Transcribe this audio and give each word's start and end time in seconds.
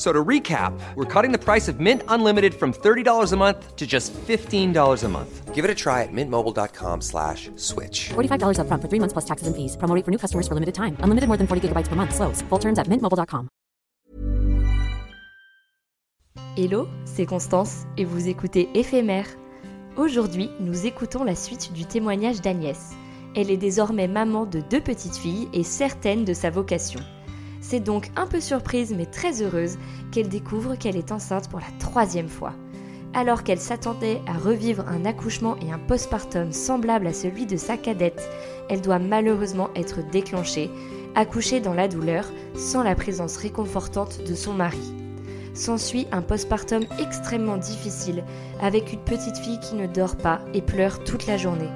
So 0.00 0.14
to 0.14 0.24
recap, 0.24 0.72
we're 0.94 1.04
cutting 1.04 1.30
the 1.30 1.38
price 1.38 1.68
of 1.68 1.78
Mint 1.78 2.02
Unlimited 2.08 2.54
from 2.54 2.72
$30 2.72 3.32
a 3.32 3.36
month 3.36 3.76
to 3.76 3.86
just 3.86 4.14
$15 4.14 5.04
a 5.04 5.08
month. 5.08 5.54
Give 5.54 5.62
it 5.62 5.70
a 5.70 5.74
try 5.74 6.04
at 6.04 6.08
mintmobile.com 6.10 7.02
slash 7.02 7.50
switch. 7.56 8.08
$45 8.08 8.56
upfront 8.60 8.80
for 8.80 8.88
three 8.88 8.98
months 8.98 9.12
plus 9.12 9.26
taxes 9.26 9.46
and 9.46 9.54
fees. 9.54 9.76
Promo 9.76 10.02
for 10.02 10.10
new 10.10 10.16
customers 10.16 10.48
for 10.48 10.54
limited 10.54 10.74
time. 10.74 10.96
Unlimited 11.04 11.28
more 11.28 11.36
than 11.36 11.46
40 11.46 11.68
gigabytes 11.68 11.88
per 11.88 11.96
month. 11.96 12.14
Slows. 12.14 12.40
Full 12.48 12.58
terms 12.58 12.78
at 12.78 12.88
mintmobile.com. 12.88 13.48
Hello, 16.56 16.88
c'est 17.04 17.26
Constance 17.26 17.84
et 17.98 18.06
vous 18.06 18.28
écoutez 18.28 18.70
Éphémère. 18.74 19.26
Aujourd'hui, 19.98 20.48
nous 20.60 20.86
écoutons 20.86 21.24
la 21.24 21.34
suite 21.34 21.74
du 21.74 21.84
témoignage 21.84 22.40
d'Agnès. 22.40 22.94
Elle 23.36 23.50
est 23.50 23.58
désormais 23.58 24.08
maman 24.08 24.46
de 24.46 24.60
deux 24.60 24.80
petites 24.80 25.16
filles 25.16 25.48
et 25.52 25.62
certaine 25.62 26.24
de 26.24 26.32
sa 26.32 26.48
vocation. 26.48 27.00
C'est 27.70 27.78
donc 27.78 28.10
un 28.16 28.26
peu 28.26 28.40
surprise 28.40 28.92
mais 28.96 29.06
très 29.06 29.42
heureuse 29.42 29.78
qu'elle 30.10 30.28
découvre 30.28 30.74
qu'elle 30.74 30.96
est 30.96 31.12
enceinte 31.12 31.48
pour 31.48 31.60
la 31.60 31.70
troisième 31.78 32.28
fois. 32.28 32.52
Alors 33.14 33.44
qu'elle 33.44 33.60
s'attendait 33.60 34.20
à 34.26 34.32
revivre 34.32 34.84
un 34.88 35.04
accouchement 35.04 35.56
et 35.58 35.70
un 35.70 35.78
postpartum 35.78 36.50
semblable 36.50 37.06
à 37.06 37.12
celui 37.12 37.46
de 37.46 37.56
sa 37.56 37.76
cadette, 37.76 38.28
elle 38.68 38.80
doit 38.80 38.98
malheureusement 38.98 39.70
être 39.76 40.00
déclenchée, 40.10 40.68
accouchée 41.14 41.60
dans 41.60 41.72
la 41.72 41.86
douleur, 41.86 42.24
sans 42.56 42.82
la 42.82 42.96
présence 42.96 43.36
réconfortante 43.36 44.18
de 44.28 44.34
son 44.34 44.52
mari. 44.52 44.92
S'ensuit 45.54 46.08
un 46.10 46.22
postpartum 46.22 46.82
extrêmement 46.98 47.56
difficile, 47.56 48.24
avec 48.60 48.92
une 48.92 49.04
petite 49.04 49.36
fille 49.36 49.60
qui 49.60 49.76
ne 49.76 49.86
dort 49.86 50.16
pas 50.16 50.40
et 50.54 50.62
pleure 50.62 51.04
toute 51.04 51.28
la 51.28 51.36
journée. 51.36 51.70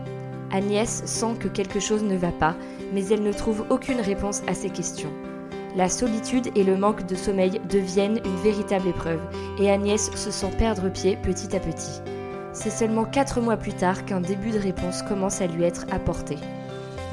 Agnès 0.51 1.05
sent 1.05 1.37
que 1.39 1.47
quelque 1.47 1.79
chose 1.79 2.03
ne 2.03 2.17
va 2.17 2.33
pas, 2.33 2.57
mais 2.93 3.07
elle 3.07 3.23
ne 3.23 3.33
trouve 3.33 3.65
aucune 3.71 4.01
réponse 4.01 4.43
à 4.49 4.55
ses 4.55 4.71
questions. 4.71 5.13
La 5.77 5.89
solitude 5.89 6.51
et 6.55 6.63
le 6.63 6.77
manque 6.77 7.05
de 7.07 7.17
sommeil 7.17 7.61
deviennent 7.69 8.21
une 8.25 8.37
véritable 8.37 8.89
épreuve, 8.89 9.21
et 9.59 9.71
Agnès 9.71 10.11
se 10.15 10.31
sent 10.31 10.51
perdre 10.57 10.89
pied 10.89 11.17
petit 11.17 11.57
à 11.57 11.59
petit. 11.59 12.01
C'est 12.53 12.71
seulement 12.71 13.05
4 13.05 13.41
mois 13.41 13.57
plus 13.57 13.73
tard 13.73 14.05
qu'un 14.05 14.21
début 14.21 14.53
de 14.53 14.59
réponse 14.61 15.03
commence 15.03 15.41
à 15.41 15.49
lui 15.49 15.65
être 15.65 15.87
apporté. 15.91 16.39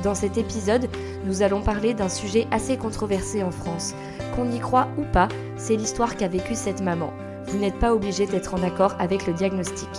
Dans 0.04 0.14
cet 0.14 0.38
épisode, 0.38 0.88
nous 1.26 1.42
allons 1.42 1.62
parler 1.62 1.96
d'un 1.96 2.10
sujet 2.10 2.46
assez 2.52 2.78
controversé 2.78 3.42
en 3.42 3.50
France. 3.50 3.96
Qu'on 4.36 4.52
y 4.52 4.60
croit 4.60 4.88
ou 5.00 5.04
pas, 5.12 5.28
c'est 5.58 5.76
l'histoire 5.76 6.16
qu'a 6.16 6.28
vécue 6.28 6.56
cette 6.56 6.82
maman. 6.82 7.12
Vous 7.48 7.58
n'êtes 7.58 7.80
pas 7.80 7.96
obligé 7.96 8.28
d'être 8.28 8.54
en 8.54 8.62
accord 8.62 8.96
avec 9.00 9.26
le 9.26 9.34
diagnostic. 9.34 9.90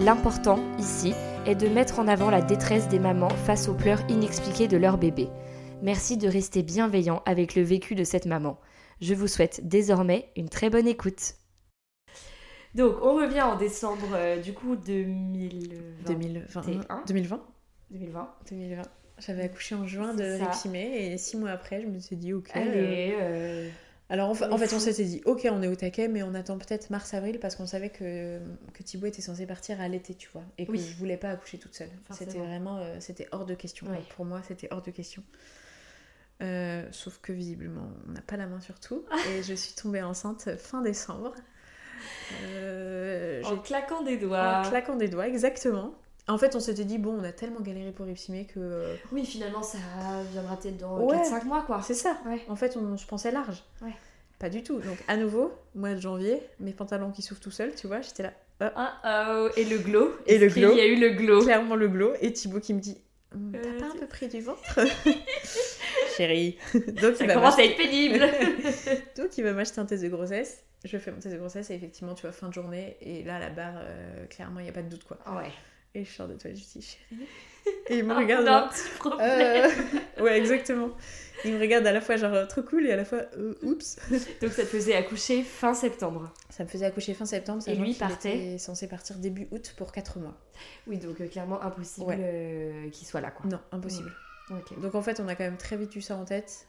L'important, 0.00 0.58
ici, 0.78 1.14
est 1.46 1.54
de 1.54 1.68
mettre 1.68 1.98
en 1.98 2.06
avant 2.06 2.28
la 2.30 2.42
détresse 2.42 2.88
des 2.88 2.98
mamans 2.98 3.30
face 3.46 3.68
aux 3.68 3.74
pleurs 3.74 4.02
inexpliqués 4.10 4.68
de 4.68 4.76
leur 4.76 4.98
bébé. 4.98 5.30
Merci 5.82 6.16
de 6.16 6.28
rester 6.28 6.62
bienveillant 6.62 7.22
avec 7.24 7.54
le 7.54 7.62
vécu 7.62 7.94
de 7.94 8.04
cette 8.04 8.26
maman. 8.26 8.58
Je 9.00 9.14
vous 9.14 9.28
souhaite 9.28 9.66
désormais 9.66 10.30
une 10.36 10.48
très 10.48 10.70
bonne 10.70 10.88
écoute. 10.88 11.34
Donc, 12.74 12.96
on 13.02 13.14
revient 13.16 13.42
en 13.42 13.56
décembre 13.56 14.08
euh, 14.14 14.40
du 14.40 14.52
coup 14.52 14.76
2020. 14.76 16.04
2020. 16.06 16.60
2021. 16.62 17.04
2020 17.06 17.42
2020. 17.90 18.28
2020. 18.50 18.82
J'avais 19.20 19.42
accouché 19.42 19.74
en 19.74 19.86
juin 19.86 20.14
de. 20.14 20.24
Répimé 20.44 21.12
et 21.12 21.18
six 21.18 21.36
mois 21.36 21.50
après, 21.50 21.80
je 21.82 21.86
me 21.86 21.98
suis 21.98 22.16
dit, 22.16 22.32
ok. 22.32 22.50
euh, 22.54 22.60
Allez, 22.60 23.14
euh, 23.20 23.68
Alors 24.10 24.28
en, 24.30 24.34
fa- 24.34 24.56
fait, 24.58 24.72
on 24.74 24.78
s'était 24.78 25.04
dit, 25.04 25.22
ok, 25.24 25.48
on 25.50 25.62
est 25.62 25.66
au 25.68 25.74
taquet, 25.74 26.06
mais 26.08 26.22
on 26.22 26.34
attend 26.34 26.58
peut-être 26.58 26.90
mars-avril 26.90 27.38
parce 27.40 27.56
qu'on 27.56 27.66
savait 27.66 27.90
que, 27.90 28.38
que 28.74 28.82
Thibaut 28.82 29.06
était 29.06 29.22
censé 29.22 29.46
partir 29.46 29.80
à 29.80 29.88
l'été, 29.88 30.14
tu 30.14 30.28
vois, 30.32 30.44
et 30.58 30.66
que 30.66 30.72
Oui. 30.72 30.78
je 30.78 30.96
voulais 30.96 31.16
pas 31.16 31.30
accoucher 31.30 31.58
toute 31.58 31.74
seule. 31.74 31.90
C'était 32.10 32.38
vraiment, 32.38 32.78
euh, 32.78 32.96
c'était 33.00 33.26
hors 33.32 33.46
de 33.46 33.54
question. 33.54 33.86
Ouais. 33.88 34.02
Pour 34.14 34.24
moi, 34.24 34.40
c'était 34.46 34.68
hors 34.70 34.82
de 34.82 34.90
question. 34.90 35.22
Euh, 36.40 36.84
sauf 36.92 37.18
que 37.20 37.32
visiblement, 37.32 37.90
on 38.08 38.12
n'a 38.12 38.20
pas 38.20 38.36
la 38.36 38.46
main 38.46 38.60
sur 38.60 38.78
tout, 38.78 39.04
et 39.30 39.42
je 39.42 39.54
suis 39.54 39.74
tombée 39.74 40.02
enceinte 40.02 40.56
fin 40.56 40.82
décembre. 40.82 41.34
Euh, 42.44 43.42
en 43.44 43.56
claquant 43.56 44.02
des 44.02 44.16
doigts. 44.16 44.62
en 44.64 44.68
claquant 44.68 44.96
des 44.96 45.08
doigts, 45.08 45.26
exactement. 45.26 45.94
En 46.28 46.36
fait, 46.38 46.54
on 46.54 46.60
s'était 46.60 46.84
dit, 46.84 46.98
bon, 46.98 47.18
on 47.18 47.24
a 47.24 47.32
tellement 47.32 47.60
galéré 47.60 47.90
pour 47.90 48.06
Ipsimé 48.06 48.44
que. 48.44 48.60
euh, 48.60 48.94
Oui, 49.12 49.24
finalement, 49.24 49.62
ça 49.62 49.78
viendra 50.30 50.56
peut-être 50.58 50.76
dans 50.76 51.00
Ouais. 51.00 51.16
4-5 51.16 51.44
mois, 51.44 51.62
quoi. 51.62 51.80
C'est 51.82 51.94
ça. 51.94 52.18
Ouais. 52.26 52.44
En 52.48 52.54
fait, 52.56 52.76
on, 52.76 52.96
je 52.96 53.06
pensais 53.06 53.30
large. 53.32 53.64
Ouais. 53.82 53.94
Pas 54.38 54.50
du 54.50 54.62
tout. 54.62 54.78
Donc, 54.78 54.98
à 55.08 55.16
nouveau, 55.16 55.52
mois 55.74 55.94
de 55.94 56.00
janvier, 56.00 56.40
mes 56.60 56.72
pantalons 56.72 57.10
qui 57.10 57.22
s'ouvrent 57.22 57.40
tout 57.40 57.50
seuls, 57.50 57.74
tu 57.74 57.86
vois, 57.86 58.02
j'étais 58.02 58.22
là. 58.24 58.32
Ah, 58.60 59.40
oh, 59.44 59.48
et 59.56 59.64
le 59.64 59.78
glow. 59.78 60.12
Et 60.26 60.36
le 60.38 60.48
glow. 60.48 60.74
y 60.76 60.80
a 60.80 60.86
eu 60.86 60.96
le 60.96 61.10
glow? 61.10 61.42
Clairement 61.42 61.76
le 61.76 61.88
glow. 61.88 62.12
Et 62.20 62.32
Thibaut 62.32 62.60
qui 62.60 62.74
me 62.74 62.80
dit 62.80 62.98
Hum, 63.34 63.52
T'as 63.52 63.86
pas 63.86 63.92
un 63.94 63.98
peu 63.98 64.06
pris 64.06 64.26
du 64.28 64.40
ventre 64.40 64.80
Chérie. 66.18 66.58
Donc, 66.74 67.16
Ça 67.16 67.24
il 67.24 67.26
va 67.28 67.34
commence 67.34 67.58
à 67.58 67.64
être 67.64 67.76
pénible. 67.76 68.20
Donc, 69.16 69.38
il 69.38 69.44
va 69.44 69.52
m'acheter 69.52 69.78
un 69.80 69.86
test 69.86 70.02
de 70.02 70.08
grossesse. 70.08 70.62
Je 70.84 70.96
fais 70.98 71.10
mon 71.10 71.18
test 71.18 71.34
de 71.34 71.38
grossesse 71.40 71.70
et 71.70 71.74
effectivement, 71.74 72.14
tu 72.14 72.22
vois, 72.22 72.32
fin 72.32 72.48
de 72.48 72.52
journée. 72.52 72.96
Et 73.00 73.24
là, 73.24 73.38
la 73.38 73.50
barre, 73.50 73.74
euh, 73.78 74.26
clairement, 74.26 74.60
il 74.60 74.64
n'y 74.64 74.68
a 74.68 74.72
pas 74.72 74.82
de 74.82 74.88
doute, 74.90 75.04
quoi. 75.04 75.18
ouais. 75.36 75.50
Et 75.94 76.04
je 76.04 76.12
sors 76.12 76.28
de 76.28 76.34
toi, 76.34 76.50
je 76.50 76.60
dis 76.60 76.82
Chérie. 76.82 77.26
Et 77.88 77.98
il 77.98 78.04
me 78.04 78.12
Ah, 78.12 78.18
regarde. 78.18 78.46
a 78.46 78.64
un 78.66 78.68
petit 78.68 78.88
problème. 78.98 79.70
Euh, 80.18 80.22
ouais, 80.22 80.38
exactement. 80.38 80.90
Il 81.44 81.54
me 81.54 81.58
regarde 81.60 81.86
à 81.86 81.92
la 81.92 82.00
fois 82.02 82.16
genre 82.16 82.34
euh, 82.34 82.44
trop 82.46 82.62
cool 82.62 82.86
et 82.86 82.92
à 82.92 82.96
la 82.96 83.04
fois 83.06 83.22
euh, 83.38 83.54
oups. 83.62 83.96
Donc 84.42 84.52
ça 84.52 84.62
te 84.62 84.68
faisait 84.68 84.94
accoucher 84.94 85.42
fin 85.42 85.72
septembre. 85.72 86.32
Ça 86.50 86.64
me 86.64 86.68
faisait 86.68 86.84
accoucher 86.84 87.14
fin 87.14 87.24
septembre. 87.24 87.62
Et 87.66 87.74
lui 87.74 87.94
partait 87.94 88.36
était 88.50 88.58
censé 88.58 88.86
partir 88.86 89.16
début 89.16 89.48
août 89.50 89.74
pour 89.78 89.90
4 89.92 90.18
mois. 90.18 90.36
Oui, 90.86 90.98
donc 90.98 91.20
euh, 91.20 91.26
clairement 91.26 91.60
impossible 91.62 92.06
Ouais. 92.06 92.90
qu'il 92.92 93.06
soit 93.06 93.20
là, 93.22 93.30
quoi. 93.30 93.46
Non, 93.50 93.58
impossible. 93.72 94.12
Donc 94.80 94.94
en 94.94 95.02
fait, 95.02 95.20
on 95.20 95.28
a 95.28 95.34
quand 95.34 95.44
même 95.44 95.56
très 95.56 95.76
vite 95.76 95.94
eu 95.96 96.00
ça 96.00 96.16
en 96.16 96.24
tête. 96.24 96.66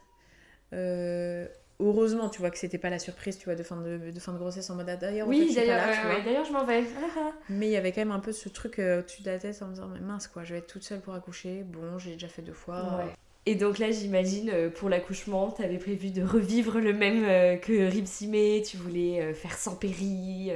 Euh, 0.72 1.46
heureusement, 1.80 2.28
tu 2.28 2.40
vois 2.40 2.50
que 2.50 2.58
c'était 2.58 2.78
pas 2.78 2.90
la 2.90 2.98
surprise, 2.98 3.38
tu 3.38 3.46
vois, 3.46 3.54
de 3.54 3.62
fin 3.62 3.76
de, 3.76 4.10
de 4.10 4.20
fin 4.20 4.32
de 4.32 4.38
grossesse 4.38 4.68
en 4.70 4.74
mode 4.76 4.88
ah, 4.88 4.96
d'ailleurs. 4.96 5.26
en 5.26 5.30
fait, 5.30 5.38
Oui, 5.38 5.48
pas 5.48 5.60
d'ailleurs, 5.60 5.84
tu 5.92 6.06
ouais, 6.06 6.38
ouais, 6.38 6.44
je 6.46 6.52
m'en 6.52 6.64
vais. 6.64 6.84
Mais 7.48 7.66
il 7.66 7.72
y 7.72 7.76
avait 7.76 7.92
quand 7.92 8.02
même 8.02 8.12
un 8.12 8.20
peu 8.20 8.32
ce 8.32 8.48
truc 8.48 8.78
euh, 8.78 9.00
au-dessus 9.00 9.22
de 9.22 9.30
la 9.30 9.38
tête 9.38 9.60
en 9.62 9.66
me 9.66 9.74
disant 9.74 9.88
mais 9.88 10.00
mince 10.00 10.28
quoi, 10.28 10.44
je 10.44 10.52
vais 10.52 10.58
être 10.58 10.66
toute 10.66 10.84
seule 10.84 11.00
pour 11.00 11.14
accoucher. 11.14 11.64
Bon, 11.64 11.98
j'ai 11.98 12.12
déjà 12.12 12.28
fait 12.28 12.42
deux 12.42 12.52
fois. 12.52 12.98
Ouais. 12.98 13.12
Et 13.46 13.54
donc 13.54 13.78
là, 13.78 13.90
j'imagine, 13.90 14.50
euh, 14.52 14.68
pour 14.68 14.90
l'accouchement, 14.90 15.50
t'avais 15.50 15.78
prévu 15.78 16.10
de 16.10 16.22
revivre 16.22 16.78
le 16.78 16.92
même 16.92 17.24
euh, 17.24 17.56
que 17.56 17.90
Ripsimé. 17.90 18.62
Tu 18.62 18.76
voulais 18.76 19.32
faire 19.34 19.56
sans 19.56 19.74
péri, 19.74 20.52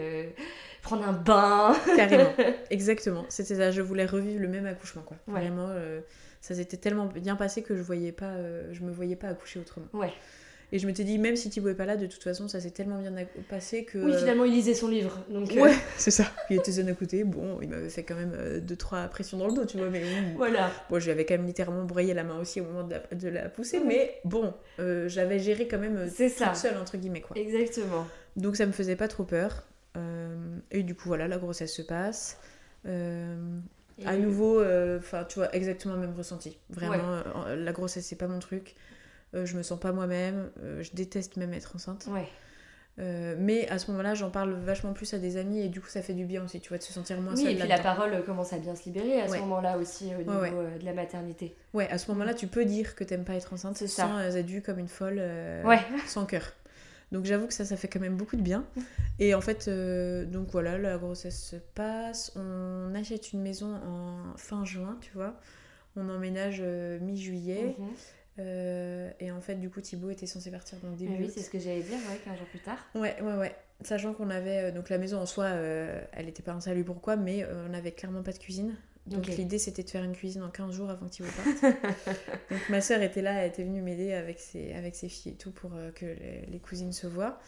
prendre 0.82 1.08
un 1.08 1.14
bain. 1.14 1.74
Carrément, 1.96 2.32
exactement. 2.70 3.24
C'était 3.30 3.56
ça. 3.56 3.70
Je 3.70 3.80
voulais 3.80 4.06
revivre 4.06 4.40
le 4.40 4.48
même 4.48 4.66
accouchement, 4.66 5.02
quoi. 5.02 5.16
Vraiment, 5.26 5.70
ça 6.44 6.54
s'était 6.54 6.76
tellement 6.76 7.06
bien 7.06 7.36
passé 7.36 7.62
que 7.62 7.74
je 7.74 7.80
voyais 7.80 8.12
pas, 8.12 8.26
euh, 8.26 8.68
je 8.70 8.82
me 8.82 8.92
voyais 8.92 9.16
pas 9.16 9.28
accoucher 9.28 9.58
autrement. 9.60 9.86
Ouais. 9.94 10.12
Et 10.72 10.78
je 10.78 10.86
m'étais 10.86 11.02
dit, 11.04 11.16
même 11.18 11.36
si 11.36 11.48
Thibaut 11.48 11.70
est 11.70 11.74
pas 11.74 11.86
là, 11.86 11.96
de 11.96 12.04
toute 12.06 12.22
façon, 12.22 12.48
ça 12.48 12.60
s'est 12.60 12.70
tellement 12.70 12.98
bien 12.98 13.14
passé 13.48 13.86
que. 13.86 13.96
Oui, 13.96 14.12
finalement, 14.14 14.44
il 14.44 14.52
lisait 14.52 14.74
son 14.74 14.88
livre. 14.88 15.18
Donc, 15.30 15.50
euh, 15.56 15.62
Ouais, 15.62 15.72
c'est 15.96 16.10
ça. 16.10 16.26
Il 16.50 16.56
était 16.58 16.70
zen 16.72 16.86
à 16.90 16.92
côté. 16.92 17.24
Bon, 17.24 17.60
il 17.62 17.70
m'avait 17.70 17.88
fait 17.88 18.02
quand 18.02 18.14
même 18.14 18.34
euh, 18.34 18.60
deux 18.60 18.76
trois 18.76 19.06
pressions 19.08 19.38
dans 19.38 19.46
le 19.46 19.54
dos, 19.54 19.64
tu 19.64 19.78
vois. 19.78 19.88
Mais 19.88 20.02
voilà. 20.36 20.70
bon, 20.90 20.98
je 20.98 21.06
lui 21.06 21.12
avais 21.12 21.24
quand 21.24 21.32
même 21.34 21.46
littéralement 21.46 21.84
broyé 21.84 22.12
la 22.12 22.24
main 22.24 22.38
aussi 22.38 22.60
au 22.60 22.64
moment 22.64 22.84
de 22.84 22.92
la, 22.92 23.00
de 23.16 23.28
la 23.30 23.48
pousser. 23.48 23.78
Oui. 23.78 23.84
Mais 23.86 24.20
bon, 24.26 24.52
euh, 24.80 25.08
j'avais 25.08 25.38
géré 25.38 25.66
quand 25.66 25.78
même 25.78 26.10
C'est 26.12 26.28
ça. 26.28 26.48
toute 26.48 26.56
seule 26.56 26.76
entre 26.76 26.98
guillemets 26.98 27.22
quoi. 27.22 27.38
Exactement. 27.38 28.06
Donc 28.36 28.56
ça 28.56 28.66
me 28.66 28.72
faisait 28.72 28.96
pas 28.96 29.08
trop 29.08 29.24
peur. 29.24 29.62
Et 30.70 30.82
du 30.82 30.94
coup, 30.94 31.08
voilà, 31.08 31.26
la 31.26 31.38
grossesse 31.38 31.72
se 31.72 31.82
passe. 31.82 32.38
Et- 33.98 34.06
à 34.06 34.16
nouveau, 34.16 34.60
euh, 34.60 34.98
enfin, 34.98 35.24
tu 35.24 35.38
vois, 35.38 35.54
exactement 35.54 35.94
le 35.94 36.00
même 36.00 36.14
ressenti. 36.16 36.58
Vraiment, 36.70 37.22
euh, 37.46 37.56
la 37.56 37.72
grossesse, 37.72 38.06
c'est 38.06 38.16
pas 38.16 38.26
mon 38.28 38.38
truc. 38.40 38.74
Euh, 39.34 39.46
je 39.46 39.56
me 39.56 39.62
sens 39.62 39.78
pas 39.80 39.92
moi-même. 39.92 40.50
Je 40.80 40.90
déteste 40.94 41.36
même 41.36 41.52
être 41.54 41.74
enceinte. 41.76 42.06
Ouais. 42.10 42.26
Mais 43.36 43.68
à 43.70 43.78
ce 43.78 43.90
moment-là, 43.90 44.14
j'en 44.14 44.30
parle 44.30 44.52
vachement 44.54 44.92
plus 44.92 45.12
à 45.14 45.18
des 45.18 45.36
amis 45.36 45.60
et 45.60 45.68
du 45.68 45.80
coup, 45.80 45.88
ça 45.88 46.00
fait 46.02 46.12
du 46.14 46.24
bien 46.24 46.44
aussi, 46.44 46.60
tu 46.60 46.68
vois, 46.68 46.78
de 46.78 46.82
se 46.84 46.92
sentir 46.92 47.20
moins 47.20 47.34
Oui, 47.34 47.42
seule 47.42 47.52
et 47.52 47.56
puis 47.56 47.68
la 47.68 47.78
parole 47.78 48.22
commence 48.24 48.52
à 48.52 48.58
bien 48.58 48.76
se 48.76 48.84
libérer 48.84 49.20
à 49.20 49.28
ce 49.28 49.38
moment-là 49.38 49.78
aussi 49.78 50.12
au 50.14 50.18
niveau 50.18 50.62
de 50.78 50.84
la 50.84 50.92
maternité. 50.92 51.56
Ouais, 51.72 51.88
à 51.90 51.98
ce 51.98 52.10
moment-là, 52.12 52.34
tu 52.34 52.46
peux 52.46 52.64
dire 52.64 52.94
que 52.94 53.02
t'aimes 53.04 53.24
pas 53.24 53.34
être 53.34 53.52
enceinte 53.52 53.76
C'est 53.76 53.88
ça. 53.88 54.04
sans 54.04 54.36
être 54.36 54.46
vue 54.46 54.62
comme 54.62 54.78
une 54.78 54.88
folle, 54.88 55.20
sans 56.06 56.24
cœur. 56.26 56.52
Donc 57.14 57.26
j'avoue 57.26 57.46
que 57.46 57.54
ça, 57.54 57.64
ça 57.64 57.76
fait 57.76 57.86
quand 57.86 58.00
même 58.00 58.16
beaucoup 58.16 58.34
de 58.34 58.42
bien. 58.42 58.66
Et 59.20 59.36
en 59.36 59.40
fait, 59.40 59.68
euh, 59.68 60.24
donc 60.24 60.48
voilà, 60.50 60.76
la 60.78 60.98
grossesse 60.98 61.40
se 61.40 61.54
passe. 61.54 62.32
On 62.34 62.92
achète 62.92 63.32
une 63.32 63.40
maison 63.40 63.72
en 63.72 64.36
fin 64.36 64.64
juin, 64.64 64.98
tu 65.00 65.12
vois. 65.12 65.38
On 65.94 66.08
emménage 66.08 66.58
euh, 66.60 66.98
mi-juillet. 66.98 67.76
Mhm. 67.78 67.86
Euh, 68.40 69.10
et 69.20 69.30
en 69.30 69.40
fait, 69.40 69.54
du 69.54 69.70
coup, 69.70 69.80
Thibaut 69.80 70.10
était 70.10 70.26
censé 70.26 70.50
partir 70.50 70.76
donc 70.78 70.94
Ah 70.94 70.98
début 70.98 71.14
oui, 71.20 71.30
c'est 71.32 71.42
ce 71.42 71.50
que 71.50 71.60
j'allais 71.60 71.84
dire, 71.84 71.98
ouais, 72.10 72.18
15 72.24 72.36
jours 72.36 72.48
plus 72.48 72.58
tard. 72.58 72.84
Ouais, 72.96 73.14
ouais, 73.22 73.34
ouais. 73.34 73.54
Sachant 73.82 74.12
qu'on 74.12 74.30
avait. 74.30 74.72
donc 74.72 74.88
la 74.88 74.98
maison 74.98 75.20
en 75.20 75.26
soi, 75.26 75.50
elle 75.50 76.28
était 76.28 76.42
pas 76.42 76.54
insalubre 76.54 76.94
pourquoi, 76.94 77.14
mais 77.14 77.44
euh, 77.44 77.68
on 77.70 77.74
avait 77.74 77.92
clairement 77.92 78.24
pas 78.24 78.32
de 78.32 78.38
cuisine. 78.38 78.74
Donc 79.06 79.26
l'idée 79.26 79.58
c'était 79.58 79.82
de 79.82 79.90
faire 79.90 80.02
une 80.02 80.16
cuisine 80.16 80.42
en 80.42 80.50
15 80.50 80.72
jours 80.72 80.88
avant 80.88 81.06
que 81.06 81.10
Thibaut 81.10 81.28
parte. 81.36 81.74
donc 82.50 82.68
ma 82.70 82.80
soeur 82.80 83.02
était 83.02 83.20
là, 83.20 83.32
elle 83.42 83.50
était 83.50 83.64
venue 83.64 83.82
m'aider 83.82 84.14
avec 84.14 84.40
ses, 84.40 84.72
avec 84.72 84.94
ses 84.94 85.10
filles 85.10 85.32
et 85.32 85.36
tout 85.36 85.50
pour 85.50 85.72
euh, 85.74 85.90
que 85.90 86.06
les, 86.06 86.46
les 86.50 86.58
cousines 86.58 86.92
se 86.92 87.06
voient. 87.06 87.38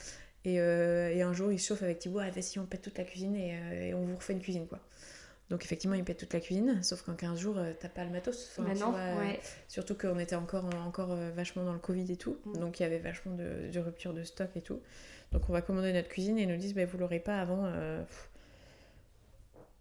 Et, 0.47 0.61
euh, 0.61 1.12
et 1.12 1.23
un 1.23 1.32
jour 1.32 1.50
il 1.50 1.58
se 1.58 1.67
chauffe 1.67 1.82
avec 1.82 1.99
Thibaut, 1.99 2.20
ah 2.20 2.31
vas-y 2.31 2.61
on 2.61 2.67
pète 2.67 2.81
toute 2.81 2.97
la 2.99 3.05
cuisine 3.05 3.35
et, 3.35 3.56
euh, 3.56 3.88
et 3.88 3.94
on 3.94 4.03
vous 4.05 4.14
refait 4.14 4.32
une 4.32 4.41
cuisine 4.41 4.69
quoi. 4.69 4.79
Donc 5.50 5.64
effectivement 5.64 5.97
il 5.97 6.05
pète 6.05 6.19
toute 6.19 6.32
la 6.32 6.38
cuisine, 6.38 6.81
sauf 6.85 7.03
qu'en 7.03 7.14
15 7.14 7.38
jours 7.41 7.59
t'as 7.81 7.88
pas 7.88 8.05
le 8.05 8.11
matos. 8.11 8.49
Enfin, 8.56 8.73
vois, 8.73 8.97
euh, 8.97 9.19
ouais. 9.19 9.41
Surtout 9.67 9.97
qu'on 9.97 10.20
était 10.20 10.37
encore, 10.37 10.67
encore 10.87 11.17
vachement 11.35 11.64
dans 11.64 11.73
le 11.73 11.81
Covid 11.81 12.12
et 12.12 12.17
tout. 12.17 12.37
Mm. 12.44 12.59
Donc 12.59 12.79
il 12.79 12.85
y 12.85 12.87
avait 12.87 13.00
vachement 13.00 13.35
de, 13.35 13.70
de 13.73 13.81
rupture 13.81 14.14
de 14.14 14.23
stock 14.23 14.50
et 14.55 14.61
tout. 14.61 14.81
Donc 15.32 15.43
on 15.49 15.52
va 15.52 15.62
commander 15.62 15.93
notre 15.93 16.09
cuisine 16.09 16.38
et 16.38 16.43
ils 16.43 16.49
nous 16.49 16.56
disent 16.56 16.75
bah, 16.75 16.85
vous 16.85 16.99
l'aurez 16.99 17.20
pas 17.20 17.41
avant. 17.41 17.64
pff, 18.05 18.31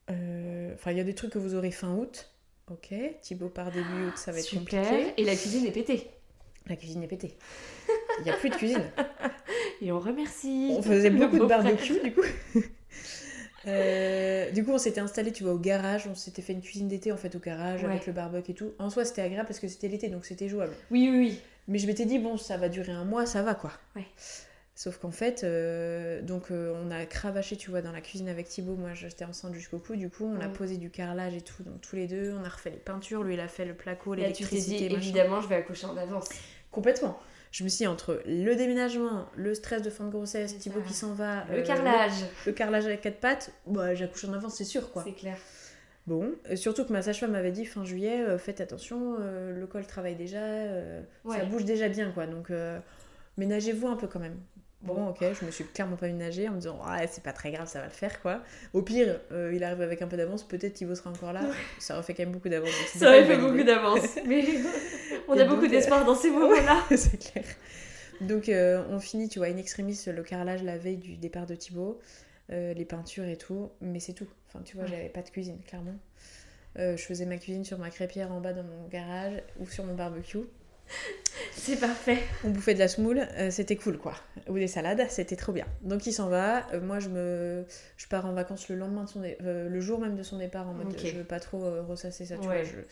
Enfin, 0.09 0.91
il 0.91 0.97
y 0.97 1.01
a 1.01 1.03
des 1.03 1.15
trucs 1.15 1.31
que 1.31 1.39
vous 1.39 1.55
aurez 1.55 1.71
fin 1.71 1.93
août. 1.93 2.29
Ok. 2.71 2.93
Thibaut 3.21 3.49
part 3.49 3.71
début 3.71 4.07
août, 4.07 4.13
ça 4.17 4.31
va 4.31 4.39
être 4.39 4.45
Super. 4.45 4.83
compliqué. 4.87 5.13
Et 5.17 5.23
la 5.25 5.35
cuisine 5.35 5.65
est 5.65 5.71
pétée. 5.71 6.09
La 6.67 6.75
cuisine 6.75 7.03
est 7.03 7.07
pétée. 7.07 7.35
Il 8.19 8.23
n'y 8.23 8.31
a 8.31 8.33
plus 8.37 8.49
de 8.49 8.55
cuisine. 8.55 8.83
Et 9.81 9.91
on 9.91 9.99
remercie. 9.99 10.69
On 10.71 10.81
faisait 10.81 11.09
beaucoup 11.11 11.37
de 11.37 11.45
barbecue 11.45 11.99
du 12.03 12.13
coup. 12.13 12.21
Euh, 13.67 14.51
du 14.51 14.63
coup, 14.63 14.71
on 14.73 14.77
s'était 14.77 15.01
installé, 15.01 15.31
tu 15.31 15.43
vois, 15.43 15.53
au 15.53 15.57
garage. 15.57 16.05
On 16.07 16.13
s'était 16.13 16.43
fait 16.43 16.53
une 16.53 16.61
cuisine 16.61 16.87
d'été 16.87 17.11
en 17.11 17.17
fait 17.17 17.33
au 17.35 17.39
garage 17.39 17.81
Ouais. 17.81 17.89
avec 17.89 18.05
le 18.05 18.13
barbecue 18.13 18.51
et 18.51 18.53
tout. 18.53 18.73
En 18.77 18.91
soi, 18.91 19.05
c'était 19.05 19.23
agréable 19.23 19.47
parce 19.47 19.59
que 19.59 19.67
c'était 19.67 19.87
l'été, 19.87 20.07
donc 20.09 20.23
c'était 20.25 20.47
jouable. 20.47 20.73
Oui, 20.91 21.09
oui, 21.11 21.17
oui. 21.17 21.39
Mais 21.67 21.79
je 21.79 21.87
m'étais 21.87 22.05
dit, 22.05 22.19
bon, 22.19 22.37
ça 22.37 22.57
va 22.57 22.69
durer 22.69 22.91
un 22.91 23.05
mois, 23.05 23.25
ça 23.25 23.41
va 23.41 23.55
quoi. 23.55 23.71
Ouais. 23.95 24.05
Sauf 24.77 24.97
qu'en 24.97 25.11
fait, 25.11 25.45
euh, 25.45 26.21
donc 26.21 26.51
euh, 26.51 26.73
on 26.83 26.91
a 26.91 27.05
cravaché, 27.05 27.55
tu 27.55 27.69
vois, 27.69 27.81
dans 27.81 27.93
la 27.93 28.01
cuisine 28.01 28.27
avec 28.27 28.49
Thibaut. 28.49 28.75
Moi, 28.75 28.93
j'étais 28.93 29.23
enceinte 29.23 29.53
jusqu'au 29.53 29.79
cou. 29.79 29.95
Du 29.95 30.09
coup, 30.09 30.25
on 30.25 30.41
a 30.41 30.49
Mm. 30.49 30.53
posé 30.53 30.75
du 30.77 30.89
carrelage 30.89 31.33
et 31.33 31.41
tout. 31.41 31.63
Donc, 31.63 31.79
tous 31.79 31.95
les 31.95 32.07
deux, 32.07 32.33
on 32.37 32.43
a 32.43 32.49
refait 32.49 32.71
les 32.71 32.75
peintures. 32.77 33.23
Lui, 33.23 33.35
il 33.35 33.39
a 33.39 33.47
fait 33.47 33.63
le 33.63 33.73
placo, 33.73 34.13
Là, 34.15 34.31
tu 34.31 34.43
t'es 34.43 34.49
dit, 34.57 34.71
l'électricité. 34.71 34.93
évidemment, 34.93 35.39
je 35.39 35.47
vais 35.47 35.55
accoucher 35.55 35.85
en 35.85 35.95
avance. 35.95 36.27
Complètement. 36.71 37.17
Je 37.51 37.63
me 37.63 37.69
suis 37.69 37.77
dit, 37.83 37.87
entre 37.87 38.21
le 38.25 38.53
déménagement, 38.55 39.27
le 39.37 39.55
stress 39.55 39.81
de 39.81 39.89
fin 39.89 40.03
de 40.03 40.09
grossesse, 40.11 40.51
C'est 40.51 40.57
Thibaut 40.57 40.81
qui 40.81 40.93
s'en 40.93 41.13
va, 41.13 41.45
Le 41.49 41.59
euh, 41.59 41.63
carrelage. 41.63 42.25
le, 42.45 42.51
carrelage 42.51 42.85
avec 42.85 42.99
quatre 42.99 43.21
pattes, 43.21 43.51
bah, 43.67 43.95
j'accouche 43.95 44.25
en 44.25 44.33
avance, 44.33 44.55
c'est 44.57 44.65
sûr 44.65 44.91
quoi. 44.91 45.03
C'est 45.05 45.13
clair. 45.13 45.37
Bon, 46.05 46.33
surtout 46.55 46.83
que 46.83 46.91
ma 46.91 47.01
sage-femme 47.01 47.31
m'avait 47.31 47.53
dit 47.53 47.65
fin 47.65 47.85
juillet, 47.85 48.37
faites 48.37 48.59
attention, 48.59 49.15
le 49.17 49.65
col 49.67 49.87
travaille 49.87 50.15
déjà, 50.15 50.37
Ouais. 51.23 51.37
ça 51.39 51.45
bouge 51.45 51.63
déjà 51.65 51.87
bien 51.87 52.11
quoi, 52.11 52.27
donc 52.27 52.51
ménagez-vous 53.37 53.87
un 53.87 53.95
peu 53.95 54.07
quand 54.07 54.19
même. 54.19 54.37
Bon, 54.85 55.09
ok, 55.09 55.17
je 55.21 55.45
me 55.45 55.51
suis 55.51 55.63
clairement 55.65 55.95
pas 55.95 56.07
ménagée 56.07 56.47
en 56.47 56.51
me 56.51 56.57
disant, 56.57 56.79
ouais, 56.85 57.07
c'est 57.11 57.23
pas 57.23 57.33
très 57.33 57.51
grave, 57.51 57.67
ça 57.67 57.79
va 57.79 57.85
le 57.85 57.91
faire 57.91 58.21
quoi. 58.21 58.41
Au 58.73 58.81
pire, 58.81 59.19
euh, 59.31 59.51
il 59.53 59.63
arrive 59.63 59.81
avec 59.81 60.01
un 60.01 60.07
peu 60.07 60.15
d'avance, 60.15 60.43
peut-être 60.43 60.75
Thibaut 60.75 60.95
sera 60.95 61.09
encore 61.09 61.33
là, 61.33 61.41
ça 61.79 61.95
aurait 61.95 62.03
fait 62.03 62.13
quand 62.13 62.23
même 62.23 62.33
beaucoup 62.33 62.49
d'avance. 62.49 62.69
Ça 62.95 63.07
aurait 63.07 63.25
fait 63.25 63.37
beaucoup 63.37 63.63
d'avance. 63.63 64.15
Mais 64.25 64.45
on 65.27 65.35
Et 65.35 65.41
a 65.41 65.45
beaucoup 65.45 65.61
donc, 65.61 65.71
d'espoir 65.71 66.05
dans 66.05 66.15
ces 66.15 66.29
moments-là. 66.31 66.83
c'est 66.95 67.17
clair. 67.17 67.45
Donc 68.21 68.49
euh, 68.49 68.83
on 68.89 68.99
finit, 68.99 69.27
tu 69.27 69.39
vois, 69.39 69.47
in 69.47 69.57
extremis 69.57 69.99
le 70.07 70.23
carrelage 70.23 70.63
la 70.63 70.77
veille 70.77 70.97
du 70.97 71.17
départ 71.17 71.45
de 71.45 71.55
Thibaut, 71.55 71.99
euh, 72.51 72.73
les 72.73 72.85
peintures 72.85 73.25
et 73.25 73.37
tout, 73.37 73.71
mais 73.81 73.99
c'est 73.99 74.13
tout. 74.13 74.27
Enfin, 74.47 74.61
tu 74.63 74.77
vois, 74.77 74.85
j'avais 74.85 75.09
pas 75.09 75.21
de 75.21 75.29
cuisine, 75.29 75.59
clairement. 75.67 75.95
Euh, 76.77 76.97
je 76.97 77.03
faisais 77.03 77.25
ma 77.25 77.37
cuisine 77.37 77.63
sur 77.63 77.79
ma 77.79 77.89
crêpière 77.89 78.31
en 78.31 78.41
bas 78.41 78.53
dans 78.53 78.63
mon 78.63 78.87
garage 78.87 79.41
ou 79.59 79.67
sur 79.67 79.85
mon 79.85 79.95
barbecue. 79.95 80.39
C'est 81.51 81.79
parfait. 81.79 82.19
On 82.43 82.49
bouffait 82.49 82.73
de 82.73 82.79
la 82.79 82.87
semoule, 82.87 83.27
euh, 83.37 83.49
c'était 83.51 83.75
cool 83.75 83.97
quoi. 83.97 84.13
Ou 84.47 84.53
des 84.55 84.67
salades, 84.67 85.05
c'était 85.09 85.35
trop 85.35 85.51
bien. 85.51 85.65
Donc 85.81 86.05
il 86.05 86.13
s'en 86.13 86.29
va. 86.29 86.65
Euh, 86.73 86.79
moi 86.81 86.99
je 86.99 87.09
me, 87.09 87.65
je 87.97 88.07
pars 88.07 88.25
en 88.25 88.33
vacances 88.33 88.69
le 88.69 88.75
lendemain 88.75 89.03
de 89.03 89.09
son, 89.09 89.21
dé- 89.21 89.37
euh, 89.41 89.67
le 89.67 89.79
jour 89.81 89.99
même 89.99 90.15
de 90.15 90.23
son 90.23 90.37
départ 90.37 90.67
en 90.67 90.73
mode 90.73 90.95
je 90.97 91.15
veux 91.17 91.23
pas 91.23 91.39
trop 91.39 91.59
ressasser 91.83 92.25
ça. 92.25 92.35
Tu 92.37 92.47
Ouais. 92.47 92.63
vois, 92.63 92.71
je- 92.71 92.85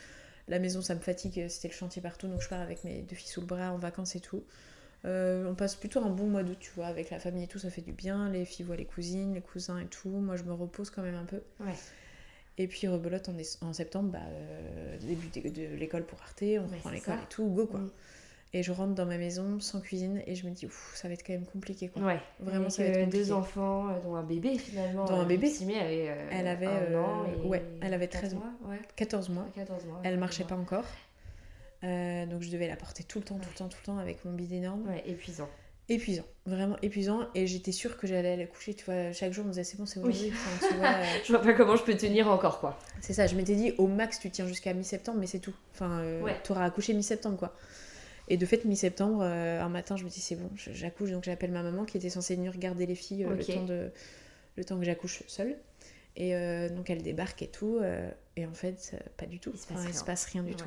La 0.49 0.59
maison 0.59 0.81
ça 0.81 0.93
me 0.95 0.99
fatigue, 0.99 1.47
c'était 1.47 1.69
le 1.69 1.73
chantier 1.73 2.01
partout, 2.01 2.27
donc 2.27 2.41
je 2.41 2.49
pars 2.49 2.59
avec 2.59 2.83
mes 2.83 3.01
deux 3.01 3.15
filles 3.15 3.29
sous 3.31 3.39
le 3.41 3.47
bras 3.47 3.71
en 3.71 3.77
vacances 3.77 4.15
et 4.17 4.19
tout. 4.19 4.43
On 5.05 5.53
passe 5.57 5.75
plutôt 5.75 5.99
un 6.03 6.09
bon 6.09 6.27
mois 6.27 6.43
d'août, 6.43 6.57
tu 6.59 6.71
vois, 6.75 6.87
avec 6.87 7.11
la 7.11 7.19
famille 7.19 7.43
et 7.45 7.47
tout, 7.47 7.59
ça 7.59 7.69
fait 7.69 7.81
du 7.81 7.93
bien. 7.93 8.29
Les 8.29 8.43
filles 8.43 8.65
voient 8.65 8.75
les 8.75 8.85
cousines, 8.85 9.33
les 9.33 9.41
cousins 9.41 9.79
et 9.79 9.85
tout. 9.85 10.09
Moi 10.09 10.35
je 10.35 10.43
me 10.43 10.51
repose 10.53 10.89
quand 10.89 11.01
même 11.03 11.15
un 11.15 11.25
peu. 11.25 11.41
Ouais. 11.61 11.73
Et 12.57 12.67
puis 12.67 12.87
rebelote 12.87 13.29
en, 13.61 13.73
septembre, 13.73 14.11
bah, 14.11 14.19
euh, 14.27 14.97
début 14.99 15.27
de, 15.29 15.49
de 15.49 15.75
l'école 15.75 16.05
pour 16.05 16.21
Arte, 16.21 16.43
on 16.43 16.67
reprend 16.67 16.89
l'école 16.91 17.15
et 17.15 17.29
tout, 17.29 17.45
go 17.47 17.65
quoi. 17.65 17.79
Mm. 17.79 17.91
Et 18.55 18.61
je 18.61 18.71
rentre 18.71 18.93
dans 18.93 19.07
ma 19.07 19.17
maison 19.17 19.59
sans 19.59 19.81
cuisine 19.81 20.21
et 20.27 20.35
je 20.35 20.45
me 20.45 20.51
dis, 20.51 20.67
Ouf, 20.67 20.91
ça 20.95 21.07
va 21.07 21.15
être 21.15 21.25
quand 21.25 21.33
même 21.33 21.47
compliqué 21.47 21.87
quoi. 21.89 22.03
Ouais. 22.03 22.19
Vraiment, 22.39 22.59
Avec, 22.65 22.71
ça 22.71 22.83
va 22.83 22.89
être 22.89 22.99
compliqué. 23.05 23.17
deux 23.25 23.31
enfants, 23.31 23.89
euh, 23.89 23.99
dont 24.01 24.15
un 24.15 24.21
bébé 24.21 24.59
finalement. 24.59 25.05
Dont 25.05 25.15
un 25.15 25.23
Euh, 25.23 25.25
bébé. 25.25 25.49
Simé 25.49 25.79
avait, 25.79 26.09
euh, 26.09 26.27
Elle 26.31 26.47
avait, 26.47 26.67
un 26.67 26.99
an 26.99 27.25
et 27.25 27.47
ouais, 27.47 27.65
elle 27.81 27.95
avait 27.95 28.07
quatre 28.07 28.21
13 28.21 28.35
mois. 28.35 28.51
Ouais. 28.65 28.79
14 28.95 29.29
mois. 29.29 29.47
14 29.55 29.85
mois. 29.85 29.99
Elle 30.03 30.19
marchait 30.19 30.43
pas 30.43 30.55
encore. 30.55 30.85
Euh, 31.83 32.25
donc 32.27 32.43
je 32.43 32.51
devais 32.51 32.67
la 32.67 32.75
porter 32.77 33.03
tout 33.03 33.17
le 33.17 33.25
temps, 33.25 33.39
tout 33.39 33.49
le 33.49 33.55
temps, 33.57 33.67
tout 33.67 33.77
le 33.81 33.85
temps 33.87 33.97
avec 33.97 34.23
mon 34.23 34.33
bide 34.33 34.51
énorme. 34.53 34.87
Ouais, 34.87 35.03
épuisant. 35.07 35.49
Épuisant, 35.89 36.23
vraiment 36.45 36.77
épuisant. 36.81 37.27
Et 37.35 37.45
j'étais 37.45 37.73
sûre 37.73 37.97
que 37.97 38.07
j'allais 38.07 38.31
aller 38.33 38.47
coucher. 38.47 38.73
Tu 38.73 38.85
vois, 38.85 39.11
chaque 39.11 39.33
jour 39.33 39.43
on 39.43 39.47
me 39.49 39.51
disait 39.53 39.63
c'est 39.65 39.77
bon, 39.77 39.85
c'est 39.85 39.99
Oui. 39.99 40.09
aujourd'hui. 40.13 40.31
Enfin, 40.33 40.67
tu 40.69 40.73
vois, 40.75 40.87
euh, 40.87 41.03
Je 41.25 41.31
vois 41.33 41.41
pas 41.41 41.53
comment 41.53 41.75
je 41.75 41.83
peux 41.83 41.95
tenir 41.97 42.29
encore 42.29 42.59
quoi. 42.59 42.79
c'est 43.01 43.13
ça, 43.13 43.27
je 43.27 43.35
m'étais 43.35 43.55
dit 43.55 43.73
au 43.77 43.87
max 43.87 44.19
tu 44.19 44.29
tiens 44.29 44.47
jusqu'à 44.47 44.73
mi-septembre, 44.73 45.19
mais 45.19 45.27
c'est 45.27 45.39
tout. 45.39 45.53
Enfin, 45.73 45.99
euh, 45.99 46.21
Ouais. 46.21 46.35
t'auras 46.43 46.65
accouché 46.65 46.93
mi-septembre 46.93 47.37
quoi. 47.37 47.53
Et 48.29 48.37
de 48.37 48.45
fait, 48.45 48.63
mi-septembre, 48.63 49.19
euh, 49.23 49.61
un 49.61 49.67
matin, 49.67 49.97
je 49.97 50.05
me 50.05 50.09
dis 50.09 50.21
c'est 50.21 50.35
bon, 50.35 50.49
j'accouche. 50.55 51.11
Donc 51.11 51.25
j'appelle 51.25 51.51
ma 51.51 51.61
maman 51.63 51.83
qui 51.83 51.97
était 51.97 52.09
censée 52.09 52.35
venir 52.35 52.57
garder 52.57 52.85
les 52.85 52.95
filles 52.95 53.25
euh, 53.25 53.33
Ok. 53.33 53.45
le, 53.49 53.53
temps 53.53 53.65
de, 53.65 53.91
le 54.55 54.63
temps 54.63 54.79
que 54.79 54.85
j'accouche 54.85 55.23
seule. 55.27 55.57
Et 56.15 56.33
donc 56.69 56.89
elle 56.91 57.01
débarque 57.01 57.41
et 57.41 57.47
tout. 57.47 57.79
et 58.37 58.45
en 58.45 58.53
fait, 58.53 58.95
pas 59.17 59.25
du 59.25 59.39
tout. 59.39 59.51
Il 59.53 59.59
se 59.59 59.65
passe 59.67 59.77
Enfin, 59.77 59.83
il 59.87 59.91
rien. 59.91 59.99
se 59.99 60.05
passe 60.05 60.25
rien 60.25 60.43
du 60.43 60.55
tout. 60.55 60.65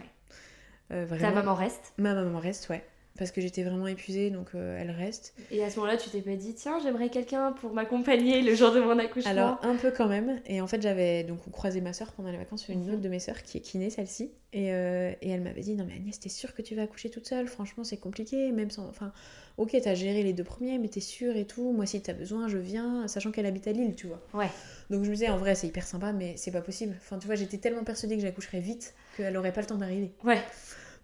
Euh, 0.92 1.06
Ta 1.06 1.14
vraiment, 1.16 1.34
maman 1.36 1.54
reste? 1.54 1.92
Ma 1.98 2.14
maman 2.14 2.38
reste, 2.40 2.68
ouais. 2.68 2.84
Parce 3.18 3.30
que 3.30 3.40
j'étais 3.40 3.62
vraiment 3.62 3.86
épuisée, 3.86 4.30
donc 4.30 4.48
euh, 4.54 4.78
elle 4.80 4.90
reste. 4.90 5.34
Et 5.50 5.64
à 5.64 5.70
ce 5.70 5.76
moment-là, 5.80 5.96
tu 5.96 6.10
t'es 6.10 6.20
pas 6.20 6.36
dit, 6.36 6.54
tiens, 6.54 6.78
j'aimerais 6.82 7.08
quelqu'un 7.08 7.52
pour 7.52 7.72
m'accompagner 7.72 8.42
le 8.42 8.54
jour 8.54 8.72
de 8.72 8.80
mon 8.80 8.98
accouchement. 8.98 9.30
Alors, 9.30 9.58
un 9.62 9.76
peu 9.76 9.90
quand 9.90 10.06
même. 10.08 10.40
Et 10.46 10.60
en 10.60 10.66
fait, 10.66 10.82
j'avais 10.82 11.24
donc 11.24 11.40
on 11.46 11.50
croisait 11.50 11.80
ma 11.80 11.92
soeur 11.92 12.12
pendant 12.12 12.30
les 12.30 12.36
vacances, 12.38 12.68
une 12.68 12.84
Mhm. 12.84 12.92
autre 12.94 13.00
de 13.02 13.08
mes 13.08 13.18
soeurs 13.20 13.42
qui 13.42 13.58
est 13.58 13.60
kiné, 13.62 13.88
celle-ci. 13.90 14.32
Et, 14.52 14.72
euh, 14.72 15.12
et 15.22 15.30
elle 15.30 15.40
m'avait 15.42 15.60
dit 15.62 15.74
Non, 15.74 15.84
mais 15.86 15.94
Agnès, 15.94 16.18
t'es 16.18 16.28
sûre 16.28 16.54
que 16.54 16.62
tu 16.62 16.74
vas 16.74 16.82
accoucher 16.82 17.10
toute 17.10 17.26
seule? 17.26 17.46
Franchement, 17.48 17.84
c'est 17.84 17.96
compliqué. 17.98 18.52
Même 18.52 18.70
sans. 18.70 18.86
Enfin, 18.88 19.12
ok, 19.56 19.76
t'as 19.82 19.94
géré 19.94 20.22
les 20.22 20.32
deux 20.32 20.44
premiers, 20.44 20.78
mais 20.78 20.88
t'es 20.88 21.00
sûre 21.00 21.36
et 21.36 21.46
tout. 21.46 21.72
Moi, 21.72 21.86
si 21.86 22.00
t'as 22.02 22.12
besoin, 22.12 22.48
je 22.48 22.58
viens, 22.58 23.08
sachant 23.08 23.32
qu'elle 23.32 23.46
habite 23.46 23.66
à 23.66 23.72
Lille, 23.72 23.94
tu 23.96 24.06
vois. 24.06 24.20
Ouais. 24.34 24.48
Donc, 24.90 25.04
je 25.04 25.08
me 25.10 25.14
disais, 25.14 25.28
en 25.28 25.36
vrai, 25.38 25.54
c'est 25.54 25.66
hyper 25.66 25.86
sympa, 25.86 26.12
mais 26.12 26.34
c'est 26.36 26.52
pas 26.52 26.60
possible. 26.62 26.94
Enfin, 26.98 27.18
tu 27.18 27.26
vois, 27.26 27.34
j'étais 27.34 27.58
tellement 27.58 27.82
persuadée 27.84 28.16
que 28.16 28.22
j'accoucherais 28.22 28.60
vite 28.60 28.94
qu'elle 29.16 29.36
aurait 29.36 29.52
pas 29.52 29.60
le 29.62 29.66
temps 29.66 29.76
d'arriver. 29.78 30.12
Ouais. 30.24 30.38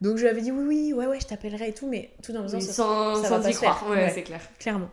Donc, 0.02 0.16
je 0.18 0.22
lui 0.22 0.28
avais 0.28 0.42
dit 0.42 0.50
Oui, 0.52 0.64
oui, 0.66 0.92
ouais, 0.92 1.06
ouais, 1.06 1.20
je 1.20 1.26
t'appellerai 1.26 1.68
et 1.68 1.72
tout, 1.72 1.88
mais 1.88 2.10
tout 2.22 2.32
dans 2.32 2.42
le 2.42 2.48
sens, 2.48 2.64
ça- 2.64 2.72
sans 2.72 3.14
ça 3.22 3.28
sans 3.28 3.36
va 3.38 3.42
pas 3.44 3.50
y 3.50 3.54
croire. 3.54 3.86
Ouais, 3.88 3.96
Ouais. 3.96 4.10
c'est 4.10 4.22
clair. 4.22 4.40
clairement. 4.58 4.90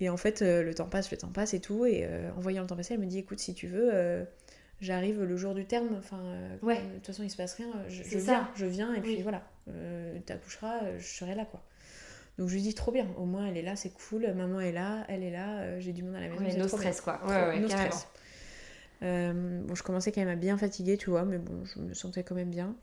Et 0.00 0.08
en 0.08 0.16
fait, 0.16 0.42
euh, 0.42 0.62
le 0.62 0.74
temps 0.74 0.86
passe, 0.88 1.10
le 1.10 1.16
temps 1.16 1.32
passe 1.32 1.54
et 1.54 1.60
tout. 1.60 1.84
Et 1.84 2.04
euh, 2.04 2.30
en 2.36 2.40
voyant 2.40 2.62
le 2.62 2.68
temps 2.68 2.76
passer, 2.76 2.94
elle 2.94 3.00
me 3.00 3.06
dit 3.06 3.18
écoute, 3.18 3.40
si 3.40 3.52
tu 3.54 3.66
veux, 3.66 3.90
euh, 3.92 4.22
j'arrive 4.80 5.22
le 5.24 5.36
jour 5.36 5.54
du 5.54 5.64
terme. 5.64 5.88
Enfin, 5.98 6.22
Ouais. 6.62 6.76
de 6.80 6.94
toute 6.96 7.06
façon, 7.06 7.24
il 7.24 7.30
se 7.30 7.36
passe 7.36 7.54
rien. 7.54 7.66
Je, 7.88 8.02
C'est 8.04 8.10
je 8.10 8.18
ça. 8.20 8.24
viens, 8.32 8.48
je 8.54 8.66
viens, 8.66 8.94
et 8.94 9.00
puis 9.00 9.22
voilà. 9.22 9.42
T'accoucheras, 10.26 10.80
je 10.98 11.04
serai 11.06 11.34
là, 11.34 11.44
quoi. 11.44 11.62
Donc 12.38 12.48
je 12.48 12.54
lui 12.54 12.62
dis 12.62 12.74
trop 12.74 12.92
bien. 12.92 13.06
Au 13.16 13.24
moins, 13.24 13.46
elle 13.46 13.56
est 13.56 13.62
là, 13.62 13.74
c'est 13.74 13.90
cool. 13.90 14.32
Maman 14.34 14.60
est 14.60 14.70
là, 14.70 15.04
elle 15.08 15.24
est 15.24 15.30
là. 15.32 15.80
J'ai 15.80 15.92
du 15.92 16.04
monde 16.04 16.14
à 16.14 16.20
la 16.20 16.28
maison. 16.28 16.44
Ouais, 16.44 16.56
no 16.56 16.68
stress 16.68 17.02
bien. 17.04 17.18
quoi. 17.18 17.28
Ouais, 17.28 17.48
ouais, 17.48 17.58
no 17.60 17.66
carrément. 17.68 17.90
stress. 17.90 18.06
Bon, 19.00 19.74
je 19.74 19.82
commençais 19.82 20.12
quand 20.12 20.20
même 20.20 20.28
à 20.28 20.36
bien 20.36 20.56
fatiguer, 20.58 20.96
tu 20.96 21.10
vois, 21.10 21.24
mais 21.24 21.38
bon, 21.38 21.64
je 21.64 21.80
me 21.80 21.94
sentais 21.94 22.22
quand 22.22 22.34
même 22.36 22.50
bien. 22.50 22.76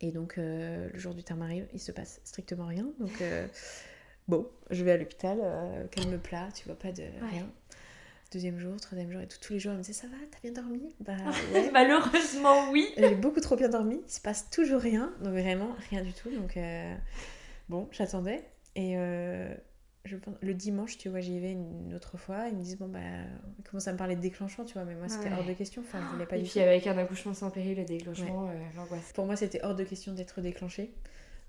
Et 0.00 0.12
donc, 0.12 0.38
euh, 0.38 0.88
le 0.92 0.98
jour 0.98 1.14
du 1.14 1.22
terme 1.22 1.42
arrive, 1.42 1.66
il 1.72 1.80
se 1.80 1.92
passe 1.92 2.20
strictement 2.24 2.66
rien. 2.66 2.86
Donc, 2.98 3.20
euh, 3.22 3.46
bon, 4.28 4.48
je 4.70 4.84
vais 4.84 4.92
à 4.92 4.96
l'hôpital, 4.96 5.38
euh, 5.42 5.86
calme 5.88 6.10
me 6.10 6.18
plat, 6.18 6.48
tu 6.54 6.64
vois, 6.66 6.78
pas 6.78 6.92
de 6.92 7.04
rien. 7.30 7.48
Deuxième 8.32 8.58
jour, 8.58 8.76
troisième 8.80 9.12
jour 9.12 9.20
et 9.20 9.28
tout, 9.28 9.38
tous 9.40 9.52
les 9.52 9.60
jours, 9.60 9.70
elle 9.72 9.78
me 9.78 9.82
disait 9.82 9.92
Ça 10.00 10.08
va, 10.08 10.16
t'as 10.30 10.40
bien 10.42 10.50
dormi? 10.50 10.94
Bah 11.00 11.12
ouais. 11.54 11.70
Malheureusement, 11.72 12.70
oui. 12.70 12.88
J'ai 12.96 13.14
beaucoup 13.14 13.40
trop 13.40 13.56
bien 13.56 13.68
dormi, 13.68 14.00
il 14.04 14.10
se 14.10 14.20
passe 14.20 14.50
toujours 14.50 14.80
rien, 14.80 15.14
donc 15.22 15.32
vraiment 15.32 15.76
rien 15.90 16.02
du 16.02 16.12
tout. 16.12 16.30
Donc, 16.30 16.56
euh, 16.56 16.94
bon, 17.68 17.88
j'attendais. 17.92 18.44
Et 18.74 18.94
euh, 18.96 19.54
je 20.06 20.16
pense, 20.16 20.34
le 20.40 20.54
dimanche, 20.54 20.96
tu 20.98 21.08
vois, 21.08 21.20
j'y 21.20 21.38
vais 21.38 21.52
une 21.52 21.92
autre 21.94 22.16
fois. 22.16 22.48
Ils 22.48 22.56
me 22.56 22.62
disent, 22.62 22.78
bon, 22.78 22.88
bah, 22.88 22.98
ils 23.58 23.64
commencent 23.64 23.88
à 23.88 23.92
me 23.92 23.98
parler 23.98 24.16
de 24.16 24.20
déclenchement, 24.20 24.64
tu 24.64 24.74
vois, 24.74 24.84
mais 24.84 24.94
moi, 24.94 25.08
c'était 25.08 25.26
Ouais. 25.28 25.36
hors 25.38 25.44
de 25.44 25.52
question. 25.52 25.82
Enfin, 25.86 26.00
je 26.06 26.12
voulais 26.14 26.26
pas 26.26 26.36
Et 26.36 26.40
du 26.42 26.44
puis 26.48 26.54
tout. 26.54 26.60
avec 26.60 26.86
un 26.86 26.96
accouchement 26.98 27.34
sans 27.34 27.50
péril, 27.50 27.76
le 27.76 27.84
déclenchement, 27.84 28.48
euh, 28.48 28.52
l'angoisse. 28.76 29.12
Pour 29.14 29.26
moi, 29.26 29.36
c'était 29.36 29.62
hors 29.64 29.74
de 29.74 29.84
question 29.84 30.12
d'être 30.14 30.40
déclenchée. 30.40 30.92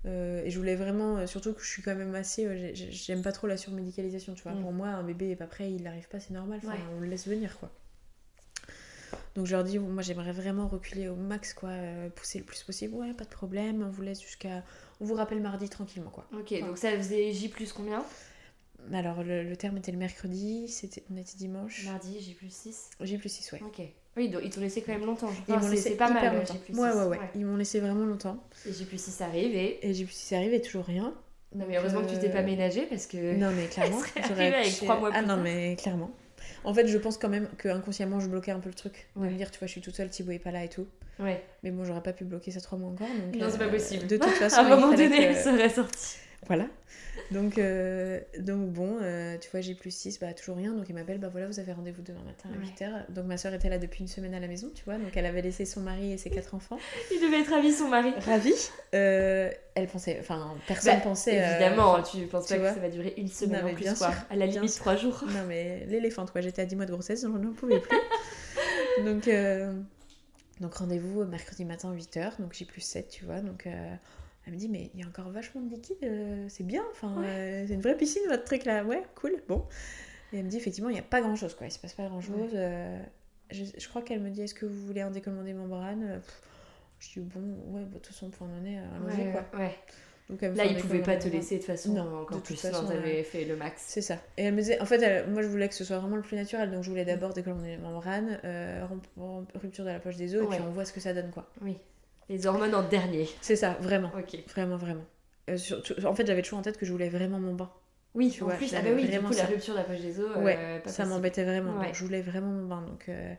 Euh, 0.06 0.44
et 0.44 0.50
je 0.50 0.58
voulais 0.58 0.76
vraiment, 0.76 1.16
euh, 1.18 1.26
surtout 1.26 1.52
que 1.52 1.60
je 1.62 1.68
suis 1.68 1.82
quand 1.82 1.94
même 1.96 2.14
assez. 2.14 2.46
euh, 2.46 2.56
j'ai- 2.56 2.74
j'ai- 2.74 2.92
J'aime 2.92 3.22
pas 3.22 3.32
trop 3.32 3.46
la 3.48 3.56
surmédicalisation, 3.56 4.34
tu 4.34 4.42
vois. 4.44 4.52
Mm. 4.52 4.60
Pour 4.62 4.72
moi, 4.72 4.88
un 4.88 5.02
bébé 5.02 5.30
est 5.30 5.36
pas 5.36 5.46
prêt, 5.48 5.72
il 5.72 5.82
n'arrive 5.82 6.08
pas, 6.08 6.20
c'est 6.20 6.32
normal. 6.34 6.60
Ouais. 6.64 6.74
on 6.96 7.00
le 7.00 7.06
laisse 7.08 7.26
venir, 7.26 7.58
quoi. 7.58 7.70
Donc 9.34 9.46
je 9.46 9.52
leur 9.52 9.62
dis, 9.64 9.78
moi 9.78 10.02
j'aimerais 10.02 10.32
vraiment 10.32 10.66
reculer 10.68 11.08
au 11.08 11.14
max, 11.14 11.54
quoi, 11.54 11.70
pousser 12.16 12.38
le 12.38 12.44
plus 12.44 12.62
possible. 12.64 12.94
Ouais, 12.94 13.12
pas 13.14 13.24
de 13.24 13.28
problème, 13.30 13.82
on 13.86 13.90
vous 13.90 14.02
laisse 14.02 14.20
jusqu'à. 14.20 14.64
On 15.00 15.04
vous 15.04 15.14
rappelle 15.14 15.40
mardi 15.40 15.68
tranquillement, 15.68 16.10
quoi. 16.10 16.26
Ok, 16.32 16.52
donc 16.60 16.76
ça 16.76 16.90
faisait 16.96 17.32
J 17.32 17.48
plus 17.48 17.72
combien? 17.72 18.04
Alors 18.92 19.22
le, 19.22 19.42
le 19.42 19.56
terme 19.56 19.76
était 19.78 19.92
le 19.92 19.98
mercredi, 19.98 20.68
c'était, 20.68 21.02
on 21.12 21.16
était 21.16 21.36
dimanche. 21.36 21.84
Mardi, 21.84 22.20
J 22.20 22.34
plus 22.34 22.50
6 22.52 22.90
J'ai 23.00 23.18
plus 23.18 23.28
6, 23.28 23.52
ouais. 23.52 23.60
Ok. 23.64 23.82
Oui, 24.16 24.32
ils 24.42 24.50
t'ont 24.50 24.60
laissé 24.60 24.82
quand 24.82 24.92
même 24.92 25.04
longtemps. 25.06 25.30
je 25.32 25.52
Ils 25.52 25.58
m'ont 25.60 25.68
laissé 25.68 25.90
pas 25.96 26.10
hyper 26.10 26.22
mal, 26.32 26.36
longtemps. 26.38 26.54
Plus 26.64 26.74
ouais, 26.78 26.90
6. 26.92 26.96
ouais, 26.98 27.04
ouais, 27.06 27.18
Ils 27.36 27.46
m'ont 27.46 27.56
laissé 27.56 27.78
vraiment 27.80 28.04
longtemps. 28.04 28.42
Et 28.66 28.72
J 28.72 28.84
plus 28.84 29.00
6 29.00 29.20
arrive 29.20 29.54
et. 29.54 29.86
Et 29.88 29.94
J 29.94 30.04
plus 30.04 30.14
6 30.14 30.34
arrive 30.34 30.54
et 30.54 30.60
toujours 30.60 30.84
rien. 30.84 31.14
Non, 31.54 31.64
mais 31.68 31.76
heureusement 31.78 32.02
que 32.02 32.10
tu 32.10 32.18
t'es 32.18 32.28
pas 32.30 32.40
Euh, 32.40 32.44
ménagé 32.44 32.82
parce 32.86 33.06
que. 33.06 33.34
Non, 33.36 33.50
mais 33.54 33.66
clairement. 33.70 34.00
j'aurais 34.28 34.52
avec 34.54 34.66
accouché- 34.68 34.84
trois 34.84 34.98
mois 34.98 35.10
Ah 35.12 35.18
plus 35.18 35.28
non, 35.28 35.34
tard. 35.36 35.44
mais 35.44 35.76
clairement. 35.76 36.10
En 36.64 36.74
fait, 36.74 36.86
je 36.88 36.98
pense 36.98 37.16
quand 37.18 37.28
même 37.28 37.48
que 37.58 37.68
inconsciemment, 37.68 38.18
je 38.20 38.28
bloquais 38.28 38.50
un 38.50 38.58
peu 38.60 38.68
le 38.68 38.74
truc. 38.74 39.08
De 39.16 39.22
Ouais. 39.22 39.30
me 39.30 39.36
dire, 39.36 39.50
tu 39.50 39.58
vois, 39.58 39.66
je 39.66 39.72
suis 39.72 39.80
toute 39.80 39.94
seule, 39.94 40.10
Thibaut 40.10 40.32
est 40.32 40.38
pas 40.40 40.50
là 40.50 40.64
et 40.64 40.68
tout. 40.68 40.86
Ouais. 41.20 41.42
Mais 41.62 41.70
bon, 41.70 41.84
j'aurais 41.84 42.02
pas 42.02 42.12
pu 42.12 42.24
bloquer 42.24 42.50
ça 42.50 42.60
trois 42.60 42.78
mois 42.78 42.90
encore. 42.90 43.06
Donc, 43.06 43.40
Non, 43.40 43.48
c'est 43.50 43.58
pas 43.58 43.64
euh, 43.64 43.70
possible. 43.70 44.06
De 44.06 44.16
toute 44.16 44.28
façon, 44.34 44.56
à 44.58 44.60
un 44.64 44.68
moment 44.76 44.92
donné, 44.94 45.28
que- 45.28 45.34
ça 45.34 45.52
aurait 45.52 45.68
sorti. 45.70 46.16
Voilà. 46.46 46.66
Donc, 47.32 47.58
euh, 47.58 48.20
donc 48.38 48.70
bon, 48.70 48.98
euh, 49.02 49.36
tu 49.38 49.50
vois, 49.50 49.60
j'ai 49.60 49.74
plus 49.74 49.90
6, 49.94 50.20
bah 50.20 50.32
toujours 50.32 50.56
rien. 50.56 50.72
Donc 50.72 50.88
il 50.88 50.94
m'appelle, 50.94 51.18
bah 51.18 51.28
voilà, 51.30 51.46
vous 51.48 51.58
avez 51.58 51.72
rendez-vous 51.72 52.00
demain 52.00 52.22
matin 52.24 52.48
à 52.48 52.56
Ouais. 52.56 52.64
8h. 52.86 53.12
Donc 53.12 53.26
ma 53.26 53.36
soeur 53.36 53.52
était 53.54 53.68
là 53.68 53.76
depuis 53.78 54.00
une 54.00 54.08
semaine 54.08 54.32
à 54.34 54.40
la 54.40 54.46
maison, 54.46 54.70
tu 54.74 54.84
vois. 54.84 54.96
Donc 54.98 55.14
elle 55.16 55.26
avait 55.26 55.42
laissé 55.42 55.64
son 55.66 55.80
mari 55.80 56.12
et 56.12 56.16
ses 56.16 56.30
quatre 56.30 56.54
enfants. 56.54 56.78
Il 57.12 57.20
devait 57.20 57.40
être 57.40 57.50
ravi, 57.50 57.72
son 57.72 57.88
mari. 57.88 58.12
Ravie. 58.24 58.54
Euh, 58.94 59.50
elle 59.74 59.88
pensait, 59.88 60.16
enfin, 60.20 60.54
personne 60.66 60.94
Bah, 60.94 61.00
pensait. 61.02 61.34
Évidemment, 61.36 62.02
tu 62.02 62.18
penses 62.28 62.46
tu 62.46 62.54
pas 62.54 62.60
vois. 62.60 62.68
que 62.70 62.74
ça 62.76 62.80
va 62.80 62.88
durer 62.88 63.14
une 63.18 63.28
semaine 63.28 63.62
Non, 63.64 63.70
en 63.72 63.74
plus, 63.74 63.82
bien 63.82 63.94
quoi. 63.94 64.12
sûr, 64.12 64.16
À 64.30 64.36
la 64.36 64.46
limite, 64.46 64.74
trois 64.76 64.96
jours. 64.96 65.24
Non 65.26 65.44
mais 65.46 65.84
l'éléphante 65.86 66.30
quoi, 66.30 66.40
j'étais 66.40 66.62
à 66.62 66.66
10 66.66 66.76
mois 66.76 66.86
de 66.86 66.92
grossesse, 66.92 67.22
j'en 67.22 67.30
n'en 67.30 67.52
pouvais 67.52 67.80
plus. 67.80 67.98
donc 69.04 69.28
donc 70.60 70.74
rendez-vous 70.74 71.24
mercredi 71.24 71.64
matin 71.64 71.92
8h, 71.94 72.40
donc 72.40 72.52
j'ai 72.54 72.64
plus 72.64 72.80
7 72.80 73.08
tu 73.08 73.24
vois. 73.24 73.40
Donc 73.40 73.68
elle 74.48 74.54
me 74.54 74.58
dit 74.58 74.68
mais 74.68 74.90
il 74.94 75.00
y 75.00 75.04
a 75.04 75.06
encore 75.06 75.30
vachement 75.30 75.60
de 75.60 75.70
liquide, 75.70 75.96
euh, 76.02 76.46
c'est 76.48 76.64
bien, 76.64 76.82
enfin 76.90 77.14
euh, 77.22 77.64
c'est 77.68 77.74
une 77.74 77.80
vraie 77.80 77.96
piscine 77.96 78.22
votre 78.28 78.44
truc 78.44 78.64
là, 78.64 78.82
ouais 78.84 79.02
cool, 79.14 79.36
bon. 79.48 79.64
Et 80.32 80.38
elle 80.38 80.44
me 80.44 80.50
dit 80.50 80.56
effectivement 80.56 80.90
il 80.90 80.94
n'y 80.94 80.98
a 80.98 81.02
pas 81.02 81.20
grand 81.20 81.36
chose 81.36 81.54
quoi, 81.54 81.66
il 81.66 81.70
se 81.70 81.78
passe 81.78 81.92
pas 81.94 82.06
grand 82.08 82.20
chose. 82.20 82.50
je, 83.50 83.64
je 83.76 83.88
crois 83.88 84.02
qu'elle 84.02 84.20
me 84.20 84.30
dit 84.30 84.42
est-ce 84.42 84.54
que 84.54 84.66
vous 84.66 84.86
voulez 84.86 85.00
un 85.02 85.10
décollement 85.10 85.42
des 85.44 85.54
membranes 85.54 86.02
Euh, 86.08 86.16
pff, 86.18 86.42
Je 86.98 87.20
dis 87.20 87.26
bon 87.26 87.40
ouais 87.74 87.82
bah, 87.84 87.88
de 87.94 87.98
toute 87.98 88.06
façon 88.08 88.30
pour 88.30 88.46
en 88.46 88.64
est 88.64 88.78
allons-y 88.78 89.32
quoi. 89.32 89.44
Donc 90.30 90.42
Là, 90.42 90.48
fait 90.50 90.60
un 90.60 90.64
il 90.72 90.76
pouvait 90.76 91.00
pas 91.00 91.16
te 91.16 91.26
laisser 91.28 91.54
de 91.54 91.60
toute 91.60 91.68
façon, 91.68 91.94
Non, 91.94 92.18
encore 92.20 92.36
de 92.36 92.42
plus. 92.42 92.54
façon, 92.60 92.82
non, 92.82 92.88
t'avais 92.88 93.22
fait 93.22 93.46
le 93.46 93.56
max. 93.56 93.82
c'est 93.88 94.02
ça. 94.02 94.18
Et 94.36 94.42
elle 94.44 94.52
me 94.54 94.58
disait, 94.60 94.78
en 94.78 94.84
fait, 94.84 95.00
elle- 95.00 95.26
moi 95.30 95.40
je 95.40 95.48
voulais 95.48 95.70
que 95.70 95.74
ce 95.74 95.84
soit 95.84 95.98
vraiment 95.98 96.16
le 96.16 96.22
plus 96.22 96.36
naturel, 96.36 96.70
donc 96.70 96.84
je 96.84 96.90
voulais 96.90 97.06
d'abord 97.06 97.32
décollement 97.32 97.62
des 97.62 97.78
membranes, 97.78 98.38
euh, 98.44 98.84
rupture 99.54 99.84
de 99.86 99.88
la 99.90 100.00
poche 100.00 100.16
des 100.16 100.34
os, 100.36 100.44
et 100.44 100.46
puis 100.48 100.58
on 100.60 100.70
voit 100.70 100.84
ce 100.84 100.92
que 100.92 101.00
ça 101.00 101.14
donne, 101.14 101.30
quoi. 101.30 101.48
Oui. 101.62 101.78
Les 102.28 102.46
hormones 102.46 102.74
en 102.74 102.82
dernier. 102.82 103.28
C'est 103.40 103.56
ça, 103.56 103.76
vraiment. 103.80 104.10
Ok. 104.18 104.38
Vraiment, 104.48 104.76
vraiment. 104.76 105.04
Euh, 105.50 105.56
surtout- 105.56 105.94
en 106.04 106.14
fait, 106.14 106.26
j'avais 106.26 106.42
toujours 106.42 106.58
en 106.58 106.62
tête 106.62 106.76
que 106.76 106.84
je 106.86 106.92
voulais 106.92 107.08
vraiment 107.08 107.38
mon 107.40 107.54
bain. 107.54 107.70
Oui, 108.14 108.30
Tu 108.30 108.42
en 108.42 108.46
vois, 108.46 108.56
plus, 108.56 108.74
ah 108.74 108.82
bah 108.82 108.88
oui, 108.94 109.02
du 109.04 109.08
vraiment 109.08 109.28
coup, 109.28 109.34
la 109.34 109.42
ça. 109.42 109.46
rupture 109.46 109.74
de 109.74 109.78
la 109.78 109.84
poche 109.84 110.00
des 110.00 110.18
os, 110.20 110.30
euh, 110.36 110.78
pas 110.80 110.90
ça 110.90 111.04
m'embêtait 111.06 111.44
vraiment. 111.44 111.78
Ouais. 111.78 111.86
Donc 111.86 111.94
je 111.94 112.04
voulais 112.04 112.22
vraiment 112.22 112.50
mon 112.50 112.66
bain. 112.66 112.82
Donc, 112.82 113.08
euh, 113.08 113.34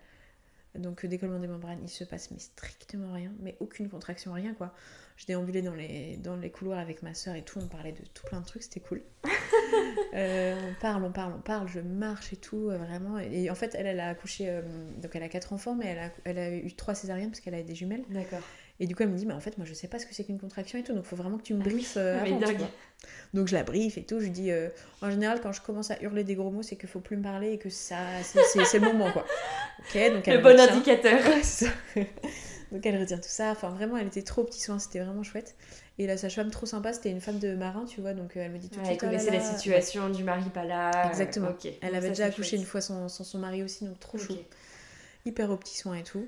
donc 0.75 1.03
euh, 1.03 1.07
décollement 1.07 1.39
des 1.39 1.47
membranes, 1.47 1.79
il 1.83 1.89
se 1.89 2.03
passe 2.03 2.31
mais 2.31 2.39
strictement 2.39 3.11
rien, 3.13 3.31
mais 3.41 3.57
aucune 3.59 3.89
contraction, 3.89 4.31
rien 4.33 4.53
quoi. 4.53 4.73
Je 5.17 5.25
déambulais 5.25 5.61
dans 5.63 5.73
les, 5.73 6.17
dans 6.17 6.35
les 6.37 6.49
couloirs 6.49 6.79
avec 6.79 7.03
ma 7.03 7.13
soeur 7.13 7.35
et 7.35 7.41
tout, 7.43 7.59
on 7.59 7.67
parlait 7.67 7.91
de 7.91 8.03
tout 8.13 8.25
plein 8.27 8.39
de 8.41 8.45
trucs, 8.45 8.63
c'était 8.63 8.79
cool. 8.79 9.01
Euh, 10.15 10.55
on 10.71 10.81
parle, 10.81 11.03
on 11.03 11.11
parle, 11.11 11.33
on 11.37 11.41
parle, 11.41 11.67
je 11.67 11.79
marche 11.79 12.33
et 12.33 12.37
tout, 12.37 12.69
vraiment. 12.69 13.19
Et 13.19 13.49
en 13.51 13.55
fait, 13.55 13.75
elle, 13.75 13.85
elle 13.85 13.99
a 13.99 14.07
accouché, 14.09 14.61
donc 14.97 15.11
elle 15.15 15.21
a 15.21 15.29
quatre 15.29 15.53
enfants, 15.53 15.75
mais 15.75 15.85
elle 15.87 15.99
a, 15.99 16.09
elle 16.25 16.39
a 16.39 16.49
eu 16.55 16.73
trois 16.73 16.95
césariennes 16.95 17.29
parce 17.29 17.39
qu'elle 17.41 17.53
a 17.53 17.61
des 17.61 17.75
jumelles. 17.75 18.03
D'accord. 18.09 18.39
Et 18.81 18.87
du 18.87 18.95
coup, 18.95 19.03
elle 19.03 19.09
me 19.09 19.17
dit, 19.17 19.25
mais 19.25 19.33
en 19.33 19.39
fait, 19.41 19.57
moi, 19.57 19.65
je 19.67 19.73
sais 19.73 19.87
pas 19.89 19.99
ce 19.99 20.05
que 20.05 20.13
c'est 20.15 20.23
qu'une 20.23 20.39
contraction 20.39 20.79
et 20.79 20.83
tout, 20.83 20.93
donc 20.93 21.03
faut 21.03 21.15
vraiment 21.17 21.37
que 21.37 21.43
tu 21.43 21.53
me 21.53 21.61
briefes 21.61 21.95
euh, 21.97 22.17
Ah, 22.17 22.23
avant, 22.23 22.37
tu 22.39 22.45
dingue. 22.45 22.57
vois. 22.57 22.69
Donc 23.33 23.47
je 23.47 23.55
la 23.55 23.63
briefe 23.63 23.97
et 23.97 24.03
tout, 24.03 24.19
je 24.19 24.25
lui 24.25 24.31
dis, 24.31 24.51
euh, 24.51 24.69
en 25.01 25.11
général, 25.11 25.39
quand 25.41 25.51
je 25.51 25.61
commence 25.61 25.91
à 25.91 26.01
hurler 26.01 26.23
des 26.23 26.35
gros 26.35 26.49
mots, 26.51 26.63
c'est 26.63 26.75
qu'il 26.77 26.87
faut 26.89 26.99
plus 27.01 27.17
me 27.17 27.23
parler 27.23 27.51
et 27.51 27.57
que 27.57 27.69
ça, 27.69 27.97
c'est- 28.23 28.79
le 28.79 28.85
moment, 28.85 29.11
quoi. 29.11 29.25
Ok, 29.79 30.13
donc 30.13 30.27
elle 30.27 30.37
Le 30.37 30.41
bon 30.43 30.49
retient. 30.49 30.73
indicateur. 30.73 31.19
Donc 32.71 32.85
elle 32.85 32.99
retient 32.99 33.17
tout 33.17 33.23
ça, 33.29 33.49
enfin 33.51 33.69
vraiment, 33.69 33.97
elle 33.97 34.07
était 34.07 34.21
trop 34.21 34.43
au 34.43 34.45
petit 34.45 34.61
soin, 34.61 34.77
c'était 34.77 34.99
vraiment 34.99 35.23
chouette. 35.23 35.55
Et 35.97 36.05
la 36.05 36.17
sage-femme 36.17 36.51
trop 36.51 36.67
sympa, 36.67 36.93
c'était 36.93 37.09
une 37.09 37.19
femme 37.19 37.39
de 37.39 37.55
marin, 37.55 37.85
tu 37.85 37.99
vois, 37.99 38.13
donc 38.13 38.37
euh, 38.37 38.41
elle 38.41 38.51
me 38.51 38.59
dit 38.59 38.69
tout 38.69 38.75
de 38.79 38.81
Ouais, 38.85 38.91
elle 38.91 38.99
suite. 38.99 39.03
oh 39.03 39.07
connaissait 39.07 39.31
la 39.31 39.39
situation 39.41 40.09
du 40.09 40.23
mari 40.23 40.49
pas 40.53 40.65
là. 40.65 41.05
euh, 41.05 41.09
Exactement. 41.09 41.47
Elle 41.81 41.87
Donc 41.89 41.97
avait 41.97 42.01
ça, 42.01 42.09
déjà 42.09 42.25
accouché 42.25 42.49
chouette. 42.51 42.59
une 42.61 42.65
fois 42.67 42.81
sans, 42.81 43.09
sans 43.09 43.23
son 43.23 43.39
mari 43.39 43.63
aussi, 43.63 43.85
donc 43.85 43.99
trop 43.99 44.17
chou. 44.19 44.35
Hyper 45.25 45.49
au 45.49 45.57
petit 45.57 45.77
soin 45.77 45.95
et 45.95 46.03
tout. 46.03 46.27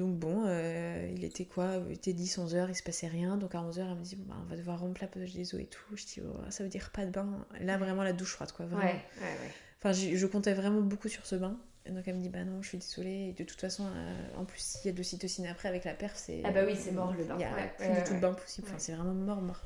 Donc 0.00 0.16
bon, 0.16 0.44
euh, 0.46 1.10
il 1.14 1.24
était 1.24 1.44
quoi? 1.44 1.74
Il 1.90 1.92
était 1.94 2.14
10, 2.14 2.38
11 2.38 2.54
heures, 2.54 2.70
il 2.70 2.74
se 2.74 2.82
passait 2.82 3.06
rien. 3.06 3.36
Donc 3.36 3.54
à 3.54 3.60
11 3.60 3.80
heures, 3.80 3.88
elle 3.90 3.98
me 3.98 4.02
dit 4.02 4.16
bon, 4.16 4.24
bah, 4.32 4.36
on 4.42 4.48
va 4.48 4.56
devoir 4.56 4.80
rompre 4.80 4.98
la 5.02 5.08
poche 5.08 5.32
des 5.34 5.54
os 5.54 5.60
et 5.60 5.66
tout. 5.66 5.94
Je 5.94 6.06
dis 6.06 6.22
oh, 6.24 6.40
ça 6.48 6.62
veut 6.64 6.70
dire 6.70 6.88
pas 6.90 7.04
de 7.04 7.10
bain. 7.10 7.28
Là, 7.60 7.76
vraiment 7.76 8.02
la 8.02 8.14
douche 8.14 8.32
froide, 8.32 8.50
quoi. 8.52 8.64
Ouais, 8.64 8.70
Vraiment. 8.70 8.88
ouais, 8.92 8.94
ouais. 9.20 9.50
Enfin, 9.78 9.92
je 9.92 10.26
comptais 10.26 10.54
vraiment 10.54 10.80
beaucoup 10.80 11.08
sur 11.08 11.26
ce 11.26 11.36
bain. 11.36 11.58
Et 11.84 11.90
donc 11.90 12.04
elle 12.06 12.14
me 12.16 12.22
dit 12.22 12.30
bah 12.30 12.44
non, 12.44 12.62
je 12.62 12.68
suis 12.68 12.78
désolée. 12.78 13.28
Et 13.28 13.32
de 13.34 13.44
toute 13.44 13.60
façon, 13.60 13.84
euh, 13.94 14.14
en 14.38 14.46
plus, 14.46 14.60
s'il 14.60 14.86
y 14.86 14.88
a 14.88 14.92
de 14.92 14.96
l'ocytocine 14.96 15.46
après 15.46 15.68
avec 15.68 15.84
la 15.84 15.92
perf, 15.92 16.14
c'est. 16.16 16.40
Ah 16.44 16.50
bah 16.50 16.62
oui, 16.66 16.76
c'est 16.78 16.92
mort, 16.92 17.12
le 17.12 17.24
bain. 17.24 17.36
Il 17.38 17.42
y 17.42 17.44
a 17.44 17.50
plus 17.76 17.88
du 18.00 18.02
tout 18.08 18.14
de 18.14 18.20
bain 18.20 18.32
possible. 18.32 18.68
Enfin, 18.68 18.78
c'est 18.78 18.92
vraiment 18.92 19.12
mort, 19.12 19.42
mort. 19.42 19.60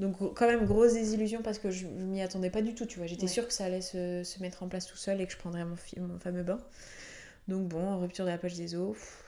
Donc 0.00 0.18
quand 0.34 0.46
même 0.46 0.66
grosse 0.66 0.92
désillusion 0.92 1.40
parce 1.42 1.58
que 1.58 1.70
je, 1.70 1.86
je 1.86 2.04
m'y 2.04 2.20
attendais 2.20 2.50
pas 2.50 2.60
du 2.60 2.74
tout, 2.74 2.84
tu 2.84 2.98
vois. 2.98 3.06
J'étais 3.06 3.22
Ouais. 3.22 3.28
sûre 3.28 3.46
que 3.46 3.54
ça 3.54 3.64
allait 3.64 3.80
se, 3.80 4.22
se 4.22 4.42
mettre 4.42 4.62
en 4.62 4.68
place 4.68 4.86
tout 4.86 4.98
seul 4.98 5.18
et 5.22 5.26
que 5.26 5.32
je 5.32 5.38
prendrais 5.38 5.64
mon 5.64 6.18
fameux 6.18 6.42
bain. 6.42 6.58
Donc 7.48 7.66
bon, 7.68 7.98
rupture 8.00 8.26
de 8.26 8.30
la 8.30 8.36
poche 8.36 8.54
des 8.54 8.74
os, 8.74 8.92
pff, 8.94 9.22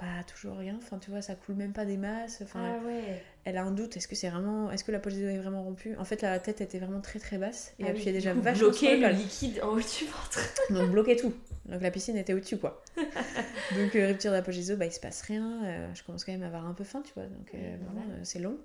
bah 0.00 0.24
toujours 0.26 0.56
rien. 0.56 0.76
Enfin 0.78 0.98
tu 0.98 1.10
vois, 1.10 1.20
ça 1.22 1.34
coule 1.34 1.54
même 1.56 1.72
pas 1.72 1.84
des 1.84 1.96
masses. 1.96 2.40
Enfin, 2.42 2.60
Ah 2.80 2.86
ouais. 2.86 3.22
elle 3.44 3.56
a 3.58 3.62
un 3.62 3.70
doute. 3.70 3.96
Est-ce 3.96 4.08
que 4.08 4.14
c'est 4.14 4.30
vraiment, 4.30 4.70
est-ce 4.70 4.82
que 4.84 4.92
la 4.92 4.98
poche 4.98 5.14
des 5.14 5.22
est 5.24 5.38
vraiment 5.38 5.62
rompue? 5.62 5.94
En 5.98 6.04
fait, 6.04 6.22
la 6.22 6.38
tête 6.38 6.60
était 6.60 6.78
vraiment 6.78 7.00
très 7.00 7.18
très 7.18 7.38
basse 7.38 7.74
et 7.78 7.82
Ah 7.82 7.86
oui, 7.86 7.90
appuyait 7.90 8.12
du 8.12 8.18
déjà 8.18 8.32
vachement 8.34 8.54
sur 8.54 8.70
bloquer 8.70 8.96
le 8.96 9.08
liquide 9.10 9.60
en 9.62 9.68
haut 9.68 9.76
du 9.76 10.04
ventre. 10.06 10.40
Donc 10.70 10.90
bloquait 10.90 11.16
tout. 11.16 11.34
Donc 11.66 11.82
la 11.82 11.90
piscine 11.90 12.16
était 12.16 12.32
au-dessus 12.32 12.56
quoi. 12.56 12.82
donc 12.96 13.94
euh, 13.94 14.08
rupture 14.08 14.30
de 14.32 14.36
la 14.36 14.42
poche 14.42 14.56
des 14.56 14.70
os, 14.72 14.78
bah 14.78 14.86
il 14.86 14.92
se 14.92 14.98
passe 15.00 15.22
rien. 15.22 15.64
Euh, 15.64 15.88
je 15.94 16.02
commence 16.02 16.24
quand 16.24 16.32
même 16.32 16.42
à 16.42 16.46
avoir 16.46 16.66
un 16.66 16.74
peu 16.74 16.84
faim, 16.84 17.02
tu 17.04 17.12
vois. 17.14 17.24
Donc 17.26 17.50
euh, 17.54 17.76
Oui, 17.94 18.02
euh, 18.10 18.20
c'est 18.24 18.38
long. 18.40 18.56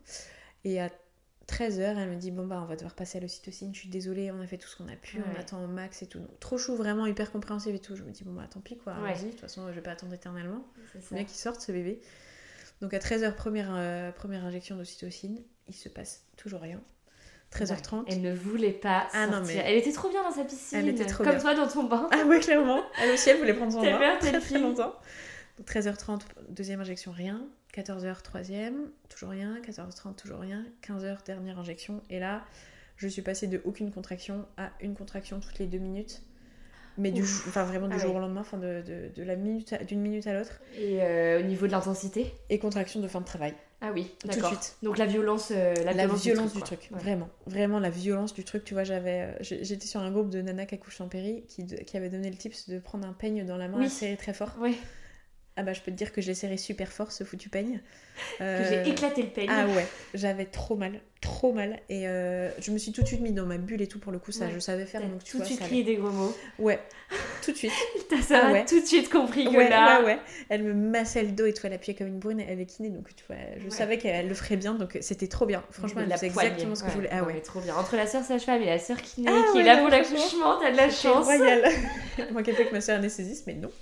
Et 0.64 0.82
à 0.82 0.90
13h, 1.48 1.80
elle 1.98 2.10
me 2.10 2.16
dit 2.16 2.32
bon 2.32 2.48
bah 2.48 2.60
on 2.64 2.66
va 2.66 2.76
devoir 2.76 2.96
passer 2.96 3.20
à 3.20 3.22
l'ocytocine. 3.22 3.74
Je 3.74 3.80
suis 3.80 3.90
désolée, 3.90 4.32
on 4.32 4.42
a 4.42 4.48
fait 4.48 4.58
tout 4.58 4.68
ce 4.68 4.76
qu'on 4.78 4.88
a 4.88 4.96
pu, 4.96 5.20
on 5.36 5.40
attend 5.40 5.64
au 5.64 5.68
max 5.68 6.02
et 6.02 6.08
tout. 6.08 6.18
Donc, 6.20 6.40
trop 6.40 6.58
chou, 6.58 6.76
vraiment 6.76 7.06
hyper 7.06 7.32
compréhensive 7.32 7.76
et 7.76 7.80
tout. 7.80 7.96
Je 7.96 8.04
me 8.04 8.10
dis 8.12 8.24
bon 8.24 8.34
bah 8.34 8.48
tant 8.50 8.62
pis 8.62 8.78
quoi, 8.78 8.94
Ouais. 8.94 9.12
allons-y. 9.12 9.26
De 9.26 9.30
toute 9.32 9.42
façon, 9.42 9.68
je 9.70 9.74
vais 9.74 9.82
pas 9.82 9.92
attendre 9.92 10.14
éternellement. 10.14 10.66
C'est 10.94 11.14
bien 11.14 11.24
qu'il 11.24 11.38
sorte 11.38 11.62
ce 11.62 11.72
bébé. 11.72 12.02
Donc 12.82 12.94
à 12.94 13.00
13h, 13.00 13.36
première, 13.36 13.70
euh, 13.72 14.12
première 14.12 14.44
injection 14.44 14.76
d'ocytocine. 14.76 15.40
Il 15.68 15.74
se 15.76 15.88
passe 15.90 16.26
toujours 16.36 16.62
rien. 16.62 16.82
13h30. 17.52 18.06
Elle 18.08 18.22
ne 18.22 18.34
voulait 18.34 18.72
pas 18.74 19.08
Ah 19.14 19.28
non, 19.28 19.34
sortir. 19.38 19.56
mais- 19.56 19.64
Elle 19.72 19.78
était 19.78 19.92
trop 19.94 20.10
bien 20.10 20.24
dans 20.24 20.32
sa 20.32 20.44
piscine. 20.44 20.80
Elle 20.80 20.90
était 20.90 21.06
trop 21.06 21.24
Comme 21.24 21.34
bien. 21.34 21.42
toi 21.42 21.54
dans 21.56 21.68
ton 21.68 21.84
bain. 21.84 22.10
Ah 22.12 22.26
ouais, 22.26 22.40
clairement. 22.40 22.84
Elle 23.02 23.12
aussi, 23.12 23.30
elle 23.30 23.38
voulait 23.38 23.54
prendre 23.54 23.72
son 23.72 23.82
bain 23.82 24.18
très 24.20 24.40
très 24.40 24.60
longtemps. 24.60 24.94
Donc 25.58 25.68
13h30, 25.68 26.22
deuxième 26.50 26.82
injection, 26.82 27.12
rien. 27.14 27.48
14h, 27.76 28.22
troisième, 28.22 28.90
toujours 29.10 29.30
rien. 29.30 29.60
14h30, 29.62 30.16
toujours 30.16 30.40
rien. 30.40 30.64
15h, 30.88 31.26
dernière 31.26 31.60
injection. 31.60 32.02
Et 32.10 32.20
là, 32.20 32.44
je 32.98 33.08
suis 33.08 33.22
passée 33.22 33.48
de 33.48 33.62
aucune 33.66 33.92
contraction 33.92 34.46
à 34.58 34.72
une 34.82 34.96
contraction 34.96 35.40
toutes 35.40 35.60
les 35.60 35.66
deux 35.68 35.80
minutes. 35.80 36.22
Mais 36.98 37.12
du, 37.12 37.24
Ouf. 37.24 37.46
enfin 37.50 37.66
vraiment 37.66 37.90
du 37.90 37.96
Ah 37.96 38.00
jour 38.00 38.12
ouais. 38.12 38.18
au 38.18 38.22
lendemain, 38.22 38.40
enfin 38.40 38.58
de, 38.58 38.82
de, 38.82 39.10
de 39.14 39.24
la 39.24 39.36
minute 39.36 39.74
à- 39.74 39.84
d'une 39.84 40.00
minute 40.00 40.26
à 40.28 40.34
l'autre. 40.34 40.62
Et 40.78 41.02
euh, 41.04 41.42
au 41.42 41.44
niveau 41.44 41.68
de 41.68 41.74
l'intensité? 41.74 42.34
Et 42.50 42.58
contraction 42.58 43.02
de 43.02 43.08
fin 43.10 43.20
de 43.20 43.26
travail. 43.26 43.54
Ah 43.82 43.92
oui, 43.94 44.10
Tout 44.20 44.30
de 44.30 44.46
suite. 44.46 44.78
Donc 44.82 44.98
la 44.98 45.06
violence, 45.06 45.52
euh, 45.54 45.74
la, 45.84 45.92
La 45.92 46.06
violence, 46.06 46.24
violence 46.24 46.52
du 46.54 46.60
du 46.60 46.64
truc. 46.64 46.88
Ouais. 46.94 47.00
vraiment. 47.00 47.28
Vraiment 47.48 47.80
la 47.80 47.90
violence 47.90 48.34
du 48.34 48.46
truc. 48.46 48.64
Tu 48.64 48.74
vois, 48.74 48.86
j'avais, 48.86 49.24
euh, 49.24 49.34
j'étais 49.42 49.86
sur 49.88 50.00
un 50.00 50.10
groupe 50.10 50.30
de 50.30 50.42
nanas 50.42 50.68
qui 50.68 50.76
accouchent 50.76 51.02
en 51.02 51.10
péri 51.10 51.44
qui, 51.50 51.66
qui 51.66 51.98
avait 51.98 52.10
donné 52.10 52.30
le 52.30 52.38
tips 52.38 52.70
de 52.70 52.80
prendre 52.80 53.06
un 53.06 53.12
peigne 53.12 53.46
dans 53.46 53.58
la 53.58 53.68
main 53.68 53.80
Oui. 53.80 53.88
et 53.88 53.90
serrer 53.90 54.16
très 54.16 54.34
fort. 54.34 54.56
Ouais. 54.62 54.76
Ah 55.58 55.64
bah 55.64 55.72
je 55.72 55.80
peux 55.80 55.90
te 55.92 55.96
dire 55.96 56.12
que 56.12 56.22
je 56.22 56.28
l'ai 56.28 56.34
serré 56.34 56.58
super 56.58 56.92
fort 56.92 57.14
ce 57.14 57.24
foutu 57.24 57.48
peigne. 57.50 57.80
Que 58.40 58.44
Euh, 58.44 58.84
j'ai 58.84 58.90
éclaté 58.92 59.22
le 59.24 59.30
peigne. 59.30 59.48
Ah 59.50 59.66
ouais, 59.68 59.86
j'avais 60.14 60.44
trop 60.46 60.76
mal, 60.76 61.00
trop 61.22 61.54
mal. 61.54 61.80
Et 61.88 62.08
euh, 62.10 62.50
je 62.60 62.72
me 62.72 62.78
suis 62.78 62.92
tout 62.92 63.02
de 63.04 63.08
suite 63.08 63.22
mis 63.22 63.32
dans 63.32 63.46
ma 63.46 63.58
bulle 63.58 63.82
et 63.82 63.88
tout 63.88 64.00
pour 64.00 64.12
le 64.12 64.20
coup, 64.20 64.32
ça 64.34 64.46
Ouais. 64.46 64.52
je 64.54 64.60
savais 64.60 64.86
faire. 64.86 65.02
Donc 65.02 65.24
tu 65.24 65.32
tout 65.32 65.40
de 65.40 65.46
suite 65.46 65.62
crié 65.62 65.84
des 65.84 65.96
gros 65.96 66.10
mots. 66.12 66.36
Ouais, 66.60 66.80
tout 67.42 67.52
de 67.54 67.58
suite. 67.58 67.72
T'as 68.10 68.22
ça 68.22 68.42
Ah 68.48 68.52
ouais. 68.52 68.66
tout 68.66 68.82
de 68.82 68.86
suite 68.86 69.10
compris 69.10 69.46
que 69.46 69.50
Ouais, 69.52 69.70
là. 69.70 70.00
ouais, 70.02 70.06
ouais. 70.06 70.20
Elle 70.50 70.64
me 70.64 70.74
massait 70.74 71.24
le 71.24 71.32
dos 71.32 71.46
et 71.46 71.54
tout, 71.54 71.66
elle 71.68 71.74
appuyait 71.74 71.98
comme 71.98 72.08
une 72.08 72.20
brune, 72.20 72.42
elle 72.42 72.60
est 72.60 72.66
kiné, 72.66 72.90
donc 72.90 73.08
tu 73.16 73.24
vois, 73.28 73.38
je 73.58 73.70
savait 73.70 73.98
qu'elle 73.98 74.28
le 74.28 74.36
ferait 74.36 74.58
bien, 74.58 74.74
donc 74.76 74.98
c'était 75.00 75.28
trop 75.28 75.46
bien. 75.46 75.64
Franchement, 75.72 76.02
elle 76.06 76.12
faisait 76.14 76.28
exactement 76.28 76.76
ce 76.76 76.84
que 76.84 76.90
je 76.90 76.96
voulais. 76.96 77.10
Ah 77.14 77.24
ouais. 77.24 77.40
trop 77.42 77.62
bien. 77.62 77.76
Entre 77.78 77.96
la 77.96 78.08
sœur 78.08 78.24
sage-femme 78.26 78.62
et 78.62 78.66
la 78.66 78.80
sœur 78.80 79.02
kiné 79.02 79.30
Ah 79.32 79.42
qui 79.54 79.60
est 79.60 79.64
là 79.64 79.78
pour 79.78 79.88
l'accouchement, 79.90 80.58
t'as 80.62 80.72
de 80.72 80.78
la 80.78 80.90
chance. 80.90 81.24
royal. 81.26 81.64
Moi 82.34 82.44
qui 82.44 82.52
fait 82.52 82.66
que 82.66 82.74
ma 82.74 82.82
soeur 82.82 82.98
anesthésiste, 82.98 83.48
mais 83.48 83.54
non. 83.54 83.72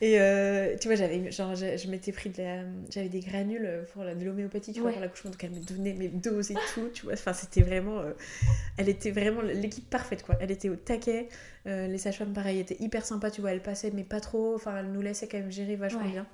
Et 0.00 0.20
euh, 0.20 0.76
tu 0.80 0.86
vois, 0.86 0.96
j'avais 0.96 1.30
genre 1.32 1.54
je, 1.56 1.76
je 1.76 1.88
m'étais 1.88 2.12
pris 2.12 2.30
de 2.30 2.40
la 2.40 2.62
j'avais 2.90 3.08
des 3.08 3.20
granules 3.20 3.84
pour 3.92 4.04
la, 4.04 4.14
de 4.14 4.24
l'homéopathie, 4.24 4.72
tu 4.72 4.78
vois, 4.80 4.88
Ouais. 4.90 4.92
pour 4.94 5.02
l'accouchement, 5.02 5.30
donc 5.30 5.42
elle 5.42 5.50
me 5.50 5.58
donnait 5.60 5.92
mes 5.94 6.08
doses 6.08 6.52
et 6.52 6.56
tout, 6.74 6.88
tu 6.94 7.04
vois. 7.04 7.14
Enfin, 7.14 7.32
c'était 7.32 7.62
vraiment 7.62 7.98
euh, 7.98 8.12
elle 8.76 8.88
était 8.88 9.10
vraiment 9.10 9.40
l'équipe 9.42 9.90
parfaite 9.90 10.22
quoi. 10.22 10.36
Elle 10.40 10.52
était 10.52 10.68
au 10.68 10.76
taquet. 10.76 11.28
Euh, 11.66 11.88
les 11.88 11.98
sages-femmes 11.98 12.32
pareil 12.32 12.60
étaient 12.60 12.76
hyper 12.80 13.04
sympas, 13.04 13.30
tu 13.32 13.40
vois, 13.40 13.50
elles 13.52 13.62
passaient 13.62 13.90
mais 13.92 14.04
pas 14.04 14.20
trop, 14.20 14.54
enfin 14.54 14.76
elles 14.78 14.92
nous 14.92 15.02
laissaient 15.02 15.26
quand 15.26 15.38
même 15.38 15.50
gérer 15.50 15.74
vachement 15.76 16.02
Ouais. 16.04 16.12
bien. 16.12 16.26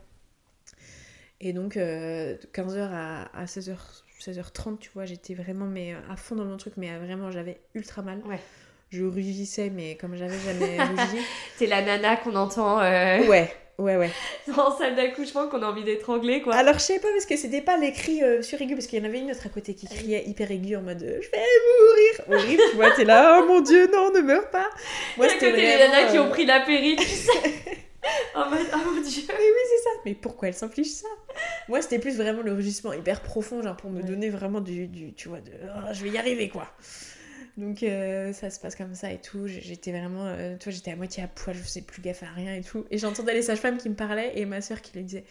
Et 1.40 1.52
donc 1.52 1.76
euh, 1.76 2.36
de 2.36 2.46
15h 2.52 2.78
à, 2.92 3.22
à 3.38 3.44
16h 3.46 3.76
16h30, 4.20 4.78
tu 4.78 4.90
vois, 4.94 5.04
j'étais 5.04 5.34
vraiment 5.34 5.66
mais 5.66 5.94
à 6.10 6.16
fond 6.16 6.34
dans 6.36 6.44
mon 6.44 6.56
truc 6.56 6.74
mais 6.76 6.96
vraiment 6.98 7.30
j'avais 7.30 7.60
ultra 7.74 8.02
mal. 8.02 8.20
Ouais. 8.26 8.38
Je 8.94 9.04
rugissais 9.04 9.70
mais 9.70 9.96
comme 9.96 10.16
j'avais 10.16 10.38
jamais 10.38 10.78
rugi. 10.84 11.22
T'es 11.58 11.66
la 11.66 11.82
nana 11.82 12.16
qu'on 12.16 12.34
entend 12.36 12.80
euh, 12.80 13.26
Ouais, 13.26 13.52
ouais, 13.78 13.96
ouais. 13.96 14.10
en 14.56 14.76
salle 14.76 14.94
d'accouchement 14.96 15.48
qu'on 15.48 15.62
a 15.62 15.66
envie 15.66 15.82
d'étrangler, 15.84 16.42
quoi. 16.42 16.54
Alors, 16.54 16.74
je 16.74 16.80
sais 16.80 16.98
pas, 17.00 17.08
parce 17.12 17.26
que 17.26 17.36
c'était 17.36 17.60
pas 17.60 17.76
les 17.76 17.92
cris 17.92 18.22
euh, 18.22 18.40
suraigus, 18.42 18.76
parce 18.76 18.86
qu'il 18.86 18.98
y 18.98 19.02
en 19.02 19.08
avait 19.08 19.18
une 19.20 19.30
autre 19.30 19.46
à 19.46 19.48
côté 19.48 19.74
qui 19.74 19.86
criait 19.88 20.24
hyper 20.26 20.50
aigu 20.50 20.76
en 20.76 20.82
mode 20.82 21.02
euh, 21.02 21.20
Je 21.20 21.30
vais 21.30 21.38
mourir 22.28 22.40
Horrible, 22.40 22.62
tu 22.70 22.76
vois, 22.76 22.90
t'es 22.92 23.04
là, 23.04 23.40
oh 23.42 23.46
mon 23.46 23.60
dieu, 23.60 23.88
non, 23.92 24.12
ne 24.12 24.20
meurs 24.20 24.48
pas 24.50 24.68
Moi, 25.16 25.28
c'était 25.28 25.52
les 25.52 25.78
nanas 25.78 26.10
qui 26.10 26.18
euh, 26.18 26.22
ont 26.24 26.30
pris 26.30 26.46
l'apéri, 26.46 26.96
tu 26.96 27.04
sais. 27.04 27.30
en 28.34 28.48
mode, 28.50 28.66
oh 28.74 28.78
mon 28.94 29.00
dieu. 29.00 29.22
Mais 29.28 29.34
oui, 29.34 29.62
c'est 29.76 29.82
ça 29.82 29.90
Mais 30.04 30.14
pourquoi 30.14 30.48
elle 30.48 30.54
s'inflige 30.54 30.86
ça? 30.90 31.08
Moi, 31.68 31.82
c'était 31.82 31.98
plus 31.98 32.16
vraiment 32.16 32.42
le 32.42 32.52
rugissement 32.52 32.92
hyper 32.92 33.22
profond, 33.22 33.62
genre 33.62 33.76
pour 33.76 33.90
me 33.90 34.02
Ouais. 34.02 34.06
donner 34.08 34.28
vraiment 34.30 34.60
du, 34.60 34.86
du 34.86 35.14
tu 35.14 35.28
vois, 35.28 35.40
de 35.40 35.50
Oh, 35.64 35.88
je 35.92 36.04
vais 36.04 36.10
y 36.10 36.18
arriver, 36.18 36.48
quoi 36.48 36.68
donc 37.56 37.82
euh, 37.82 38.32
ça 38.32 38.50
se 38.50 38.58
passe 38.58 38.74
comme 38.74 38.94
ça 38.94 39.12
et 39.12 39.20
tout. 39.20 39.46
J'étais 39.46 39.92
vraiment, 39.92 40.26
euh, 40.26 40.56
tu 40.58 40.64
vois, 40.64 40.72
j'étais 40.72 40.90
à 40.90 40.96
moitié 40.96 41.22
à 41.22 41.28
poil, 41.28 41.54
je 41.54 41.62
faisais 41.62 41.82
plus 41.82 42.02
gaffe 42.02 42.22
à 42.22 42.32
rien 42.34 42.54
et 42.54 42.62
tout. 42.62 42.84
Et 42.90 42.98
j'entendais 42.98 43.34
les 43.34 43.42
sages-femmes 43.42 43.78
qui 43.78 43.88
me 43.88 43.94
parlaient 43.94 44.32
et 44.38 44.44
ma 44.44 44.60
soeur 44.60 44.80
qui 44.80 44.96
lui 44.96 45.04
disait, 45.04 45.24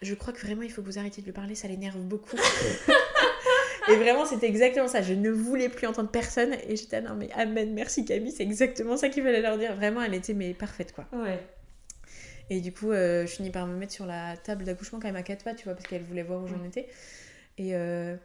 je 0.00 0.14
crois 0.14 0.32
que 0.32 0.40
vraiment 0.40 0.62
il 0.62 0.70
faut 0.70 0.80
que 0.80 0.86
vous 0.86 0.98
arrêtiez 0.98 1.22
de 1.22 1.26
lui 1.26 1.32
parler, 1.32 1.54
ça 1.54 1.68
l'énerve 1.68 1.98
beaucoup. 1.98 2.36
et 3.90 3.96
vraiment 3.96 4.24
c'était 4.24 4.48
exactement 4.48 4.88
ça. 4.88 5.02
Je 5.02 5.12
ne 5.12 5.30
voulais 5.30 5.68
plus 5.68 5.86
entendre 5.86 6.10
personne 6.10 6.54
et 6.66 6.76
j'étais 6.76 6.96
ah 6.96 7.00
non 7.02 7.14
mais 7.16 7.30
amen, 7.32 7.72
merci 7.74 8.04
Camille, 8.04 8.32
c'est 8.32 8.44
exactement 8.44 8.96
ça 8.96 9.10
qu'il 9.10 9.22
fallait 9.22 9.42
leur 9.42 9.58
dire. 9.58 9.74
Vraiment, 9.76 10.02
elle 10.02 10.14
était 10.14 10.34
mais 10.34 10.54
parfaite 10.54 10.92
quoi. 10.92 11.06
Ouais. 11.12 11.38
Et 12.50 12.60
du 12.60 12.72
coup, 12.72 12.92
euh, 12.92 13.26
je 13.26 13.32
finis 13.32 13.50
par 13.50 13.66
me 13.66 13.76
mettre 13.76 13.92
sur 13.92 14.06
la 14.06 14.36
table 14.36 14.64
d'accouchement 14.64 15.00
quand 15.00 15.08
même 15.08 15.16
à 15.16 15.22
quatre 15.22 15.44
pattes, 15.44 15.58
tu 15.58 15.64
vois, 15.64 15.74
parce 15.74 15.86
qu'elle 15.86 16.02
voulait 16.02 16.22
voir 16.22 16.42
où 16.42 16.46
j'en 16.46 16.64
étais. 16.64 16.88
Et, 17.58 17.74
euh, 17.74 18.16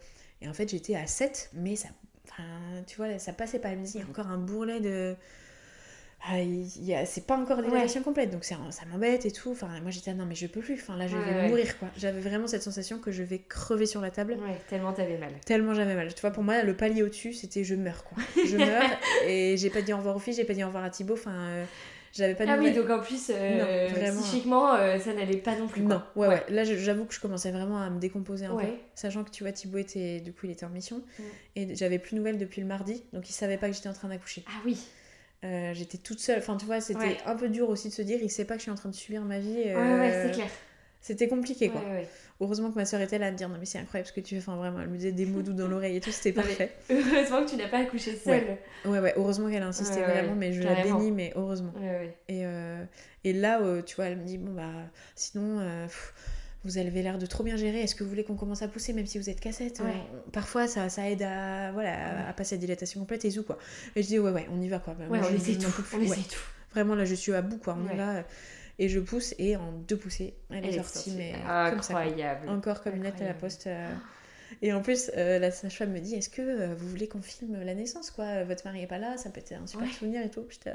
et 0.42 0.48
en 0.48 0.54
fait, 0.54 0.70
j'étais 0.70 0.96
à 0.96 1.08
7, 1.08 1.50
mais 1.54 1.76
ça, 1.76 1.90
enfin, 2.28 2.44
tu 2.88 2.96
vois, 2.98 3.18
ça 3.20 3.34
passait 3.34 3.60
pas. 3.60 3.70
Elle 3.70 3.80
me 3.80 3.86
dit, 3.86 3.94
il 3.96 4.02
y 4.02 4.04
a 4.04 4.08
encore 4.08 4.28
un 4.28 4.38
bourrelet 4.38 4.80
de. 4.80 5.16
Ah, 6.26 6.36
c'est 7.06 7.28
pas 7.28 7.36
encore 7.36 7.60
l'élévation 7.60 8.02
complète, 8.02 8.30
donc 8.32 8.46
c'est- 8.46 8.56
ça 8.70 8.86
m'embête 8.90 9.26
et 9.26 9.32
tout. 9.32 9.52
Enfin, 9.52 9.68
moi 9.82 9.92
j'étais, 9.92 10.12
ah 10.12 10.14
non, 10.14 10.26
mais 10.26 10.36
je 10.36 10.48
peux 10.48 10.62
plus. 10.62 10.76
Enfin, 10.76 10.96
là, 10.96 11.06
je 11.06 11.18
Ouais, 11.18 11.24
vais 11.26 11.32
ouais. 11.36 11.48
mourir, 11.50 11.78
quoi. 11.78 11.90
J'avais 11.98 12.22
vraiment 12.22 12.48
cette 12.48 12.64
sensation 12.64 12.98
que 13.00 13.12
je 13.12 13.24
vais 13.24 13.40
crever 13.40 13.86
sur 13.86 14.00
la 14.00 14.10
table. 14.10 14.38
Ouais, 14.40 14.58
tellement 14.70 14.94
t'avais 14.94 15.18
mal. 15.18 15.34
Tellement 15.46 15.74
j'avais 15.74 15.96
mal. 15.96 16.14
Tu 16.14 16.22
vois, 16.22 16.32
pour 16.32 16.44
moi, 16.44 16.64
le 16.64 16.78
palier 16.78 17.04
au-dessus, 17.04 17.34
c'était 17.34 17.66
je 17.66 17.76
meurs, 17.76 18.06
quoi. 18.06 18.24
Je 18.46 18.56
meurs. 18.58 18.90
et 19.28 19.58
j'ai 19.58 19.70
pas 19.70 19.82
dit 19.82 19.92
au 19.92 19.98
revoir 19.98 20.16
aux 20.16 20.20
filles, 20.20 20.34
j'ai 20.34 20.46
pas 20.46 20.54
dit 20.54 20.64
au 20.64 20.68
revoir 20.68 20.86
à 20.86 20.90
Thibaut. 20.90 21.16
Enfin, 21.16 21.36
euh, 21.36 21.66
j'avais 22.14 22.36
pas 22.36 22.46
de 22.46 22.52
Ah 22.52 22.58
oui, 22.60 22.72
donc 22.72 22.90
en 22.90 23.00
plus, 23.00 23.30
euh, 23.34 23.88
Non, 23.90 23.94
vraiment. 23.96 24.22
psychiquement, 24.22 24.74
euh, 24.76 25.00
ça 25.00 25.14
n'allait 25.14 25.38
pas 25.38 25.56
non 25.58 25.68
plus. 25.68 25.82
quoi. 25.84 25.96
Non, 25.96 26.04
ouais, 26.16 26.28
ouais, 26.28 26.44
Là, 26.50 26.64
j'avoue 26.64 27.06
que 27.06 27.14
je 27.14 27.20
commençais 27.20 27.52
vraiment 27.52 27.82
à 27.82 27.90
me 27.90 28.00
décomposer 28.00 28.46
un 28.46 28.54
Ouais. 28.54 28.68
peu. 28.68 28.74
Sachant 28.96 29.24
que 29.24 29.32
tu 29.32 29.44
vois, 29.44 29.52
Thibaut 29.52 29.80
était, 29.80 30.20
du 30.20 30.32
coup, 30.32 30.46
il 30.46 30.52
était 30.52 30.66
en 30.66 30.70
mission. 30.70 31.02
Mm. 31.20 31.24
Et 31.56 31.76
j'avais 31.76 32.00
plus 32.00 32.12
de 32.14 32.18
nouvelles 32.20 32.38
depuis 32.38 32.62
le 32.62 32.68
mardi. 32.68 33.04
Donc, 33.14 33.30
il 33.30 33.34
savait 33.34 33.58
pas 33.58 33.68
que 33.70 33.76
j'étais 33.76 33.90
en 33.90 33.94
train 33.94 34.10
d'accoucher. 34.10 34.44
Ah 34.48 34.62
oui. 34.66 34.78
Euh, 35.44 35.74
j'étais 35.74 35.98
toute 35.98 36.20
seule. 36.20 36.40
Enfin, 36.40 36.56
tu 36.56 36.66
vois, 36.66 36.80
c'était 36.80 37.18
un 37.26 37.36
peu 37.36 37.50
dur 37.50 37.68
aussi 37.70 37.90
de 37.90 37.94
se 37.94 38.02
dire, 38.02 38.20
il 38.22 38.30
sait 38.30 38.46
pas 38.46 38.54
que 38.54 38.60
je 38.60 38.64
suis 38.64 38.72
en 38.72 38.76
train 38.76 38.90
de 38.90 38.96
subir 38.96 39.22
ma 39.24 39.40
vie. 39.40 39.50
Ouais, 39.56 39.74
euh, 39.76 40.00
ouais, 40.00 40.24
c'est 40.28 40.32
clair. 40.34 40.48
C'était 41.04 41.28
compliqué, 41.28 41.68
quoi. 41.68 41.82
Ouais, 41.82 41.88
ouais. 41.92 42.08
Heureusement 42.40 42.72
que 42.72 42.76
ma 42.76 42.86
soeur 42.86 43.02
était 43.02 43.20
là 43.20 43.28
à 43.28 43.32
me 43.32 43.36
dire, 43.36 43.50
non, 43.50 43.58
mais 43.60 43.66
c'est 43.66 43.78
incroyable 43.78 44.08
ce 44.08 44.14
que 44.14 44.22
tu 44.22 44.36
fais. 44.36 44.42
Enfin, 44.42 44.56
vraiment, 44.56 44.80
elle 44.80 44.88
me 44.88 44.96
disait 44.96 45.12
des 45.12 45.26
mots 45.26 45.42
doux 45.42 45.52
dans 45.52 45.68
l'oreille 45.68 45.98
et 45.98 46.00
tout. 46.00 46.12
C'était 46.12 46.32
parfait. 46.32 46.72
Heureusement 46.90 47.44
que 47.44 47.50
tu 47.50 47.58
n'as 47.58 47.68
pas 47.68 47.80
accouché 47.80 48.16
seule. 48.16 48.58
Ouais, 48.86 49.00
ouais, 49.00 49.14
heureusement 49.18 49.50
qu'elle 49.50 49.64
a 49.64 49.68
insisté 49.68 49.96
Ouais, 50.00 50.06
ouais, 50.08 50.14
vraiment. 50.14 50.36
Mais 50.36 50.54
je 50.54 50.62
la 50.64 50.82
bénis, 50.82 51.12
mais 51.12 51.34
heureusement. 51.36 51.74
Et, 52.30 52.46
euh, 52.46 52.84
et 53.26 53.34
là, 53.34 53.62
euh, 53.62 53.82
tu 53.82 53.98
vois, 53.98 54.06
elle 54.06 54.18
me 54.18 54.24
dit 54.24 54.38
bon 54.38 54.54
bah 54.54 54.72
sinon 55.16 55.60
euh, 55.60 55.86
pff, 55.86 56.14
vous 56.64 56.78
avez 56.78 57.04
l'air 57.04 57.18
de 57.18 57.26
trop 57.26 57.44
bien 57.44 57.58
gérer. 57.58 57.82
Est-ce 57.82 57.96
que 57.96 58.04
vous 58.04 58.10
voulez 58.10 58.24
qu'on 58.24 58.36
commence 58.36 58.62
à 58.62 58.70
pousser 58.70 58.94
même 58.94 59.06
si 59.06 59.18
vous 59.20 59.30
êtes 59.30 59.42
cassette 59.42 59.82
Ouais. 59.82 59.94
Parfois 60.32 60.68
ça, 60.68 60.88
ça 60.88 61.10
aide 61.10 61.24
à 61.24 61.72
voilà 61.74 62.28
à 62.30 62.34
passer 62.34 62.56
à 62.56 62.58
dilatation 62.58 63.02
complète 63.02 63.26
et 63.26 63.32
tout 63.32 63.44
quoi. 63.44 63.58
Et 63.98 64.04
je 64.04 64.08
dis 64.08 64.20
ouais 64.20 64.32
ouais 64.32 64.48
on 64.52 64.62
y 64.62 64.70
va 64.70 64.80
quoi. 64.80 64.96
Ouais, 65.00 65.20
Moi, 65.20 65.28
on 65.30 65.36
essaie 65.36 65.56
tout. 65.56 65.72
Vraiment 66.72 66.96
là 66.96 67.04
je 67.06 67.16
suis 67.16 67.34
à 67.34 67.42
bout 67.42 67.58
quoi. 67.58 67.78
On. 67.78 67.86
Et 68.80 68.90
je 68.90 69.00
pousse 69.00 69.36
et 69.38 69.56
en 69.56 69.72
deux 69.72 69.98
poussées 69.98 70.34
elle, 70.50 70.58
est 70.66 70.68
Elle 70.70 70.76
est 70.76 70.84
sortie 70.84 71.12
mais 71.12 71.34
comme 71.70 71.82
ça. 71.84 71.98
Incroyable. 71.98 72.50
Encore 72.50 72.82
comme 72.82 72.96
une 72.96 73.04
lettre 73.04 73.18
à 73.22 73.26
la 73.26 73.32
Incroyable. 73.32 73.40
poste. 73.40 73.68
euh. 73.68 73.88
Et 74.62 74.72
en 74.74 74.82
plus, 74.82 75.12
euh, 75.18 75.40
la 75.40 75.52
sage-femme 75.52 75.92
me 75.92 76.00
dit 76.00 76.16
Est-ce 76.16 76.30
que 76.30 76.42
euh, 76.42 76.76
vous 76.76 76.88
voulez 76.88 77.08
qu'on 77.08 77.22
filme 77.22 77.62
la 77.64 77.74
naissance 77.76 78.12
quoi? 78.12 78.44
Votre 78.44 78.66
mari 78.66 78.82
est 78.84 78.88
pas 78.88 78.98
là, 79.00 79.18
ça 79.18 79.30
peut 79.30 79.40
être 79.40 79.54
un 79.54 79.68
super 79.68 79.88
Ouais. 79.88 79.94
souvenir 79.94 80.22
et 80.24 80.30
tout. 80.30 80.46
J'étais 80.50 80.74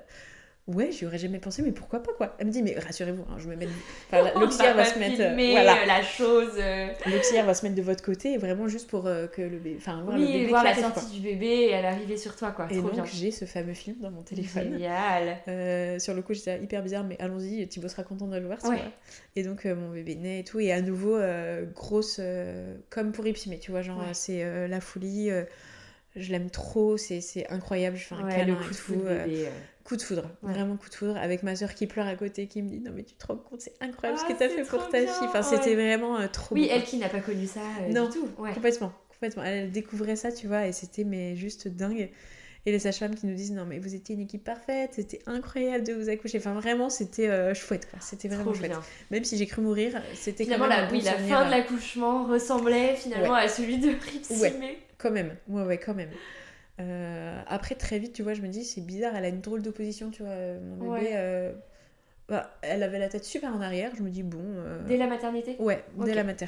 Ouais, 0.69 0.93
j'y 0.93 1.07
aurais 1.07 1.17
jamais 1.17 1.39
pensé, 1.39 1.63
mais 1.63 1.73
pourquoi 1.73 2.03
pas 2.03 2.13
quoi 2.13 2.37
Elle 2.39 2.49
me 2.49 2.53
dit 2.53 2.63
Mais 2.63 2.79
rassurez-vous, 2.79 3.23
hein, 3.31 3.37
je 3.39 3.49
me 3.49 3.57
mets. 3.57 3.67
Enfin, 4.13 4.39
l'auxiliaire 4.39 4.77
va 4.77 4.85
se 4.85 4.99
mettre. 4.99 5.19
euh, 5.21 5.35
voilà. 5.51 5.83
euh, 5.83 5.87
la 5.87 6.03
chose. 6.03 6.53
euh, 6.59 6.89
L'auxiliaire 7.07 7.47
va 7.47 7.55
se 7.55 7.65
mettre 7.65 7.75
de 7.75 7.81
votre 7.83 8.05
côté, 8.05 8.37
vraiment 8.37 8.69
juste 8.69 8.87
pour 8.91 9.07
euh, 9.07 9.27
que 9.29 9.41
le 9.41 9.57
bébé. 9.57 9.77
Enfin, 9.79 10.03
voir 10.03 10.19
le 10.19 10.25
Oui, 10.25 10.33
bébé 10.33 10.47
voir 10.49 10.65
la 10.65 10.75
sortie 10.75 11.01
quoi. 11.07 11.11
du 11.15 11.21
bébé 11.21 11.47
et 11.71 11.75
à 11.75 11.81
l'arrivée 11.81 12.19
sur 12.19 12.37
toi, 12.37 12.51
quoi. 12.51 12.67
Et 12.71 12.79
Trop 12.81 12.91
donc, 12.91 13.07
j'ai 13.07 13.31
ce 13.31 13.47
fameux 13.47 13.73
film 13.73 13.97
dans 14.01 14.11
mon 14.11 14.21
téléphone. 14.23 14.73
Génial. 14.73 15.39
Sur 16.01 16.13
le 16.13 16.21
coup, 16.21 16.35
j'étais 16.35 16.63
hyper 16.63 16.83
bizarre, 16.83 17.05
mais 17.05 17.17
allons-y, 17.19 17.67
Thibaut 17.67 17.89
sera 17.89 18.03
content 18.03 18.27
de 18.27 18.37
le 18.37 18.45
voir, 18.47 18.59
Ouais. 18.65 18.83
Et 19.37 19.43
donc, 19.45 19.65
mon 19.65 19.91
bébé 19.91 20.17
naît 20.17 20.41
et 20.41 20.45
tout, 20.45 20.61
et 20.61 20.71
à 20.71 20.83
nouveau, 20.83 21.19
grosse, 21.75 22.21
comme 22.91 23.13
pour 23.13 23.27
Ipsimé, 23.27 23.59
tu 23.59 23.71
vois, 23.71 23.81
genre, 23.81 23.99
Ouais. 24.01 24.13
c'est 24.13 24.69
la 24.69 24.81
folie, 24.83 25.31
je 26.17 26.33
l'aime 26.33 26.51
trop, 26.51 26.97
c'est 26.97 27.47
incroyable, 27.49 27.97
je 27.97 28.05
fais 28.05 28.15
un 28.17 28.25
Ouais, 28.27 28.35
câlin 28.35 28.47
le 28.47 28.55
coup 28.57 28.71
de 28.71 28.77
tout, 28.77 28.93
bébé. 29.05 29.47
euh. 29.47 29.51
Coup 29.89 29.97
de 29.97 30.03
foudre, 30.03 30.31
Ouais. 30.43 30.53
vraiment 30.53 30.77
coup 30.77 30.91
de 30.91 30.95
foudre, 30.95 31.17
avec 31.17 31.43
ma 31.43 31.57
soeur 31.57 31.75
qui 31.75 31.87
pleure 31.87 32.07
à 32.07 32.15
côté, 32.15 32.47
qui 32.47 32.61
me 32.61 32.69
dit, 32.69 32.81
non 32.81 32.93
mais 32.95 33.05
tu 33.05 33.15
te 33.15 33.27
rends 33.27 33.37
compte, 33.37 33.63
c'est 33.63 33.73
incroyable 33.81 34.21
Ah, 34.23 34.29
ce 34.29 34.33
que 34.33 34.39
t'as 34.39 34.51
fait 34.51 34.63
pour 34.65 34.87
ta 34.91 35.01
bien, 35.03 35.11
fille, 35.13 35.27
enfin, 35.29 35.41
ouais. 35.41 35.57
c'était 35.57 35.75
vraiment 35.75 36.19
euh, 36.21 36.27
trop 36.31 36.55
Oui, 36.55 36.67
beau, 36.67 36.73
elle 36.75 36.85
qui 36.85 36.99
n'a 36.99 37.09
pas 37.09 37.21
connu 37.21 37.47
ça 37.47 37.61
euh, 37.81 37.93
Non. 37.93 38.05
du 38.09 38.19
tout. 38.19 38.29
Ouais. 38.37 38.53
Complètement, 38.53 38.93
complètement. 39.09 39.43
Elle, 39.45 39.59
elle 39.65 39.71
découvrait 39.71 40.17
ça, 40.17 40.31
tu 40.31 40.47
vois, 40.47 40.67
et 40.67 40.73
c'était 40.73 41.05
mais 41.05 41.37
juste 41.37 41.69
dingue. 41.69 42.11
Et 42.67 42.71
les 42.73 42.81
sages-femmes 42.81 43.15
qui 43.15 43.25
nous 43.27 43.35
disent 43.35 43.53
non 43.53 43.65
mais 43.65 43.79
vous 43.79 43.95
étiez 43.95 44.15
une 44.15 44.21
équipe 44.21 44.45
parfaite, 44.45 44.91
c'était 44.93 45.21
incroyable 45.27 45.87
de 45.87 45.95
vous 45.95 46.11
accoucher. 46.11 46.37
Enfin 46.37 46.53
vraiment 46.53 46.91
c'était 46.91 47.29
euh, 47.29 47.55
chouette 47.55 47.89
quoi. 47.89 47.99
C'était 48.03 48.29
vraiment 48.29 48.53
chouette. 48.53 48.73
Même 49.11 49.25
si 49.25 49.39
j'ai 49.39 49.47
cru 49.47 49.63
mourir, 49.63 50.03
c'était 50.15 50.45
quand 50.45 50.55
Finalement, 50.55 50.69
même 50.69 50.87
la, 51.03 51.17
oui, 51.17 51.29
fin 51.31 51.47
de 51.47 51.51
l'accouchement 51.51 52.25
ressemblait 52.27 52.95
finalement 52.97 53.33
à 53.35 53.49
celui 53.49 53.79
de 53.79 53.89
Ripsimé. 53.89 54.79
Quand 54.99 55.11
même, 55.13 55.35
ouais 55.49 55.63
ouais 55.63 55.79
quand 55.79 55.95
même. 55.95 56.11
Euh, 56.81 57.43
après 57.49 57.75
très 57.75 57.99
vite 57.99 58.13
tu 58.13 58.23
vois 58.23 58.35
je 58.35 58.41
me 58.41 58.47
dis 58.49 58.65
c'est 58.65 58.81
bizarre, 58.81 59.17
elle 59.17 59.25
a 59.25 59.29
une 59.29 59.41
drôle 59.41 59.63
d'opposition 59.63 60.11
tu 60.11 60.23
vois. 60.23 60.31
euh, 60.33 60.61
Mon 60.61 60.77
bébé, 60.77 60.89
Ouais. 61.09 61.13
euh, 61.17 61.53
bah, 62.29 62.57
elle 62.63 62.83
avait 62.83 62.99
la 62.99 63.09
tête 63.09 63.25
super 63.25 63.55
en 63.55 63.61
arrière. 63.61 63.93
Je 63.97 64.03
me 64.03 64.11
dis 64.11 64.23
bon. 64.23 64.39
euh, 64.43 64.87
Dès 64.87 64.97
la 64.97 65.07
maternité? 65.07 65.57
Ouais, 65.59 65.85
dès 65.97 66.15
la 66.15 66.25
mater. 66.25 66.47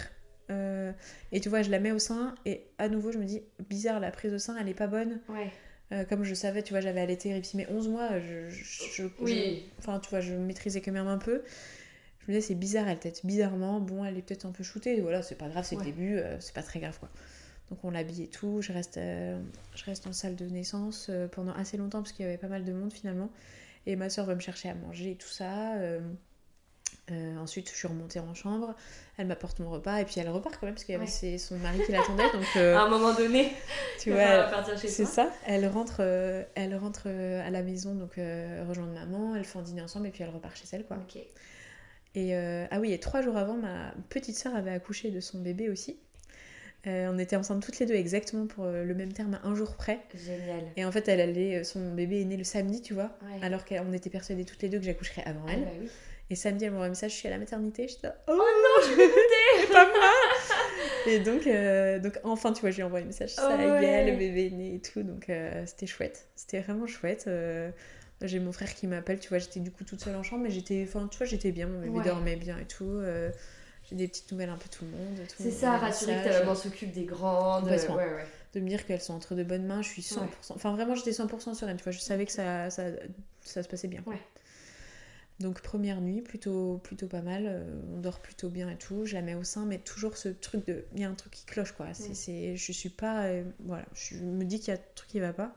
Et 1.32 1.40
tu 1.40 1.48
vois, 1.48 1.62
je 1.62 1.70
la 1.70 1.78
mets 1.78 1.92
au 1.92 1.98
sein 1.98 2.34
et 2.44 2.66
à 2.78 2.88
nouveau, 2.88 3.12
je 3.12 3.18
me 3.18 3.24
dis, 3.24 3.40
bizarre, 3.68 4.00
la 4.00 4.10
prise 4.10 4.34
au 4.34 4.38
sein, 4.38 4.56
elle 4.60 4.68
est 4.68 4.74
pas 4.74 4.88
bonne. 4.88 5.20
Ouais. 5.28 6.04
Comme 6.06 6.22
je 6.24 6.34
savais, 6.34 6.62
tu 6.62 6.72
vois, 6.72 6.80
j'avais 6.80 7.00
allaité 7.00 7.32
Ripsimé 7.32 7.66
11 7.70 7.88
mois, 7.88 8.18
je, 8.20 8.48
je- 8.48 8.90
je- 8.92 9.06
Oui. 9.20 9.34
je- 9.34 9.78
enfin, 9.78 9.98
tu 10.00 10.10
vois, 10.10 10.20
je 10.20 10.34
maîtrisais 10.34 10.80
quand 10.80 10.92
même 10.92 11.06
un 11.08 11.18
peu. 11.18 11.42
Je 12.20 12.26
me 12.30 12.34
disais, 12.36 12.48
c'est 12.48 12.54
bizarre, 12.54 12.88
elle 12.88 12.98
tête 12.98 13.24
bizarrement. 13.24 13.80
Bon, 13.80 14.04
elle 14.04 14.18
est 14.18 14.22
peut-être 14.22 14.44
un 14.44 14.52
peu 14.52 14.62
shootée, 14.62 15.00
voilà, 15.00 15.22
c'est 15.22 15.34
pas 15.36 15.48
grave, 15.48 15.64
c'est 15.64 15.76
Ouais. 15.76 15.84
le 15.84 15.90
début, 15.90 16.16
euh, 16.18 16.38
c'est 16.40 16.54
pas 16.54 16.62
très 16.62 16.78
grave, 16.80 16.98
quoi. 17.00 17.08
Donc 17.70 17.78
on 17.84 17.90
l'habille 17.90 18.24
et 18.24 18.28
tout, 18.28 18.62
je 18.62 18.72
reste, 18.72 18.96
euh, 18.96 19.40
je 19.76 19.84
reste 19.84 20.06
en 20.06 20.12
salle 20.12 20.34
de 20.36 20.44
naissance 20.46 21.06
euh, 21.08 21.28
pendant 21.28 21.52
assez 21.52 21.76
longtemps 21.76 22.02
parce 22.02 22.12
qu'il 22.12 22.24
y 22.24 22.28
avait 22.28 22.36
pas 22.38 22.48
mal 22.48 22.64
de 22.64 22.72
monde 22.72 22.92
finalement. 22.92 23.30
Et 23.86 23.94
ma 23.96 24.10
soeur 24.10 24.26
va 24.26 24.34
me 24.34 24.40
chercher 24.40 24.68
à 24.68 24.74
manger 24.74 25.12
et 25.12 25.16
tout 25.16 25.28
ça. 25.28 25.74
euh, 25.76 26.00
ensuite, 27.38 27.70
je 27.70 27.74
suis 27.76 27.88
remontée 27.88 28.20
en 28.20 28.34
chambre, 28.34 28.74
elle 29.16 29.26
m'apporte 29.26 29.58
mon 29.60 29.70
repas 29.70 29.98
et 30.00 30.04
puis 30.04 30.16
elle 30.18 30.28
repart 30.28 30.56
quand 30.58 30.66
même 30.66 30.74
parce 30.74 30.84
qu'il 30.84 30.92
y 30.92 30.96
avait 30.96 31.06
Ouais. 31.06 31.38
son 31.38 31.56
mari 31.58 31.80
qui 31.84 31.92
l'attendait. 31.92 32.22
Donc, 32.32 32.44
euh, 32.56 32.76
À 32.76 32.82
un 32.82 32.88
moment 32.90 33.14
donné, 33.14 33.52
tu 34.00 34.10
vois, 34.12 34.48
c'est 34.76 35.04
ça. 35.06 35.30
Elle 35.46 35.66
rentre, 35.66 35.98
euh, 36.00 36.44
elle 36.54 36.76
rentre 36.76 37.06
à 37.08 37.50
la 37.50 37.62
maison, 37.62 37.94
donc 37.94 38.14
rejoindre 38.68 38.92
maman, 38.92 39.34
elle 39.36 39.44
fait 39.44 39.58
un 39.58 39.62
dîner 39.62 39.82
ensemble 39.82 40.06
et 40.08 40.10
puis 40.10 40.22
elle 40.22 40.30
repart 40.30 40.56
chez 40.56 40.66
elle, 40.72 40.84
quoi. 40.84 40.98
Ok. 40.98 41.20
Et 42.16 42.34
ah 42.34 42.80
oui, 42.80 42.92
et 42.92 43.00
trois 43.00 43.22
jours 43.22 43.36
avant, 43.36 43.54
ma 43.54 43.92
petite 44.08 44.36
sœur 44.36 44.54
avait 44.54 44.72
accouché 44.72 45.10
de 45.10 45.20
son 45.20 45.40
bébé 45.40 45.68
aussi. 45.70 45.98
Euh, 46.86 47.10
on 47.12 47.18
était 47.18 47.36
ensemble 47.36 47.62
toutes 47.62 47.78
les 47.78 47.86
deux 47.86 47.94
exactement 47.94 48.46
pour 48.46 48.64
euh, 48.64 48.84
le 48.84 48.94
même 48.94 49.12
terme, 49.12 49.38
à 49.42 49.46
un 49.46 49.54
jour 49.54 49.74
près. 49.76 50.00
Génial. 50.14 50.64
Et 50.76 50.84
en 50.84 50.90
fait, 50.92 51.08
elle 51.08 51.20
allait, 51.20 51.62
son 51.64 51.92
bébé 51.94 52.22
est 52.22 52.24
né 52.24 52.36
le 52.38 52.44
samedi, 52.44 52.80
tu 52.80 52.94
vois, 52.94 53.10
Ouais. 53.22 53.38
alors 53.44 53.64
qu'on 53.66 53.92
était 53.92 54.08
persuadées 54.10 54.44
toutes 54.46 54.62
les 54.62 54.68
deux 54.70 54.78
que 54.78 54.84
j'accoucherais 54.84 55.22
avant 55.26 55.44
Ah 55.46 55.52
elle. 55.52 55.60
bah 55.64 55.70
oui. 55.80 55.88
Et 56.32 56.36
samedi, 56.36 56.64
elle 56.64 56.70
m'envoie 56.70 56.86
un 56.86 56.90
message, 56.90 57.10
je 57.10 57.16
suis 57.16 57.26
à 57.28 57.32
la 57.32 57.38
maternité. 57.38 57.88
Je 57.88 57.94
dis, 57.94 58.00
oh, 58.28 58.32
non, 58.32 58.88
je 58.88 58.94
vais 58.94 59.66
pas 59.72 59.84
moi 59.84 60.12
Et 61.08 61.18
donc, 61.18 61.44
euh, 61.46 61.98
donc, 61.98 62.18
enfin, 62.22 62.52
tu 62.52 62.60
vois, 62.60 62.70
je 62.70 62.76
lui 62.76 62.82
envoie 62.84 63.00
un 63.00 63.04
message, 63.04 63.30
ça 63.34 63.56
y 63.60 63.84
est, 63.84 64.10
le 64.12 64.16
bébé 64.16 64.46
est 64.46 64.50
né 64.50 64.74
et 64.76 64.80
tout. 64.80 65.02
Donc, 65.02 65.28
euh, 65.28 65.64
c'était 65.66 65.86
chouette. 65.86 66.28
C'était 66.36 66.60
vraiment 66.60 66.86
chouette. 66.86 67.24
Euh, 67.26 67.70
j'ai 68.22 68.38
mon 68.38 68.52
frère 68.52 68.72
qui 68.74 68.86
m'appelle, 68.86 69.18
tu 69.18 69.28
vois, 69.28 69.38
j'étais 69.38 69.58
du 69.60 69.70
coup 69.72 69.82
toute 69.84 70.00
seule 70.00 70.14
en 70.14 70.22
chambre, 70.22 70.44
mais 70.44 70.50
j'étais, 70.50 70.84
enfin, 70.86 71.08
tu 71.10 71.18
vois, 71.18 71.26
j'étais 71.26 71.50
bien, 71.52 71.66
mon 71.66 71.80
bébé 71.80 71.98
Ouais. 71.98 72.04
dormait 72.04 72.36
bien 72.36 72.58
et 72.58 72.64
tout. 72.66 73.00
Euh, 73.92 73.96
j'ai 73.96 73.96
des 73.96 74.08
petites 74.08 74.30
nouvelles 74.32 74.50
un 74.50 74.56
peu 74.56 74.68
tout 74.68 74.84
le 74.84 74.90
monde. 74.92 75.18
C'est 75.38 75.50
ça, 75.50 75.76
rassurer 75.78 76.12
que 76.24 76.28
ta 76.28 76.38
maman 76.40 76.54
s'occupe 76.54 76.92
des 76.92 77.04
grandes. 77.04 77.68
Ouais, 77.96 78.04
ouais. 78.04 78.26
de 78.54 78.60
me 78.60 78.68
dire 78.68 78.84
qu'elles 78.86 79.00
sont 79.00 79.14
entre 79.14 79.34
de 79.34 79.42
bonnes 79.44 79.66
mains, 79.66 79.82
je 79.82 79.88
suis 79.88 80.02
100%. 80.02 80.54
Enfin, 80.54 80.72
vraiment, 80.74 80.94
j'étais 80.94 81.12
100% 81.12 81.54
sereine, 81.54 81.76
tu 81.76 81.84
vois. 81.84 81.92
Je 81.92 82.00
savais 82.00 82.26
que 82.26 82.32
ça, 82.32 82.68
ça, 82.70 82.84
ça 83.42 83.62
se 83.62 83.68
passait 83.68 83.88
bien. 83.88 84.02
Donc, 85.38 85.62
première 85.62 86.02
nuit, 86.02 86.20
plutôt, 86.20 86.78
plutôt 86.84 87.06
pas 87.06 87.22
mal. 87.22 87.44
euh, 87.46 87.64
on 87.96 88.00
dort 88.00 88.20
plutôt 88.20 88.50
bien 88.50 88.68
et 88.68 88.76
tout. 88.76 89.06
Je 89.06 89.14
la 89.14 89.22
mets 89.22 89.34
au 89.34 89.42
sein, 89.44 89.64
mais 89.64 89.78
toujours 89.78 90.18
ce 90.18 90.28
truc 90.28 90.66
de. 90.66 90.84
Il 90.94 91.00
y 91.00 91.04
a 91.04 91.08
un 91.08 91.14
truc 91.14 91.32
qui 91.32 91.46
cloche, 91.46 91.72
quoi. 91.72 91.86
C'est, 91.94 92.14
c'est- 92.14 92.56
je 92.56 92.72
suis 92.72 92.90
pas. 92.90 93.22
euh, 93.24 93.42
voilà, 93.60 93.86
je 93.94 94.16
me 94.16 94.44
dis 94.44 94.58
qu'il 94.60 94.68
y 94.68 94.76
a 94.76 94.80
un 94.80 94.82
truc 94.94 95.08
qui 95.08 95.18
va 95.20 95.32
pas. 95.32 95.54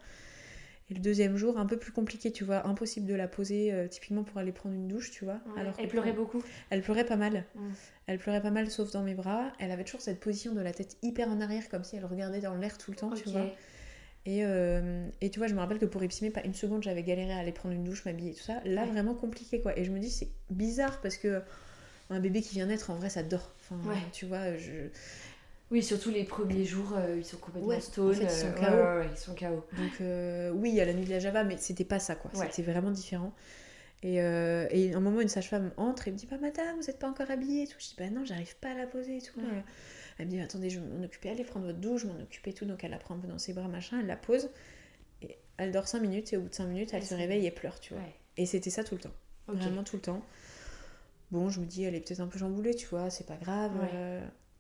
Et 0.90 0.94
le 0.96 1.00
deuxième 1.00 1.38
jour, 1.38 1.58
un 1.58 1.66
peu 1.66 1.78
plus 1.78 1.92
compliqué, 1.94 2.32
tu 2.32 2.44
vois. 2.44 2.68
Impossible 2.68 3.08
de 3.08 3.16
la 3.16 3.28
poser, 3.28 3.72
euh, 3.74 3.88
typiquement 3.88 4.24
pour 4.24 4.38
aller 4.38 4.52
prendre 4.52 4.76
une 4.76 4.88
douche, 4.88 5.12
tu 5.12 5.24
vois. 5.24 5.40
Ouais. 5.54 5.62
Alors 5.62 5.74
Elle 5.80 5.88
pleurait 5.88 6.12
beaucoup. 6.12 6.44
Elle 6.70 6.82
pleurait 6.82 7.06
pas 7.06 7.16
mal. 7.16 7.46
Mm. 7.56 7.70
Elle 8.08 8.18
pleurait 8.20 8.42
pas 8.42 8.52
mal, 8.52 8.70
sauf 8.70 8.92
dans 8.92 9.02
mes 9.04 9.14
bras. 9.16 9.54
Elle 9.60 9.72
avait 9.72 9.86
toujours 9.86 10.02
cette 10.02 10.20
position 10.20 10.54
de 10.54 10.60
la 10.62 10.74
tête 10.74 10.98
hyper 11.02 11.30
en 11.30 11.40
arrière, 11.40 11.70
comme 11.70 11.84
si 11.86 11.96
elle 11.96 12.06
regardait 12.06 12.42
dans 12.42 12.56
l'air 12.56 12.78
tout 12.78 12.92
le 12.92 12.98
temps, 12.98 13.12
tu 13.12 13.30
vois. 13.30 13.46
Et, 14.26 14.46
euh, 14.46 15.08
et 15.22 15.30
tu 15.30 15.40
vois, 15.40 15.48
je 15.48 15.54
me 15.54 15.60
rappelle 15.60 15.80
que 15.80 15.86
pour 15.86 16.02
Ipsimé, 16.04 16.32
pas 16.32 16.44
une 16.44 16.54
seconde, 16.54 16.84
j'avais 16.84 17.04
galéré 17.04 17.32
à 17.34 17.38
aller 17.40 17.52
prendre 17.52 17.76
une 17.76 17.84
douche, 17.84 18.06
m'habiller 18.06 18.34
tout 18.34 18.44
ça. 18.44 18.62
Là, 18.66 18.84
Ouais. 18.84 18.90
vraiment 18.90 19.14
compliqué, 19.16 19.60
quoi. 19.62 19.78
Et 19.78 19.84
je 19.86 19.92
me 19.92 20.00
dis, 20.00 20.10
c'est 20.10 20.30
bizarre 20.50 21.02
parce 21.02 21.18
que 21.18 21.42
un 22.10 22.20
bébé 22.20 22.42
qui 22.42 22.56
vient 22.56 22.66
naître, 22.66 22.90
en 22.90 22.96
vrai, 22.96 23.10
ça 23.10 23.24
dort. 23.24 23.54
Enfin, 23.62 23.90
Ouais. 23.90 23.98
tu 24.12 24.26
vois, 24.26 24.56
je... 24.58 24.72
Oui, 25.72 25.82
surtout 25.82 26.12
les 26.12 26.24
premiers 26.24 26.66
jours, 26.66 26.94
euh, 26.96 27.16
ils 27.18 27.26
sont 27.26 27.38
complètement 27.38 27.70
Ouais, 27.70 27.80
stone. 27.80 28.10
en 28.10 28.14
fait, 28.14 28.24
ils 28.26 28.30
sont 28.30 28.48
euh, 28.48 28.52
KO. 28.54 28.62
ouais, 28.62 28.70
ouais, 28.72 28.98
ouais, 29.08 29.10
ils 29.12 29.18
sont 29.18 29.34
KO. 29.36 29.66
Donc, 29.76 30.02
euh, 30.02 30.52
oui, 30.52 30.70
il 30.70 30.76
y 30.76 30.82
a 30.82 30.86
la 30.86 30.94
nuit 30.94 31.06
de 31.06 31.10
la 31.10 31.20
Java, 31.20 31.44
mais 31.44 31.58
c'était 31.58 31.86
pas 31.86 32.00
ça, 32.00 32.16
quoi. 32.16 32.30
C'était 32.52 32.62
vraiment 32.62 32.92
différent. 32.92 33.34
Et, 34.04 34.22
euh, 34.22 34.68
et 34.70 34.94
à 34.94 34.98
un 34.98 35.00
moment, 35.00 35.22
une 35.22 35.30
sage-femme 35.30 35.72
entre 35.78 36.08
et 36.08 36.12
me 36.12 36.18
dit 36.18 36.28
Bah, 36.30 36.38
madame, 36.40 36.76
vous 36.78 36.90
êtes 36.90 37.00
pas 37.00 37.08
encore 37.08 37.32
habillée 37.32 37.64
et 37.64 37.68
tout. 37.68 37.78
Je 37.80 37.88
dis 37.88 37.96
Bah, 37.98 38.10
non, 38.10 38.26
j'arrive 38.26 38.56
pas 38.58 38.72
à 38.72 38.74
la 38.76 38.86
poser 38.86 39.18
et 39.18 39.22
tout. 39.22 39.40
Elle 40.20 40.26
me 40.28 40.32
dit 40.32 40.40
Attendez, 40.42 40.70
je 40.70 40.80
vais 40.80 40.86
m'en 40.86 41.04
occuper, 41.04 41.30
allez 41.30 41.44
prendre 41.46 41.66
votre 41.66 41.80
douche, 41.80 42.02
je 42.02 42.08
m'en 42.08 42.20
occuper 42.22 42.52
et 42.52 42.54
tout. 42.54 42.66
Donc, 42.66 42.84
elle 42.84 42.92
la 42.92 42.98
prend 43.00 43.16
un 43.16 43.20
peu 43.20 43.28
dans 43.28 43.40
ses 43.40 43.54
bras, 43.54 43.68
machin, 43.68 44.00
elle 44.02 44.08
la 44.08 44.18
pose. 44.18 44.50
Et 45.22 45.38
elle 45.58 45.72
dort 45.72 45.88
5 45.88 46.02
minutes 46.02 46.34
et 46.34 46.38
au 46.38 46.42
bout 46.42 46.50
de 46.50 46.54
5 46.56 46.66
minutes, 46.68 46.90
elle, 46.92 47.00
Elle 47.02 47.08
se 47.08 47.16
réveille 47.16 47.46
et 47.48 47.52
pleure, 47.52 47.80
tu 47.80 47.94
vois. 47.94 48.04
Et 48.38 48.46
c'était 48.46 48.70
ça 48.70 48.84
tout 48.84 48.96
le 48.96 49.02
temps. 49.02 49.14
Vraiment 49.48 49.84
tout 49.84 49.96
le 49.96 50.02
temps. 50.02 50.22
Bon, 51.32 51.50
je 51.50 51.60
me 51.62 51.66
dis, 51.66 51.84
elle 51.84 51.96
est 51.96 52.02
peut-être 52.02 52.20
un 52.20 52.28
peu 52.28 52.38
chamboulée, 52.38 52.76
tu 52.76 52.86
vois, 52.88 53.10
c'est 53.10 53.26
pas 53.26 53.38
grave. 53.38 53.72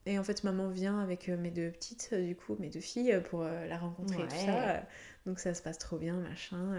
Et 0.06 0.20
en 0.20 0.24
fait, 0.24 0.44
maman 0.44 0.68
vient 0.70 1.00
avec 1.00 1.30
euh, 1.30 1.38
mes 1.38 1.52
deux 1.52 1.72
petites, 1.72 2.10
euh, 2.12 2.26
du 2.26 2.36
coup, 2.36 2.58
mes 2.60 2.70
deux 2.70 2.82
filles, 2.82 3.13
euh, 3.13 3.22
pour 3.22 3.44
la 3.44 3.78
rencontrer 3.78 4.24
et 4.24 4.28
tout 4.28 4.46
ça. 4.46 4.84
Donc 5.26 5.39
ça 5.39 5.54
se 5.54 5.62
passe 5.62 5.78
trop 5.78 5.98
bien, 5.98 6.16
machin. 6.16 6.76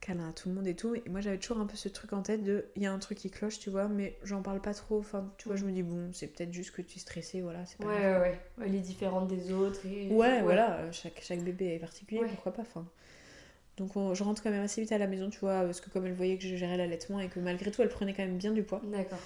câlin 0.00 0.28
à 0.28 0.32
tout 0.32 0.48
le 0.48 0.54
monde 0.54 0.68
et 0.68 0.76
tout. 0.76 0.94
Et 0.94 1.02
moi, 1.08 1.20
j'avais 1.20 1.38
toujours 1.38 1.58
un 1.58 1.66
peu 1.66 1.76
ce 1.76 1.88
truc 1.88 2.12
en 2.12 2.22
tête 2.22 2.44
de, 2.44 2.66
il 2.76 2.82
y 2.82 2.86
a 2.86 2.92
un 2.92 2.98
truc 2.98 3.18
qui 3.18 3.30
cloche, 3.30 3.58
tu 3.58 3.70
vois, 3.70 3.88
mais 3.88 4.16
j'en 4.22 4.42
parle 4.42 4.60
pas 4.60 4.74
trop. 4.74 4.98
Enfin, 4.98 5.32
tu 5.38 5.48
vois, 5.48 5.56
je 5.56 5.64
me 5.64 5.72
dis, 5.72 5.82
bon, 5.82 6.10
c'est 6.12 6.28
peut-être 6.28 6.52
juste 6.52 6.70
que 6.70 6.82
tu 6.82 6.96
es 6.96 7.00
stressée, 7.00 7.40
voilà, 7.40 7.64
pas 7.78 7.86
Ouais, 7.86 7.94
ouais, 7.94 8.20
ouais. 8.20 8.40
Elle 8.64 8.74
est 8.76 8.80
différente 8.80 9.26
des 9.26 9.52
autres. 9.52 9.84
Et... 9.86 10.08
Ouais, 10.12 10.42
voilà, 10.42 10.90
chaque, 10.92 11.20
chaque 11.22 11.40
bébé 11.40 11.74
est 11.74 11.80
particulier, 11.80 12.22
pourquoi 12.28 12.52
pas. 12.52 12.62
Enfin, 12.62 12.86
donc 13.76 13.96
on- 13.96 14.14
je 14.14 14.22
rentre 14.22 14.42
quand 14.42 14.50
même 14.50 14.62
assez 14.62 14.80
vite 14.80 14.92
à 14.92 14.98
la 14.98 15.06
maison, 15.06 15.30
tu 15.30 15.38
vois, 15.40 15.62
parce 15.62 15.80
que 15.80 15.88
comme 15.90 16.04
elle 16.06 16.12
voyait 16.12 16.36
que 16.36 16.42
je 16.44 16.54
gérais 16.56 16.76
l'allaitement 16.76 17.18
et 17.20 17.28
que 17.28 17.40
malgré 17.40 17.70
tout 17.70 17.80
elle 17.82 17.88
prenait 17.88 18.12
quand 18.12 18.22
même 18.24 18.36
bien 18.36 18.50
du 18.52 18.62
poids. 18.62 18.80
D'accord. 18.84 19.18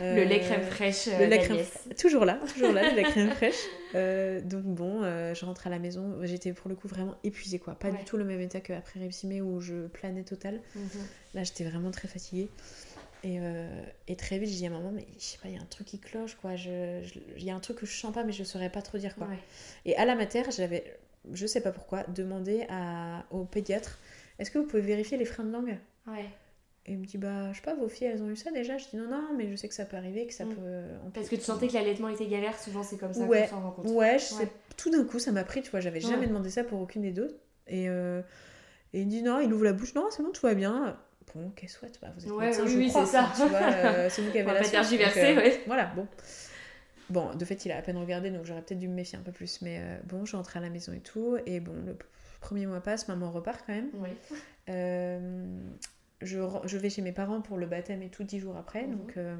Euh, 0.00 0.16
Le 0.16 0.24
lait 0.24 0.40
crème 0.40 0.62
fraîche. 0.62 1.06
le 1.06 1.26
lait 1.26 1.38
crème 1.38 1.58
fra- 1.64 1.94
toujours 1.94 2.24
là, 2.24 2.38
toujours 2.52 2.72
là, 2.72 2.90
le 2.90 2.96
lait 2.96 3.02
crème 3.04 3.30
fraîche. 3.36 3.54
Euh, 3.94 4.40
donc 4.40 4.64
bon, 4.64 5.02
euh, 5.02 5.34
je 5.34 5.44
rentre 5.44 5.66
à 5.66 5.70
la 5.70 5.78
maison, 5.78 6.16
j'étais 6.22 6.52
pour 6.52 6.68
le 6.68 6.74
coup 6.74 6.88
vraiment 6.88 7.14
épuisée 7.24 7.58
quoi, 7.58 7.74
pas 7.74 7.88
Ouais. 7.90 7.98
du 7.98 8.04
tout 8.04 8.16
le 8.16 8.24
même 8.24 8.40
état 8.40 8.60
qu'après 8.60 8.98
Ripsimé 9.00 9.40
où 9.40 9.60
je 9.60 9.86
planais 9.86 10.24
total. 10.24 10.60
Mhm. 10.74 10.82
Là 11.34 11.44
j'étais 11.44 11.64
vraiment 11.64 11.90
très 11.90 12.08
fatiguée. 12.08 12.48
Et, 13.22 13.38
et 14.08 14.16
très 14.16 14.38
vite 14.38 14.48
je 14.48 14.54
dis 14.56 14.66
à 14.66 14.70
maman, 14.70 14.90
mais 14.92 15.04
je 15.18 15.22
sais 15.22 15.36
pas, 15.42 15.48
il 15.48 15.54
y 15.54 15.58
a 15.58 15.60
un 15.60 15.66
truc 15.66 15.86
qui 15.86 15.98
cloche 15.98 16.36
quoi, 16.40 16.56
je- 16.56 17.02
je- 17.04 17.20
il 17.36 17.44
y 17.44 17.50
a 17.50 17.54
un 17.54 17.60
truc 17.60 17.76
que 17.76 17.84
je 17.84 17.92
sens 17.92 18.14
pas 18.14 18.24
mais 18.24 18.32
je 18.32 18.42
saurais 18.44 18.70
pas 18.70 18.80
trop 18.80 18.96
dire 18.96 19.14
quoi. 19.14 19.26
Ouais. 19.26 19.36
Et 19.84 19.94
à 19.96 20.06
la 20.06 20.14
mater, 20.14 20.42
j'avais, 20.56 20.84
je 21.32 21.46
sais 21.46 21.60
pas 21.60 21.72
pourquoi, 21.72 22.04
demandé 22.08 22.66
à, 22.68 23.24
au 23.30 23.44
pédiatre 23.44 23.98
est-ce 24.38 24.50
que 24.50 24.58
vous 24.58 24.64
pouvez 24.66 24.80
vérifier 24.82 25.18
les 25.18 25.26
freins 25.26 25.44
de 25.44 25.52
langue? 25.52 25.76
Ouais. 26.06 26.24
Et 26.86 26.92
il 26.92 26.98
me 26.98 27.04
dit 27.04 27.18
bah, 27.18 27.52
je 27.52 27.56
sais 27.58 27.62
pas, 27.62 27.74
vos 27.74 27.88
filles 27.88 28.06
elles 28.06 28.22
ont 28.22 28.30
eu 28.30 28.36
ça 28.36 28.50
déjà? 28.52 28.78
Je 28.78 28.88
dis 28.88 28.96
non, 28.96 29.06
non, 29.08 29.34
mais 29.36 29.50
je 29.50 29.56
sais 29.56 29.68
que 29.68 29.74
ça 29.74 29.84
peut 29.84 29.98
arriver, 29.98 30.26
que 30.26 30.32
ça 30.32 30.46
Mm. 30.46 30.54
peut. 30.54 30.82
Parce 31.12 31.28
que 31.28 31.36
tu 31.36 31.42
sentais 31.42 31.68
que 31.68 31.74
l'allaitement 31.74 32.08
était 32.08 32.26
galère, 32.26 32.58
souvent 32.58 32.82
c'est 32.82 32.96
comme 32.96 33.12
ça 33.12 33.24
Ouais. 33.26 33.42
qu'on 33.42 33.56
s'en 33.56 33.60
rend 33.62 33.70
compte. 33.72 33.86
Ouais, 33.90 34.18
je 34.18 34.24
sais, 34.24 34.48
tout 34.78 34.90
d'un 34.90 35.04
coup 35.04 35.18
ça 35.18 35.30
m'a 35.30 35.44
pris, 35.44 35.60
tu 35.62 35.70
vois, 35.70 35.80
j'avais 35.80 36.00
jamais 36.00 36.26
demandé 36.26 36.48
ça 36.48 36.64
pour 36.64 36.80
aucune 36.80 37.02
des 37.02 37.12
deux. 37.12 37.38
Et, 37.66 37.88
euh, 37.90 38.22
et 38.94 39.00
il 39.02 39.06
me 39.06 39.10
dit 39.10 39.22
non, 39.22 39.40
il 39.40 39.52
ouvre 39.52 39.64
la 39.64 39.74
bouche, 39.74 39.94
non, 39.94 40.06
c'est 40.10 40.22
bon, 40.22 40.30
tout 40.30 40.46
va 40.46 40.54
bien. 40.54 40.98
Bon, 41.34 41.50
qu'est-ce 41.54 41.78
que 41.78 41.86
bah, 42.00 42.08
vous 42.16 42.24
êtes 42.26 42.32
Ouais, 42.32 42.46
médecin, 42.46 42.64
oui, 42.64 42.70
je 42.72 42.78
oui, 42.78 42.88
crois, 42.88 43.04
c'est 43.06 43.12
ça. 43.12 43.30
tu 43.36 43.42
vois, 43.50 43.58
euh, 43.60 44.08
c'est 44.10 44.22
vous 44.22 44.30
qui 44.32 44.38
avez 44.38 44.46
la 44.46 44.54
pas 44.54 44.62
donc, 44.62 44.70
tergiverser, 44.72 45.36
ouais. 45.36 45.60
Voilà, 45.66 45.92
bon. 45.94 46.06
Bon, 47.10 47.34
de 47.34 47.44
fait, 47.44 47.64
il 47.64 47.72
a 47.72 47.76
à 47.76 47.82
peine 47.82 47.96
regardé, 47.96 48.30
donc 48.30 48.44
j'aurais 48.44 48.62
peut-être 48.62 48.78
dû 48.78 48.88
me 48.88 48.94
méfier 48.94 49.18
un 49.18 49.22
peu 49.22 49.32
plus. 49.32 49.62
Mais 49.62 49.80
euh, 49.80 49.98
bon, 50.04 50.24
je 50.24 50.36
rentre 50.36 50.56
à 50.56 50.60
la 50.60 50.70
maison 50.70 50.92
et 50.92 51.00
tout. 51.00 51.36
Et 51.44 51.58
bon, 51.58 51.74
le 51.84 51.96
premier 52.40 52.66
mois 52.66 52.80
passe, 52.80 53.08
maman 53.08 53.30
repart 53.30 53.64
quand 53.66 53.74
même. 53.74 53.90
Oui. 53.94 54.10
Euh, 54.68 55.60
je, 56.22 56.38
je 56.64 56.78
vais 56.78 56.88
chez 56.88 57.02
mes 57.02 57.12
parents 57.12 57.40
pour 57.40 57.58
le 57.58 57.66
baptême 57.66 58.02
et 58.02 58.10
tout 58.10 58.22
dix 58.22 58.38
jours 58.38 58.56
après. 58.56 58.86
Mhm. 58.86 58.96
Donc 58.96 59.16
euh, 59.16 59.36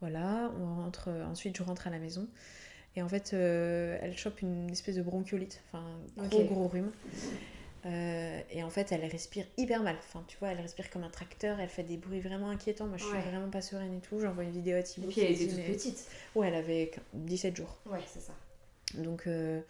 voilà, 0.00 0.52
on 0.60 0.74
rentre. 0.82 1.08
ensuite, 1.08 1.56
je 1.56 1.62
rentre 1.62 1.86
à 1.86 1.90
la 1.90 1.98
maison. 1.98 2.28
Et 2.94 3.00
en 3.00 3.08
fait, 3.08 3.32
elle 3.32 4.14
chope 4.14 4.42
une 4.42 4.68
espèce 4.70 4.96
de 4.96 5.02
bronchiolite, 5.02 5.62
enfin, 5.66 5.98
un 6.18 6.28
gros 6.28 6.44
gros 6.44 6.68
rhume. 6.68 6.92
Euh, 7.84 8.40
et 8.50 8.62
en 8.62 8.70
fait, 8.70 8.92
elle 8.92 9.04
respire 9.04 9.44
hyper 9.56 9.82
mal. 9.82 9.96
Enfin, 9.98 10.24
tu 10.28 10.36
vois, 10.38 10.50
elle 10.52 10.60
respire 10.60 10.88
comme 10.90 11.02
un 11.04 11.10
tracteur, 11.10 11.58
elle 11.60 11.68
fait 11.68 11.82
des 11.82 11.96
bruits 11.96 12.20
vraiment 12.20 12.50
inquiétants. 12.50 12.86
Moi, 12.86 12.96
je 12.96 13.04
suis 13.04 13.12
Ouais. 13.14 13.20
vraiment 13.22 13.50
pas 13.50 13.60
sereine 13.60 13.94
et 13.96 14.00
tout. 14.00 14.20
J'envoie 14.20 14.44
une 14.44 14.52
vidéo 14.52 14.76
à 14.76 14.80
Et 14.80 14.84
Thibaut. 14.84 15.06
puis 15.08 15.14
qui 15.14 15.20
elle 15.22 15.32
était 15.32 15.46
toute 15.48 15.56
mais- 15.56 15.64
petite. 15.72 16.06
Ouais, 16.36 16.48
elle 16.48 16.54
avait 16.54 16.90
17 17.14 17.56
jours. 17.56 17.76
Ouais, 17.86 18.00
c'est 18.06 18.20
ça. 18.20 18.32
Donc, 19.02 19.26
euh, 19.26 19.60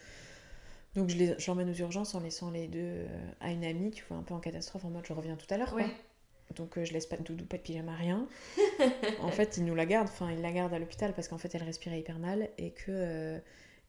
donc 0.95 1.09
je 1.09 1.51
aux 1.51 1.73
urgences 1.73 2.13
en 2.13 2.19
laissant 2.19 2.51
les 2.51 2.67
deux 2.67 2.79
euh, 2.81 3.07
à 3.41 3.51
une 3.51 3.63
amie, 3.65 3.89
tu 3.91 4.03
vois, 4.07 4.17
un 4.17 4.23
peu 4.23 4.33
en 4.35 4.39
catastrophe, 4.39 4.85
en 4.85 4.89
mode 4.89 5.05
je 5.07 5.13
reviens 5.13 5.35
tout 5.35 5.51
à 5.51 5.57
l'heure. 5.57 5.73
Ouais. 5.73 5.85
Donc 6.55 6.77
euh, 6.77 6.85
je 6.85 6.93
laisse 6.93 7.07
pas 7.07 7.17
de 7.17 7.23
doudou, 7.23 7.45
pas 7.45 7.57
de 7.57 7.63
pyjama, 7.63 7.95
rien. 7.95 8.27
en 9.21 9.29
fait, 9.31 9.57
ils 9.57 9.65
nous 9.65 9.73
la 9.73 9.85
gardent, 9.87 10.09
enfin 10.09 10.29
ils 10.31 10.41
la 10.41 10.51
gardent 10.51 10.73
à 10.73 10.77
l'hôpital 10.77 11.13
parce 11.13 11.27
qu'en 11.29 11.37
fait 11.39 11.55
elle 11.55 11.63
respirait 11.63 11.99
hyper 11.99 12.19
mal 12.19 12.49
et 12.59 12.71
que 12.71 13.39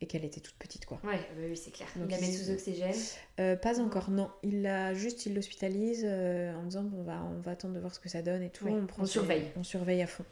et 0.05 0.07
qu'elle 0.07 0.25
était 0.25 0.41
toute 0.41 0.55
petite 0.57 0.87
quoi. 0.87 1.01
Ouais, 1.03 1.17
bah 1.17 1.43
oui, 1.49 1.57
c'est 1.57 1.71
clair. 1.73 1.89
Donc, 1.97 2.07
il 2.09 2.11
la 2.13 2.21
met 2.21 2.33
sous 2.33 2.51
oxygène. 2.51 2.95
Euh, 3.41 3.57
pas 3.57 3.81
encore, 3.81 4.11
non. 4.11 4.31
Il 4.43 4.63
l'a 4.63 4.95
juste, 4.95 5.27
il 5.27 5.35
l'hospitalise 5.35 6.03
euh, 6.07 6.55
en 6.55 6.63
disant 6.65 6.83
bon, 6.85 6.99
on 6.99 7.03
va, 7.03 7.25
on 7.25 7.41
va 7.41 7.53
attendre 7.53 7.75
de 7.75 7.81
voir 7.81 7.95
ce 7.95 7.99
que 8.01 8.09
ça 8.09 8.23
donne 8.23 8.43
et 8.43 8.51
tout. 8.51 8.67
Ouais, 8.67 8.81
prend 8.87 9.03
on 9.03 9.07
ses- 9.07 9.13
surveille. 9.13 9.51
On 9.57 9.65
surveille 9.65 10.03
à 10.03 10.07
fond. 10.07 10.25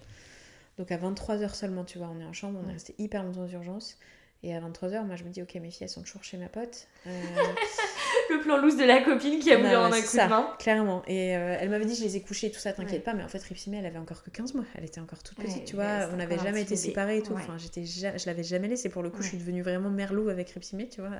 Donc 0.79 0.91
à 0.93 0.97
23h 0.99 1.55
seulement, 1.55 1.85
tu 1.85 1.99
vois, 1.99 2.09
on 2.15 2.21
est 2.21 2.25
en 2.25 2.33
chambre, 2.33 2.61
on 2.65 2.69
est 2.69 2.73
resté 2.75 2.95
hyper 2.99 3.25
longtemps 3.25 3.43
aux 3.45 3.49
urgences. 3.49 3.99
Et 4.45 4.55
à 4.57 4.61
23h, 4.61 5.05
moi 5.07 5.15
je 5.17 5.23
me 5.25 5.31
dis 5.31 5.41
ok, 5.41 5.55
mes 5.57 5.71
filles 5.71 5.85
elles 5.85 5.89
sont 5.89 6.03
toujours 6.03 6.25
chez 6.25 6.37
ma 6.37 6.49
pote. 6.49 6.89
Euh, 7.07 7.11
Le 8.31 8.41
plan 8.41 8.57
loose 8.59 8.77
de 8.77 8.85
la 8.85 9.01
copine 9.03 9.39
qui 9.39 9.53
a 9.53 9.57
voulu 9.57 9.69
ouais, 9.69 9.75
un 9.75 9.91
coup 9.91 9.97
ça, 10.07 10.25
de 10.25 10.31
main. 10.31 10.55
Clairement. 10.59 11.03
Et 11.07 11.37
euh, 11.37 11.57
elle 11.61 11.71
m'avait 11.71 11.85
dit 11.85 11.95
je 11.95 12.03
les 12.03 12.17
ai 12.17 12.23
couchées 12.23 12.49
et 12.49 12.51
tout 12.51 12.59
ça, 12.59 12.73
t'inquiète 12.73 12.93
Ouais. 12.95 12.99
pas. 13.01 13.15
Mais 13.15 13.23
en 13.23 13.29
fait, 13.29 13.43
Ripsimé, 13.43 13.79
elle 13.79 13.87
avait 13.87 13.99
encore 13.99 14.23
que 14.23 14.31
15 14.31 14.55
mois. 14.55 14.65
Elle 14.77 14.85
était 14.85 15.01
encore 15.01 15.23
toute 15.23 15.39
Ouais, 15.39 15.45
petite, 15.45 15.65
tu 15.65 15.77
vois. 15.77 16.09
on 16.13 16.17
n'avait 16.17 16.39
jamais 16.39 16.63
été 16.63 16.71
bébé. 16.75 16.77
séparés 16.89 17.17
et 17.19 17.23
tout. 17.23 17.33
Ouais. 17.33 17.41
Enfin, 17.43 17.57
j'étais 17.59 17.85
ja- 17.85 18.17
je 18.17 18.27
l'avais 18.27 18.43
jamais 18.43 18.69
laissé. 18.69 18.89
Pour 18.89 19.03
le 19.03 19.11
coup, 19.11 19.23
je 19.23 19.29
suis 19.29 19.39
devenue 19.39 19.63
vraiment 19.63 19.91
merlou 19.91 20.29
avec 20.29 20.51
Ripsimé, 20.51 20.89
tu 20.89 21.01
vois. 21.01 21.11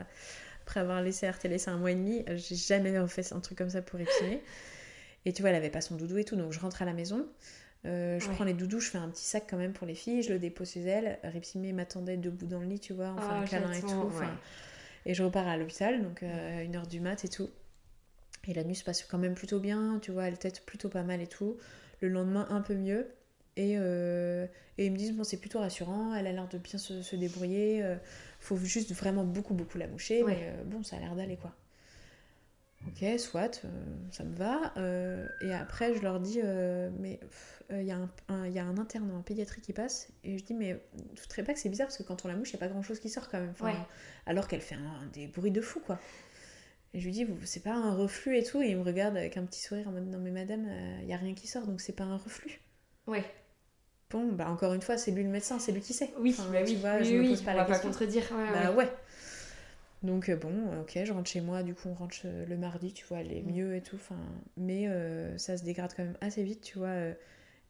Après 0.65 0.81
avoir 0.81 1.01
laissé 1.03 1.29
RT 1.29 1.45
laissé 1.49 1.71
un 1.71 1.77
mois 1.77 1.91
et 1.93 1.95
demi, 1.97 2.25
j'ai 2.37 2.57
jamais 2.57 2.99
refait 2.99 3.33
un 3.33 3.41
truc 3.41 3.57
comme 3.59 3.71
ça 3.71 3.83
pour 3.83 3.99
Ripsimé. 3.99 4.43
Et 5.25 5.33
tu 5.33 5.43
vois, 5.43 5.51
elle 5.51 5.57
avait 5.57 5.71
pas 5.71 5.81
son 5.81 5.95
doudou 5.97 6.19
et 6.19 6.25
tout. 6.25 6.37
Donc 6.37 6.53
je 6.53 6.59
rentre 6.61 6.83
à 6.83 6.85
la 6.85 6.93
maison. 6.93 7.27
Euh, 7.85 8.21
je 8.21 8.29
Ouais. 8.29 8.35
prends 8.35 8.45
les 8.45 8.53
doudous, 8.55 8.79
je 8.81 8.91
fais 8.91 8.99
un 8.99 9.09
petit 9.09 9.25
sac 9.25 9.45
quand 9.51 9.57
même 9.57 9.73
pour 9.73 9.87
les 9.87 9.95
filles, 9.97 10.23
je 10.23 10.33
le 10.33 10.39
dépose 10.39 10.71
chez 10.71 10.83
elle. 10.83 11.19
Ripsimé 11.25 11.73
m'attendait 11.73 12.17
debout 12.17 12.47
dans 12.47 12.61
le 12.61 12.67
lit, 12.67 12.79
tu 12.81 12.93
vois, 12.93 13.09
enfin 13.17 13.39
Ah, 13.39 13.41
un 13.41 13.45
câlin 13.47 13.73
et 13.73 13.81
tout. 13.81 13.87
ouais. 13.89 14.27
Et 15.05 15.15
je 15.15 15.23
repars 15.25 15.49
à 15.49 15.57
l'hôpital, 15.57 16.01
donc 16.03 16.23
euh, 16.23 16.63
une 16.63 16.77
heure 16.77 16.87
du 16.87 17.01
mat 17.01 17.25
et 17.25 17.29
tout. 17.29 17.51
Et 18.47 18.55
la 18.55 18.65
nuit 18.65 18.75
se 18.77 18.85
passe 18.85 19.03
quand 19.05 19.19
même 19.19 19.35
plutôt 19.35 19.59
bien, 19.61 19.99
tu 20.01 20.13
vois, 20.13 20.27
elle 20.29 20.39
tête 20.39 20.65
plutôt 20.65 20.89
pas 20.89 21.03
mal 21.03 21.21
et 21.21 21.27
tout. 21.27 21.57
Le 22.01 22.09
lendemain, 22.09 22.47
un 22.51 22.61
peu 22.61 22.75
mieux. 22.75 23.09
Et, 23.57 23.75
euh, 23.79 24.47
et 24.79 24.87
ils 24.87 24.93
me 24.93 24.97
disent, 24.97 25.13
bon, 25.15 25.25
c'est 25.25 25.37
plutôt 25.39 25.59
rassurant, 25.59 26.15
elle 26.15 26.27
a 26.27 26.33
l'air 26.33 26.49
de 26.49 26.59
bien 26.59 26.79
se, 26.79 27.03
se 27.03 27.17
débrouiller. 27.17 27.83
euh, 27.83 27.97
faut 28.41 28.57
juste 28.57 28.93
vraiment 28.93 29.25
beaucoup, 29.25 29.55
beaucoup 29.55 29.79
la 29.79 29.87
moucher, 29.89 30.23
Ouais. 30.23 30.35
mais 30.35 30.65
bon, 30.65 30.83
ça 30.83 30.97
a 30.97 31.01
l'air 31.01 31.15
d'aller 31.15 31.37
quoi. 31.37 31.53
Ok, 32.87 33.05
soit, 33.19 33.61
euh, 33.65 33.69
ça 34.11 34.25
me 34.25 34.35
va. 34.35 34.73
Euh, 34.77 35.29
et 35.41 35.55
après, 35.55 35.95
je 35.95 36.03
leur 36.03 36.19
dis, 36.19 36.41
euh, 36.43 36.91
mais 36.99 37.21
il 37.71 37.85
y, 37.85 37.93
a 37.93 37.97
un- 37.97 38.11
un- 38.29 38.49
y 38.49 38.59
a 38.59 38.65
un 38.65 38.77
interne 38.77 39.11
en 39.13 39.23
pédiatrie 39.23 39.61
qui 39.61 39.73
passe. 39.73 40.09
Et 40.25 40.37
je 40.37 40.45
dis, 40.45 40.53
mais 40.55 40.73
vous 40.95 41.01
ne 41.39 41.43
pas 41.45 41.55
que 41.55 41.61
c'est 41.61 41.69
bizarre? 41.69 41.87
Parce 41.87 41.97
que 41.99 42.03
quand 42.03 42.25
on 42.25 42.29
la 42.29 42.35
mouche, 42.35 42.51
il 42.51 42.57
n'y 42.57 42.63
a 42.63 42.67
pas 42.67 42.69
grand 42.73 42.83
chose 42.83 42.99
qui 42.99 43.09
sort 43.09 43.29
quand 43.31 43.39
même. 43.41 43.51
Enfin, 43.53 43.69
Ouais. 43.69 43.87
Alors 44.27 44.49
qu'elle 44.49 44.61
fait 44.61 44.75
un- 44.75 45.07
des 45.13 45.29
bruits 45.29 45.53
de 45.53 45.61
fou, 45.61 45.81
quoi. 45.81 46.01
Et 46.95 47.01
je 47.01 47.07
lui 47.07 47.13
dis, 47.13 47.27
c'est 47.45 47.63
pas 47.65 47.75
un 47.75 47.95
reflux 47.95 48.37
et 48.39 48.45
tout? 48.45 48.63
Et 48.63 48.71
il 48.71 48.77
me 48.79 48.83
regarde 48.85 49.17
avec 49.17 49.37
un 49.39 49.45
petit 49.47 49.61
sourire 49.63 49.89
en 49.89 49.93
mode, 49.93 50.09
non, 50.09 50.19
mais 50.21 50.31
madame, 50.33 50.67
il 51.03 51.07
n'y 51.07 51.15
a 51.15 51.19
rien 51.19 51.35
qui 51.35 51.47
sort 51.49 51.67
donc 51.67 51.81
c'est 51.81 51.95
pas 51.97 52.05
un 52.05 52.19
reflux. 52.19 52.61
Ouais. 53.07 53.25
Bon, 54.11 54.31
bah 54.33 54.49
encore 54.51 54.75
une 54.75 54.83
fois, 54.83 54.99
c'est 54.99 55.11
lui 55.11 55.23
le 55.23 55.29
médecin, 55.31 55.59
c'est 55.59 55.73
lui 55.73 55.81
qui 55.81 55.93
sait. 55.95 56.11
Oui, 56.19 56.35
Enfin, 56.39 56.45
bah 56.53 56.63
tu 56.65 56.75
oui, 56.75 56.79
vois, 56.79 56.99
oui, 56.99 57.05
je 57.05 57.15
me 57.15 57.21
oui, 57.21 57.29
pose 57.29 57.41
pas 57.43 57.53
on 57.53 57.57
la 57.57 57.63
va 57.63 57.65
pas 57.65 57.79
question. 57.79 57.89
contredire. 57.89 58.25
ouais, 58.31 58.51
Bah 58.53 58.71
ouais. 58.71 58.77
ouais. 58.77 58.93
Donc 60.03 60.29
euh, 60.29 60.37
bon, 60.37 60.81
ok, 60.81 60.99
je 61.05 61.13
rentre 61.13 61.31
chez 61.31 61.41
moi, 61.41 61.63
du 61.63 61.75
coup 61.75 61.89
on 61.89 61.95
rentre 61.95 62.17
le 62.25 62.57
mardi, 62.57 62.93
tu 62.93 63.05
vois, 63.07 63.21
elle 63.21 63.33
est 63.33 63.43
Mm. 63.43 63.53
mieux 63.53 63.77
et 63.77 63.83
tout, 63.83 63.97
enfin, 63.97 64.17
mais 64.57 64.89
euh, 64.89 65.37
ça 65.39 65.57
se 65.57 65.63
dégrade 65.65 65.93
quand 65.97 66.03
même 66.05 66.17
assez 66.21 66.43
vite, 66.43 66.61
tu 66.63 66.79
vois. 66.79 66.89
euh, 66.89 67.15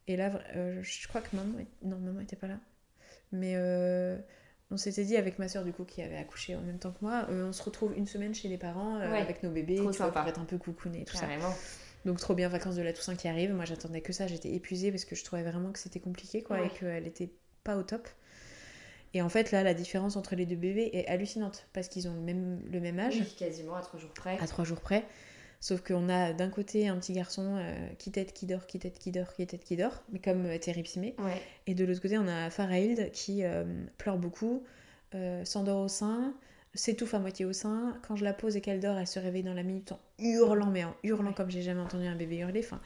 et 0.07 0.17
là, 0.17 0.31
euh, 0.55 0.81
je 0.83 1.07
crois 1.07 1.21
que 1.21 1.35
maman, 1.35 1.53
non, 1.83 1.97
maman 1.99 2.19
était 2.21 2.35
pas 2.35 2.47
là, 2.47 2.59
mais 3.31 3.55
on 4.71 4.77
s'était 4.77 5.05
dit 5.05 5.17
avec 5.17 5.37
ma 5.37 5.47
soeur 5.47 5.63
du 5.63 5.71
coup 5.71 5.85
qui 5.85 6.01
avait 6.01 6.17
accouché 6.17 6.55
en 6.55 6.61
même 6.61 6.79
temps 6.79 6.91
que 6.91 6.99
moi, 7.01 7.27
on 7.29 7.51
se 7.53 7.61
retrouve 7.63 7.93
une 7.95 8.07
semaine 8.07 8.33
chez 8.33 8.47
les 8.47 8.57
parents 8.57 8.97
Ouais. 8.99 9.19
avec 9.19 9.43
nos 9.43 9.51
bébés, 9.51 9.77
Trop 9.77 9.91
tu 9.91 9.97
vois, 9.97 10.11
pour 10.11 10.27
être 10.27 10.39
un 10.39 10.45
peu 10.45 10.57
coucouné 10.57 11.01
et 11.01 11.05
tout 11.05 11.15
ça. 11.15 11.27
Donc 12.05 12.19
trop 12.19 12.33
bien, 12.35 12.49
vacances 12.49 12.75
de 12.75 12.81
la 12.81 12.91
Toussaint 12.91 13.15
qui 13.15 13.27
arrivent. 13.27 13.53
Moi 13.53 13.65
j'attendais 13.65 14.01
que 14.01 14.11
ça, 14.11 14.27
j'étais 14.27 14.51
épuisée 14.53 14.91
parce 14.91 15.05
que 15.05 15.15
je 15.15 15.23
trouvais 15.23 15.43
vraiment 15.43 15.71
que 15.71 15.79
c'était 15.79 15.99
compliqué 16.01 16.41
quoi 16.43 16.57
Ouais. 16.57 16.67
et 16.67 16.69
qu'elle 16.79 17.07
était 17.07 17.31
pas 17.63 17.77
au 17.77 17.83
top. 17.83 18.07
Et 19.13 19.21
en 19.21 19.29
fait 19.29 19.51
là, 19.51 19.63
la 19.63 19.73
différence 19.73 20.15
entre 20.15 20.35
les 20.35 20.45
deux 20.45 20.55
bébés 20.55 20.89
est 20.93 21.07
hallucinante 21.07 21.67
parce 21.73 21.87
qu'ils 21.87 22.07
ont 22.07 22.13
le 22.13 22.21
même, 22.21 22.59
le 22.71 22.79
même 22.79 22.99
âge, 22.99 23.15
Oui, 23.19 23.35
quasiment 23.37 23.75
à 23.75 23.81
trois 23.81 23.99
jours 23.99 24.13
près. 24.13 24.37
à 24.39 24.47
trois 24.47 24.65
jours 24.65 24.79
près. 24.81 25.03
Sauf 25.59 25.81
qu'on 25.81 26.09
a 26.09 26.33
d'un 26.33 26.49
côté 26.49 26.89
un 26.89 26.97
petit 26.97 27.13
garçon 27.13 27.55
euh, 27.57 27.87
qui 27.97 28.11
tête, 28.11 28.33
qui 28.33 28.45
dort, 28.47 28.65
qui 28.67 28.79
tête, 28.79 28.99
qui 28.99 29.11
dort, 29.11 29.33
qui 29.33 29.47
tête, 29.47 29.63
qui 29.63 29.77
dort, 29.77 30.03
mais 30.11 30.19
comme 30.19 30.45
euh, 30.45 30.57
Teripsimé. 30.57 31.15
Ouais. 31.19 31.41
Et 31.67 31.73
de 31.73 31.85
l'autre 31.85 32.01
côté, 32.01 32.17
on 32.17 32.27
a 32.27 32.49
Farahild 32.49 33.11
qui 33.11 33.45
euh, 33.45 33.63
pleure 33.97 34.17
beaucoup, 34.17 34.63
euh, 35.15 35.45
s'endort 35.45 35.79
au 35.79 35.87
sein, 35.87 36.33
s'étouffe 36.73 37.13
à 37.13 37.19
moitié 37.19 37.45
au 37.45 37.53
sein. 37.53 37.97
Quand 38.05 38.17
je 38.17 38.25
la 38.25 38.33
pose 38.33 38.57
et 38.57 38.61
qu'elle 38.61 38.81
dort, 38.81 38.97
elle 38.97 39.07
se 39.07 39.19
réveille 39.19 39.43
dans 39.43 39.53
la 39.53 39.63
minute 39.63 39.93
en 39.93 39.99
hurlant, 40.19 40.69
mais 40.71 40.83
en 40.83 40.95
hurlant 41.03 41.29
Ouais. 41.29 41.33
comme 41.33 41.49
j'ai 41.49 41.61
jamais 41.61 41.79
entendu 41.81 42.07
un 42.07 42.15
bébé 42.15 42.39
hurler. 42.39 42.59
Enfin, 42.61 42.81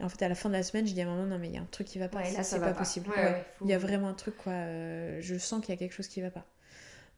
et 0.00 0.04
en 0.04 0.08
fait, 0.08 0.22
à 0.24 0.28
la 0.28 0.34
fin 0.34 0.48
de 0.48 0.54
la 0.54 0.62
semaine, 0.62 0.86
je 0.86 0.92
dis 0.92 1.00
à 1.00 1.06
maman, 1.06 1.24
non 1.26 1.38
mais 1.38 1.48
il 1.48 1.54
y 1.54 1.58
a 1.58 1.62
un 1.62 1.68
truc 1.70 1.86
qui 1.86 1.98
va 1.98 2.08
pas, 2.08 2.18
Ouais, 2.18 2.24
ça 2.26 2.42
c'est 2.42 2.60
pas, 2.60 2.66
pas. 2.72 2.74
possible. 2.74 3.08
Ouais. 3.10 3.44
faut- 3.58 3.64
Il 3.64 3.70
y 3.70 3.74
a 3.74 3.78
vraiment 3.78 4.08
un 4.08 4.14
truc, 4.14 4.36
quoi. 4.36 4.52
euh, 4.52 5.18
je 5.20 5.36
sens 5.38 5.60
qu'il 5.60 5.70
y 5.70 5.76
a 5.76 5.78
quelque 5.78 5.92
chose 5.94 6.08
qui 6.08 6.20
va 6.20 6.30
pas. 6.30 6.44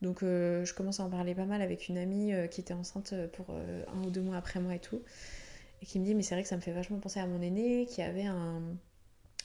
Donc 0.01 0.23
euh, 0.23 0.63
je 0.63 0.73
commence 0.73 0.99
à 1.01 1.03
en 1.03 1.09
parler 1.09 1.35
pas 1.35 1.45
mal 1.45 1.61
avec 1.61 1.89
une 1.89 1.97
amie 1.97 2.33
euh, 2.33 2.47
qui 2.47 2.61
était 2.61 2.73
enceinte 2.73 3.13
pour 3.33 3.47
un 3.51 4.03
ou 4.05 4.09
deux 4.11 4.21
mois 4.21 4.37
après 4.37 4.59
moi 4.61 4.75
et 4.75 4.79
tout. 4.79 5.01
Et 5.81 5.85
qui 5.85 5.99
me 5.99 6.05
dit, 6.05 6.15
mais 6.15 6.23
c'est 6.23 6.35
vrai 6.35 6.43
que 6.43 6.49
ça 6.49 6.55
me 6.57 6.61
fait 6.61 6.71
vachement 6.73 6.99
penser 6.99 7.19
à 7.19 7.27
mon 7.27 7.41
aîné 7.41 7.85
qui 7.85 8.01
avait 8.01 8.25
un, 8.25 8.61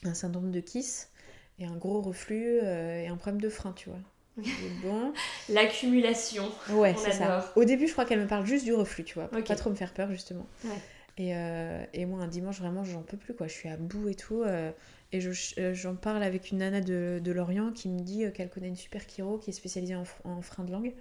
un 0.04 0.14
syndrome 0.14 0.50
de 0.52 0.60
Kiss 0.60 1.10
et 1.58 1.64
un 1.66 1.76
gros 1.76 2.00
reflux 2.02 2.58
et 2.60 3.06
un 3.08 3.16
problème 3.16 3.40
de 3.40 3.48
frein, 3.48 3.72
tu 3.72 3.88
vois. 3.88 3.98
Bon, 4.82 5.12
L'accumulation. 5.48 6.50
ouais, 6.72 6.94
c'est 6.98 7.12
ça. 7.12 7.52
Au 7.56 7.64
début, 7.64 7.86
je 7.86 7.92
crois 7.92 8.04
qu'elle 8.04 8.20
me 8.20 8.26
parle 8.26 8.44
juste 8.46 8.64
du 8.64 8.74
reflux, 8.74 9.04
tu 9.04 9.14
vois, 9.14 9.28
pour 9.28 9.38
Ok. 9.38 9.46
pas 9.46 9.54
trop 9.56 9.70
me 9.70 9.76
faire 9.76 9.92
peur, 9.94 10.10
justement. 10.10 10.46
Ouais. 10.64 10.70
Et, 11.16 11.36
euh, 11.36 11.84
et 11.92 12.06
moi, 12.06 12.20
un 12.22 12.26
dimanche, 12.28 12.58
vraiment, 12.60 12.82
j'en 12.84 13.02
peux 13.02 13.16
plus, 13.16 13.34
quoi. 13.34 13.46
Je 13.46 13.52
suis 13.52 13.68
à 13.68 13.76
bout 13.76 14.08
et 14.08 14.14
tout. 14.14 14.42
euh, 14.42 14.72
et 15.12 15.20
je- 15.20 15.60
euh, 15.60 15.72
j'en 15.74 15.94
parle 15.94 16.24
avec 16.24 16.50
une 16.50 16.58
nana 16.58 16.80
de, 16.80 17.20
de 17.22 17.32
Lorient 17.32 17.70
qui 17.72 17.88
me 17.88 18.00
dit 18.00 18.24
qu'elle 18.34 18.50
connaît 18.50 18.66
une 18.68 18.74
super 18.76 19.02
chiro 19.08 19.38
qui 19.38 19.50
est 19.50 19.52
spécialisée 19.52 19.94
en, 19.94 20.02
en 20.24 20.42
frein 20.42 20.64
de 20.64 20.72
langue. 20.72 20.92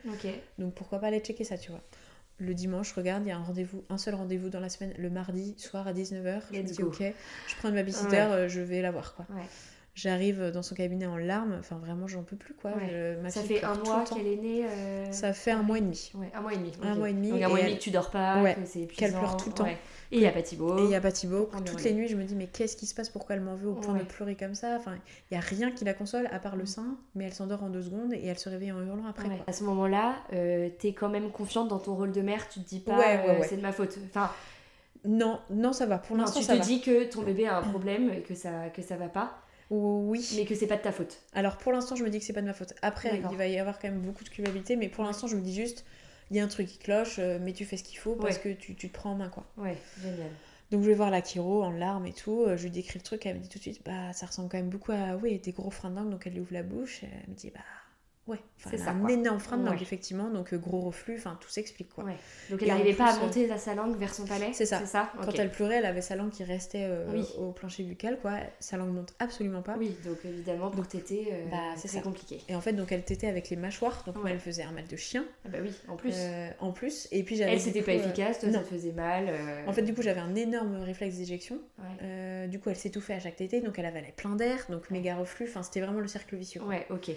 Donc 0.59 0.75
pourquoi 0.75 0.99
pas 0.99 1.07
aller 1.07 1.19
checker 1.19 1.43
ça, 1.43 1.57
tu 1.57 1.71
vois. 1.71 1.81
Le 2.39 2.53
dimanche, 2.53 2.89
je 2.91 2.95
regarde, 2.95 3.23
il 3.25 3.29
y 3.29 3.31
a 3.31 3.37
un 3.37 3.43
rendez-vous, 3.43 3.83
un 3.89 3.97
seul 3.97 4.13
rendez-vous 4.15 4.49
dans 4.49 4.59
la 4.59 4.69
semaine, 4.69 4.93
le 4.99 5.09
mardi 5.09 5.55
soir 5.57 5.87
à 5.87 5.93
19h. 5.93 6.41
Je 6.51 6.57
me 6.57 6.61
Let's 6.63 6.71
dis 6.73 6.77
go. 6.81 6.87
ok, 6.89 7.01
je 7.47 7.55
prends 7.57 7.69
une 7.69 7.75
babysitter, 7.75 8.27
Ouais. 8.29 8.49
je 8.49 8.59
vais 8.61 8.81
la 8.81 8.91
voir 8.91 9.15
quoi. 9.15 9.25
Ouais. 9.35 9.41
J'arrive 9.95 10.49
dans 10.51 10.63
son 10.63 10.73
cabinet 10.73 11.05
en 11.05 11.17
larmes, 11.17 11.55
enfin 11.59 11.77
vraiment 11.77 12.07
j'en 12.07 12.23
peux 12.23 12.35
plus 12.35 12.55
quoi. 12.55 12.71
Ouais. 12.71 12.87
Je- 12.89 13.21
ma 13.21 13.29
Ça 13.29 13.41
fait 13.41 13.59
pleure 13.59 13.71
un 13.73 13.83
mois 13.83 14.03
qu'elle 14.03 14.25
est 14.25 14.37
née. 14.37 14.65
euh, 14.65 15.11
Ça 15.11 15.33
fait 15.33 15.51
un 15.51 15.61
mois 15.61 15.77
et 15.77 15.81
demi. 15.81 16.11
Ouais, 16.15 16.31
un 16.33 16.41
mois 16.41 16.53
et 16.53 16.57
demi. 16.57 16.71
Un 16.81 16.95
mois 16.95 17.09
et 17.11 17.13
demi, 17.13 17.29
Donc 17.29 17.41
un 17.43 17.47
mois 17.49 17.59
et 17.59 17.61
elle- 17.61 17.67
demi 17.67 17.77
que 17.77 17.83
tu 17.83 17.91
dors 17.91 18.09
pas, 18.09 18.41
Ouais, 18.41 18.55
qu'elle 18.55 19.11
pleure 19.11 19.23
épuisant, 19.23 19.37
tout 19.37 19.49
le 19.49 19.55
temps. 19.55 19.63
ouais. 19.65 19.77
Et 20.11 20.17
il 20.17 20.19
n'y 20.21 20.25
a 20.27 20.31
pas 20.31 20.41
Thibaut. 20.41 20.77
Et 20.79 20.81
il 20.81 20.87
n'y 20.87 20.95
a 20.95 21.01
pas 21.01 21.11
Thibaut. 21.11 21.49
le 21.53 21.63
Toutes 21.63 21.83
les 21.83 21.93
nuits, 21.93 22.07
je 22.07 22.15
me 22.15 22.23
dis 22.23 22.33
mais 22.35 22.47
qu'est-ce 22.47 22.75
qui 22.75 22.87
se 22.87 22.95
passe? 22.95 23.09
Pourquoi 23.09 23.35
elle 23.35 23.41
m'en 23.41 23.53
veut 23.55 23.69
au 23.69 23.73
point 23.75 23.93
de 23.93 24.03
pleurer 24.03 24.35
comme 24.35 24.55
ça? 24.55 24.75
Enfin, 24.79 24.95
il 25.29 25.35
y 25.35 25.37
a 25.37 25.41
rien 25.41 25.69
qui 25.71 25.85
la 25.85 25.93
console 25.93 26.27
à 26.31 26.39
part 26.39 26.55
le 26.55 26.65
sein, 26.65 26.97
mais 27.13 27.25
elle 27.25 27.33
s'endort 27.33 27.61
en 27.63 27.69
deux 27.69 27.83
secondes 27.83 28.13
et 28.13 28.25
elle 28.25 28.39
se 28.39 28.49
réveille 28.49 28.71
en 28.71 28.81
hurlant 28.83 29.05
après. 29.07 29.27
Quoi. 29.27 29.37
À 29.45 29.53
ce 29.53 29.63
moment-là, 29.63 30.15
euh, 30.33 30.69
t'es 30.79 30.93
quand 30.93 31.09
même 31.09 31.29
confiante 31.29 31.67
dans 31.67 31.77
ton 31.79 31.93
rôle 31.95 32.11
de 32.11 32.21
mère, 32.21 32.49
tu 32.49 32.61
te 32.61 32.67
dis 32.67 32.79
pas 32.79 32.99
euh, 32.99 33.43
c'est 33.47 33.57
de 33.57 33.61
ma 33.61 33.71
faute. 33.71 33.97
Enfin, 34.09 34.31
Non, 35.05 35.39
non, 35.51 35.73
ça 35.73 35.85
va. 35.85 35.97
Pour 35.99 36.15
l'instant, 36.15 36.39
tu 36.39 36.45
ça 36.45 36.53
te 36.53 36.59
va. 36.59 36.63
dis 36.65 36.81
que 36.81 37.03
ton 37.05 37.21
bébé 37.23 37.45
a 37.47 37.57
un 37.57 37.61
problème, 37.69 38.09
et 38.11 38.21
que 38.21 38.33
ça, 38.35 38.69
que 38.73 38.81
ça 38.81 38.95
va 38.95 39.07
pas, 39.09 39.37
Oui. 39.73 40.25
mais 40.35 40.45
que 40.45 40.55
c'est 40.55 40.67
pas 40.67 40.77
de 40.77 40.81
ta 40.81 40.91
faute. 40.91 41.21
Alors 41.33 41.57
pour 41.57 41.71
l'instant, 41.71 41.95
je 41.95 42.03
me 42.03 42.09
dis 42.09 42.19
que 42.19 42.25
c'est 42.25 42.33
pas 42.33 42.41
de 42.41 42.47
ma 42.47 42.53
faute. 42.53 42.73
Après, 42.81 43.23
il 43.29 43.37
va 43.37 43.47
y 43.47 43.57
avoir 43.59 43.79
quand 43.79 43.87
même 43.89 44.01
beaucoup 44.01 44.23
de 44.23 44.29
culpabilité, 44.29 44.75
mais 44.75 44.89
pour 44.89 45.03
l'instant, 45.03 45.27
je 45.27 45.35
me 45.35 45.41
dis 45.41 45.53
juste, 45.53 45.85
il 46.31 46.37
y 46.37 46.39
a 46.39 46.43
un 46.43 46.47
truc 46.47 46.67
qui 46.67 46.77
cloche, 46.77 47.17
euh, 47.19 47.39
mais 47.41 47.53
tu 47.53 47.65
fais 47.65 47.77
ce 47.77 47.83
qu'il 47.83 47.97
faut 47.97 48.15
parce 48.15 48.37
Ouais. 48.37 48.41
que 48.41 48.49
tu, 48.49 48.75
tu 48.75 48.89
te 48.89 48.93
prends 48.93 49.11
en 49.11 49.15
main, 49.15 49.29
quoi. 49.29 49.45
Ouais, 49.57 49.77
génial. 50.01 50.31
Donc 50.71 50.81
je 50.83 50.87
vais 50.87 50.95
voir 50.95 51.11
la 51.11 51.21
chiro 51.23 51.63
en 51.63 51.71
larmes 51.71 52.07
et 52.07 52.13
tout, 52.13 52.41
euh, 52.43 52.57
je 52.57 52.63
lui 52.63 52.71
décris 52.71 52.97
le 52.99 53.03
truc, 53.03 53.25
elle 53.25 53.35
me 53.37 53.41
dit 53.41 53.49
tout 53.49 53.59
de 53.59 53.63
suite, 53.63 53.81
bah 53.85 54.11
ça 54.13 54.25
ressemble 54.25 54.49
quand 54.49 54.57
même 54.57 54.69
beaucoup 54.69 54.91
à, 54.91 55.15
oui, 55.17 55.37
des 55.39 55.51
gros 55.51 55.69
freins 55.69 55.91
de 55.91 55.95
langue, 55.97 56.09
donc 56.09 56.25
elle 56.25 56.33
lui 56.33 56.39
ouvre 56.39 56.53
la 56.53 56.63
bouche, 56.63 57.03
et 57.03 57.07
elle 57.23 57.29
me 57.29 57.35
dit, 57.35 57.51
bah 57.51 57.59
ouais, 58.27 58.37
enfin, 58.57 58.69
C'est 58.71 58.77
ça, 58.77 58.91
un 58.91 58.99
quoi. 58.99 59.11
énorme 59.11 59.39
frein 59.39 59.57
de 59.57 59.65
langue, 59.65 59.75
Ouais. 59.75 59.81
effectivement, 59.81 60.29
donc 60.29 60.53
euh, 60.53 60.57
gros 60.57 60.79
reflux, 60.81 61.15
enfin 61.17 61.37
tout 61.41 61.49
s'explique, 61.49 61.89
quoi. 61.93 62.03
Ouais. 62.05 62.15
Donc 62.49 62.61
elle 62.61 62.69
n'arrivait 62.69 62.93
pas 62.93 63.11
à 63.11 63.17
euh, 63.17 63.19
monter 63.19 63.49
sa 63.57 63.75
langue 63.75 63.97
vers 63.97 64.13
son 64.13 64.25
palais 64.25 64.51
C'est 64.53 64.65
ça. 64.65 64.81
Quand 65.21 65.33
elle 65.37 65.51
pleurait, 65.51 65.75
elle 65.75 65.85
avait 65.85 66.01
sa 66.01 66.15
langue 66.15 66.31
qui 66.31 66.43
restait 66.43 66.85
euh, 66.89 67.05
Oui. 67.11 67.25
au 67.39 67.51
plancher 67.51 67.83
buccal, 67.83 68.19
quoi. 68.19 68.37
Sa 68.59 68.77
langue 68.77 68.93
monte 68.93 69.13
absolument 69.19 69.61
pas. 69.61 69.75
Oui, 69.77 69.95
donc 70.05 70.17
évidemment, 70.25 70.69
pour 70.71 70.87
téter, 70.87 71.29
euh, 71.31 71.45
Bah, 71.51 71.57
c'est 71.77 72.01
compliqué. 72.01 72.39
Et 72.49 72.55
en 72.55 72.61
fait, 72.61 72.73
donc 72.73 72.91
elle 72.91 73.03
tétait 73.03 73.27
avec 73.27 73.49
les 73.49 73.55
mâchoires, 73.57 74.03
donc 74.05 74.15
moi, 74.17 74.29
elle 74.31 74.39
faisait 74.39 74.63
un 74.63 74.71
mal 74.71 74.87
de 74.87 74.95
chien. 74.95 75.25
Ah 75.45 75.49
bah 75.49 75.57
oui, 75.61 75.71
en 75.87 75.95
plus. 75.95 76.15
en 76.59 76.71
plus, 76.71 77.07
et 77.11 77.23
puis 77.23 77.35
j'avais. 77.35 77.53
elle, 77.53 77.59
c'était 77.61 77.81
pas 77.81 77.93
efficace, 77.93 78.39
toi, 78.39 78.49
non. 78.49 78.59
ça 78.59 78.63
faisait 78.65 78.91
mal. 78.91 79.29
En 79.67 79.73
fait, 79.73 79.81
du 79.83 79.93
coup, 79.93 80.01
j'avais 80.01 80.21
un 80.21 80.35
énorme 80.35 80.75
réflexe 80.81 81.17
d'éjection. 81.17 81.59
du 82.47 82.59
coup, 82.59 82.69
elle 82.69 82.75
s'étouffait 82.75 83.13
à 83.13 83.19
chaque 83.19 83.35
tétée, 83.35 83.61
donc 83.61 83.77
elle 83.79 83.85
avalait 83.85 84.13
plein 84.15 84.35
d'air, 84.35 84.65
donc 84.69 84.89
méga 84.91 85.15
reflux. 85.15 85.45
Enfin, 85.47 85.63
c'était 85.63 85.81
vraiment 85.81 85.99
le 85.99 86.07
cercle 86.07 86.35
vicieux. 86.35 86.61
Ouais, 86.63 86.85
ok. 86.89 87.11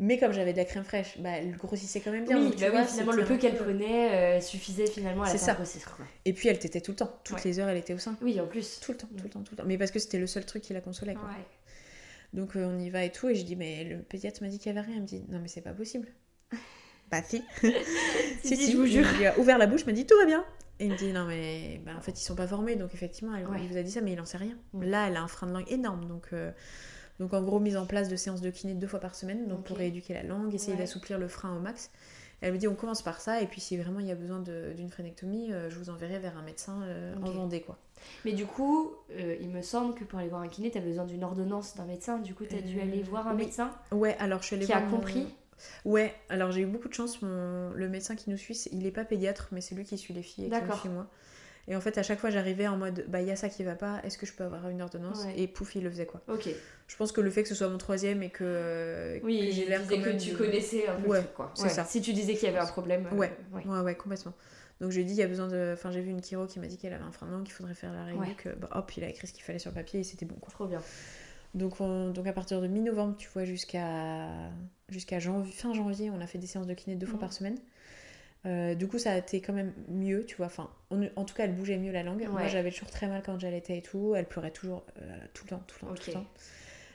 Mais 0.00 0.18
comme 0.18 0.32
j'avais 0.32 0.52
de 0.52 0.58
la 0.58 0.64
crème 0.64 0.82
fraîche, 0.84 1.18
bah, 1.20 1.30
elle 1.30 1.56
grossissait 1.56 2.00
quand 2.00 2.10
même 2.10 2.24
bien. 2.24 2.36
oui, 2.38 2.44
donc, 2.46 2.56
tu 2.56 2.60
bah 2.62 2.70
vois, 2.70 2.84
finalement, 2.84 3.12
le 3.12 3.24
peu 3.24 3.36
qu'elle 3.36 3.54
prenait 3.54 4.38
euh, 4.38 4.40
suffisait 4.40 4.86
finalement 4.88 5.22
à 5.22 5.32
la 5.32 5.38
ça. 5.38 5.54
grossir. 5.54 5.82
Quoi. 5.96 6.04
Et 6.24 6.32
puis, 6.32 6.48
elle 6.48 6.58
tétait 6.58 6.80
tout 6.80 6.90
le 6.90 6.96
temps. 6.96 7.20
Toutes 7.22 7.36
Ouais. 7.36 7.42
les 7.44 7.60
heures, 7.60 7.68
elle 7.68 7.76
était 7.76 7.94
au 7.94 7.98
sein. 7.98 8.16
Oui, 8.20 8.40
en 8.40 8.46
plus. 8.48 8.80
Tout 8.80 8.90
le 8.92 8.98
temps, 8.98 9.06
tout 9.16 9.22
le 9.22 9.30
temps, 9.30 9.42
tout 9.42 9.52
le 9.52 9.56
temps. 9.58 9.64
Mais 9.66 9.78
parce 9.78 9.92
que 9.92 10.00
c'était 10.00 10.18
le 10.18 10.26
seul 10.26 10.44
truc 10.44 10.62
qui 10.62 10.72
la 10.72 10.80
consolait. 10.80 11.14
Quoi. 11.14 11.28
Ouais. 11.28 11.44
Donc 12.32 12.56
euh, 12.56 12.64
on 12.66 12.76
y 12.80 12.90
va 12.90 13.04
et 13.04 13.12
tout, 13.12 13.28
et 13.28 13.36
je 13.36 13.44
dis, 13.44 13.54
mais 13.54 13.84
le 13.84 13.98
pédiatre 13.98 14.42
m'a 14.42 14.48
dit 14.48 14.58
qu'il 14.58 14.66
y 14.74 14.76
avait 14.76 14.84
rien. 14.84 14.96
Il 14.96 15.02
me 15.02 15.06
dit, 15.06 15.22
non, 15.28 15.38
mais 15.38 15.46
c'est 15.46 15.60
pas 15.60 15.72
possible. 15.72 16.08
bah 17.12 17.22
si. 17.28 17.44
Si, 18.42 18.56
si, 18.56 18.72
je 18.72 18.76
vous 18.76 18.86
jure. 18.86 19.06
Il 19.20 19.26
a 19.28 19.38
ouvert 19.38 19.58
la 19.58 19.66
bouche, 19.68 19.86
m'a 19.86 19.92
dit, 19.92 20.04
tout 20.06 20.16
va 20.18 20.26
bien. 20.26 20.44
Et 20.80 20.86
il 20.86 20.90
me 20.90 20.96
dit, 20.96 21.12
non, 21.12 21.24
mais 21.26 21.80
bah, 21.86 21.92
en 21.96 22.00
fait, 22.00 22.20
ils 22.20 22.24
sont 22.24 22.34
pas 22.34 22.48
formés, 22.48 22.74
donc 22.74 22.92
effectivement, 22.94 23.32
elle, 23.36 23.46
Ouais. 23.46 23.58
il 23.62 23.68
vous 23.68 23.76
a 23.76 23.82
dit 23.84 23.92
ça, 23.92 24.00
mais 24.00 24.10
il 24.14 24.20
en 24.20 24.24
sait 24.24 24.38
rien. 24.38 24.56
Mm. 24.72 24.82
Là, 24.82 25.06
elle 25.06 25.16
a 25.16 25.22
un 25.22 25.28
frein 25.28 25.46
de 25.46 25.52
langue 25.52 25.70
énorme, 25.70 26.08
donc. 26.08 26.26
euh, 26.32 26.50
donc 27.20 27.32
en 27.34 27.42
gros, 27.42 27.60
mise 27.60 27.76
en 27.76 27.86
place 27.86 28.08
de 28.08 28.16
séances 28.16 28.40
de 28.40 28.50
kiné 28.50 28.74
deux 28.74 28.86
fois 28.86 29.00
par 29.00 29.14
semaine, 29.14 29.46
donc 29.48 29.64
pour 29.64 29.76
rééduquer 29.76 30.14
la 30.14 30.22
langue, 30.22 30.54
essayer 30.54 30.72
Ouais. 30.72 30.78
d'assouplir 30.78 31.18
le 31.18 31.28
frein 31.28 31.56
au 31.56 31.60
max. 31.60 31.90
Elle 32.40 32.52
me 32.52 32.58
dit 32.58 32.68
on 32.68 32.74
commence 32.74 33.00
par 33.00 33.20
ça 33.20 33.40
et 33.40 33.46
puis 33.46 33.60
si 33.60 33.76
vraiment 33.78 34.00
il 34.00 34.06
y 34.06 34.10
a 34.10 34.14
besoin 34.16 34.40
d'une 34.40 34.90
frénectomie, 34.90 35.52
euh, 35.52 35.70
je 35.70 35.78
vous 35.78 35.88
enverrai 35.88 36.18
vers 36.18 36.36
un 36.36 36.42
médecin 36.42 36.82
euh, 36.82 37.14
en. 37.22 37.30
Vendée 37.30 37.62
quoi. 37.62 37.78
Mais 38.26 38.32
du 38.32 38.44
coup, 38.44 38.92
euh, 39.12 39.36
il 39.40 39.48
me 39.48 39.62
semble 39.62 39.94
que 39.94 40.04
pour 40.04 40.18
aller 40.18 40.28
voir 40.28 40.42
un 40.42 40.48
kiné, 40.48 40.70
t'as 40.70 40.80
besoin 40.80 41.04
d'une 41.06 41.24
ordonnance 41.24 41.74
d'un 41.76 41.86
médecin. 41.86 42.18
Du 42.18 42.34
coup, 42.34 42.44
t'as 42.44 42.60
dû 42.60 42.78
Euh, 42.78 42.82
aller 42.82 43.02
voir 43.02 43.28
un 43.28 43.34
oui. 43.34 43.44
médecin 43.44 43.70
Ouais, 43.92 44.14
alors 44.18 44.40
je 44.42 44.46
suis 44.48 44.56
allée 44.56 44.66
qui 44.66 44.72
a 44.72 44.80
mon- 44.80 44.90
compris. 44.90 45.26
Ouais, 45.86 46.12
alors 46.28 46.50
j'ai 46.52 46.60
eu 46.62 46.66
beaucoup 46.66 46.88
de 46.88 46.94
chance. 46.94 47.22
Mon... 47.22 47.70
Le 47.70 47.88
médecin 47.88 48.14
qui 48.16 48.28
nous 48.28 48.36
suit, 48.36 48.60
il 48.72 48.84
est 48.84 48.90
pas 48.90 49.04
pédiatre, 49.04 49.48
mais 49.52 49.62
c'est 49.62 49.74
lui 49.74 49.84
qui 49.84 49.96
suit 49.96 50.12
les 50.12 50.22
filles 50.22 50.46
et 50.46 50.48
qui 50.48 50.54
me 50.54 50.60
D'accord. 50.60 50.80
suit 50.80 50.88
moi. 50.90 51.06
Et 51.66 51.74
en 51.76 51.80
fait, 51.80 51.96
à 51.98 52.02
chaque 52.02 52.18
fois, 52.18 52.28
j'arrivais 52.30 52.66
en 52.66 52.76
mode 52.76 53.04
bah, 53.08 53.20
il 53.22 53.26
y 53.28 53.30
a 53.30 53.36
ça 53.36 53.48
qui 53.48 53.64
va 53.64 53.74
pas, 53.74 54.00
est-ce 54.04 54.18
que 54.18 54.26
je 54.26 54.32
peux 54.34 54.44
avoir 54.44 54.68
une 54.68 54.82
ordonnance 54.82 55.24
Ouais. 55.24 55.34
Et 55.40 55.48
pouf, 55.48 55.74
il 55.76 55.82
le 55.84 55.90
faisait 55.90 56.04
quoi. 56.06 56.20
Ok. 56.28 56.48
Je 56.86 56.96
pense 56.96 57.10
que 57.12 57.20
le 57.22 57.30
fait 57.30 57.42
que 57.42 57.48
ce 57.48 57.54
soit 57.54 57.68
mon 57.68 57.78
troisième 57.78 58.22
et 58.22 58.28
que, 58.30 59.18
Oui, 59.22 59.48
que 59.48 59.54
j'ai 59.54 59.64
l'air 59.66 59.86
que 59.86 60.16
tu 60.18 60.30
de- 60.32 60.36
connaissais 60.36 60.86
un 60.88 60.96
peu 61.00 61.08
Ouais, 61.08 61.18
le 61.18 61.24
truc, 61.24 61.34
quoi. 61.36 61.50
c'est 61.54 61.62
Ouais. 61.64 61.68
ça. 61.70 61.84
Si 61.84 62.02
tu 62.02 62.12
disais 62.12 62.34
qu'il 62.34 62.44
y 62.44 62.48
avait 62.48 62.58
un 62.58 62.66
problème. 62.66 63.08
euh, 63.12 63.16
Ouais. 63.16 63.32
ouais. 63.52 63.64
Ouais, 63.80 63.94
complètement. 63.94 64.34
Donc 64.80 64.90
je 64.90 64.96
lui 64.96 65.02
ai 65.02 65.04
dit, 65.06 65.12
il 65.14 65.18
y 65.18 65.22
a 65.22 65.26
besoin 65.28 65.48
de. 65.48 65.70
Enfin, 65.72 65.90
j'ai 65.92 66.00
vu 66.02 66.10
une 66.10 66.22
chiro 66.22 66.46
qui 66.46 66.58
m'a 66.58 66.66
dit 66.66 66.76
qu'elle 66.76 66.92
avait 66.92 67.04
un 67.04 67.12
frein 67.12 67.42
qu'il 67.44 67.54
faudrait 67.54 67.74
faire 67.74 67.92
la 67.92 68.04
rééduque. 68.04 68.48
Bah, 68.58 68.68
hop, 68.74 68.92
il 68.96 69.04
a 69.04 69.08
écrit 69.08 69.26
ce 69.26 69.32
qu'il 69.32 69.44
fallait 69.44 69.58
sur 69.60 69.70
le 69.70 69.74
papier 69.76 70.00
et 70.00 70.04
c'était 70.04 70.26
bon 70.26 70.34
quoi. 70.34 70.52
Trop 70.52 70.66
bien. 70.66 70.82
Donc, 71.54 71.80
on- 71.80 72.10
donc 72.10 72.26
à 72.26 72.32
partir 72.32 72.60
de 72.60 72.66
mi-novembre, 72.66 73.14
tu 73.16 73.28
vois, 73.32 73.44
jusqu'à 73.44 74.26
jusqu'à 74.90 75.20
janvier, 75.20 75.52
fin 75.52 75.72
janvier, 75.72 76.10
on 76.10 76.20
a 76.20 76.26
fait 76.26 76.38
des 76.38 76.48
séances 76.48 76.66
de 76.66 76.74
kiné 76.74 76.96
deux 76.96 77.06
fois 77.06 77.14
Mhm. 77.14 77.20
par 77.20 77.32
semaine. 77.32 77.56
Euh, 78.46 78.74
du 78.74 78.86
coup, 78.88 78.98
ça 78.98 79.12
a 79.12 79.16
été 79.16 79.40
quand 79.40 79.54
même 79.54 79.72
mieux, 79.88 80.26
tu 80.26 80.36
vois. 80.36 80.46
Enfin, 80.46 80.68
on- 80.90 81.08
en 81.16 81.24
tout 81.24 81.34
cas, 81.34 81.44
elle 81.44 81.54
bougeait 81.54 81.78
mieux 81.78 81.92
la 81.92 82.02
langue. 82.02 82.26
Moi, 82.28 82.46
j'avais 82.48 82.70
toujours 82.70 82.90
très 82.90 83.06
mal 83.06 83.22
quand 83.24 83.38
j'allaitais 83.38 83.78
et 83.78 83.82
tout. 83.82 84.14
Elle 84.14 84.26
pleurait 84.26 84.50
toujours 84.50 84.84
euh, 85.00 85.18
tout 85.32 85.44
le 85.44 85.50
temps, 85.50 85.62
tout 85.66 85.76
le 85.82 85.88
temps, 85.88 85.94
tout 85.94 86.02
le 86.08 86.12
temps. 86.14 86.26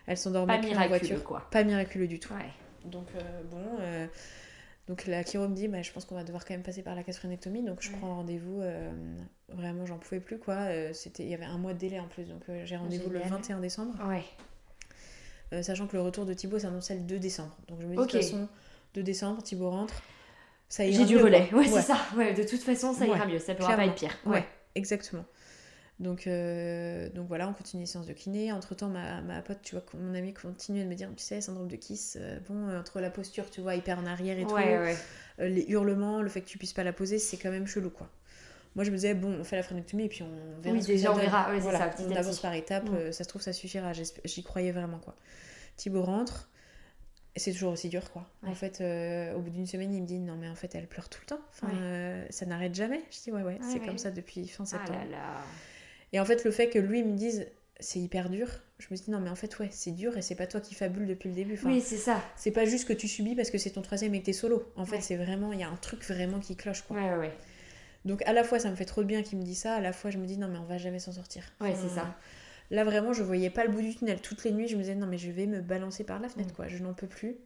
Elle 0.05 0.17
s'endormait 0.17 0.53
en 0.57 0.61
miraculeux, 0.61 0.87
voiture. 0.89 1.23
quoi. 1.23 1.47
Pas 1.51 1.63
miraculeux 1.63 2.07
du 2.07 2.19
tout. 2.19 2.33
Ouais. 2.33 2.49
Donc, 2.85 3.07
euh, 3.15 3.43
bon, 3.49 4.07
Donc 4.87 5.05
la 5.05 5.23
chiro 5.23 5.47
me 5.47 5.53
dit, 5.55 5.67
bah, 5.67 5.81
je 5.83 5.91
pense 5.91 6.05
qu'on 6.05 6.15
va 6.15 6.23
devoir 6.23 6.45
quand 6.45 6.53
même 6.55 6.63
passer 6.63 6.81
par 6.81 6.95
la 6.95 7.03
gastrectomie. 7.03 7.63
Donc 7.63 7.81
je 7.81 7.89
Ouais. 7.91 7.97
prends 7.99 8.15
rendez-vous. 8.15 8.61
vraiment, 9.49 9.85
j'en 9.87 9.97
pouvais 9.97 10.19
plus, 10.19 10.37
quoi. 10.39 10.67
C'était, 10.93 11.23
il 11.23 11.29
y 11.29 11.33
avait 11.33 11.45
un 11.45 11.57
mois 11.57 11.73
de 11.73 11.79
délai 11.79 11.99
en 11.99 12.07
plus. 12.07 12.25
Donc 12.27 12.43
j'ai 12.65 12.75
rendez-vous 12.75 13.09
le 13.09 13.17
Génial. 13.19 13.31
21 13.37 13.59
décembre. 13.59 13.93
Ouais. 14.07 14.23
Sachant 15.63 15.87
que 15.87 15.95
le 15.95 16.01
retour 16.03 16.25
de 16.25 16.33
Thibaut 16.33 16.59
s'annonçait 16.59 16.93
le 16.95 17.01
2 17.01 17.17
décembre. 17.19 17.55
Donc 17.67 17.81
je 17.81 17.85
me 17.87 17.91
dis, 17.91 17.97
de 17.97 18.01
toute 18.03 18.11
façon, 18.11 18.47
2 18.93 19.01
décembre, 19.03 19.41
Thibaut 19.41 19.69
rentre. 19.71 19.93
Ça 20.69 20.85
ira 20.85 20.99
J'ai 20.99 21.05
du 21.05 21.17
relais. 21.17 21.49
Ouais, 21.53 21.67
c'est 21.67 21.81
ça. 21.81 21.97
Ouais, 22.15 22.33
de 22.33 22.43
toute 22.43 22.61
façon, 22.61 22.93
ça 22.93 23.05
ira 23.07 23.25
mieux. 23.25 23.39
Ça 23.39 23.55
pourra 23.55 23.69
pas 23.69 23.75
clairement. 23.75 23.91
être 23.93 23.99
pire. 23.99 24.17
Ouais, 24.25 24.45
exactement. 24.75 25.25
Donc, 25.99 26.27
euh, 26.27 27.09
donc 27.09 27.27
voilà, 27.27 27.49
on 27.49 27.53
continue 27.53 27.81
les 27.83 27.87
séances 27.87 28.05
de 28.05 28.13
kiné. 28.13 28.53
Entre 28.53 28.73
temps, 28.73 28.87
ma, 28.87 29.19
ma 29.21 29.41
pote, 29.41 29.57
tu 29.61 29.75
vois, 29.75 29.83
mon 29.99 30.13
amie 30.15 30.33
continue 30.33 30.81
de 30.83 30.87
me 30.87 30.95
dire, 30.95 31.09
tu 31.17 31.21
sais, 31.23 31.41
syndrome 31.41 31.67
de 31.67 31.75
Kiss, 31.75 32.17
euh, 32.21 32.39
bon, 32.47 32.69
euh, 32.69 32.79
entre 32.79 33.01
la 33.01 33.09
posture, 33.09 33.49
tu 33.49 33.59
vois, 33.59 33.75
hyper 33.75 33.99
en 33.99 34.05
arrière 34.05 34.39
et 34.39 34.45
tout, 34.45 34.55
les 35.39 35.65
hurlements, 35.69 36.21
le 36.21 36.29
fait 36.29 36.41
que 36.41 36.47
tu 36.47 36.57
puisses 36.57 36.71
pas 36.73 36.83
la 36.85 36.93
poser, 36.93 37.17
c'est 37.19 37.35
quand 37.37 37.51
même 37.51 37.67
chelou, 37.67 37.89
quoi. 37.89 38.09
Moi, 38.75 38.85
je 38.85 38.91
me 38.91 38.95
disais, 38.95 39.13
bon, 39.13 39.35
on 39.39 39.43
fait 39.43 39.55
la 39.57 39.63
frénectomie 39.63 40.05
et 40.05 40.09
puis 40.09 40.23
on 40.23 40.61
verra 40.61 40.75
Oui, 40.77 40.85
déjà, 40.85 41.11
on 41.11 41.15
verra. 41.15 41.47
C'est 41.53 41.59
Voilà, 41.59 41.79
ça, 41.79 41.87
petit 41.87 42.03
on 42.07 42.15
avance 42.15 42.39
par 42.39 42.53
étapes, 42.53 42.87
Mm. 42.89 43.11
ça 43.11 43.23
se 43.23 43.27
trouve, 43.29 43.41
ça 43.41 43.51
suffira. 43.51 43.91
J'y 44.23 44.43
croyais 44.43 44.71
vraiment, 44.71 44.99
quoi. 44.99 45.15
Thibaut 45.75 46.03
rentre, 46.03 46.49
c'est 47.39 47.51
toujours 47.53 47.71
aussi 47.73 47.89
dur, 47.89 48.11
quoi. 48.11 48.27
Ouais. 48.43 48.49
En 48.49 48.55
fait, 48.55 48.81
euh, 48.81 49.33
au 49.33 49.39
bout 49.39 49.49
d'une 49.49 49.65
semaine, 49.65 49.93
il 49.93 50.01
me 50.01 50.07
dit, 50.07 50.19
non, 50.19 50.35
mais 50.35 50.47
en 50.49 50.55
fait, 50.55 50.75
elle 50.75 50.87
pleure 50.87 51.09
tout 51.09 51.19
le 51.23 51.27
temps. 51.27 51.41
Enfin, 51.51 51.67
Ouais. 51.67 51.73
euh, 51.81 52.25
ça 52.29 52.45
n'arrête 52.45 52.75
jamais. 52.75 53.01
Je 53.11 53.21
dis, 53.23 53.31
ouais, 53.31 53.41
ouais, 53.41 53.57
c'est 53.61 53.79
ouais. 53.79 53.85
comme 53.85 53.97
ça 53.97 54.11
depuis 54.11 54.47
fin 54.47 54.63
Ah 54.65 54.67
septembre. 54.67 54.99
là 54.99 55.17
là. 55.17 55.37
Et 56.13 56.19
en 56.19 56.25
fait, 56.25 56.43
le 56.43 56.51
fait 56.51 56.69
que 56.69 56.79
lui 56.79 57.03
me 57.03 57.15
dise 57.15 57.47
c'est 57.81 57.99
hyper 57.99 58.29
dur, 58.29 58.49
je 58.77 58.87
me 58.91 58.97
dis 58.97 59.09
non, 59.09 59.19
mais 59.21 59.29
en 59.29 59.35
fait, 59.35 59.57
ouais, 59.59 59.69
c'est 59.71 59.91
dur 59.91 60.17
et 60.17 60.21
c'est 60.21 60.35
pas 60.35 60.47
toi 60.47 60.59
qui 60.59 60.75
fabule 60.75 61.07
depuis 61.07 61.29
le 61.29 61.35
début. 61.35 61.53
Enfin, 61.53 61.69
Oui, 61.69 61.79
c'est 61.79 61.95
ça. 61.97 62.21
C'est 62.35 62.51
pas 62.51 62.65
juste 62.65 62.85
que 62.85 62.91
tu 62.93 63.07
subis 63.07 63.35
parce 63.35 63.49
que 63.51 63.57
c'est 63.57 63.69
ton 63.69 63.81
troisième 63.81 64.13
et 64.15 64.19
que 64.19 64.25
t'es 64.25 64.33
solo. 64.33 64.69
En 64.75 64.85
fait, 64.85 64.99
c'est 64.99 65.15
vraiment, 65.15 65.53
il 65.53 65.61
y 65.61 65.63
a 65.63 65.69
un 65.69 65.77
truc 65.77 66.03
vraiment 66.03 66.39
qui 66.39 66.57
cloche 66.57 66.81
quoi. 66.81 66.97
Ouais, 66.97 67.15
ouais. 67.17 67.31
Donc 68.03 68.21
à 68.27 68.33
la 68.33 68.43
fois, 68.43 68.59
ça 68.59 68.69
me 68.69 68.75
fait 68.75 68.83
trop 68.85 69.01
de 69.01 69.07
bien 69.07 69.23
qu'il 69.23 69.37
me 69.37 69.43
dise 69.43 69.59
ça, 69.59 69.75
à 69.75 69.79
la 69.79 69.93
fois, 69.93 70.09
je 70.11 70.17
me 70.17 70.25
dis 70.25 70.37
non, 70.37 70.49
mais 70.49 70.57
on 70.57 70.65
va 70.65 70.77
jamais 70.77 70.99
s'en 70.99 71.13
sortir. 71.13 71.43
Ouais, 71.61 71.73
c'est 71.73 71.87
ça. 71.87 72.13
Là, 72.71 72.83
vraiment, 72.83 73.13
je 73.13 73.23
voyais 73.23 73.49
pas 73.49 73.63
le 73.63 73.71
bout 73.71 73.81
du 73.81 73.95
tunnel. 73.95 74.21
Toutes 74.21 74.43
les 74.43 74.51
nuits, 74.51 74.67
je 74.67 74.75
me 74.75 74.81
disais 74.81 74.95
non, 74.95 75.07
mais 75.07 75.17
je 75.17 75.31
vais 75.31 75.47
me 75.47 75.61
balancer 75.61 76.03
par 76.03 76.19
la 76.19 76.27
Mm. 76.27 76.31
fenêtre 76.31 76.53
quoi, 76.53 76.67
je 76.67 76.77
n'en 76.83 76.93
peux 76.93 77.07
plus. 77.07 77.37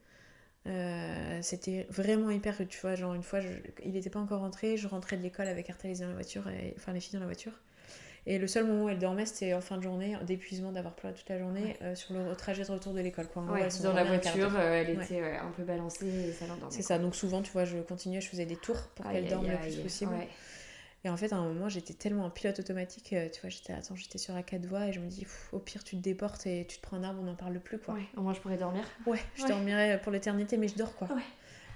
Euh, 0.67 1.39
c'était 1.41 1.87
vraiment 1.89 2.29
hyper 2.31 2.57
rude, 2.57 2.69
tu 2.69 2.79
vois. 2.79 2.95
Genre, 2.95 3.13
une 3.13 3.23
fois, 3.23 3.41
je- 3.41 3.49
il 3.85 3.97
était 3.97 4.09
pas 4.09 4.19
encore 4.19 4.39
rentré, 4.41 4.77
je 4.77 4.87
rentrais 4.87 5.17
de 5.17 5.21
l'école 5.23 5.47
avec 5.47 5.69
Artelis 5.69 5.99
dans 5.99 6.07
la 6.07 6.13
voiture, 6.13 6.47
et... 6.49 6.73
enfin 6.77 6.93
les 6.93 6.99
filles 7.01 7.13
dans 7.13 7.19
la 7.19 7.25
voiture. 7.25 7.53
Et 8.25 8.37
le 8.39 8.47
seul 8.47 8.65
moment 8.65 8.85
où 8.85 8.89
elle 8.89 8.99
dormait, 8.99 9.25
c'était 9.25 9.53
en 9.53 9.59
fin 9.59 9.75
de 9.77 9.83
journée, 9.83 10.15
d'épuisement 10.25 10.71
d'avoir 10.71 10.95
pleuré 10.95 11.13
toute 11.13 11.27
la 11.27 11.37
journée, 11.37 11.75
euh, 11.81 11.93
sur 11.93 12.13
le 12.13 12.33
trajet 12.35 12.63
de 12.63 12.71
retour 12.71 12.93
de 12.93 13.01
l'école. 13.01 13.27
Quoi. 13.27 13.43
Ouais, 13.43 13.67
dans 13.81 13.91
la 13.91 14.05
voiture, 14.05 14.51
euh, 14.55 14.81
elle 14.81 14.91
était 14.91 15.21
ouais, 15.21 15.37
un 15.37 15.51
peu 15.51 15.63
balancée 15.63 16.05
et 16.07 16.31
ça 16.31 16.47
l'endormait. 16.47 16.73
C'est 16.73 16.83
ça, 16.83 16.97
donc 16.99 17.15
souvent, 17.15 17.41
tu 17.41 17.51
vois, 17.51 17.65
je 17.65 17.79
continuais, 17.79 18.21
je 18.21 18.29
faisais 18.29 18.45
des 18.45 18.55
tours 18.55 18.81
pour 18.95 19.05
qu'elle 19.05 19.25
Aïe, 19.25 19.29
dorme 19.29 19.47
le 19.47 19.57
plus 19.57 19.75
possible. 19.77 20.13
Et 21.05 21.09
en 21.09 21.17
fait, 21.17 21.33
à 21.33 21.35
un 21.35 21.43
moment, 21.45 21.67
j'étais 21.67 21.93
tellement 21.93 22.23
en 22.25 22.29
pilote 22.29 22.59
automatique, 22.59 23.11
euh, 23.11 23.27
tu 23.29 23.41
vois, 23.41 23.49
j'étais 23.49 23.73
attends, 23.73 23.95
j'étais 23.95 24.17
sur 24.17 24.33
la 24.33 24.41
4 24.41 24.65
voies 24.65 24.87
et 24.87 24.93
je 24.93 25.01
me 25.01 25.07
dis, 25.07 25.27
au 25.51 25.59
pire, 25.59 25.83
tu 25.83 25.97
te 25.97 26.01
déportes 26.01 26.47
et 26.47 26.65
tu 26.65 26.77
te 26.77 26.81
prends 26.81 26.95
un 26.95 27.03
arbre, 27.03 27.19
on 27.21 27.25
n'en 27.25 27.35
parle 27.35 27.59
plus, 27.59 27.77
quoi. 27.77 27.95
Ouais, 27.95 28.03
au 28.15 28.21
moins 28.21 28.33
je 28.33 28.39
pourrais 28.39 28.55
dormir. 28.55 28.85
Ouais, 29.05 29.19
je 29.35 29.41
Ouais. 29.43 29.49
dormirais 29.49 29.99
pour 30.01 30.13
l'éternité, 30.13 30.55
mais 30.55 30.69
je 30.69 30.75
dors, 30.75 30.95
quoi. 30.95 31.09
Ouais. 31.13 31.21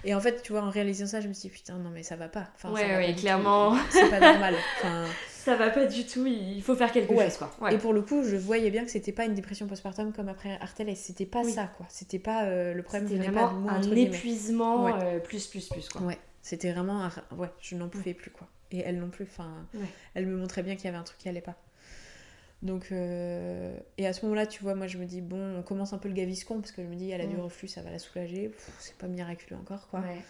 Et 0.04 0.14
en 0.14 0.20
fait, 0.20 0.40
tu 0.42 0.52
vois, 0.52 0.62
en 0.62 0.70
réalisant 0.70 1.06
ça, 1.06 1.20
je 1.20 1.28
me 1.28 1.34
suis 1.34 1.50
dit, 1.50 1.54
putain, 1.56 1.76
non, 1.76 1.90
mais 1.90 2.02
ça 2.04 2.16
va 2.16 2.28
pas. 2.28 2.48
Enfin, 2.54 2.72
Ouais, 2.72 2.80
ça 2.82 2.88
va 2.88 2.96
ouais, 2.98 3.12
pas 3.12 3.20
clairement. 3.20 3.76
C'est 3.90 4.08
pas 4.08 4.20
normal. 4.20 4.54
Enfin, 4.78 5.04
Ça 5.28 5.56
va 5.56 5.68
pas 5.70 5.84
du 5.86 6.06
tout, 6.06 6.24
il 6.26 6.62
faut 6.62 6.74
faire 6.76 6.92
quelque 6.92 7.12
Ouais. 7.12 7.24
chose 7.26 7.36
quoi. 7.38 7.50
Ouais. 7.60 7.74
Et 7.74 7.78
pour 7.78 7.92
le 7.92 8.00
coup, 8.02 8.22
je 8.22 8.36
voyais 8.36 8.70
bien 8.70 8.84
que 8.84 8.90
c'était 8.90 9.12
pas 9.12 9.24
une 9.26 9.34
dépression 9.34 9.66
postpartum 9.66 10.12
comme 10.14 10.28
après 10.28 10.58
Artel, 10.62 10.88
et 10.88 10.94
c'était 10.94 11.26
pas 11.26 11.42
Oui. 11.42 11.52
ça, 11.52 11.66
quoi. 11.76 11.84
C'était 11.90 12.18
pas 12.18 12.44
euh, 12.44 12.72
le 12.74 12.82
problème 12.82 13.08
C'était 13.08 13.20
venait 13.20 13.32
pas 13.34 13.42
de 13.42 13.46
vraiment 13.48 13.60
moi, 13.60 13.72
un 13.72 13.92
épuisement 13.96 14.98
euh, 15.02 15.18
plus 15.18 15.46
plus 15.48 15.68
plus 15.68 15.88
quoi. 15.90 16.00
Ouais, 16.02 16.18
c'était 16.40 16.72
vraiment. 16.72 17.02
un- 17.04 17.12
Ouais, 17.36 17.48
je 17.60 17.76
n'en 17.76 17.88
pouvais 17.88 18.14
plus, 18.14 18.30
quoi. 18.30 18.46
Et 18.70 18.78
elle 18.80 18.98
non 18.98 19.08
plus, 19.10 19.24
enfin. 19.24 19.66
Ouais. 19.74 19.86
Elle 20.14 20.26
me 20.26 20.36
montrait 20.36 20.62
bien 20.62 20.76
qu'il 20.76 20.84
y 20.84 20.88
avait 20.88 20.96
un 20.98 21.02
truc 21.04 21.18
qui 21.18 21.28
allait 21.28 21.40
pas. 21.40 21.56
Donc, 22.60 22.88
euh, 22.90 23.78
et 23.98 24.06
à 24.06 24.12
ce 24.12 24.24
moment-là, 24.24 24.46
tu 24.46 24.62
vois, 24.64 24.74
moi 24.74 24.88
je 24.88 24.98
me 24.98 25.04
dis, 25.06 25.20
bon, 25.20 25.56
on 25.58 25.62
commence 25.62 25.92
un 25.92 25.98
peu 25.98 26.08
le 26.08 26.14
gaviscon 26.14 26.60
parce 26.60 26.72
que 26.72 26.82
je 26.82 26.88
me 26.88 26.96
dis, 26.96 27.10
elle 27.10 27.20
a 27.20 27.26
du 27.26 27.36
Mm. 27.36 27.40
reflux, 27.40 27.68
ça 27.68 27.82
va 27.82 27.90
la 27.90 27.98
soulager. 28.00 28.50
C'est 28.80 28.96
pas 28.96 29.06
miraculeux 29.06 29.56
encore, 29.60 29.88
quoi. 29.88 30.00
Ouais. 30.00 30.22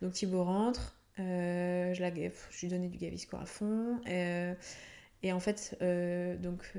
Donc 0.00 0.12
Thibaut 0.12 0.44
rentre, 0.44 0.96
euh, 1.18 1.92
je, 1.92 2.00
la, 2.00 2.10
pff, 2.12 2.48
je 2.52 2.60
lui 2.60 2.68
donnais 2.68 2.88
du 2.88 2.98
gavisco 2.98 3.36
à 3.36 3.46
fond. 3.46 4.00
euh, 4.08 4.54
et 5.24 5.32
en 5.32 5.40
fait, 5.40 5.76
donc, 6.40 6.72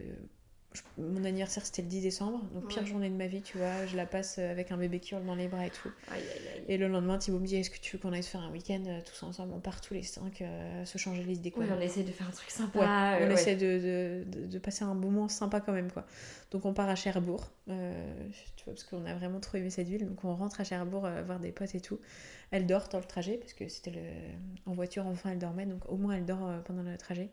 je- 0.74 0.82
mon 1.02 1.24
anniversaire 1.24 1.66
c'était 1.66 1.82
le 1.82 1.88
10 1.88 2.02
décembre, 2.02 2.44
donc 2.54 2.68
pire 2.68 2.82
Ouais. 2.82 2.88
journée 2.88 3.10
de 3.10 3.16
ma 3.16 3.28
vie, 3.28 3.42
tu 3.42 3.58
vois. 3.58 3.86
Je 3.86 3.96
la 3.96 4.06
passe 4.06 4.38
euh, 4.40 4.52
avec 4.52 4.72
un 4.72 4.78
bébé 4.78 5.00
qui 5.00 5.14
hurle 5.14 5.26
dans 5.26 5.36
les 5.36 5.48
bras 5.48 5.66
et 5.66 5.70
tout. 5.70 5.90
Aïe, 6.12 6.22
aïe, 6.22 6.48
aïe. 6.56 6.64
Et 6.68 6.78
le 6.78 6.88
lendemain, 6.88 7.18
Thibaut 7.18 7.40
me 7.40 7.46
dit 7.46 7.56
Est-ce 7.58 7.70
que 7.70 7.78
tu 7.80 7.96
veux 7.96 8.02
qu'on 8.02 8.14
aille 8.14 8.24
se 8.24 8.30
faire 8.30 8.42
un 8.42 8.52
week-end 8.52 8.84
euh, 8.88 9.00
tous 9.06 9.24
ensemble 9.24 9.54
On 9.54 9.60
part 9.60 9.82
tous 9.82 9.94
les 9.94 10.04
cinq, 10.04 10.42
euh, 10.42 10.86
se 10.86 10.98
changer 10.98 11.24
les 11.24 11.36
idées. 11.36 11.52
quoi. 11.52 11.66
On 11.70 11.80
essaie 11.82 12.04
de 12.04 12.12
faire 12.12 12.28
un 12.28 12.32
truc 12.32 12.50
sympa. 12.52 12.80
Ouais, 12.80 12.86
euh, 12.86 13.26
on 13.26 13.28
ouais. 13.28 13.34
essaie 13.34 13.56
de, 13.56 14.24
de- 14.26 14.40
de- 14.42 14.48
de 14.48 14.60
passer 14.60 14.84
un 14.84 14.94
moment 14.96 15.28
sympa 15.28 15.62
quand 15.62 15.74
même 15.74 15.92
quoi. 15.92 16.06
Donc 16.52 16.66
on 16.66 16.74
part 16.74 16.90
à 16.90 16.96
Cherbourg, 16.96 17.52
euh, 17.70 18.14
tu 18.56 18.66
vois, 18.66 18.74
parce 18.74 18.84
qu'on 18.84 19.06
a 19.06 19.14
vraiment 19.16 19.40
trop 19.40 19.58
aimé 19.58 19.70
cette 19.70 19.88
ville. 19.88 20.06
Donc 20.08 20.24
on 20.24 20.36
rentre 20.36 20.62
à 20.62 20.64
Cherbourg 20.64 21.08
voir 21.26 21.40
des 21.40 21.52
potes 21.52 21.74
et 21.76 21.82
tout. 21.82 22.00
Elle 22.52 22.68
dort 22.68 22.88
dans 22.90 23.00
le 23.00 23.06
trajet 23.06 23.38
parce 23.38 23.54
que 23.54 23.68
c'était 23.68 23.92
le... 23.92 24.02
en 24.68 24.74
voiture 24.74 25.08
enfin 25.08 25.32
elle 25.32 25.40
dormait, 25.40 25.66
donc 25.66 25.82
au 25.90 25.98
moins 25.98 26.16
elle 26.16 26.26
dort 26.26 26.48
pendant 26.66 26.84
le 26.84 26.96
trajet. 26.98 27.30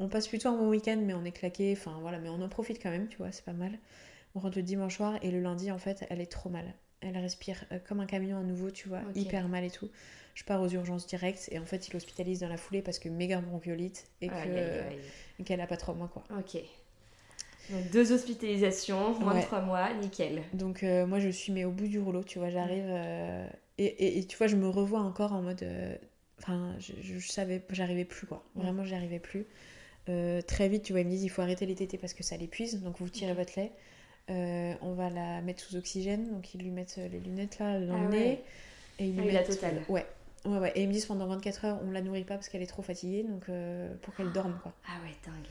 On 0.00 0.08
passe 0.08 0.28
plutôt 0.28 0.48
un 0.48 0.56
bon 0.56 0.68
week-end, 0.68 0.98
mais 1.04 1.14
on 1.14 1.24
est 1.24 1.32
claqué, 1.32 1.72
enfin 1.76 1.96
voilà, 2.00 2.18
mais 2.18 2.28
on 2.28 2.40
en 2.42 2.48
profite 2.48 2.80
quand 2.82 2.90
même, 2.90 3.08
tu 3.08 3.16
vois, 3.18 3.32
c'est 3.32 3.44
pas 3.44 3.52
mal. 3.52 3.78
On 4.34 4.40
rentre 4.40 4.56
le 4.58 4.62
dimanche 4.62 4.96
soir 4.96 5.18
et 5.22 5.30
le 5.30 5.40
lundi 5.40 5.70
en 5.72 5.78
fait 5.78 6.06
elle 6.10 6.20
est 6.20 6.26
trop 6.26 6.50
mal. 6.50 6.74
Elle 7.00 7.16
respire 7.18 7.64
euh, 7.72 7.78
comme 7.88 8.00
un 8.00 8.06
camion 8.06 8.38
à 8.38 8.42
nouveau, 8.42 8.70
tu 8.70 8.88
vois, 8.88 9.00
hyper 9.14 9.48
mal 9.48 9.64
et 9.64 9.70
tout. 9.70 9.88
Je 10.34 10.44
pars 10.44 10.60
aux 10.62 10.68
urgences 10.68 11.06
directes 11.06 11.48
et 11.50 11.58
en 11.58 11.64
fait 11.64 11.88
il 11.88 11.96
hospitalise 11.96 12.40
dans 12.40 12.48
la 12.48 12.56
foulée 12.56 12.82
parce 12.82 12.98
que 12.98 13.08
méga 13.08 13.40
bronchiolite 13.40 14.06
et 14.20 14.28
qu'elle 15.44 15.60
a 15.60 15.66
pas 15.66 15.76
trois 15.76 15.94
mois 15.94 16.08
quoi. 16.08 16.24
Ok. 16.38 16.58
Donc 17.70 17.90
deux 17.90 18.12
hospitalisations, 18.12 19.18
moins 19.20 19.34
de 19.34 19.42
trois 19.42 19.60
mois, 19.60 19.92
nickel. 19.94 20.42
Donc 20.54 20.82
euh, 20.82 21.06
moi 21.06 21.18
je 21.18 21.28
suis 21.28 21.52
mais 21.52 21.64
au 21.64 21.70
bout 21.70 21.86
du 21.88 21.98
rouleau, 21.98 22.22
tu 22.24 22.38
vois, 22.38 22.50
j'arrive 22.50 22.86
euh, 22.88 23.46
et, 23.78 23.84
et- 23.84 24.18
et 24.18 24.24
tu 24.26 24.36
vois 24.36 24.46
je 24.46 24.56
me 24.56 24.68
revois 24.68 25.00
encore 25.00 25.32
en 25.32 25.42
mode, 25.42 25.66
enfin 26.38 26.74
je, 26.78 26.92
je- 27.02 27.18
je 27.18 27.28
savais, 27.28 27.62
j'arrivais 27.70 28.04
plus 28.04 28.26
quoi, 28.26 28.44
vraiment 28.54 28.84
j'y 28.84 28.94
arrivais 28.94 29.18
plus. 29.18 29.46
Euh, 30.08 30.40
très 30.42 30.68
vite 30.68 30.84
tu 30.84 30.92
vois 30.92 31.00
ils 31.00 31.06
me 31.06 31.10
disent 31.10 31.24
il 31.24 31.28
faut 31.28 31.42
arrêter 31.42 31.66
les 31.66 31.74
tétés 31.74 31.98
parce 31.98 32.14
que 32.14 32.22
ça 32.22 32.36
l'épuise, 32.36 32.82
donc 32.82 32.98
vous 32.98 33.08
tirez 33.08 33.34
votre 33.34 33.58
lait. 33.58 33.72
Euh, 34.30 34.74
on 34.82 34.92
va 34.94 35.08
la 35.10 35.40
mettre 35.42 35.62
sous 35.62 35.76
oxygène, 35.76 36.30
donc 36.32 36.54
ils 36.54 36.60
lui 36.60 36.70
mettent 36.70 36.96
euh, 36.98 37.08
les 37.08 37.20
lunettes 37.20 37.58
là 37.58 37.80
dans 37.80 37.94
Ah 37.94 38.02
le 38.02 38.08
ouais. 38.08 38.10
nez 38.10 38.44
et 38.98 39.06
ils 39.06 39.12
lui 39.14 39.20
Ah 39.20 39.32
la 39.32 39.38
mettent, 39.40 39.46
totale. 39.48 39.82
ouais. 39.88 40.06
Ouais, 40.44 40.58
ouais, 40.58 40.72
et 40.76 40.82
ils 40.82 40.88
me 40.88 40.92
disent 40.92 41.06
pendant 41.06 41.26
24 41.26 41.64
heures 41.64 41.80
on 41.84 41.90
la 41.90 42.00
nourrit 42.00 42.24
pas 42.24 42.34
parce 42.34 42.48
qu'elle 42.48 42.62
est 42.62 42.66
trop 42.66 42.82
fatiguée, 42.82 43.22
donc 43.24 43.48
euh, 43.48 43.92
pour 44.02 44.14
qu'elle 44.14 44.32
dorme 44.32 44.56
quoi. 44.62 44.72
Ah 44.86 45.02
ouais, 45.04 45.12
dingue. 45.26 45.48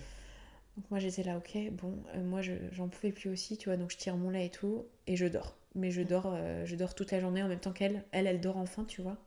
Donc 0.78 0.86
moi 0.92 1.00
j'étais 1.00 1.24
là, 1.24 1.38
ok, 1.38 1.58
bon, 1.72 1.94
moi 2.24 2.42
je- 2.42 2.54
j'en 2.72 2.88
pouvais 2.88 3.12
plus 3.12 3.30
aussi, 3.30 3.58
tu 3.58 3.70
vois, 3.70 3.78
donc 3.78 3.92
je 3.92 3.98
tire 3.98 4.16
mon 4.16 4.30
lait 4.30 4.46
et 4.46 4.50
tout, 4.50 4.86
et 5.08 5.16
je 5.16 5.26
dors. 5.26 5.56
Mais 5.76 5.92
je 5.92 6.02
dors, 6.02 6.36
je 6.66 6.76
dors 6.76 6.96
toute 6.96 7.12
la 7.12 7.20
journée 7.20 7.44
en 7.44 7.48
même 7.48 7.60
temps 7.60 7.72
qu'elle. 7.74 8.04
Elle, 8.12 8.28
elle 8.28 8.40
dort 8.42 8.58
enfin, 8.58 8.84
tu 8.86 9.02
vois. 9.02 9.18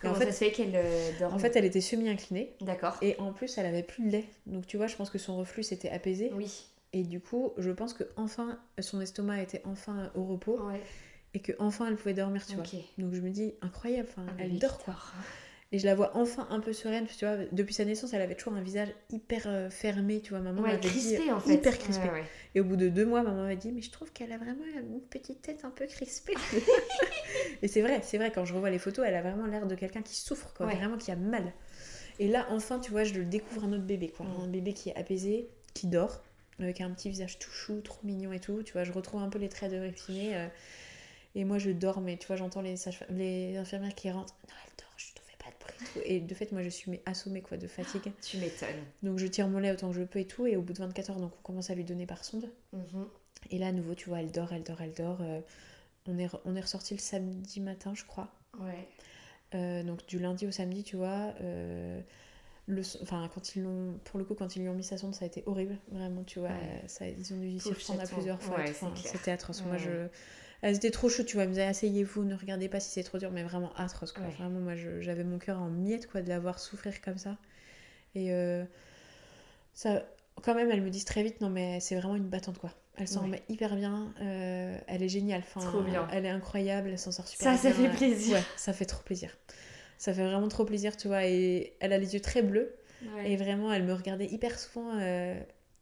Comment 0.00 0.14
en 0.14 0.16
fait, 0.16 0.26
ça 0.26 0.32
se 0.32 0.38
fait 0.44 0.50
qu'elle 0.52 0.72
euh, 0.74 1.10
dorme 1.18 1.34
en 1.34 1.38
fait, 1.38 1.54
elle 1.56 1.64
était 1.64 1.80
semi-inclinée, 1.80 2.54
D'accord. 2.60 2.96
et 3.02 3.16
en 3.18 3.32
plus, 3.32 3.58
elle 3.58 3.66
avait 3.66 3.82
plus 3.82 4.04
de 4.04 4.10
lait. 4.10 4.24
Donc 4.46 4.66
tu 4.66 4.76
vois, 4.76 4.86
je 4.86 4.96
pense 4.96 5.10
que 5.10 5.18
son 5.18 5.36
reflux 5.36 5.62
s'était 5.62 5.90
apaisé. 5.90 6.30
Oui. 6.34 6.64
Et 6.92 7.02
du 7.04 7.20
coup, 7.20 7.52
je 7.58 7.70
pense 7.70 7.92
que 7.94 8.04
enfin, 8.16 8.58
son 8.80 9.00
estomac 9.00 9.42
était 9.42 9.62
enfin 9.64 10.10
au 10.14 10.24
repos, 10.24 10.58
Ouais. 10.66 10.80
et 11.34 11.40
que 11.40 11.52
enfin 11.58 11.86
elle 11.88 11.96
pouvait 11.96 12.14
dormir, 12.14 12.44
tu 12.46 12.54
vois. 12.56 12.64
Donc 12.98 13.14
je 13.14 13.20
me 13.20 13.30
dis, 13.30 13.52
incroyable, 13.62 14.08
enfin, 14.10 14.26
Un 14.32 14.38
elle 14.38 14.58
dort 14.58 14.78
quoi. 14.78 14.96
Et 15.72 15.78
je 15.78 15.86
la 15.86 15.94
vois 15.94 16.10
enfin 16.16 16.48
un 16.50 16.58
peu 16.58 16.72
sereine, 16.72 17.06
tu 17.06 17.24
vois, 17.24 17.36
depuis 17.52 17.74
sa 17.74 17.84
naissance, 17.84 18.12
elle 18.12 18.22
avait 18.22 18.34
toujours 18.34 18.54
un 18.54 18.60
visage 18.60 18.88
hyper 19.10 19.44
euh, 19.46 19.70
fermé, 19.70 20.20
tu 20.20 20.30
vois. 20.30 20.40
Maman 20.40 20.62
Ouais, 20.62 20.76
dit, 20.78 20.88
crispée 20.88 21.30
en 21.30 21.38
fait. 21.38 21.54
Hyper 21.54 21.78
crispé. 21.78 22.08
Ouais, 22.08 22.14
ouais. 22.14 22.24
Et 22.56 22.60
au 22.60 22.64
bout 22.64 22.74
de 22.74 22.88
deux 22.88 23.06
mois, 23.06 23.22
maman 23.22 23.44
m'a 23.44 23.54
dit, 23.54 23.70
mais 23.70 23.80
je 23.80 23.90
trouve 23.92 24.12
qu'elle 24.12 24.32
a 24.32 24.38
vraiment 24.38 24.64
une 24.76 25.00
petite 25.00 25.42
tête 25.42 25.64
un 25.64 25.70
peu 25.70 25.86
crispée. 25.86 26.34
et 27.62 27.68
c'est 27.68 27.82
vrai, 27.82 28.00
c'est 28.02 28.18
vrai, 28.18 28.32
quand 28.32 28.44
je 28.44 28.52
revois 28.52 28.70
les 28.70 28.80
photos, 28.80 29.04
elle 29.06 29.14
a 29.14 29.22
vraiment 29.22 29.46
l'air 29.46 29.66
de 29.68 29.76
quelqu'un 29.76 30.02
qui 30.02 30.16
souffre, 30.16 30.52
quoi, 30.54 30.66
vraiment 30.66 30.96
qui 30.96 31.12
a 31.12 31.16
mal. 31.16 31.52
Et 32.18 32.26
là, 32.26 32.46
enfin, 32.50 32.80
tu 32.80 32.90
vois, 32.90 33.04
je 33.04 33.20
découvre 33.20 33.64
un 33.64 33.72
autre 33.72 33.84
bébé, 33.84 34.08
quoi. 34.08 34.26
Mm. 34.26 34.40
Un 34.44 34.48
bébé 34.48 34.72
qui 34.74 34.90
est 34.90 34.96
apaisé, 34.96 35.48
qui 35.72 35.86
dort, 35.86 36.20
avec 36.58 36.80
un 36.80 36.90
petit 36.90 37.10
visage 37.10 37.38
tout 37.38 37.50
chou, 37.50 37.80
trop 37.80 38.00
mignon 38.04 38.32
et 38.32 38.40
tout. 38.40 38.62
Tu 38.64 38.72
vois, 38.72 38.82
je 38.84 38.92
retrouve 38.92 39.22
un 39.22 39.28
peu 39.28 39.38
les 39.38 39.48
traits 39.48 39.70
de 39.70 39.78
Rectiné. 39.78 40.36
euh, 40.36 40.48
et 41.34 41.44
moi, 41.44 41.58
je 41.58 41.70
dors, 41.70 42.00
mais 42.00 42.16
tu 42.16 42.26
vois, 42.26 42.36
j'entends 42.36 42.60
les, 42.60 42.74
les 43.10 43.56
infirmières 43.56 43.94
qui 43.94 44.10
rentrent. 44.10 44.34
Non, 44.48 44.54
elle 44.66 44.72
dort, 44.84 44.92
je 44.96 45.12
te 45.14 45.20
fais 45.20 45.36
pas 45.38 45.50
de 45.50 45.56
bruit. 45.64 45.69
Et 46.04 46.20
de 46.20 46.34
fait, 46.34 46.52
moi, 46.52 46.62
je 46.62 46.68
suis 46.68 47.00
assommée, 47.06 47.40
quoi, 47.42 47.56
de 47.56 47.66
fatigue. 47.66 48.12
Tu 48.22 48.36
m'étonnes. 48.38 48.68
Donc, 49.02 49.18
je 49.18 49.26
tire 49.26 49.48
mon 49.48 49.58
lait 49.58 49.70
autant 49.72 49.90
que 49.90 49.96
je 49.96 50.02
peux 50.02 50.18
et 50.20 50.26
tout. 50.26 50.46
Et 50.46 50.56
au 50.56 50.62
bout 50.62 50.72
de 50.72 50.78
24 50.78 51.10
heures, 51.10 51.20
donc, 51.20 51.32
on 51.38 51.42
commence 51.42 51.70
à 51.70 51.74
lui 51.74 51.84
donner 51.84 52.06
par 52.06 52.24
sonde. 52.24 52.48
Mhm. 52.72 53.06
Et 53.50 53.58
là, 53.58 53.68
à 53.68 53.72
nouveau, 53.72 53.94
tu 53.94 54.08
vois, 54.08 54.20
elle 54.20 54.30
dort, 54.30 54.52
elle 54.52 54.62
dort, 54.62 54.80
elle 54.80 54.92
dort. 54.94 55.18
euh, 55.22 55.40
on, 56.06 56.18
est, 56.18 56.28
on 56.44 56.56
est 56.56 56.60
ressorti 56.60 56.94
le 56.94 57.00
samedi 57.00 57.60
matin, 57.60 57.92
je 57.94 58.04
crois. 58.04 58.28
Ouais. 58.60 58.88
Euh, 59.54 59.82
donc 59.82 60.06
du 60.06 60.18
lundi 60.18 60.46
au 60.46 60.50
samedi, 60.52 60.82
tu 60.84 60.96
vois. 60.96 61.34
euh, 61.40 62.00
le, 62.66 62.82
enfin, 63.02 63.28
quand 63.34 63.56
ils 63.56 63.62
l'ont, 63.62 63.98
pour 64.04 64.18
le 64.18 64.24
coup, 64.24 64.34
quand 64.34 64.54
ils 64.56 64.62
lui 64.62 64.68
ont 64.68 64.74
mis 64.74 64.84
sa 64.84 64.96
sonde, 64.98 65.14
ça 65.14 65.24
a 65.24 65.26
été 65.28 65.42
horrible, 65.46 65.76
vraiment, 65.90 66.22
tu 66.22 66.38
vois. 66.38 66.50
Ouais. 66.50 66.82
ça, 66.86 67.08
ils 67.08 67.32
ont 67.34 67.38
dû 67.38 67.58
s'y 67.58 67.68
reprendre 67.70 68.00
à 68.00 68.06
plusieurs 68.06 68.40
fois. 68.40 68.58
Ouais. 68.58 68.70
Enfin, 68.70 68.90
clair. 68.92 69.12
C'était 69.12 69.30
atroce. 69.32 69.62
Moi, 69.64 69.72
Ouais. 69.74 69.78
je, 69.80 70.08
Elles 70.62 70.76
étaient 70.76 70.90
trop 70.90 71.08
chaudes, 71.08 71.26
tu 71.26 71.34
vois. 71.36 71.44
Elles 71.44 71.48
me 71.48 71.54
disaient 71.54 71.66
asseyez-vous, 71.66 72.24
ne 72.24 72.34
regardez 72.34 72.68
pas 72.68 72.80
si 72.80 72.90
c'est 72.90 73.02
trop 73.02 73.18
dur, 73.18 73.30
mais 73.30 73.42
vraiment 73.42 73.72
atroce, 73.76 74.12
quoi. 74.12 74.24
Ouais. 74.24 74.32
Vraiment, 74.38 74.60
moi, 74.60 74.74
j'avais 75.00 75.24
mon 75.24 75.38
cœur 75.38 75.60
en 75.60 75.68
miettes, 75.68 76.06
quoi, 76.06 76.20
de 76.22 76.28
la 76.28 76.38
voir 76.38 76.58
souffrir 76.58 77.00
comme 77.00 77.16
ça. 77.18 77.38
Et 78.14 78.32
euh, 78.32 78.64
ça, 79.72 80.04
quand 80.42 80.54
même, 80.54 80.70
elles 80.70 80.82
me 80.82 80.90
disent 80.90 81.04
très 81.04 81.22
vite 81.22 81.40
non, 81.40 81.48
mais 81.50 81.80
c'est 81.80 81.96
vraiment 81.96 82.16
une 82.16 82.28
battante, 82.28 82.58
quoi. 82.58 82.70
Elle 82.96 83.08
s'en 83.08 83.20
Ouais. 83.20 83.26
remet 83.26 83.42
hyper 83.48 83.76
bien. 83.76 84.12
euh, 84.20 84.76
elle 84.86 85.02
est 85.02 85.08
géniale. 85.08 85.40
Enfin, 85.40 85.60
Trop 85.66 85.80
bien. 85.82 86.06
Elle 86.12 86.26
est 86.26 86.30
incroyable. 86.30 86.90
Elle 86.90 86.98
s'en 86.98 87.12
sort 87.12 87.26
super 87.26 87.44
Ça, 87.44 87.50
bien. 87.52 87.70
ça 87.70 87.72
fait 87.72 87.96
plaisir. 87.96 88.36
Ouais, 88.36 88.42
ça 88.56 88.72
fait 88.74 88.84
trop 88.84 89.02
plaisir. 89.02 89.34
Ça 89.96 90.12
fait 90.12 90.24
vraiment 90.24 90.48
trop 90.48 90.64
plaisir, 90.66 90.96
tu 90.96 91.08
vois. 91.08 91.24
Et 91.26 91.74
elle 91.80 91.92
a 91.94 91.98
les 91.98 92.12
yeux 92.14 92.20
très 92.20 92.42
bleus. 92.42 92.74
Ouais. 93.16 93.30
Et 93.32 93.36
vraiment, 93.38 93.72
elle 93.72 93.84
me 93.84 93.94
regardait 93.94 94.26
hyper 94.26 94.58
souvent, 94.58 94.90
euh, 94.98 95.40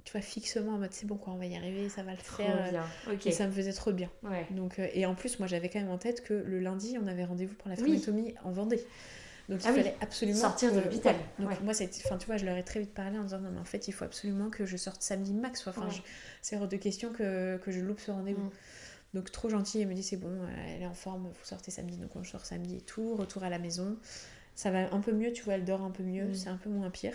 tu 0.09 0.13
vois, 0.13 0.23
fixement 0.23 0.73
en 0.73 0.79
mode 0.79 0.95
c'est 0.95 1.05
bon, 1.07 1.17
quoi, 1.17 1.35
on 1.35 1.37
va 1.37 1.45
y 1.45 1.55
arriver, 1.55 1.91
ça 1.91 2.03
va 2.03 2.13
le 2.13 2.17
Trop 2.17 2.43
faire. 2.43 2.71
bien. 2.71 2.85
Ok. 3.13 3.27
Et 3.27 3.31
ça 3.31 3.47
me 3.47 3.53
faisait 3.53 3.75
trop 3.75 3.93
bien. 3.93 4.11
Ouais. 4.23 4.47
Donc, 4.53 4.79
euh, 4.79 4.89
et 4.95 5.05
en 5.05 5.15
plus, 5.15 5.39
moi, 5.39 5.47
j'avais 5.47 5.69
quand 5.69 5.81
même 5.81 5.91
en 5.91 5.99
tête 5.99 6.23
que 6.25 6.33
le 6.33 6.61
lundi, 6.61 6.97
on 6.99 7.07
avait 7.07 7.25
rendez-vous 7.25 7.55
pour 7.57 7.69
la 7.69 7.75
Oui. 7.75 7.83
phrénotomie 7.83 8.35
en 8.43 8.51
Vendée. 8.51 8.83
Donc, 9.51 9.61
il 9.63 9.67
Ah 9.69 9.71
oui. 9.73 9.77
fallait 9.83 9.97
absolument. 10.01 10.39
Sortir 10.39 10.73
de 10.73 10.81
l'hôpital. 10.81 11.15
ouais. 11.15 11.45
Donc, 11.45 11.51
Ouais. 11.51 11.57
moi, 11.63 11.75
c'était. 11.75 12.01
Enfin, 12.07 12.17
tu 12.17 12.25
vois, 12.27 12.39
je 12.39 12.47
leur 12.47 12.57
ai 12.57 12.63
très 12.63 12.81
vite 12.81 12.95
parlé 12.95 13.19
en 13.19 13.23
disant 13.25 13.39
non, 13.39 13.51
mais 13.51 13.61
en 13.61 13.65
fait, 13.67 13.87
il 13.87 13.93
faut 13.93 14.07
absolument 14.07 14.49
que 14.49 14.65
je 14.65 14.79
sorte 14.79 15.03
samedi 15.03 15.35
max. 15.35 15.67
Enfin, 15.67 15.85
Ouais. 15.85 15.91
je- 15.91 16.01
c'est 16.41 16.57
hors 16.57 16.69
de 16.69 16.77
question 16.79 17.13
que, 17.13 17.59
que 17.59 17.71
je 17.71 17.81
loupe 17.81 18.01
ce 18.01 18.11
rendez-vous. 18.11 18.45
Mm. 18.45 18.51
Donc, 19.13 19.31
trop 19.31 19.51
gentil. 19.51 19.83
Elle 19.83 19.89
me 19.89 19.95
dit 19.95 20.03
c'est 20.03 20.17
bon, 20.17 20.31
euh, 20.43 20.47
elle 20.75 20.81
est 20.83 20.87
en 20.87 20.95
forme, 20.95 21.25
vous 21.25 21.35
sortez 21.45 21.71
samedi. 21.71 21.99
Donc, 21.99 22.17
on 22.17 22.25
sort 22.25 22.47
samedi 22.47 22.77
et 22.77 22.81
tout. 22.81 23.15
Retour 23.15 23.43
à 23.45 23.51
la 23.51 23.59
maison. 23.59 23.99
Ça 24.55 24.71
va 24.71 24.91
un 24.91 25.01
peu 25.01 25.13
mieux, 25.13 25.33
tu 25.33 25.43
vois, 25.45 25.55
elle 25.55 25.67
dort 25.67 25.83
un 25.83 25.91
peu 25.91 26.03
mieux. 26.03 26.29
Mm. 26.29 26.35
C'est 26.35 26.49
un 26.49 26.57
peu 26.57 26.71
moins 26.71 26.89
pire. 26.89 27.13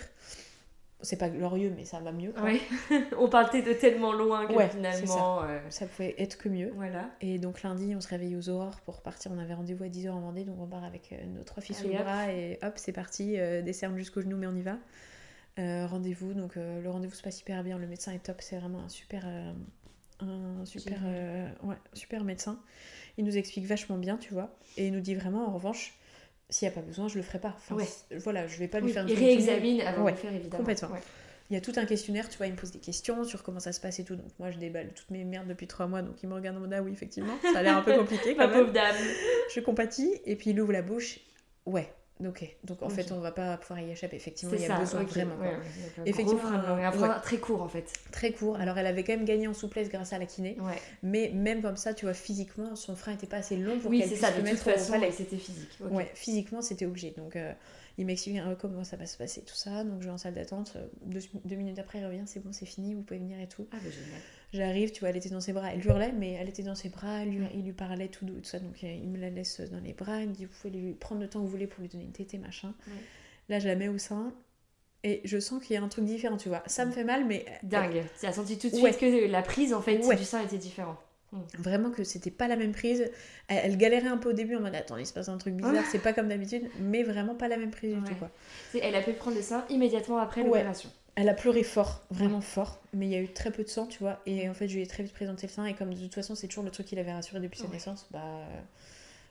C'est 1.04 1.16
pas 1.16 1.28
glorieux, 1.28 1.72
mais 1.76 1.84
ça 1.84 2.00
va 2.00 2.10
mieux. 2.10 2.32
quoi. 2.32 2.42
Ouais. 2.42 2.60
On 3.18 3.28
partait 3.28 3.62
de 3.62 3.72
tellement 3.72 4.12
loin 4.12 4.46
que 4.46 4.52
Ouais, 4.54 4.68
finalement. 4.68 5.42
euh, 5.44 5.60
Ça 5.70 5.86
pouvait 5.86 6.14
être 6.18 6.36
que 6.36 6.48
mieux. 6.48 6.72
Voilà. 6.74 7.10
Et 7.20 7.38
donc 7.38 7.62
lundi, 7.62 7.94
on 7.94 8.00
se 8.00 8.08
réveille 8.08 8.34
aux 8.36 8.48
aurores 8.48 8.80
pour 8.80 9.02
partir. 9.02 9.30
On 9.32 9.38
avait 9.38 9.54
rendez-vous 9.54 9.84
à 9.84 9.88
10h 9.88 10.10
en 10.10 10.20
Vendée, 10.20 10.44
donc 10.44 10.56
on 10.60 10.66
part 10.66 10.82
avec 10.84 11.12
euh, 11.12 11.24
nos 11.26 11.44
trois 11.44 11.62
filles 11.62 11.76
sous 11.76 11.86
Allez, 11.86 11.98
le 11.98 12.02
bras 12.02 12.32
et 12.32 12.58
hop, 12.62 12.72
c'est 12.76 12.92
parti. 12.92 13.38
Euh, 13.38 13.62
des 13.62 13.72
cernes 13.72 13.96
jusqu'aux 13.96 14.22
genoux, 14.22 14.36
mais 14.36 14.46
on 14.48 14.56
y 14.56 14.62
va. 14.62 14.78
Euh, 15.60 15.86
rendez-vous, 15.86 16.34
donc 16.34 16.56
le 16.56 16.88
rendez-vous 16.90 17.14
se 17.14 17.22
passe 17.22 17.40
hyper 17.40 17.62
bien. 17.62 17.78
Le 17.78 17.86
médecin 17.86 18.12
est 18.12 18.18
top, 18.24 18.40
c'est 18.40 18.56
vraiment 18.56 18.80
un 18.80 18.88
super, 18.88 19.24
un 20.20 20.64
super, 20.64 20.98
ouais, 21.62 21.76
super 21.92 22.24
médecin. 22.24 22.58
Il 23.18 23.24
nous 23.24 23.36
explique 23.36 23.66
vachement 23.66 23.96
bien, 23.96 24.16
tu 24.16 24.32
vois, 24.32 24.56
et 24.76 24.86
il 24.88 24.92
nous 24.92 25.00
dit 25.00 25.14
vraiment 25.14 25.46
en 25.48 25.52
revanche, 25.52 25.94
s'il 26.50 26.68
n'y 26.68 26.72
a 26.72 26.74
pas 26.74 26.82
besoin, 26.86 27.08
je 27.08 27.16
le 27.16 27.22
ferai 27.22 27.38
pas. 27.40 27.54
Enfin, 27.56 27.74
Ouais. 27.76 27.84
c'est- 27.84 28.16
Voilà, 28.18 28.46
je 28.46 28.58
vais 28.58 28.68
pas 28.68 28.78
lui 28.80 28.86
Oui, 28.86 28.92
faire 28.92 29.02
une 29.04 29.08
il 29.10 29.18
réexamine 29.18 29.80
avant 29.82 30.04
Ouais, 30.04 30.12
de 30.12 30.16
faire 30.16 30.32
évidemment. 30.32 30.58
complètement. 30.58 30.90
Ouais. 30.90 31.00
Il 31.50 31.54
y 31.54 31.56
a 31.56 31.60
tout 31.60 31.72
un 31.76 31.84
questionnaire, 31.84 32.28
tu 32.30 32.38
vois, 32.38 32.46
il 32.46 32.52
me 32.54 32.58
pose 32.58 32.70
des 32.72 32.78
questions 32.78 33.22
sur 33.24 33.42
comment 33.42 33.60
ça 33.60 33.72
se 33.72 33.80
passe 33.80 33.98
et 33.98 34.04
tout. 34.04 34.16
Donc 34.16 34.30
moi, 34.38 34.50
je 34.50 34.56
déballe 34.58 34.92
toutes 34.94 35.10
mes 35.10 35.24
merdes 35.24 35.46
depuis 35.48 35.66
trois 35.66 35.86
mois, 35.86 36.00
donc 36.02 36.16
il 36.22 36.28
me 36.28 36.34
regarde 36.34 36.56
en 36.56 36.60
mode 36.60 36.72
ah 36.72 36.82
oui, 36.82 36.90
effectivement, 36.92 37.34
ça 37.52 37.58
a 37.58 37.62
l'air 37.62 37.76
un 37.76 37.82
peu 37.82 37.94
compliqué 37.98 38.34
Ma 38.34 38.44
quand 38.46 38.50
même. 38.50 38.60
pauvre 38.60 38.72
dame. 38.72 38.96
Je 39.54 39.60
compatis 39.60 40.10
et 40.24 40.36
puis 40.36 40.50
il 40.50 40.60
ouvre 40.60 40.72
la 40.72 40.80
bouche. 40.82 41.20
Ouais, 41.66 41.92
ok. 42.24 42.56
Donc 42.64 42.82
en 42.82 42.88
fait, 42.88 43.10
on 43.12 43.20
va 43.20 43.32
pas 43.32 43.56
pouvoir 43.56 43.80
y 43.80 43.90
échapper. 43.90 44.16
Effectivement, 44.16 44.54
il 44.54 44.60
y 44.62 44.64
a 44.64 44.68
ça. 44.68 44.78
besoin 44.78 45.02
ok, 45.02 45.08
vraiment. 45.08 45.36
ouais, 45.36 45.48
ouais, 45.48 45.54
un 45.98 46.04
Effectivement, 46.04 46.40
frein, 46.40 46.64
euh, 46.64 46.84
un 46.86 46.92
frein 46.92 47.08
ouais. 47.14 47.20
très 47.22 47.38
court 47.38 47.62
en 47.62 47.68
fait. 47.68 47.92
Très 48.12 48.32
court. 48.32 48.56
Alors 48.56 48.78
elle 48.78 48.86
avait 48.86 49.02
quand 49.04 49.14
même 49.14 49.24
gagné 49.24 49.48
en 49.48 49.54
souplesse 49.54 49.88
grâce 49.88 50.12
à 50.12 50.18
la 50.18 50.26
kiné. 50.26 50.56
Mais 51.02 51.30
même 51.34 51.62
comme 51.62 51.76
ça, 51.76 51.94
tu 51.94 52.04
vois, 52.04 52.14
physiquement, 52.14 52.76
son 52.76 52.94
frein 52.96 53.12
était 53.12 53.26
pas 53.26 53.38
assez 53.38 53.56
long 53.56 53.78
pour 53.78 53.90
Oui, 53.90 53.98
qu'elle 54.00 54.08
c'est 54.08 54.14
puisse 54.14 54.26
ça. 54.26 54.32
De 54.32 54.42
le 54.42 54.50
toute 54.50 54.58
façon, 54.60 54.94
c'était 55.12 55.36
physique. 55.36 55.70
ok. 55.84 55.90
Ouais, 55.92 56.10
physiquement, 56.14 56.62
c'était 56.62 56.86
obligé. 56.86 57.10
Donc, 57.16 57.36
euh, 57.36 57.52
il 57.96 58.06
m'explique 58.06 58.42
peu 58.42 58.54
comment 58.56 58.82
ça 58.84 58.96
va 58.96 59.06
se 59.06 59.16
passer, 59.16 59.42
tout 59.42 59.54
ça. 59.54 59.84
Donc, 59.84 60.00
je 60.00 60.06
vais 60.06 60.12
en 60.12 60.18
salle 60.18 60.34
d'attente. 60.34 60.72
Euh, 60.76 60.86
Deux, 61.02 61.20
deux 61.44 61.56
minutes 61.56 61.78
après, 61.78 62.00
il 62.00 62.06
revient, 62.06 62.22
c'est 62.26 62.40
bon, 62.40 62.52
c'est 62.52 62.66
fini, 62.66 62.94
vous 62.94 63.02
pouvez 63.02 63.20
venir 63.20 63.40
et 63.40 63.46
tout. 63.48 63.66
Ah 63.72 63.76
bah 63.76 63.90
génial. 63.90 64.20
J'arrive, 64.54 64.92
tu 64.92 65.00
vois, 65.00 65.10
elle 65.10 65.16
était 65.16 65.28
dans 65.28 65.40
ses 65.40 65.52
bras. 65.52 65.72
Elle 65.74 65.84
hurlait, 65.84 66.12
mais 66.12 66.32
elle 66.32 66.48
était 66.48 66.62
dans 66.62 66.74
ses 66.76 66.88
bras, 66.88 67.24
lui- 67.24 67.40
il 67.54 67.64
lui 67.64 67.72
parlait 67.72 68.08
tout 68.08 68.24
doux, 68.24 68.34
tout 68.38 68.44
ça. 68.44 68.58
Donc, 68.60 68.82
euh, 68.84 68.86
il 68.90 69.08
me 69.08 69.18
la 69.18 69.28
laisse 69.28 69.60
dans 69.60 69.80
les 69.80 69.92
bras. 69.92 70.20
Il 70.22 70.28
me 70.30 70.34
dit, 70.34 70.44
vous 70.46 70.52
pouvez 70.62 70.72
lui 70.78 70.92
prendre 70.94 71.20
le 71.20 71.28
temps 71.28 71.40
que 71.40 71.44
vous 71.44 71.50
voulez 71.50 71.66
pour 71.66 71.82
lui 71.82 71.88
donner 71.88 72.04
une 72.04 72.12
tétée, 72.12 72.38
machin. 72.38 72.72
Ouais. 72.86 72.92
Là, 73.48 73.58
je 73.58 73.66
la 73.68 73.74
mets 73.74 73.88
au 73.88 73.98
sein. 73.98 74.32
Et 75.02 75.20
je 75.24 75.38
sens 75.38 75.62
qu'il 75.62 75.74
y 75.74 75.76
a 75.76 75.82
un 75.82 75.88
truc 75.88 76.06
différent, 76.06 76.38
tu 76.38 76.48
vois. 76.48 76.62
Ça 76.66 76.86
me 76.86 76.92
fait 76.92 77.04
mal, 77.04 77.26
mais. 77.26 77.44
Dingue. 77.62 78.04
Tu 78.18 78.24
as 78.26 78.32
senti 78.32 78.56
tout 78.56 78.70
de 78.70 78.76
Ouais. 78.76 78.92
suite 78.92 79.00
que 79.00 79.26
la 79.30 79.42
prise 79.42 79.74
en 79.74 79.82
fait 79.82 79.98
Ouais. 80.06 80.16
du 80.16 80.24
sein 80.24 80.42
était 80.42 80.56
différent. 80.56 80.96
Vraiment 81.58 81.90
que 81.90 82.04
c'était 82.04 82.30
pas 82.30 82.46
la 82.46 82.54
même 82.54 82.70
prise. 82.70 83.10
Elle, 83.48 83.58
elle 83.64 83.76
galérait 83.76 84.06
un 84.06 84.16
peu 84.18 84.30
au 84.30 84.32
début 84.32 84.54
en 84.54 84.60
mode 84.60 84.76
attends, 84.76 84.96
il 84.98 85.04
se 85.04 85.12
passe 85.12 85.28
un 85.28 85.36
truc 85.36 85.54
bizarre, 85.54 85.84
c'est 85.90 85.98
pas 85.98 86.12
comme 86.12 86.28
d'habitude, 86.28 86.62
mais 86.78 87.02
vraiment 87.02 87.34
pas 87.34 87.48
la 87.48 87.56
même 87.56 87.72
prise 87.72 87.92
du 87.96 88.00
tout 88.04 88.14
quoi. 88.14 88.30
Elle 88.80 88.94
a 88.94 89.02
pu 89.02 89.12
prendre 89.14 89.36
le 89.36 89.42
sein 89.42 89.64
immédiatement 89.68 90.18
après 90.18 90.44
l'opération. 90.44 90.88
Elle 91.16 91.28
a 91.28 91.34
pleuré 91.34 91.62
fort, 91.62 92.04
vraiment 92.10 92.40
fort, 92.40 92.82
mais 92.92 93.06
il 93.06 93.12
y 93.12 93.14
a 93.14 93.20
eu 93.20 93.28
très 93.32 93.52
peu 93.52 93.62
de 93.62 93.68
sang, 93.68 93.86
tu 93.86 94.00
vois. 94.00 94.20
Et 94.26 94.48
en 94.48 94.54
fait, 94.54 94.66
je 94.68 94.74
lui 94.74 94.82
ai 94.82 94.86
très 94.86 95.02
vite 95.04 95.12
présenté 95.12 95.46
le 95.46 95.52
sein, 95.52 95.64
et 95.66 95.74
comme 95.74 95.94
de 95.94 96.00
toute 96.00 96.14
façon, 96.14 96.34
c'est 96.34 96.48
toujours 96.48 96.64
le 96.64 96.70
truc 96.70 96.86
qui 96.86 96.96
l'avait 96.96 97.12
rassuré 97.12 97.38
depuis 97.40 97.58
sa 97.60 97.66
Ouais. 97.66 97.72
naissance, 97.72 98.06
bah. 98.10 98.44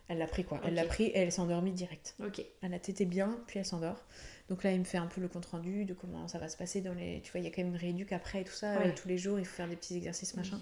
Elle 0.09 0.17
l'a 0.17 0.27
pris 0.27 0.43
quoi. 0.43 0.59
Elle 0.65 0.73
l'a 0.73 0.83
pris 0.83 1.05
et 1.05 1.17
elle 1.17 1.31
s'est 1.31 1.39
endormie 1.39 1.71
direct. 1.71 2.15
Ok. 2.23 2.43
Elle 2.61 2.73
a 2.73 2.79
tété 2.79 3.05
bien, 3.05 3.37
puis 3.47 3.59
elle 3.59 3.65
s'endort. 3.65 4.03
Donc 4.49 4.63
là, 4.63 4.73
il 4.73 4.79
me 4.79 4.83
fait 4.83 4.97
un 4.97 5.07
peu 5.07 5.21
le 5.21 5.29
compte 5.29 5.45
rendu 5.45 5.85
de 5.85 5.93
comment 5.93 6.27
ça 6.27 6.39
va 6.39 6.49
se 6.49 6.57
passer 6.57 6.81
dans 6.81 6.93
les. 6.93 7.21
Tu 7.23 7.31
vois, 7.31 7.39
il 7.39 7.45
y 7.45 7.47
a 7.47 7.51
quand 7.51 7.61
même 7.63 7.71
une 7.71 7.79
rééduque 7.79 8.11
après 8.11 8.41
et 8.41 8.43
tout 8.43 8.51
ça. 8.53 8.77
Ouais. 8.79 8.93
tous 8.93 9.07
les 9.07 9.17
jours, 9.17 9.39
il 9.39 9.45
faut 9.45 9.55
faire 9.55 9.69
des 9.69 9.77
petits 9.77 9.95
exercices, 9.95 10.35
machin. 10.35 10.59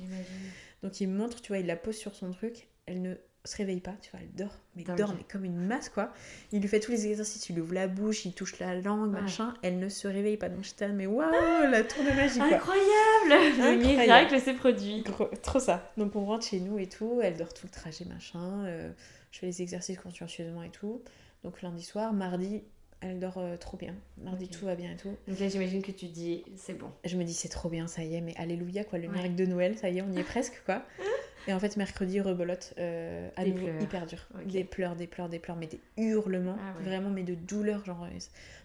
Donc 0.83 1.01
il 1.01 1.07
me 1.09 1.17
montre, 1.17 1.41
tu 1.41 1.47
vois, 1.49 1.57
il 1.57 1.65
la 1.65 1.75
pose 1.75 1.97
sur 1.97 2.13
son 2.15 2.31
truc. 2.31 2.67
Elle 2.85 3.01
ne 3.01 3.15
se 3.43 3.57
réveille 3.57 3.79
pas, 3.81 3.93
tu 4.01 4.11
vois, 4.11 4.19
elle 4.21 4.31
dort. 4.35 4.55
Mais 4.75 4.83
Dingue. 4.83 4.97
dort, 4.97 5.13
mais 5.17 5.23
comme 5.29 5.45
une 5.45 5.55
masse, 5.65 5.89
quoi. 5.89 6.13
Il 6.51 6.61
lui 6.61 6.67
fait 6.67 6.79
tous 6.79 6.91
les 6.91 7.07
exercices, 7.07 7.49
il 7.49 7.55
lui 7.55 7.61
ouvre 7.61 7.73
la 7.73 7.87
bouche, 7.87 8.25
il 8.25 8.33
touche 8.33 8.59
la 8.59 8.75
langue, 8.79 9.13
Ouais. 9.13 9.21
machin. 9.21 9.53
Elle 9.63 9.79
ne 9.79 9.89
se 9.89 10.07
réveille 10.07 10.37
pas. 10.37 10.47
Donc 10.49 10.63
j'étais 10.63 10.87
mais 10.89 11.07
waouh, 11.07 11.31
la 11.69 11.83
tour 11.83 12.03
de 12.03 12.09
magie, 12.15 12.37
quoi. 12.37 12.47
Incroyable 12.53 13.29
Le 13.29 13.77
miracle 13.77 14.39
s'est 14.39 14.53
produit. 14.53 15.01
Gros- 15.01 15.29
trop 15.41 15.59
ça. 15.59 15.91
Donc 15.97 16.15
on 16.15 16.25
rentre 16.25 16.45
chez 16.45 16.59
nous 16.59 16.77
et 16.77 16.87
tout, 16.87 17.19
elle 17.23 17.35
dort 17.37 17.53
tout 17.53 17.65
le 17.65 17.71
trajet, 17.71 18.05
machin. 18.05 18.65
euh, 18.65 18.91
je 19.31 19.39
fais 19.39 19.45
les 19.47 19.61
exercices 19.61 19.97
consciencieusement 19.97 20.61
et 20.63 20.69
tout. 20.69 21.01
Donc 21.43 21.61
lundi 21.63 21.81
soir, 21.83 22.13
mardi, 22.13 22.61
elle 22.99 23.19
dort 23.19 23.39
euh, 23.39 23.57
trop 23.57 23.77
bien. 23.77 23.95
Mardi, 24.19 24.47
tout 24.49 24.65
va 24.65 24.75
bien 24.75 24.91
et 24.91 24.97
tout. 24.97 25.15
Donc 25.27 25.39
là 25.39 25.47
j'imagine 25.49 25.81
que 25.81 25.91
tu 25.91 26.05
dis 26.05 26.43
c'est 26.57 26.73
bon. 26.77 26.91
Je 27.05 27.17
me 27.17 27.23
dis, 27.23 27.33
c'est 27.33 27.49
trop 27.49 27.69
bien, 27.69 27.87
ça 27.87 28.03
y 28.03 28.13
est, 28.15 28.21
mais 28.21 28.35
alléluia, 28.37 28.83
quoi, 28.83 28.99
le 28.99 29.07
Ouais. 29.07 29.15
miracle 29.15 29.35
de 29.35 29.45
Noël, 29.47 29.77
ça 29.79 29.89
y 29.89 29.97
est, 29.97 30.01
on 30.03 30.11
y 30.11 30.19
est 30.19 30.23
presque, 30.23 30.61
quoi. 30.65 30.83
Et 31.47 31.53
en 31.53 31.59
fait, 31.59 31.75
mercredi, 31.77 32.21
rebelote, 32.21 32.73
euh, 32.77 33.29
à 33.35 33.43
Des 33.43 33.51
nouveau 33.51 33.67
pleurs. 33.67 33.81
hyper 33.81 34.05
dur. 34.05 34.27
Des 34.45 34.63
pleurs, 34.63 34.95
des 34.95 35.07
pleurs, 35.07 35.27
des 35.29 35.39
pleurs, 35.39 35.57
mais 35.57 35.67
des 35.67 35.79
hurlements, 35.97 36.57
Ah 36.59 36.77
ouais. 36.77 36.83
vraiment, 36.85 37.09
mais 37.09 37.23
de 37.23 37.33
douleur, 37.35 37.83
genre. 37.85 38.03
euh, 38.03 38.19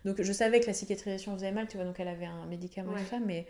Donc 0.05 0.21
je 0.23 0.33
savais 0.33 0.61
que 0.61 0.67
la 0.67 0.75
cicatrisation 0.75 1.35
faisait 1.35 1.53
mal, 1.53 1.69
tu 1.69 1.77
vois, 1.77 1.87
donc 1.87 1.99
elle 2.01 2.09
avait 2.09 2.27
un 2.27 2.45
médicament 2.47 2.93
Ouais. 2.93 3.01
et 3.01 3.05
tout 3.05 3.11
ça, 3.11 3.19
mais 3.19 3.47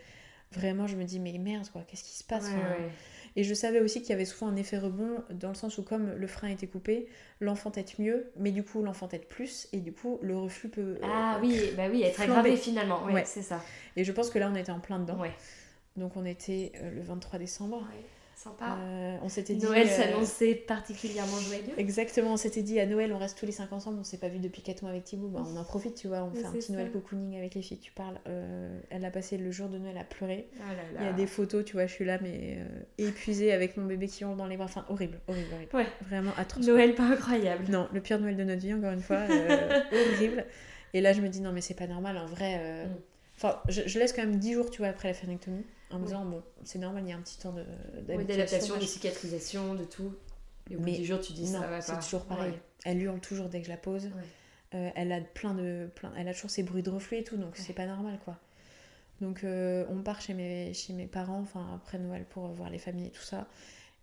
vraiment, 0.53 0.87
je 0.87 0.95
me 0.95 1.03
dis, 1.03 1.19
mais 1.19 1.37
merde, 1.37 1.67
quoi, 1.73 1.83
qu'est-ce 1.87 2.03
qui 2.03 2.15
se 2.15 2.23
passe 2.23 2.45
Ouais, 2.45 2.51
enfin, 2.55 2.69
ouais. 2.83 2.89
Et 3.35 3.43
je 3.43 3.53
savais 3.53 3.81
aussi 3.81 3.99
qu'il 4.01 4.09
y 4.11 4.13
avait 4.13 4.25
souvent 4.25 4.49
un 4.49 4.55
effet 4.55 4.77
rebond, 4.79 5.21
dans 5.29 5.49
le 5.49 5.55
sens 5.55 5.77
où, 5.77 5.83
comme 5.83 6.13
le 6.13 6.25
frein 6.27 6.47
était 6.47 6.65
coupé, 6.65 7.07
l'enfant 7.41 7.69
tête 7.69 7.99
mieux, 7.99 8.31
mais 8.37 8.51
du 8.51 8.63
coup, 8.63 8.81
l'enfant 8.81 9.07
tête 9.09 9.27
plus, 9.27 9.67
et 9.73 9.77
du 9.79 9.91
coup, 9.91 10.17
le 10.23 10.35
reflux 10.37 10.69
peut. 10.69 10.81
euh, 10.95 10.99
Ah 11.03 11.37
oui, 11.41 11.55
bah 11.75 11.83
oui, 11.91 12.01
être 12.01 12.21
aggravé 12.21 12.55
finalement. 12.55 13.03
Ouais, 13.05 13.25
c'est 13.25 13.41
ça. 13.43 13.61
Et 13.97 14.03
je 14.05 14.11
pense 14.11 14.29
que 14.31 14.39
là, 14.39 14.49
on 14.51 14.55
était 14.55 14.71
en 14.71 14.79
plein 14.79 14.99
dedans. 14.99 15.19
Donc 15.97 16.15
on 16.15 16.25
était 16.25 16.71
euh, 16.77 16.91
le 16.91 17.01
23 17.01 17.37
décembre. 17.39 17.85
Sympa. 18.37 18.77
Euh, 18.79 19.17
on 19.23 19.29
s'était 19.29 19.55
dit. 19.55 19.65
Noël 19.65 19.87
euh, 19.87 19.89
s'annonçait 19.89 20.53
particulièrement 20.53 21.37
joyeux. 21.37 21.73
Exactement, 21.77 22.33
on 22.33 22.37
s'était 22.37 22.61
dit 22.61 22.79
à 22.79 22.85
Noël, 22.85 23.11
on 23.11 23.17
reste 23.17 23.35
tous 23.35 23.47
les 23.47 23.51
cinq 23.51 23.73
ensemble, 23.73 23.97
on 23.99 24.03
s'est 24.03 24.19
pas 24.19 24.27
vu 24.29 24.37
depuis 24.37 24.61
4 24.61 24.83
mois 24.83 24.91
avec 24.91 25.05
Thibaut, 25.05 25.27
bah, 25.27 25.41
on 25.43 25.57
en 25.57 25.63
profite, 25.63 25.95
tu 25.95 26.07
vois, 26.07 26.21
on 26.21 26.29
Mais 26.29 26.41
fait 26.41 26.45
un 26.45 26.51
petit 26.51 26.67
ça. 26.67 26.73
Noël 26.73 26.91
cocooning 26.91 27.35
avec 27.35 27.55
les 27.55 27.63
filles 27.63 27.79
tu 27.79 27.91
parles. 27.91 28.19
Euh, 28.27 28.79
elle 28.91 29.03
a 29.05 29.09
passé 29.09 29.37
le 29.37 29.49
jour 29.49 29.69
de 29.69 29.79
Noël 29.79 29.97
à 29.97 30.03
pleurer. 30.03 30.49
Là 30.59 30.65
là. 30.93 30.99
Il 31.01 31.05
y 31.07 31.09
a 31.09 31.13
des 31.13 31.25
photos, 31.25 31.65
tu 31.65 31.73
vois, 31.73 31.87
je 31.87 31.93
suis 31.93 32.05
là, 32.05 32.19
mais 32.21 32.59
euh, 32.59 32.65
épuisée 32.99 33.51
avec 33.51 33.75
mon 33.75 33.85
bébé 33.85 34.07
qui 34.07 34.21
hurle 34.23 34.37
dans 34.37 34.45
les 34.45 34.55
bras. 34.55 34.65
Enfin, 34.65 34.85
horrible, 34.89 35.19
horrible, 35.27 35.47
horrible. 35.55 35.75
Ouais. 35.75 35.87
Vraiment 36.07 36.31
atroce. 36.37 36.67
Noël 36.67 36.93
pas 36.93 37.05
incroyable. 37.05 37.65
Non, 37.71 37.87
le 37.91 38.01
pire 38.01 38.19
Noël 38.19 38.37
de 38.37 38.43
notre 38.43 38.61
vie, 38.61 38.73
encore 38.75 38.91
une 38.91 39.01
fois, 39.01 39.25
euh, 39.29 39.81
horrible. 40.15 40.45
Et 40.93 41.01
là, 41.01 41.11
je 41.11 41.21
me 41.21 41.27
dis, 41.29 41.41
non, 41.41 41.51
mais 41.53 41.61
c'est 41.61 41.73
pas 41.73 41.87
normal, 41.87 42.17
en 42.17 42.27
vrai. 42.27 42.57
euh, 42.61 42.85
Mm. 42.85 42.89
Enfin, 43.35 43.59
je, 43.67 43.81
je 43.85 43.99
laisse 43.99 44.13
quand 44.13 44.21
même 44.23 44.37
10 44.37 44.53
jours, 44.53 44.69
tu 44.71 44.79
vois, 44.79 44.87
après 44.87 45.07
la 45.09 45.13
phénectomie, 45.13 45.63
en 45.91 45.99
me 45.99 46.05
disant, 46.05 46.25
bon, 46.25 46.43
c'est 46.63 46.79
normal, 46.79 47.03
il 47.05 47.09
y 47.09 47.13
a 47.13 47.17
un 47.17 47.21
petit 47.21 47.37
temps 47.37 47.53
de- 47.53 47.63
Oui, 48.09 48.25
d'adaptation, 48.25 48.75
de 48.77 48.81
cicatrisation, 48.85 49.73
de 49.75 49.83
tout. 49.85 50.13
Et 50.69 50.75
au 50.75 50.79
bout 50.79 50.85
Mais 50.85 50.97
du 50.97 51.05
jour, 51.05 51.21
tu 51.21 51.33
dis 51.33 51.45
non, 51.49 51.61
ça 51.61 51.67
va 51.67 51.81
c'est 51.81 51.97
toujours 51.99 52.25
pareil. 52.25 52.51
Ouais. 52.51 52.61
Elle 52.83 53.01
hurle 53.01 53.19
toujours 53.21 53.47
dès 53.49 53.59
que 53.61 53.65
je 53.65 53.71
la 53.71 53.77
pose. 53.77 54.05
Ouais. 54.05 54.11
Euh, 54.75 54.89
elle 54.95 55.11
a 55.13 55.21
plein 55.21 55.53
de, 55.53 55.89
plein, 55.95 56.11
elle 56.17 56.27
a 56.27 56.33
toujours 56.33 56.49
ses 56.49 56.63
bruits 56.63 56.83
de 56.83 56.89
reflux 56.89 57.17
et 57.19 57.23
tout, 57.23 57.37
donc 57.37 57.55
c'est 57.55 57.71
pas 57.71 57.85
normal 57.85 58.19
quoi. 58.25 58.37
Donc 59.21 59.45
euh, 59.45 59.85
on 59.89 60.01
part 60.03 60.19
chez 60.19 60.33
mes, 60.33 60.73
chez 60.73 60.91
mes 60.91 61.07
parents, 61.07 61.39
enfin 61.39 61.65
après 61.75 61.97
Noël 61.99 62.25
pour 62.25 62.47
voir 62.49 62.69
les 62.69 62.77
familles 62.77 63.07
et 63.07 63.11
tout 63.11 63.23
ça. 63.23 63.47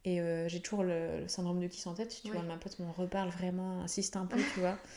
Et 0.06 0.20
euh, 0.22 0.48
j'ai 0.48 0.60
toujours 0.60 0.82
le, 0.82 1.20
le 1.20 1.28
syndrome 1.28 1.60
de 1.60 1.66
kiss 1.66 1.86
en 1.86 1.92
tête. 1.94 2.18
Tu 2.24 2.30
vois, 2.32 2.42
ma 2.42 2.56
pote 2.56 2.78
m'en 2.78 2.92
reparle 2.92 3.28
vraiment, 3.28 3.82
insiste 3.82 4.16
un 4.16 4.24
peu, 4.26 4.38
tu 4.54 4.60
vois. 4.60 4.78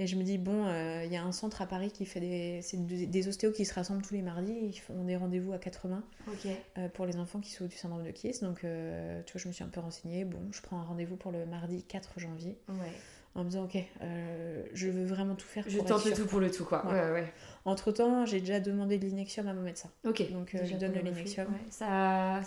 Et 0.00 0.06
je 0.06 0.16
me 0.16 0.22
dis, 0.22 0.38
bon, 0.38 0.64
euh, 0.64 1.02
il 1.04 1.12
y 1.12 1.16
a 1.18 1.22
un 1.22 1.30
centre 1.30 1.60
à 1.60 1.66
Paris 1.66 1.90
qui 1.90 2.06
fait 2.06 2.20
des. 2.20 2.60
C'est 2.62 2.78
des, 2.86 3.28
ostéos 3.28 3.52
qui 3.52 3.66
se 3.66 3.74
rassemblent 3.74 4.00
tous 4.00 4.14
les 4.14 4.22
mardis. 4.22 4.56
Ils 4.58 4.78
font 4.78 5.04
des 5.04 5.14
rendez-vous 5.14 5.52
à 5.52 5.58
80 5.58 6.02
Ok. 6.26 6.50
euh, 6.78 6.88
pour 6.88 7.04
les 7.04 7.18
enfants 7.18 7.38
qui 7.38 7.50
souffrent 7.50 7.68
du 7.68 7.76
syndrome 7.76 8.02
de 8.02 8.10
Kiss. 8.10 8.40
Donc, 8.42 8.64
euh, 8.64 9.20
tu 9.26 9.34
vois, 9.34 9.42
je 9.42 9.48
me 9.48 9.52
suis 9.52 9.62
un 9.62 9.68
peu 9.68 9.80
renseignée. 9.80 10.24
Bon, 10.24 10.40
je 10.52 10.62
prends 10.62 10.78
un 10.80 10.84
rendez-vous 10.84 11.16
pour 11.16 11.32
le 11.32 11.44
mardi 11.44 11.82
4 11.82 12.18
janvier 12.18 12.56
Ouais. 12.70 12.74
en 13.34 13.44
me 13.44 13.50
disant, 13.50 13.64
ok, 13.64 13.76
euh, 14.00 14.64
je 14.72 14.88
veux 14.88 15.04
vraiment 15.04 15.34
tout 15.34 15.46
faire 15.46 15.64
Je 15.68 15.76
pour 15.76 15.86
tente 15.86 16.06
le 16.06 16.12
tout 16.14 16.26
pour 16.26 16.40
le 16.40 16.50
tout, 16.50 16.64
quoi. 16.64 16.86
Ouais. 16.86 16.94
Ouais, 16.94 17.10
ouais. 17.12 17.32
Entre 17.66 17.92
temps, 17.92 18.24
j'ai 18.24 18.40
déjà 18.40 18.58
demandé 18.58 18.96
de 18.96 19.04
l'inexium 19.04 19.48
à 19.48 19.52
mon 19.52 19.60
médecin. 19.60 19.90
Ok. 20.06 20.32
Donc, 20.32 20.54
euh, 20.54 20.64
je 20.64 20.78
donne 20.78 20.94
le. 20.94 21.00
Linexium. 21.00 21.48
Ça... 21.68 22.40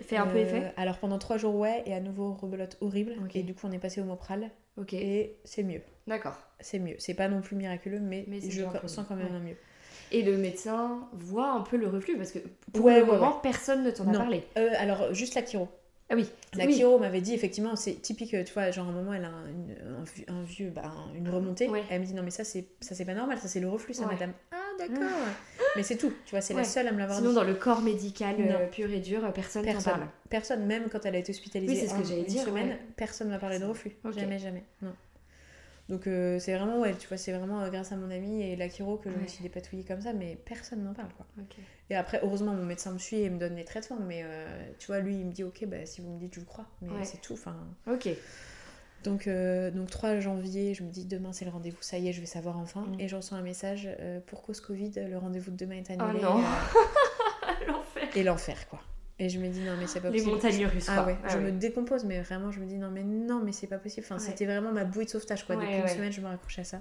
Fait 0.00 0.16
un 0.16 0.26
peu 0.26 0.38
Euh, 0.38 0.42
effet 0.42 0.72
Alors 0.76 0.98
pendant 0.98 1.18
trois 1.18 1.36
jours, 1.36 1.54
ouais, 1.54 1.82
et 1.86 1.94
à 1.94 2.00
nouveau 2.00 2.32
rebelote 2.34 2.76
horrible. 2.80 3.14
Et 3.34 3.42
du 3.42 3.54
coup, 3.54 3.66
on 3.66 3.72
est 3.72 3.78
passé 3.78 4.00
au 4.00 4.04
Mopral 4.04 4.50
Ok. 4.76 4.92
et 4.94 5.36
c'est 5.44 5.62
mieux. 5.62 5.80
D'accord. 6.06 6.36
C'est 6.60 6.78
mieux. 6.78 6.96
C'est 6.98 7.14
pas 7.14 7.28
non 7.28 7.40
plus 7.40 7.56
miraculeux, 7.56 8.00
mais, 8.00 8.24
je 8.28 8.62
sens 8.86 8.98
mieux. 8.98 9.04
quand 9.08 9.16
même 9.16 9.34
un 9.34 9.40
mieux. 9.40 9.56
Et 10.10 10.22
le 10.22 10.36
médecin 10.36 11.08
voit 11.12 11.50
un 11.52 11.60
peu 11.60 11.76
le 11.76 11.88
reflux 11.88 12.16
parce 12.16 12.32
que 12.32 12.38
pour 12.72 12.84
Ouais, 12.84 12.98
le 13.00 13.04
ouais, 13.06 13.12
moment, 13.12 13.32
personne 13.42 13.82
ne 13.84 13.90
t'en 13.90 14.06
a 14.12 14.18
parlé. 14.18 14.44
Euh, 14.58 14.70
alors, 14.76 15.14
juste 15.14 15.34
la 15.34 15.44
chiro. 15.44 15.68
Ah 16.10 16.14
oui. 16.14 16.28
La 16.54 16.66
oui. 16.66 16.74
chiro 16.74 16.98
m'avait 16.98 17.22
dit, 17.22 17.32
effectivement, 17.32 17.76
c'est 17.76 17.94
typique, 17.94 18.30
tu 18.44 18.52
vois, 18.52 18.70
genre 18.70 18.86
à 18.86 18.90
un 18.90 18.92
moment, 18.92 19.14
elle 19.14 19.24
a 19.24 19.28
un, 19.28 20.04
vieux- 20.04 20.24
un 20.28 20.42
vieux, 20.42 20.70
bah, 20.70 20.82
un- 20.84 21.14
une 21.14 21.28
remontée. 21.30 21.70
Elle 21.88 22.00
me 22.02 22.06
dit, 22.06 22.12
non, 22.14 22.22
mais 22.22 22.30
ça, 22.30 22.44
c'est 22.44 22.66
ça 22.80 22.94
c'est 22.94 23.06
pas 23.06 23.14
normal, 23.14 23.38
ça, 23.38 23.48
c'est 23.48 23.60
le 23.60 23.68
reflux, 23.70 23.94
ça, 23.94 24.06
madame. 24.06 24.32
Ah, 24.50 24.56
d'accord. 24.78 25.08
mais 25.76 25.82
c'est 25.82 25.96
tout, 25.96 26.12
tu 26.24 26.30
vois, 26.32 26.40
c'est 26.40 26.54
Ouais. 26.54 26.60
la 26.60 26.64
seule 26.66 26.88
à 26.88 26.92
me 26.92 26.98
l'avoir 26.98 27.18
Sinon, 27.18 27.30
dit. 27.30 27.36
dans 27.36 27.44
le 27.44 27.54
corps 27.54 27.80
médical 27.82 28.36
euh, 28.38 28.66
pur 28.68 28.90
et 28.90 29.00
dur, 29.00 29.24
euh, 29.24 29.30
personne 29.30 29.64
Personne. 29.64 29.92
parle. 29.92 30.06
Personne, 30.30 30.66
même 30.66 30.88
quand 30.90 31.04
elle 31.06 31.14
a 31.14 31.18
été 31.18 31.30
hospitalisée 31.30 31.72
Oui, 31.72 31.78
c'est 31.80 31.88
ce 31.88 31.94
que 31.94 32.18
une 32.18 32.24
dire, 32.24 32.44
semaine, 32.44 32.68
ouais. 32.70 32.78
personne 32.96 33.28
m'a 33.28 33.38
parlé 33.38 33.58
de 33.58 33.64
reflux. 33.64 33.92
Jamais, 34.16 34.38
jamais. 34.38 34.64
Non. 34.82 34.92
Donc 35.88 36.06
euh, 36.06 36.38
c'est 36.38 36.54
vraiment, 36.56 36.78
ouais, 36.80 36.94
tu 36.94 37.08
vois, 37.08 37.16
c'est 37.16 37.32
vraiment 37.32 37.68
grâce 37.68 37.90
à 37.92 37.96
mon 37.96 38.10
ami 38.10 38.40
et 38.40 38.54
la 38.56 38.68
chiro 38.70 38.96
que 38.98 39.10
je 39.10 39.16
me 39.16 39.26
suis 39.26 39.42
dépatouillée 39.42 39.82
comme 39.84 40.00
ça, 40.00 40.12
mais 40.12 40.38
personne 40.44 40.84
n'en 40.84 40.94
parle, 40.94 41.10
quoi. 41.16 41.26
Et 41.90 41.96
après, 41.96 42.20
heureusement, 42.22 42.52
mon 42.54 42.64
médecin 42.64 42.92
me 42.92 42.98
suit 42.98 43.20
et 43.20 43.28
me 43.28 43.38
donne 43.38 43.56
les 43.56 43.64
traitements, 43.64 43.98
mais 44.00 44.22
euh, 44.24 44.46
tu 44.78 44.86
vois, 44.86 45.00
lui, 45.00 45.16
il 45.16 45.26
me 45.26 45.32
dit, 45.32 45.42
ok, 45.44 45.64
bah, 45.66 45.84
si 45.84 46.00
vous 46.00 46.10
me 46.10 46.18
dites, 46.18 46.34
je 46.34 46.40
vous 46.40 46.46
crois, 46.46 46.66
mais 46.80 47.04
c'est 47.04 47.20
tout, 47.20 47.34
enfin... 47.34 47.56
Ok. 47.90 48.08
Donc, 49.02 49.26
euh, 49.26 49.70
donc 49.70 49.90
3 49.90 50.20
janvier, 50.20 50.74
je 50.74 50.82
me 50.84 50.90
dis, 50.90 51.04
demain, 51.04 51.32
c'est 51.32 51.44
le 51.44 51.50
rendez-vous, 51.50 51.80
ça 51.82 51.98
y 51.98 52.08
est, 52.08 52.12
je 52.12 52.20
vais 52.20 52.26
savoir 52.26 52.58
enfin. 52.58 52.82
Mm. 52.82 53.00
Et 53.00 53.08
je 53.08 53.16
reçois 53.16 53.38
un 53.38 53.42
message, 53.42 53.88
euh, 54.00 54.20
pour 54.26 54.42
cause 54.42 54.60
Covid, 54.60 54.92
le 54.96 55.18
rendez-vous 55.18 55.50
de 55.50 55.56
demain 55.56 55.76
est 55.76 55.90
Oh 55.98 56.02
annulé. 56.02 56.22
non. 56.22 56.38
euh, 56.40 57.66
L'enfer. 57.66 58.08
et 58.16 58.22
l'enfer, 58.22 58.68
quoi. 58.68 58.80
Et 59.18 59.28
je 59.28 59.38
me 59.38 59.48
dis, 59.48 59.60
non, 59.60 59.76
mais 59.78 59.86
c'est 59.86 60.00
pas 60.00 60.10
Les 60.10 60.18
possible. 60.18 60.34
montagnes 60.36 60.66
russes, 60.66 60.86
Ah 60.88 60.94
quoi. 60.96 61.06
ouais, 61.06 61.18
Ah 61.24 61.28
je 61.30 61.36
ouais. 61.38 61.44
me 61.44 61.50
décompose, 61.52 62.04
mais 62.04 62.20
vraiment, 62.20 62.50
je 62.50 62.60
me 62.60 62.66
dis 62.66 62.76
non, 62.76 62.90
mais 62.90 63.02
non, 63.02 63.40
mais 63.44 63.52
c'est 63.52 63.66
pas 63.66 63.78
possible. 63.78 64.04
Enfin, 64.08 64.16
Ouais. 64.16 64.30
c'était 64.30 64.46
vraiment 64.46 64.72
ma 64.72 64.84
bouée 64.84 65.04
de 65.04 65.10
sauvetage, 65.10 65.44
quoi. 65.46 65.56
Depuis 65.56 65.74
une 65.76 65.88
semaine, 65.88 66.12
je 66.12 66.20
me 66.20 66.26
raccroche 66.26 66.58
à 66.58 66.64
ça. 66.64 66.80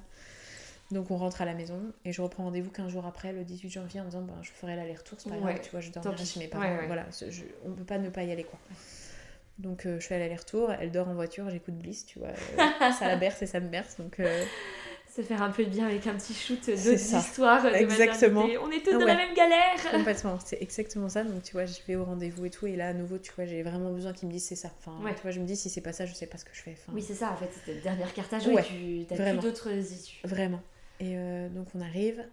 Donc, 0.91 1.09
on 1.09 1.15
rentre 1.17 1.41
à 1.41 1.45
la 1.45 1.53
maison 1.53 1.79
et 2.03 2.11
je 2.11 2.21
reprends 2.21 2.43
rendez-vous 2.43 2.69
15 2.69 2.91
jours 2.91 3.05
après, 3.05 3.31
le 3.31 3.43
18 3.45 3.69
janvier, 3.69 4.01
en 4.01 4.05
disant 4.05 4.21
ben, 4.23 4.33
je 4.41 4.51
ferai 4.51 4.75
l'aller-retour, 4.75 5.19
c'est 5.21 5.29
pas 5.29 5.37
grave, 5.37 5.59
tu 5.61 5.69
vois, 5.71 5.79
je 5.79 5.89
dormirai 5.91 6.25
chez 6.25 6.39
mes 6.41 6.47
parents. 6.47 6.67
Voilà, 6.87 7.05
je- 7.11 7.43
on 7.65 7.71
peut 7.71 7.83
pas 7.85 7.97
ne 7.97 8.09
pas 8.09 8.23
y 8.23 8.31
aller, 8.31 8.43
quoi. 8.43 8.59
Donc, 9.61 9.85
euh, 9.85 9.99
je 9.99 10.07
fais 10.07 10.17
l'aller-retour, 10.19 10.71
elle 10.79 10.91
dort 10.91 11.07
en 11.07 11.13
voiture, 11.13 11.49
j'écoute 11.49 11.75
Bliss, 11.75 12.05
tu 12.05 12.19
vois. 12.19 12.29
euh, 12.29 12.91
ça 12.99 13.07
la 13.07 13.15
berce 13.15 13.41
et 13.41 13.45
ça 13.45 13.59
me 13.59 13.67
berce, 13.69 13.97
donc. 13.97 14.19
euh, 14.19 14.43
Se 15.07 15.21
faire 15.21 15.41
un 15.43 15.49
peu 15.51 15.63
de 15.65 15.69
bien 15.69 15.85
avec 15.87 16.07
un 16.07 16.13
petit 16.15 16.33
shoot 16.33 16.57
C'est 16.63 16.73
de 16.73 17.75
Exactement. 17.75 18.45
On 18.63 18.71
est 18.71 18.79
tous 18.83 18.91
Ah 18.91 18.93
dans 18.93 18.99
ouais. 18.99 19.05
la 19.05 19.15
même 19.17 19.33
galère. 19.35 19.75
Complètement, 19.91 20.39
c'est 20.43 20.61
exactement 20.61 21.09
ça. 21.09 21.23
Donc 21.23 21.43
tu 21.43 21.51
vois, 21.51 21.65
je 21.65 21.75
vais 21.87 21.95
au 21.95 22.05
rendez-vous 22.05 22.45
et 22.45 22.49
tout, 22.49 22.65
et 22.65 22.75
là 22.77 22.87
à 22.87 22.93
nouveau, 22.93 23.17
tu 23.17 23.31
vois, 23.35 23.45
j'ai 23.45 23.61
vraiment 23.61 23.91
besoin 23.91 24.13
qu'ils 24.13 24.29
me 24.29 24.33
disent 24.33 24.45
c'est 24.45 24.55
ça. 24.55 24.71
Enfin, 24.79 24.97
Ouais. 25.03 25.13
tu 25.13 25.21
vois, 25.21 25.31
je 25.31 25.39
me 25.41 25.45
dis 25.45 25.55
si 25.57 25.69
c'est 25.69 25.81
pas 25.81 25.91
ça, 25.93 26.05
je 26.05 26.13
sais 26.13 26.27
pas 26.27 26.37
ce 26.37 26.45
que 26.45 26.51
je 26.53 26.61
fais. 26.61 26.71
Enfin, 26.71 26.93
Oui, 26.95 27.01
c'est 27.01 27.13
ça, 27.13 27.31
en 27.31 27.35
fait, 27.35 27.49
c'était 27.53 27.73
le 27.75 27.81
dernier 27.81 28.05
cartage. 28.15 28.47
Ouais, 28.47 28.55
Ouais, 28.55 28.63
tu 28.63 29.05
t'as 29.07 29.15
plus 29.31 29.39
d'autres 29.39 29.69
issues. 29.71 30.21
Vraiment. 30.23 30.61
Et 31.01 31.17
euh, 31.17 31.49
donc 31.49 31.67
on 31.75 31.81
arrive. 31.81 32.23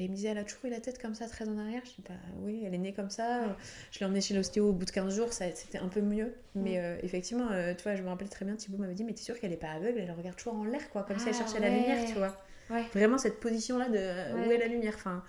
Et 0.00 0.04
il 0.04 0.10
me 0.10 0.16
disait, 0.16 0.28
elle 0.28 0.38
a 0.38 0.44
toujours 0.44 0.64
eu 0.64 0.70
la 0.70 0.80
tête 0.80 0.98
comme 0.98 1.14
ça, 1.14 1.28
très 1.28 1.46
en 1.46 1.58
arrière. 1.58 1.82
Je 1.84 1.90
dis, 1.90 2.02
bah 2.08 2.14
oui, 2.38 2.62
elle 2.66 2.72
est 2.72 2.78
née 2.78 2.94
comme 2.94 3.10
ça. 3.10 3.54
Je 3.92 3.98
l'ai 3.98 4.06
emmenée 4.06 4.22
chez 4.22 4.32
l'ostéo 4.32 4.70
au 4.70 4.72
bout 4.72 4.86
de 4.86 4.90
15 4.90 5.14
jours, 5.14 5.30
c'était 5.30 5.76
un 5.76 5.88
peu 5.88 6.00
mieux. 6.00 6.32
Mais 6.54 6.78
euh, 6.78 6.96
effectivement, 7.02 7.48
euh, 7.52 7.74
tu 7.74 7.82
vois, 7.82 7.96
je 7.96 8.02
me 8.02 8.08
rappelle 8.08 8.30
très 8.30 8.46
bien, 8.46 8.56
Thibaut 8.56 8.78
m'avait 8.78 8.94
dit, 8.94 9.04
mais 9.04 9.12
t'es 9.12 9.22
sûre 9.22 9.38
qu'elle 9.38 9.52
est 9.52 9.58
pas 9.58 9.72
aveugle 9.72 9.98
Elle 9.98 10.10
regarde 10.12 10.36
toujours 10.36 10.54
en 10.54 10.64
l'air, 10.64 10.88
quoi, 10.90 11.02
comme 11.02 11.18
si 11.18 11.28
elle 11.28 11.34
Ah, 11.34 11.38
cherchait 11.38 11.60
la 11.60 11.68
lumière, 11.68 12.06
tu 12.06 12.14
vois. 12.14 12.34
Ouais. 12.70 12.84
Vraiment 12.94 13.18
cette 13.18 13.40
position-là 13.40 13.90
de 13.90 13.98
euh, 13.98 14.46
où 14.46 14.50
est 14.50 14.56
la 14.56 14.68
lumière. 14.68 14.94
Enfin, 14.96 15.22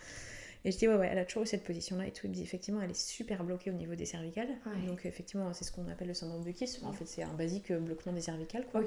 et 0.63 0.71
je 0.71 0.77
dis, 0.77 0.87
ouais, 0.87 0.95
ouais, 0.95 1.09
elle 1.11 1.17
a 1.17 1.25
toujours 1.25 1.43
eu 1.43 1.47
cette 1.47 1.63
position-là 1.63 2.07
et 2.07 2.11
tout. 2.11 2.21
Il 2.25 2.29
me 2.29 2.35
dit, 2.35 2.43
effectivement, 2.43 2.81
elle 2.81 2.91
est 2.91 2.99
super 2.99 3.43
bloquée 3.43 3.71
au 3.71 3.73
niveau 3.73 3.95
des 3.95 4.05
cervicales. 4.05 4.49
Ouais. 4.65 4.87
Donc, 4.87 5.05
effectivement, 5.05 5.51
c'est 5.53 5.63
ce 5.63 5.71
qu'on 5.71 5.87
appelle 5.87 6.07
le 6.07 6.13
syndrome 6.13 6.43
de 6.43 6.51
Kiss. 6.51 6.81
En 6.83 6.93
fait, 6.93 7.05
c'est 7.05 7.23
un 7.23 7.33
basique 7.33 7.71
euh, 7.71 7.79
bloquement 7.79 8.13
des 8.13 8.21
cervicales, 8.21 8.65
quoi 8.71 8.83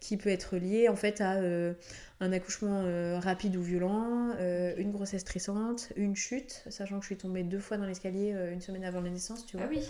qui 0.00 0.16
peut 0.16 0.30
être 0.30 0.56
lié 0.56 0.88
en 0.88 0.96
fait 0.96 1.20
à 1.20 1.36
euh, 1.36 1.74
un 2.20 2.32
accouchement 2.32 2.82
euh, 2.84 3.18
rapide 3.18 3.56
ou 3.56 3.62
violent, 3.62 4.30
euh, 4.38 4.74
une 4.76 4.92
grossesse 4.92 5.22
stressante, 5.22 5.92
une 5.96 6.16
chute, 6.16 6.64
sachant 6.68 6.96
que 6.96 7.02
je 7.02 7.06
suis 7.06 7.16
tombée 7.16 7.42
deux 7.42 7.58
fois 7.58 7.76
dans 7.76 7.86
l'escalier 7.86 8.34
une 8.52 8.60
semaine 8.60 8.84
avant 8.84 9.00
la 9.00 9.10
naissance, 9.10 9.46
tu 9.46 9.56
vois. 9.56 9.66
Ah 9.66 9.70
oui. 9.70 9.82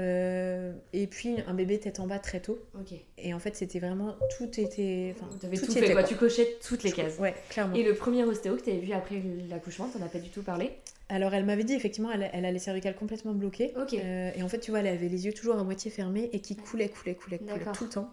Euh, 0.00 0.72
et 0.92 1.06
puis 1.06 1.36
un 1.46 1.54
bébé 1.54 1.78
tête 1.78 2.00
en 2.00 2.06
bas 2.06 2.18
très 2.18 2.40
tôt. 2.40 2.58
Ok. 2.74 2.98
Et 3.18 3.32
en 3.32 3.38
fait, 3.38 3.54
c'était 3.54 3.78
vraiment 3.78 4.16
tout 4.36 4.48
était, 4.60 5.14
T'avais 5.40 5.56
tout 5.56 5.70
fait, 5.70 5.80
était, 5.80 5.92
quoi. 5.92 6.02
Tu 6.02 6.16
cochais 6.16 6.56
toutes 6.66 6.82
les 6.82 6.90
cases. 6.92 7.18
Ouais, 7.18 7.34
clairement. 7.48 7.74
Et 7.76 7.84
le 7.84 7.94
premier 7.94 8.24
ostéo 8.24 8.56
que 8.56 8.62
t'avais 8.62 8.78
vu 8.78 8.92
après 8.92 9.22
l'accouchement, 9.48 9.88
t'en 9.88 10.04
as 10.04 10.08
pas 10.08 10.18
du 10.18 10.30
tout 10.30 10.42
parlé? 10.42 10.72
Alors 11.10 11.34
elle 11.34 11.44
m'avait 11.44 11.64
dit 11.64 11.74
effectivement, 11.74 12.10
elle, 12.10 12.30
elle 12.32 12.44
a 12.46 12.50
les 12.50 12.58
cervicales 12.58 12.96
complètement 12.96 13.32
bloquées. 13.34 13.72
Ok. 13.80 13.94
Euh, 13.94 14.30
et 14.34 14.42
en 14.42 14.48
fait, 14.48 14.58
tu 14.58 14.70
vois, 14.70 14.80
elle 14.80 14.86
avait 14.88 15.08
les 15.08 15.26
yeux 15.26 15.32
toujours 15.32 15.56
à 15.58 15.62
moitié 15.62 15.90
fermés 15.90 16.30
et 16.32 16.40
qui 16.40 16.56
coulaient, 16.56 16.88
coulaient, 16.88 17.14
coulaient, 17.14 17.38
coulaient 17.38 17.72
tout 17.74 17.84
le 17.84 17.90
temps. 17.90 18.10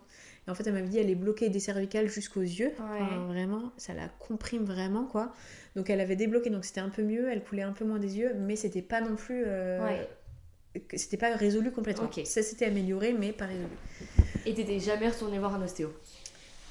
Et 0.48 0.52
en 0.52 0.56
fait, 0.56 0.66
elle 0.68 0.74
m'avait 0.74 0.88
dit, 0.88 0.98
elle 1.00 1.10
est 1.10 1.16
bloquée 1.16 1.50
des 1.50 1.60
cervicales 1.60 2.10
jusqu'aux 2.10 2.42
yeux. 2.42 2.68
Ouais. 2.68 2.74
Enfin, 3.00 3.26
vraiment, 3.28 3.72
ça 3.78 3.94
la 3.94 4.08
comprime 4.20 4.66
vraiment, 4.66 5.06
quoi. 5.06 5.34
Donc 5.76 5.90
elle 5.90 6.02
avait 6.02 6.16
débloqué, 6.18 6.50
donc 6.50 6.66
c'était 6.66 6.82
un 6.82 6.90
peu 6.90 7.02
mieux. 7.04 7.30
Elle 7.32 7.44
coulait 7.44 7.62
un 7.62 7.72
peu 7.72 7.86
moins 7.86 8.00
des 8.00 8.18
yeux, 8.18 8.34
mais 8.38 8.56
c'était 8.56 8.82
pas 8.82 9.02
non 9.02 9.16
plus. 9.16 9.44
euh, 9.46 9.84
Ouais. 9.84 10.08
Que- 10.80 10.98
C'était 10.98 11.18
pas 11.18 11.36
résolu 11.36 11.72
complètement. 11.72 12.06
Ok. 12.06 12.22
Ça 12.26 12.42
s'était 12.44 12.66
amélioré, 12.66 13.14
mais 13.14 13.32
pas 13.34 13.46
résolu. 13.46 13.68
Et 14.46 14.54
t'étais 14.54 14.80
jamais 14.80 15.08
retourné 15.10 15.38
voir 15.40 15.54
un 15.56 15.62
ostéo? 15.62 15.94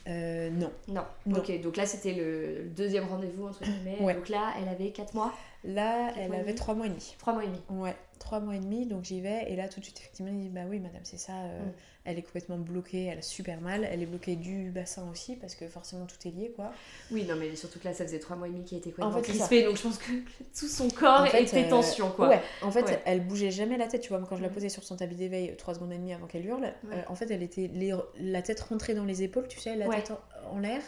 Euh, 0.08 0.48
non. 0.50 0.72
Non. 0.88 1.04
Non. 1.26 1.38
Ok, 1.38 1.60
donc 1.60 1.76
là 1.76 1.84
c'était 1.86 2.14
le 2.14 2.64
deuxième 2.74 3.04
rendez-vous 3.04 3.46
entre 3.46 3.62
guillemets. 3.62 3.98
Ouais. 4.00 4.14
Donc 4.14 4.28
là, 4.30 4.54
elle 4.60 4.68
avait 4.68 4.90
4 4.92 5.14
mois, 5.14 5.32
Là, 5.62 6.06
Quatre 6.08 6.18
elle 6.18 6.28
mois 6.28 6.36
avait 6.36 6.46
demi? 6.46 6.54
trois 6.54 6.74
mois 6.74 6.86
et 6.86 6.88
demi. 6.88 7.14
3 7.18 7.34
mois 7.34 7.44
et 7.44 7.48
demi. 7.48 7.60
Ouais, 7.68 7.94
trois 8.20 8.38
mois 8.38 8.54
et 8.54 8.60
demi, 8.60 8.86
donc 8.86 9.02
j'y 9.04 9.20
vais. 9.20 9.50
Et 9.50 9.56
là, 9.56 9.68
tout 9.68 9.80
de 9.80 9.84
suite, 9.84 9.98
effectivement, 9.98 10.30
il 10.30 10.38
dit 10.38 10.48
Bah 10.48 10.60
oui, 10.68 10.78
madame, 10.78 11.00
c'est 11.02 11.18
ça. 11.18 11.32
euh, 11.32 11.60
Mm. 11.64 11.72
Elle 12.06 12.18
est 12.18 12.22
complètement 12.22 12.56
bloquée, 12.56 13.04
elle 13.04 13.18
a 13.18 13.22
super 13.22 13.60
mal. 13.60 13.84
Elle 13.90 14.02
est 14.02 14.06
bloquée 14.06 14.34
du 14.36 14.70
bassin 14.70 15.06
aussi, 15.12 15.36
parce 15.36 15.54
que 15.54 15.66
forcément, 15.68 16.06
tout 16.06 16.16
est 16.26 16.30
lié, 16.30 16.50
quoi. 16.56 16.72
Oui, 17.10 17.24
non, 17.24 17.36
mais 17.36 17.54
surtout 17.56 17.78
que 17.78 17.84
là, 17.84 17.92
ça 17.92 18.04
faisait 18.06 18.18
3 18.18 18.36
mois 18.36 18.48
et 18.48 18.50
demi 18.50 18.64
qui 18.64 18.74
était 18.76 18.88
En 18.88 19.10
complètement 19.10 19.22
fait, 19.22 19.32
c'est 19.32 19.38
ça. 19.38 19.46
crispé, 19.48 19.64
donc 19.66 19.76
je 19.76 19.82
pense 19.82 19.98
que 19.98 20.10
tout 20.58 20.66
son 20.68 20.88
corps 20.88 21.20
En 21.20 21.26
fait, 21.26 21.42
était 21.42 21.66
euh, 21.66 21.68
tension, 21.68 22.10
quoi. 22.10 22.28
Ouais, 22.30 22.40
en 22.62 22.70
fait, 22.70 22.84
Ouais. 22.84 23.02
elle 23.04 23.20
bougeait 23.26 23.50
jamais 23.50 23.76
la 23.76 23.86
tête, 23.86 24.00
tu 24.00 24.08
vois. 24.08 24.20
Quand 24.26 24.36
je 24.36 24.42
la 24.42 24.48
Mm. 24.48 24.52
posais 24.52 24.68
sur 24.70 24.82
son 24.82 24.96
tapis 24.96 25.14
d'éveil 25.16 25.54
3 25.58 25.74
secondes 25.74 25.92
et 25.92 25.98
demie 25.98 26.14
avant 26.14 26.26
qu'elle 26.26 26.46
hurle, 26.46 26.62
Ouais. 26.62 26.94
euh, 26.94 27.02
en 27.08 27.14
fait, 27.14 27.30
elle 27.30 27.42
était 27.42 27.68
les- 27.72 27.94
la 28.18 28.40
tête 28.40 28.60
rentrée 28.60 28.94
dans 28.94 29.04
les 29.04 29.22
épaules, 29.22 29.46
tu 29.48 29.60
sais, 29.60 29.76
la 29.76 29.86
tête 29.88 30.10
en, 30.50 30.56
en 30.56 30.58
l'air. 30.58 30.80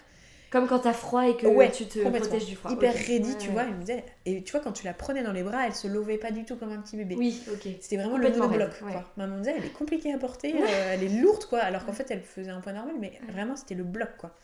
Comme 0.52 0.68
quand 0.68 0.80
t'as 0.80 0.92
froid 0.92 1.26
et 1.26 1.36
que 1.36 1.46
Ouais, 1.46 1.70
tu 1.72 1.86
te 1.86 1.98
protèges 2.10 2.44
du 2.44 2.54
froid. 2.56 2.70
Hyper 2.70 2.92
Ok. 2.94 2.98
ready, 3.06 3.30
Ouais, 3.30 3.38
tu 3.38 3.48
ouais. 3.48 3.52
vois. 3.54 3.62
Elle 3.64 3.74
me 3.74 3.80
disait, 3.80 4.04
et 4.26 4.42
tu 4.44 4.52
vois, 4.52 4.60
quand 4.60 4.72
tu 4.72 4.84
la 4.84 4.92
prenais 4.92 5.22
dans 5.22 5.32
les 5.32 5.42
bras, 5.42 5.66
elle 5.66 5.74
se 5.74 5.88
levait 5.88 6.18
pas 6.18 6.30
du 6.30 6.44
tout 6.44 6.56
comme 6.56 6.70
un 6.72 6.80
petit 6.82 6.96
bébé. 6.98 7.16
Oui, 7.18 7.42
ok. 7.50 7.68
C'était 7.80 7.96
vraiment 7.96 8.18
le 8.18 8.28
monobloc, 8.30 8.78
quoi. 8.78 9.10
Maman 9.16 9.36
me 9.36 9.40
disait, 9.40 9.54
elle 9.56 9.64
est 9.64 9.72
compliquée 9.72 10.12
à 10.12 10.18
porter, 10.18 10.54
euh, 10.54 10.92
elle 10.94 11.02
est 11.02 11.08
lourde, 11.20 11.46
quoi. 11.46 11.60
Alors 11.60 11.84
qu'en 11.86 11.92
fait, 11.94 12.06
elle 12.10 12.20
faisait 12.20 12.50
un 12.50 12.60
poids 12.60 12.72
normal, 12.72 12.94
mais 13.00 13.12
vraiment, 13.30 13.56
c'était 13.56 13.74
le 13.74 13.84
bloc, 13.84 14.10
quoi. 14.18 14.36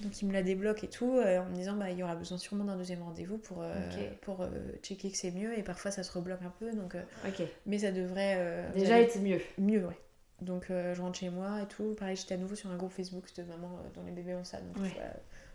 Donc, 0.00 0.20
il 0.20 0.26
me 0.28 0.32
la 0.34 0.42
débloque 0.42 0.84
et 0.84 0.88
tout, 0.88 1.14
euh, 1.16 1.38
en 1.38 1.44
me 1.46 1.54
disant, 1.54 1.74
bah, 1.74 1.88
il 1.90 1.96
y 1.96 2.02
aura 2.02 2.16
besoin 2.16 2.36
sûrement 2.36 2.64
d'un 2.64 2.76
deuxième 2.76 3.02
rendez-vous 3.02 3.38
pour, 3.38 3.62
euh, 3.62 3.80
pour 4.22 4.42
euh, 4.42 4.48
checker 4.82 5.10
que 5.10 5.16
c'est 5.16 5.30
mieux. 5.30 5.56
Et 5.58 5.62
parfois, 5.62 5.90
ça 5.92 6.02
se 6.02 6.12
rebloque 6.12 6.42
un 6.44 6.52
peu, 6.58 6.70
donc... 6.72 6.96
euh, 6.96 7.02
Ok. 7.26 7.46
mais 7.64 7.78
ça 7.78 7.92
devrait... 7.92 8.66
Déjà 8.74 8.98
été 8.98 9.20
mieux. 9.20 9.40
Mieux, 9.56 9.86
ouais. 9.86 9.96
Donc, 10.40 10.70
euh, 10.70 10.94
je 10.94 11.00
rentre 11.00 11.18
chez 11.18 11.30
moi 11.30 11.62
et 11.62 11.66
tout. 11.66 11.94
Pareil, 11.94 12.16
j'étais 12.16 12.34
à 12.34 12.36
nouveau 12.36 12.54
sur 12.54 12.70
un 12.70 12.76
groupe 12.76 12.92
Facebook 12.92 13.24
de 13.36 13.42
maman 13.44 13.78
euh, 13.78 13.88
dont 13.94 14.02
les 14.04 14.12
bébés 14.12 14.34
ont 14.34 14.44
ça. 14.44 14.60
Donc, 14.60 14.76
Ouais. 14.78 14.88
vois, 14.90 15.02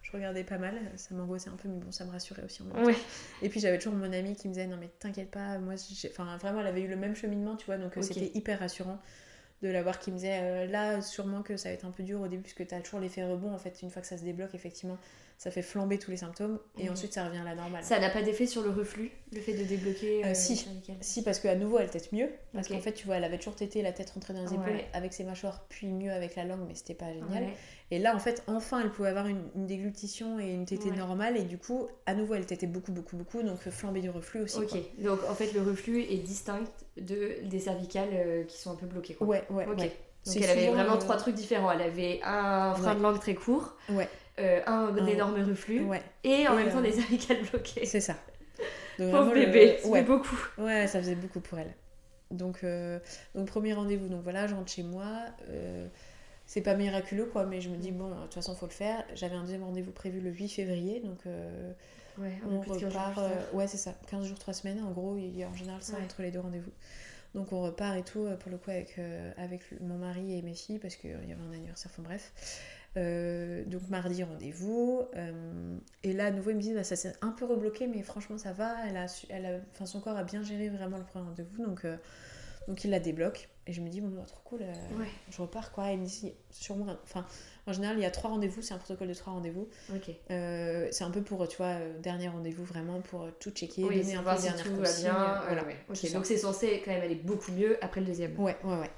je 0.01 0.11
regardais 0.13 0.43
pas 0.43 0.57
mal. 0.57 0.75
Ça 0.95 1.13
m'angoissait 1.13 1.49
un 1.49 1.55
peu, 1.57 1.67
mais 1.67 1.79
bon, 1.79 1.91
ça 1.91 2.05
me 2.05 2.11
rassurait 2.11 2.43
aussi 2.43 2.61
en 2.61 2.65
même 2.65 2.75
temps. 2.75 2.83
Ouais. 2.85 2.95
Et 3.41 3.49
puis, 3.49 3.59
j'avais 3.59 3.77
toujours 3.77 3.93
mon 3.93 4.11
amie 4.13 4.35
qui 4.35 4.47
me 4.47 4.53
disait 4.53 4.67
Non, 4.67 4.77
mais 4.77 4.89
t'inquiète 4.99 5.31
pas, 5.31 5.57
moi, 5.59 5.73
j'ai- 5.75 6.09
enfin, 6.09 6.37
vraiment, 6.37 6.61
elle 6.61 6.67
avait 6.67 6.81
eu 6.81 6.87
le 6.87 6.95
même 6.95 7.15
cheminement, 7.15 7.55
tu 7.55 7.65
vois. 7.65 7.77
Donc, 7.77 7.97
euh, 7.97 8.01
c'était 8.01 8.31
hyper 8.37 8.59
rassurant 8.59 8.97
de 9.61 9.67
la 9.67 9.83
voir 9.83 9.99
qui 9.99 10.11
me 10.11 10.15
disait 10.15 10.39
euh, 10.41 10.65
Là, 10.67 11.01
sûrement 11.01 11.41
que 11.43 11.57
ça 11.57 11.69
va 11.69 11.73
être 11.75 11.85
un 11.85 11.91
peu 11.91 12.03
dur 12.03 12.21
au 12.21 12.27
début, 12.29 12.43
parce 12.43 12.53
que 12.53 12.63
t'as 12.63 12.79
toujours 12.79 13.01
l'effet 13.01 13.23
rebond. 13.25 13.53
En 13.53 13.57
fait, 13.59 13.81
une 13.83 13.89
fois 13.91 14.01
que 14.01 14.07
ça 14.07 14.17
se 14.17 14.23
débloque, 14.23 14.55
effectivement, 14.55 14.97
ça 15.39 15.51
fait 15.51 15.61
flamber 15.61 15.97
tous 15.97 16.11
les 16.11 16.17
symptômes. 16.17 16.59
Et 16.77 16.83
Mhm. 16.87 16.91
ensuite, 16.91 17.13
ça 17.13 17.23
revient 17.25 17.37
à 17.37 17.45
la 17.45 17.55
normale. 17.55 17.81
Ça 17.81 17.97
n'a 17.97 18.09
pas 18.09 18.21
d'effet 18.21 18.45
sur 18.45 18.61
le 18.61 18.71
reflux, 18.71 19.09
le 19.31 19.39
fait 19.39 19.53
de 19.53 19.63
débloquer 19.63 20.25
Euh, 20.25 20.27
euh, 20.31 20.33
si. 20.33 20.67
Si, 20.99 21.23
parce 21.23 21.39
qu'à 21.39 21.55
nouveau, 21.55 21.79
elle 21.79 21.89
tête 21.89 22.11
mieux. 22.11 22.27
Parce 22.53 22.67
qu'en 22.67 22.81
fait, 22.81 22.91
tu 22.91 23.05
vois, 23.05 23.15
elle 23.15 23.23
avait 23.23 23.37
toujours 23.37 23.55
tété 23.55 23.81
la 23.81 23.93
tête 23.93 24.09
rentrée 24.09 24.33
dans 24.33 24.41
les 24.43 24.53
épaules 24.53 24.65
Ouais. 24.73 24.87
avec 24.91 25.13
ses 25.13 25.23
mâchoires, 25.23 25.65
puis 25.69 25.87
mieux 25.87 26.11
avec 26.11 26.35
la 26.35 26.43
langue, 26.43 26.65
mais 26.67 26.75
c'était 26.75 26.93
pas 26.93 27.13
génial. 27.13 27.43
Ouais. 27.43 27.53
Et 27.89 27.99
là, 27.99 28.13
en 28.13 28.19
fait, 28.19 28.43
enfin, 28.47 28.81
elle 28.83 28.91
pouvait 28.91 29.07
avoir 29.07 29.27
une, 29.27 29.41
une 29.55 29.65
déglutition 29.65 30.39
et 30.41 30.51
une 30.51 30.65
tétée 30.65 30.89
Ouais. 30.91 30.97
normale. 30.97 31.37
Et 31.37 31.43
du 31.43 31.57
coup, 31.57 31.87
à 32.05 32.15
nouveau, 32.15 32.35
elle 32.35 32.45
tétait 32.45 32.67
beaucoup, 32.67 32.91
beaucoup, 32.91 33.15
beaucoup. 33.15 33.41
Donc, 33.41 33.59
euh, 33.65 33.71
flambée 33.71 34.01
du 34.01 34.09
reflux 34.09 34.41
aussi. 34.41 34.57
Ok, 34.57 34.67
quoi. 34.71 34.79
donc 34.99 35.19
en 35.29 35.35
fait 35.35 35.53
le 35.53 35.61
reflux 35.61 36.01
est 36.03 36.17
distinct 36.17 36.65
de, 36.97 37.37
des 37.45 37.59
cervicales 37.59 38.09
euh, 38.11 38.43
qui 38.43 38.57
sont 38.57 38.71
un 38.71 38.75
peu 38.75 38.87
bloquées. 38.87 39.13
Quoi. 39.13 39.25
Ouais, 39.25 39.43
ouais, 39.51 39.65
Ok. 39.67 39.89
Donc 40.25 40.35
elle 40.35 40.49
avait 40.49 40.67
vraiment 40.67 40.95
euh, 40.95 40.97
trois 40.97 41.15
trucs 41.15 41.33
différents. 41.35 41.71
Elle 41.71 41.81
avait 41.81 42.19
un 42.23 42.73
frein 42.75 42.93
de 42.93 43.01
langue 43.01 43.19
très 43.21 43.35
court, 43.35 43.77
Ouais, 43.89 44.07
euh, 44.39 44.61
un, 44.65 44.95
Un- 44.97 45.05
énorme 45.05 45.41
reflux 45.43 45.81
ouais, 45.83 46.01
et 46.23 46.47
en 46.47 46.57
Et, 46.57 46.63
même 46.63 46.71
temps 46.71 46.79
euh, 46.79 46.83
des 46.83 46.91
cervicales 46.93 47.43
bloquées. 47.51 47.85
c'est 47.85 47.99
ça. 48.01 48.15
Donc, 48.97 49.11
Pauvre 49.11 49.33
le- 49.33 49.45
bébé, 49.45 49.77
ça 49.81 49.87
ouais. 49.89 50.03
beaucoup. 50.03 50.37
Ouais, 50.57 50.87
ça 50.87 50.99
faisait 50.99 51.15
beaucoup 51.15 51.39
pour 51.39 51.59
elle. 51.59 51.73
Donc, 52.31 52.63
euh, 52.63 52.99
donc 53.35 53.47
premier 53.47 53.73
rendez-vous. 53.73 54.07
Donc 54.09 54.23
voilà, 54.23 54.47
je 54.47 54.55
rentre 54.55 54.71
chez 54.71 54.83
moi. 54.83 55.07
euh, 55.49 55.87
c'est 56.45 56.61
pas 56.61 56.73
miraculeux, 56.73 57.25
quoi, 57.25 57.45
mais 57.45 57.61
je 57.61 57.69
me 57.69 57.77
dis, 57.77 57.91
bon, 57.91 58.09
de 58.09 58.15
toute 58.23 58.33
façon, 58.33 58.55
faut 58.55 58.65
le 58.65 58.71
faire. 58.71 59.03
J'avais 59.13 59.35
un 59.35 59.41
deuxième 59.41 59.63
rendez-vous 59.63 59.91
prévu 59.91 60.19
le 60.19 60.31
8 60.31 60.49
février. 60.49 60.99
Donc, 60.99 61.19
euh, 61.27 61.71
Ouais, 62.17 62.33
on 62.49 62.59
plus 62.59 62.71
de 62.71 62.79
15 62.79 62.91
jours 62.91 63.01
repart. 63.01 63.53
ouais, 63.53 63.67
c'est 63.67 63.77
ça. 63.77 63.93
15 64.09 64.25
jours, 64.25 64.39
3 64.39 64.53
semaines. 64.55 64.83
En 64.83 64.91
gros, 64.91 65.15
il 65.17 65.37
y 65.37 65.43
a 65.43 65.47
en 65.47 65.53
général 65.53 65.81
ça 65.83 65.95
Ouais. 65.95 66.03
entre 66.03 66.21
les 66.23 66.31
deux 66.31 66.39
rendez-vous. 66.39 66.71
Donc 67.35 67.53
on 67.53 67.61
repart 67.61 67.95
et 67.97 68.01
tout, 68.03 68.27
pour 68.39 68.51
le 68.51 68.57
coup, 68.57 68.71
avec, 68.71 68.99
avec 69.37 69.61
mon 69.79 69.97
mari 69.99 70.35
et 70.37 70.41
mes 70.41 70.55
filles, 70.55 70.79
parce 70.79 70.95
qu'il 70.95 71.11
y 71.11 71.13
avait 71.13 71.33
un 71.33 71.53
anniversaire, 71.53 71.91
enfin 71.93 72.01
bref. 72.01 72.31
Euh, 72.97 73.63
donc 73.65 73.87
mardi, 73.89 74.23
rendez-vous. 74.23 75.03
euh, 75.15 75.77
et 76.03 76.13
là, 76.13 76.25
à 76.25 76.31
nouveau, 76.31 76.49
ils 76.49 76.55
me 76.55 76.61
disent, 76.61 76.75
bah, 76.75 76.83
ça 76.83 76.95
s'est 76.95 77.13
un 77.21 77.31
peu 77.31 77.45
rebloqué, 77.45 77.87
mais 77.87 78.01
franchement, 78.01 78.37
ça 78.37 78.51
va. 78.51 78.75
Elle 78.87 78.97
a, 78.97 79.05
elle 79.29 79.45
a, 79.45 79.59
enfin, 79.73 79.85
son 79.85 79.99
corps 80.01 80.17
a 80.17 80.23
bien 80.23 80.41
géré 80.43 80.69
vraiment 80.69 80.97
le 80.97 81.03
premier 81.03 81.25
rendez-vous, 81.25 81.65
donc, 81.65 81.85
euh, 81.85 81.97
donc 82.67 82.83
il 82.83 82.89
la 82.89 82.99
débloque. 82.99 83.49
Et 83.67 83.73
je 83.73 83.81
me 83.81 83.89
dis, 83.89 84.01
bon, 84.01 84.09
bah, 84.09 84.23
trop 84.25 84.41
cool, 84.43 84.61
Ouais. 84.61 85.05
je 85.29 85.39
repars, 85.41 85.71
quoi. 85.71 85.91
Et 85.91 85.93
il 85.93 85.99
me 85.99 86.05
dit, 86.05 86.33
sûrement, 86.49 86.87
enfin, 87.03 87.23
en 87.67 87.73
général, 87.73 87.97
il 87.97 88.01
y 88.01 88.05
a 88.05 88.09
trois 88.11 88.31
rendez-vous, 88.31 88.63
c'est 88.63 88.73
un 88.73 88.79
protocole 88.79 89.07
de 89.07 89.13
trois 89.13 89.33
rendez-vous. 89.33 89.67
C'est 90.29 91.03
un 91.03 91.11
peu 91.11 91.21
pour, 91.21 91.47
tu 91.47 91.57
vois, 91.57 91.75
dernier 92.01 92.29
rendez-vous, 92.29 92.63
vraiment, 92.65 93.01
pour 93.01 93.27
tout 93.39 93.51
checker, 93.51 93.83
Oui, 93.83 93.99
donner 94.01 94.15
un 94.15 94.23
peu 94.23 94.35
si 94.41 94.51
tout 94.63 94.75
va 94.77 94.91
bien. 94.93 95.41
voilà. 95.45 95.63
ouais, 95.65 95.75
donc 96.13 96.25
c'est 96.25 96.37
censé 96.37 96.81
quand 96.83 96.89
même 96.91 97.03
aller 97.03 97.13
beaucoup 97.15 97.51
mieux 97.51 97.77
après 97.83 98.01
le 98.01 98.07
deuxième. 98.07 98.39
Ouais, 98.39 98.57
ouais, 98.63 98.79
ouais. 98.79 98.89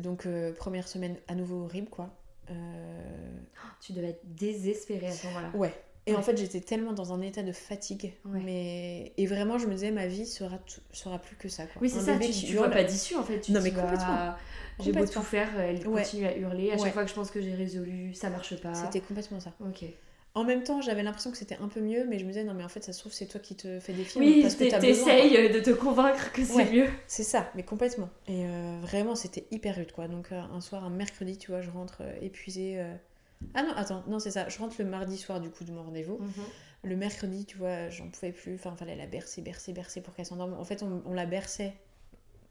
Donc, 0.00 0.26
première 0.56 0.88
semaine 0.88 1.16
à 1.28 1.34
nouveau 1.34 1.64
horrible, 1.64 1.90
quoi. 1.90 2.08
Euh, 2.50 3.38
Tu 3.80 3.92
devais 3.92 4.08
être 4.10 4.22
désespérée 4.24 5.08
à 5.08 5.12
ce 5.12 5.26
moment-là. 5.28 5.50
Ouais. 5.54 5.72
Et 6.08 6.12
Ouais. 6.12 6.18
en 6.18 6.22
fait, 6.22 6.36
j'étais 6.36 6.60
tellement 6.60 6.92
dans 6.92 7.12
un 7.12 7.20
état 7.20 7.42
de 7.42 7.50
fatigue. 7.52 8.14
Ouais. 8.24 8.40
Mais... 8.44 9.12
Et 9.16 9.26
vraiment, 9.26 9.58
je 9.58 9.66
me 9.66 9.72
disais, 9.72 9.90
ma 9.90 10.06
vie 10.06 10.24
sera, 10.24 10.58
tout- 10.58 10.80
sera 10.92 11.18
plus 11.18 11.34
que 11.36 11.48
ça. 11.48 11.64
Quoi. 11.66 11.82
Oui, 11.82 11.90
c'est 11.90 12.00
ça, 12.00 12.16
tu, 12.16 12.30
tu 12.30 12.54
vois 12.56 12.68
pas 12.70 12.84
d'issue 12.84 13.16
en 13.16 13.24
fait. 13.24 13.40
Tu 13.40 13.52
Non, 13.52 13.60
mais 13.60 13.70
bah, 13.72 13.82
complètement. 13.82 14.34
J'ai 14.80 14.92
beau 14.92 15.04
tout 15.06 15.22
faire, 15.22 15.48
elle 15.58 15.86
Ouais. 15.88 16.02
continue 16.02 16.26
à 16.26 16.36
hurler. 16.36 16.70
À 16.70 16.78
chaque 16.78 16.92
fois 16.92 17.02
que 17.04 17.10
je 17.10 17.14
pense 17.14 17.30
que 17.30 17.40
j'ai 17.42 17.54
résolu, 17.54 18.14
ça 18.14 18.30
marche 18.30 18.54
pas. 18.60 18.72
C'était 18.74 19.00
complètement 19.00 19.40
ça. 19.40 19.52
Ok. 19.60 19.84
En 20.36 20.44
même 20.44 20.62
temps, 20.62 20.82
j'avais 20.82 21.02
l'impression 21.02 21.30
que 21.30 21.38
c'était 21.38 21.56
un 21.56 21.68
peu 21.68 21.80
mieux, 21.80 22.04
mais 22.06 22.18
je 22.18 22.24
me 22.24 22.28
disais, 22.28 22.44
non, 22.44 22.52
mais 22.52 22.62
en 22.62 22.68
fait, 22.68 22.84
ça 22.84 22.92
se 22.92 23.00
trouve, 23.00 23.10
c'est 23.12 23.24
toi 23.24 23.40
qui 23.40 23.56
te 23.56 23.80
fais 23.80 23.94
des 23.94 24.04
films. 24.04 24.22
Oui, 24.22 24.42
parce 24.42 24.54
que 24.54 24.64
t'essayes 24.64 25.50
de 25.50 25.60
te 25.60 25.70
convaincre 25.70 26.30
que 26.30 26.44
c'est 26.44 26.54
Ouais. 26.54 26.70
mieux. 26.70 26.86
C'est 27.06 27.22
ça, 27.22 27.50
mais 27.54 27.62
complètement. 27.62 28.10
Et 28.28 28.44
euh, 28.44 28.78
vraiment, 28.82 29.14
c'était 29.14 29.46
hyper 29.50 29.76
rude, 29.76 29.92
quoi. 29.92 30.08
Donc, 30.08 30.32
euh, 30.32 30.38
un 30.40 30.60
soir, 30.60 30.84
un 30.84 30.90
mercredi, 30.90 31.38
tu 31.38 31.50
vois, 31.50 31.62
je 31.62 31.70
rentre 31.70 32.02
euh, 32.02 32.14
épuisée. 32.20 32.78
Ah 33.54 33.62
non, 33.62 33.72
attends, 33.76 34.04
non, 34.08 34.18
c'est 34.18 34.30
ça. 34.30 34.46
Je 34.50 34.58
rentre 34.58 34.76
le 34.78 34.84
mardi 34.84 35.16
soir, 35.16 35.40
du 35.40 35.48
coup, 35.48 35.64
de 35.64 35.72
mon 35.72 35.82
rendez-vous. 35.82 36.18
Mhm. 36.18 36.44
Le 36.82 36.96
mercredi, 36.96 37.46
tu 37.46 37.56
vois, 37.56 37.88
j'en 37.88 38.08
pouvais 38.10 38.32
plus. 38.32 38.56
Enfin, 38.56 38.76
fallait 38.76 38.94
la 38.94 39.06
bercer, 39.06 39.40
bercer, 39.40 39.72
bercer 39.72 40.02
pour 40.02 40.14
qu'elle 40.14 40.26
s'endorme. 40.26 40.52
En 40.52 40.64
fait, 40.64 40.82
on, 40.82 41.02
on 41.06 41.14
la 41.14 41.24
berçait, 41.24 41.72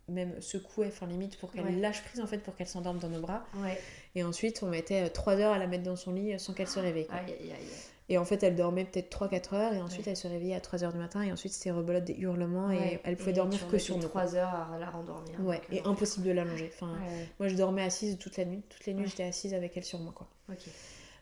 même 0.08 0.40
secouait, 0.42 0.88
enfin, 0.88 1.08
limite, 1.08 1.38
pour 1.38 1.52
qu'elle 1.52 1.66
Ouais. 1.66 1.72
lâche 1.72 2.04
prise, 2.04 2.22
en 2.22 2.28
fait, 2.28 2.38
pour 2.40 2.56
qu'elle 2.56 2.68
s'endorme 2.68 3.00
dans 3.00 3.10
nos 3.10 3.20
bras. 3.22 3.46
Ouais. 3.56 3.80
Et 4.16 4.24
ensuite, 4.24 4.62
on 4.64 4.68
mettait 4.68 5.10
3 5.10 5.36
heures 5.40 5.54
à 5.54 5.58
la 5.60 5.68
mettre 5.68 5.84
dans 5.84 5.96
son 5.96 6.14
lit 6.14 6.34
euh, 6.34 6.38
sans 6.38 6.54
qu'elle 6.54 6.68
se 6.68 6.80
réveille. 6.80 7.08
quoi. 7.08 7.16
Aïe, 7.18 7.34
aïe, 7.40 7.52
aïe. 7.52 7.68
Et 8.08 8.20
en 8.20 8.24
fait, 8.26 8.44
elle 8.44 8.56
dormait 8.56 8.86
peut-être 8.86 9.10
3-4 9.10 9.56
heures, 9.56 9.74
et 9.74 9.82
ensuite, 9.82 10.06
Ouais. 10.06 10.12
elle 10.12 10.18
se 10.18 10.28
réveillait 10.28 10.54
à 10.54 10.60
3 10.60 10.84
heures 10.84 10.92
du 10.94 11.00
matin, 11.00 11.24
et 11.24 11.32
ensuite, 11.32 11.54
c'était 11.54 11.72
rebelote 11.72 12.04
des 12.04 12.14
hurlements, 12.14 12.70
et 12.72 13.00
elle 13.04 13.18
pouvait 13.18 13.32
Et 13.32 13.34
dormir 13.34 13.68
que 13.68 13.80
sur 13.80 13.96
fait 13.96 14.02
nous. 14.02 14.08
quoi. 14.10 14.22
3 14.26 14.36
heures 14.36 14.72
à 14.74 14.78
la 14.80 14.92
rendormir. 14.92 15.40
Ouais, 15.44 15.60
et 15.72 15.80
euh, 15.80 15.86
impossible 15.90 16.24
de 16.28 16.32
l'allonger. 16.32 16.70
Enfin, 16.72 16.96
moi, 17.40 17.48
je 17.50 17.56
dormais 17.56 17.82
assise 17.82 18.20
toute 18.20 18.38
la 18.38 18.46
nuit. 18.46 18.62
Toute 18.70 18.86
la 18.86 18.94
nuit, 18.94 19.04
Ouais. 19.06 19.10
j'étais 19.10 19.24
assise 19.24 19.56
avec 19.56 19.76
elle 19.76 19.84
sur 19.84 19.98
moi, 20.00 20.14
quoi. 20.16 20.28
Ok. 20.50 20.60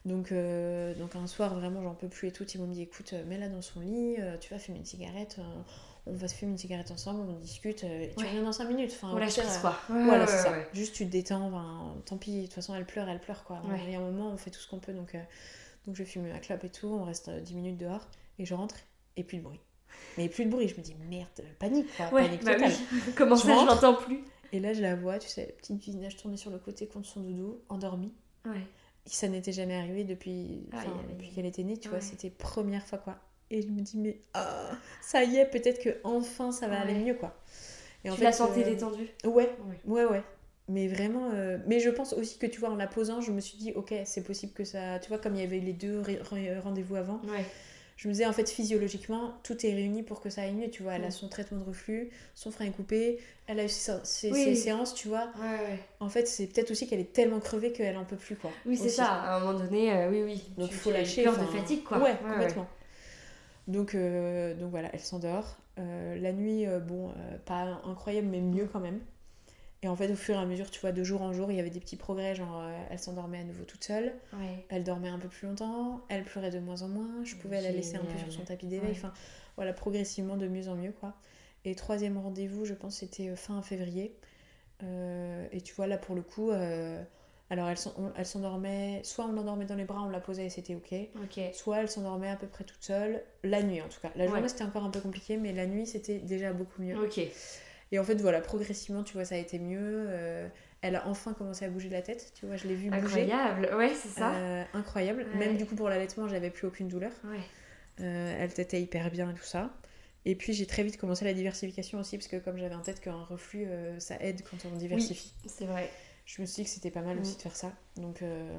Donc, 0.06 0.34
euh, 0.34 0.94
donc 0.96 1.16
un 1.16 1.26
soir, 1.28 1.56
vraiment, 1.58 1.82
j'en 1.82 1.94
peux 1.94 2.10
plus 2.10 2.28
et 2.28 2.32
tout. 2.34 2.44
Ils 2.54 2.60
m'ont 2.60 2.68
dit, 2.68 2.82
écoute, 2.82 3.14
euh, 3.14 3.24
mets-la 3.26 3.48
dans 3.48 3.62
son 3.62 3.80
lit, 3.80 4.18
euh, 4.20 4.36
tu 4.38 4.54
vas 4.54 4.60
fumer 4.60 4.80
une 4.80 4.86
cigarette, 4.86 5.38
euh, 5.40 5.44
on 6.06 6.14
va 6.14 6.28
se 6.28 6.36
fumer 6.36 6.52
une 6.52 6.58
cigarette 6.58 6.92
ensemble, 6.92 7.30
on 7.30 7.40
discute, 7.40 7.84
euh, 7.84 8.02
et 8.04 8.14
tu 8.16 8.22
Ouais. 8.24 8.30
reviens 8.30 8.44
dans 8.44 8.52
5 8.52 8.68
minutes. 8.68 8.92
Enfin, 8.94 9.12
On 9.14 9.18
lâche 9.18 9.38
prise 9.38 9.58
euh, 9.58 9.62
quoi. 9.62 9.78
Ouais, 9.90 10.04
Voilà, 10.04 10.26
ouais, 10.26 10.32
c'est 10.32 10.38
ça. 10.44 10.54
Juste, 10.74 10.96
tu 10.96 11.06
te 11.06 11.12
détends, 11.12 11.96
tant 12.06 12.18
pis, 12.18 12.38
de 12.42 12.46
toute 12.46 12.54
façon, 12.54 12.76
elle 12.76 12.86
pleure, 12.86 13.08
elle 13.10 13.20
pleure, 13.22 13.44
quoi. 13.44 13.62
Il 13.86 13.92
y 13.92 13.96
a 13.96 14.00
un 14.00 14.02
moment, 14.12 14.30
on 14.32 14.38
fait 14.38 14.50
tout 14.52 14.60
ce 14.60 14.68
qu'on 14.70 14.80
peut, 14.80 14.94
donc, 14.94 15.16
euh, 15.16 15.20
donc 15.88 15.96
je 15.96 16.04
fume 16.04 16.28
ma 16.28 16.40
clope 16.40 16.64
et 16.64 16.70
tout, 16.70 16.88
on 16.88 17.04
reste 17.06 17.30
euh, 17.30 17.40
10 17.40 17.56
minutes 17.56 17.78
dehors, 17.78 18.08
et 18.40 18.46
je 18.46 18.54
rentre, 18.54 18.76
et 19.16 19.24
plus 19.24 19.38
de 19.38 19.44
bruit. 19.44 19.60
Mais 20.18 20.28
plus 20.28 20.46
de 20.46 20.50
bruit, 20.50 20.68
je 20.68 20.76
me 20.76 20.82
dis, 20.82 20.96
merde, 21.10 21.28
panique, 21.60 21.88
quoi, 21.96 22.08
panique 22.08 22.44
bah 22.44 22.56
totale. 22.56 22.72
oui. 22.92 23.00
Comment 23.16 23.36
Je 23.36 23.42
ça, 23.44 23.58
je 23.62 23.66
l'entends 23.66 23.94
plus 23.96 24.24
Et 24.52 24.60
là, 24.60 24.74
je 24.74 24.82
la 24.82 24.96
vois, 24.96 25.20
tu 25.20 25.30
sais, 25.30 25.46
le 25.48 25.54
petit 25.78 25.92
visage 25.92 26.18
tourné 26.18 26.36
sur 26.38 26.52
le 26.52 26.58
côté 26.60 26.88
contre 26.88 27.08
son 27.08 27.22
doudou, 27.22 27.60
endormi. 27.70 28.12
Ouais. 28.46 28.66
Ça 29.06 29.28
n'était 29.28 29.52
jamais 29.52 29.76
arrivé 29.76 30.04
depuis, 30.04 30.68
aïe, 30.72 30.88
depuis 31.10 31.30
qu'elle 31.32 31.46
était 31.46 31.64
née, 31.64 31.78
tu 31.78 31.90
Ouais. 31.90 31.96
vois, 31.98 32.02
c'était 32.02 32.30
première 32.30 32.86
fois 32.86 32.98
quoi. 32.98 33.18
Et 33.54 33.62
je 33.62 33.68
me 33.68 33.82
dis, 33.82 33.98
mais 33.98 34.18
ah, 34.34 34.72
ça 35.02 35.24
y 35.24 35.38
est, 35.38 35.46
peut-être 35.46 35.80
que 35.82 35.98
enfin 36.04 36.52
ça 36.52 36.68
va 36.68 36.80
aller 36.82 36.96
mieux 36.96 37.14
quoi. 37.14 37.36
Et 38.04 38.10
tu 38.10 38.22
la 38.22 38.32
sentais 38.34 38.62
euh, 38.64 38.70
détendue 38.72 39.08
Ouais, 39.24 39.50
Ouais. 39.86 40.06
ouais. 40.06 40.24
Mais 40.70 40.88
vraiment, 40.88 41.30
euh, 41.34 41.58
mais 41.68 41.80
je 41.80 41.90
pense 41.90 42.14
aussi 42.14 42.38
que 42.40 42.48
tu 42.48 42.60
vois, 42.60 42.70
en 42.70 42.76
la 42.76 42.88
posant, 42.88 43.22
je 43.22 43.32
me 43.32 43.40
suis 43.42 43.58
dit, 43.58 43.74
ok, 43.76 43.94
c'est 44.06 44.24
possible 44.24 44.54
que 44.54 44.64
ça. 44.64 44.98
Tu 45.00 45.10
vois, 45.10 45.18
comme 45.20 45.36
il 45.36 45.42
y 45.42 45.44
avait 45.44 45.60
les 45.60 45.74
deux 45.74 46.02
rendez-vous 46.64 46.96
avant, 46.96 47.20
Ouais. 47.26 47.44
je 47.98 48.08
me 48.08 48.14
disais, 48.14 48.26
en 48.26 48.32
fait, 48.34 48.50
physiologiquement, 48.50 49.34
tout 49.44 49.66
est 49.66 49.74
réuni 49.74 50.04
pour 50.04 50.22
que 50.22 50.30
ça 50.30 50.42
aille 50.44 50.54
mieux, 50.54 50.70
tu 50.70 50.82
vois. 50.84 50.94
Elle 50.94 51.04
a 51.04 51.08
Mm. 51.10 51.12
son 51.12 51.28
traitement 51.30 51.60
de 51.60 51.66
reflux, 51.66 52.10
son 52.34 52.50
frein 52.50 52.66
est 52.66 52.72
coupé, 52.72 53.20
elle 53.48 53.60
a 53.60 53.66
eu 53.66 53.70
ses, 53.70 53.92
ses- 54.04 54.32
Oui. 54.32 54.42
ses 54.44 54.56
séances, 54.56 54.94
tu 54.96 55.10
vois. 55.10 55.32
En 56.00 56.08
fait, 56.10 56.28
c'est 56.30 56.48
peut-être 56.48 56.72
aussi 56.72 56.88
qu'elle 56.88 57.02
est 57.02 57.12
tellement 57.14 57.42
crevée 57.42 57.74
qu'elle 57.74 57.98
en 57.98 58.06
peut 58.06 58.16
plus, 58.16 58.38
quoi. 58.38 58.50
Oui, 58.66 58.78
c'est 58.78 58.88
ça. 58.90 59.06
À 59.12 59.36
un 59.36 59.40
moment 59.42 59.60
donné, 59.60 59.92
euh, 59.94 60.10
oui, 60.10 60.24
oui. 60.24 60.44
Donc 60.58 60.70
il 60.72 60.76
faut 60.78 60.92
lâcher. 60.92 61.24
peur 61.24 61.38
de 61.38 61.46
fatigue, 61.46 61.84
quoi. 61.84 62.00
Ouais, 62.02 62.16
complètement. 62.26 62.68
Donc, 63.68 63.96
euh, 63.96 64.54
donc 64.56 64.72
voilà, 64.72 64.90
elle 64.94 65.00
s'endort. 65.00 65.58
Euh, 65.80 66.18
la 66.20 66.34
nuit, 66.34 66.68
euh, 66.68 66.80
bon, 66.80 67.14
pas 67.46 67.82
incroyable, 67.86 68.28
mais 68.28 68.42
mieux 68.42 68.68
quand 68.68 68.80
même. 68.80 69.00
Et 69.82 69.88
en 69.88 69.96
fait, 69.96 70.10
au 70.12 70.16
fur 70.16 70.36
et 70.36 70.38
à 70.38 70.46
mesure, 70.46 70.72
tu 70.72 70.80
vois, 70.80 70.94
de 70.94 71.04
jour 71.04 71.22
en 71.22 71.34
jour, 71.34 71.52
il 71.52 71.58
y 71.58 71.60
avait 71.60 71.70
des 71.70 71.82
petits 71.82 71.98
progrès. 71.98 72.36
Genre, 72.36 72.64
elle 72.90 73.00
s'endormait 73.00 73.40
à 73.40 73.44
nouveau 73.44 73.66
toute 73.66 73.84
seule. 73.84 74.14
Ouais. 74.32 74.66
Elle 74.70 74.86
dormait 74.86 75.10
un 75.10 75.20
peu 75.20 75.28
plus 75.28 75.46
longtemps. 75.46 76.02
Elle 76.08 76.24
pleurait 76.24 76.52
de 76.52 76.60
moins 76.60 76.84
en 76.84 76.88
moins. 76.88 77.24
Je 77.26 77.36
pouvais 77.36 77.62
la 77.62 77.72
laisser 77.72 77.98
un 77.98 78.06
peu 78.06 78.18
sur 78.18 78.32
son 78.32 78.44
tapis 78.44 78.68
d'éveil. 78.68 78.92
Ouais. 78.92 78.96
Enfin, 78.96 79.12
voilà, 79.58 79.74
progressivement 79.74 80.38
de 80.38 80.48
mieux 80.48 80.70
en 80.70 80.76
mieux, 80.76 80.94
quoi. 80.94 81.16
Et 81.66 81.76
troisième 81.76 82.18
rendez-vous, 82.18 82.64
je 82.64 82.74
pense, 82.74 82.98
c'était 82.98 83.36
fin 83.36 83.62
février. 83.62 84.16
Et 85.52 85.62
tu 85.62 85.74
vois, 85.74 85.88
là, 85.88 85.98
pour 85.98 86.16
le 86.16 86.22
coup, 86.22 86.52
alors 87.54 87.70
elle 88.18 88.26
s'endormait, 88.26 89.02
soit 89.04 89.26
on 89.26 89.32
l'endormait 89.32 89.66
dans 89.66 89.76
les 89.76 89.84
bras, 89.86 90.02
on 90.02 90.10
la 90.10 90.20
posait 90.20 90.48
et 90.48 90.50
c'était 90.50 90.74
ok. 90.76 90.94
Ok. 91.24 91.40
Soit 91.54 91.82
elle 91.82 91.90
s'endormait 91.90 92.30
à 92.30 92.36
peu 92.36 92.48
près 92.48 92.64
toute 92.64 92.84
seule, 92.84 93.22
la 93.44 93.62
nuit 93.62 93.80
en 93.82 93.88
tout 93.88 94.00
cas. 94.02 94.12
La 94.16 94.26
journée 94.26 94.42
Ouais. 94.42 94.50
c'était 94.50 94.64
encore 94.64 94.84
un 94.84 94.90
peu 94.90 95.00
compliqué, 95.00 95.38
mais 95.38 95.54
la 95.54 95.68
nuit 95.68 95.86
c'était 95.86 96.18
déjà 96.18 96.52
beaucoup 96.52 96.82
mieux. 96.82 96.98
Ok. 96.98 97.20
Et 97.92 98.00
en 98.00 98.04
fait 98.04 98.16
voilà, 98.16 98.42
progressivement 98.42 99.04
tu 99.04 99.14
vois 99.14 99.24
ça 99.26 99.36
a 99.36 99.38
été 99.38 99.60
mieux. 99.60 99.78
euh, 100.10 100.48
elle 100.82 100.96
a 100.98 101.08
enfin 101.08 101.34
commencé 101.34 101.64
à 101.64 101.70
bouger 101.70 101.88
de 101.90 101.94
la 101.94 102.02
tête, 102.02 102.34
tu 102.36 102.46
vois, 102.46 102.58
je 102.58 102.68
l'ai 102.68 102.76
vue 102.76 102.90
bouger. 102.90 103.06
Incroyable. 103.06 103.70
Ouais, 103.78 103.92
c'est 103.94 104.10
ça. 104.10 104.34
Euh, 104.34 104.64
incroyable. 104.74 105.26
Ouais. 105.34 105.38
Même 105.46 105.56
du 105.58 105.66
coup 105.66 105.76
pour 105.76 105.88
l'allaitement 105.90 106.28
j'avais 106.28 106.50
plus 106.50 106.68
aucune 106.68 106.88
douleur. 106.88 107.12
Ouais. 107.26 107.40
Euh, 108.02 108.36
elle 108.40 108.54
tétait 108.54 108.82
hyper 108.82 109.12
bien 109.12 109.30
et 109.30 109.34
tout 109.36 109.44
ça. 109.44 109.70
Et 110.26 110.36
puis 110.36 110.54
j'ai 110.54 110.66
très 110.66 110.84
vite 110.84 110.98
commencé 110.98 111.24
la 111.24 111.34
diversification 111.34 112.00
aussi, 112.00 112.18
parce 112.18 112.28
que 112.30 112.38
comme 112.38 112.58
j'avais 112.58 112.74
en 112.76 112.82
tête 112.82 113.00
qu'un 113.00 113.24
reflux 113.26 113.68
ça 114.00 114.16
aide 114.22 114.42
quand 114.50 114.58
on 114.66 114.76
diversifie. 114.76 115.34
C'est 115.46 115.66
vrai. 115.66 115.90
Je 116.26 116.42
me 116.42 116.46
suis 116.46 116.64
dit 116.64 116.70
que 116.70 116.74
c'était 116.74 116.92
pas 116.92 117.02
mal 117.02 117.18
Mm. 117.18 117.22
aussi 117.22 117.36
de 117.38 117.42
faire 117.42 117.56
ça. 117.56 117.72
Donc, 117.98 118.22
euh, 118.22 118.58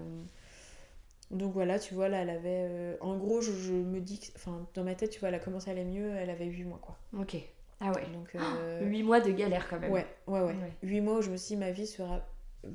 donc 1.31 1.53
voilà, 1.53 1.79
tu 1.79 1.95
vois, 1.95 2.09
là, 2.09 2.19
elle 2.19 2.31
avait. 2.31 2.67
euh, 2.69 2.97
En 3.01 3.17
gros, 3.17 3.41
je, 3.41 3.53
je 3.53 3.73
me 3.73 4.01
dis 4.01 4.21
que. 4.21 4.27
Enfin, 4.37 4.67
dans 4.75 4.85
ma 4.85 4.95
tête, 4.95 5.11
tu 5.11 5.21
vois, 5.21 5.31
elle 5.31 5.35
a 5.35 5.39
commencé 5.41 5.69
à 5.71 5.73
aller 5.73 5.85
mieux, 5.85 6.15
elle 6.17 6.31
avait 6.31 6.47
8 6.47 6.65
mois, 6.65 6.79
quoi. 6.83 6.97
Ok. 7.19 7.37
Ah 7.81 7.91
ouais. 7.93 8.07
Donc. 8.13 8.35
euh, 8.35 8.85
8 8.85 9.03
mois 9.03 9.21
de 9.21 9.31
galère 9.31 9.67
quand 9.69 9.81
même. 9.81 9.91
Ouais, 9.91 10.07
ouais, 10.27 10.41
ouais. 10.41 10.47
Ouais. 10.53 10.73
8 10.83 11.01
mois 11.01 11.19
où 11.19 11.23
je 11.23 11.31
me 11.31 11.37
suis 11.37 11.55
dit, 11.55 11.61
ma 11.61 11.71
vie 11.71 11.87
sera 11.87 12.27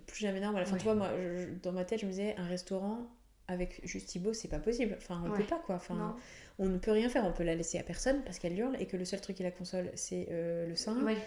plus 0.08 0.20
jamais 0.20 0.40
normal. 0.40 0.64
Enfin, 0.64 0.74
Ouais. 0.74 0.78
tu 0.80 0.84
vois, 0.86 0.96
moi, 0.96 1.10
je- 1.18 1.38
je- 1.38 1.50
dans 1.64 1.72
ma 1.72 1.86
tête, 1.86 2.02
je 2.02 2.06
me 2.06 2.12
disais, 2.12 2.36
un 2.38 2.46
restaurant 2.48 3.08
avec 3.48 3.82
juste 3.84 4.10
Thibaut, 4.10 4.34
c'est 4.34 4.48
pas 4.48 4.60
possible. 4.60 4.96
Enfin, 4.98 5.24
on 5.26 5.32
Ouais. 5.32 5.38
peut 5.38 5.46
pas, 5.46 5.60
quoi. 5.66 5.76
Enfin, 5.76 5.96
Non. 5.96 6.16
on 6.60 6.66
ne 6.68 6.78
peut 6.78 6.92
rien 6.92 7.10
faire. 7.10 7.26
On 7.26 7.32
peut 7.32 7.44
la 7.44 7.56
laisser 7.56 7.80
à 7.80 7.84
personne 7.84 8.22
parce 8.24 8.38
qu'elle 8.40 8.58
hurle 8.58 8.76
et 8.80 8.86
que 8.88 8.98
le 8.98 9.06
seul 9.06 9.22
truc 9.22 9.38
qui 9.38 9.44
la 9.44 9.50
console, 9.52 9.90
c'est 9.96 10.28
euh, 10.32 10.68
le 10.68 10.76
sein. 10.76 11.02
Ouais. 11.04 11.18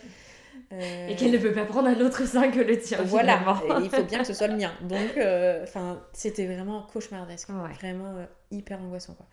Euh, 0.72 1.08
Et 1.08 1.16
qu'elle 1.16 1.32
ne 1.32 1.38
peut 1.38 1.52
pas 1.52 1.64
prendre 1.64 1.88
un 1.88 2.00
autre 2.00 2.26
sein 2.26 2.50
que 2.50 2.60
le 2.60 2.78
tien. 2.78 2.98
Voilà, 3.04 3.60
il 3.82 3.90
faut 3.90 4.02
bien 4.04 4.18
que 4.20 4.26
ce 4.26 4.34
soit 4.34 4.48
le 4.48 4.56
mien. 4.56 4.72
Donc, 4.82 5.16
euh, 5.16 5.66
c'était 6.12 6.46
vraiment 6.46 6.82
cauchemardesque. 6.92 7.48
Ouais. 7.50 7.72
Vraiment 7.74 8.16
euh, 8.16 8.24
hyper 8.50 8.80
angoissant, 8.80 9.14
quoi. 9.14 9.26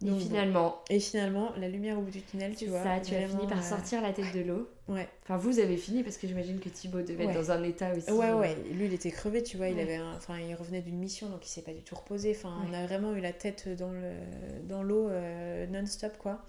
Et 0.00 0.10
bon. 0.10 0.18
finalement, 0.18 0.78
Et 0.90 1.00
finalement, 1.00 1.50
la 1.58 1.68
lumière 1.68 1.98
au 1.98 2.02
bout 2.02 2.10
du 2.12 2.22
tunnel, 2.22 2.54
tu 2.54 2.66
vois. 2.66 2.82
ça, 2.84 3.00
tu 3.00 3.16
as 3.16 3.26
fini 3.26 3.48
par 3.48 3.64
sortir 3.64 4.00
la 4.00 4.12
tête 4.12 4.32
de 4.32 4.40
l'eau. 4.42 4.68
Ouais. 4.86 5.08
Enfin, 5.24 5.36
vous 5.36 5.58
avez 5.58 5.76
fini 5.76 6.04
parce 6.04 6.16
que 6.18 6.28
j'imagine 6.28 6.60
que 6.60 6.68
Thibaut 6.68 7.02
devait 7.02 7.24
Ouais. 7.26 7.32
être 7.32 7.40
dans 7.40 7.50
un 7.50 7.62
état 7.64 7.92
aussi. 7.96 8.08
Ouais, 8.12 8.32
ouais, 8.32 8.56
lui 8.72 8.86
il 8.86 8.94
était 8.94 9.10
crevé, 9.10 9.42
tu 9.42 9.56
vois, 9.56 9.68
il 9.68 9.78
avait 9.80 9.96
un- 9.96 10.14
enfin 10.16 10.34
il 10.38 10.54
revenait 10.54 10.82
d'une 10.82 10.98
mission 10.98 11.28
donc 11.28 11.44
il 11.44 11.48
s'est 11.50 11.62
pas 11.62 11.72
du 11.72 11.82
tout 11.82 11.96
reposé. 11.96 12.30
Enfin, 12.36 12.54
on 12.70 12.72
a 12.74 12.86
vraiment 12.86 13.12
eu 13.14 13.20
la 13.20 13.32
tête 13.32 13.68
dans 13.76 13.90
le 13.90 14.12
dans 14.68 14.84
l'eau 14.84 15.10
non-stop 15.72 16.12
quoi. 16.18 16.44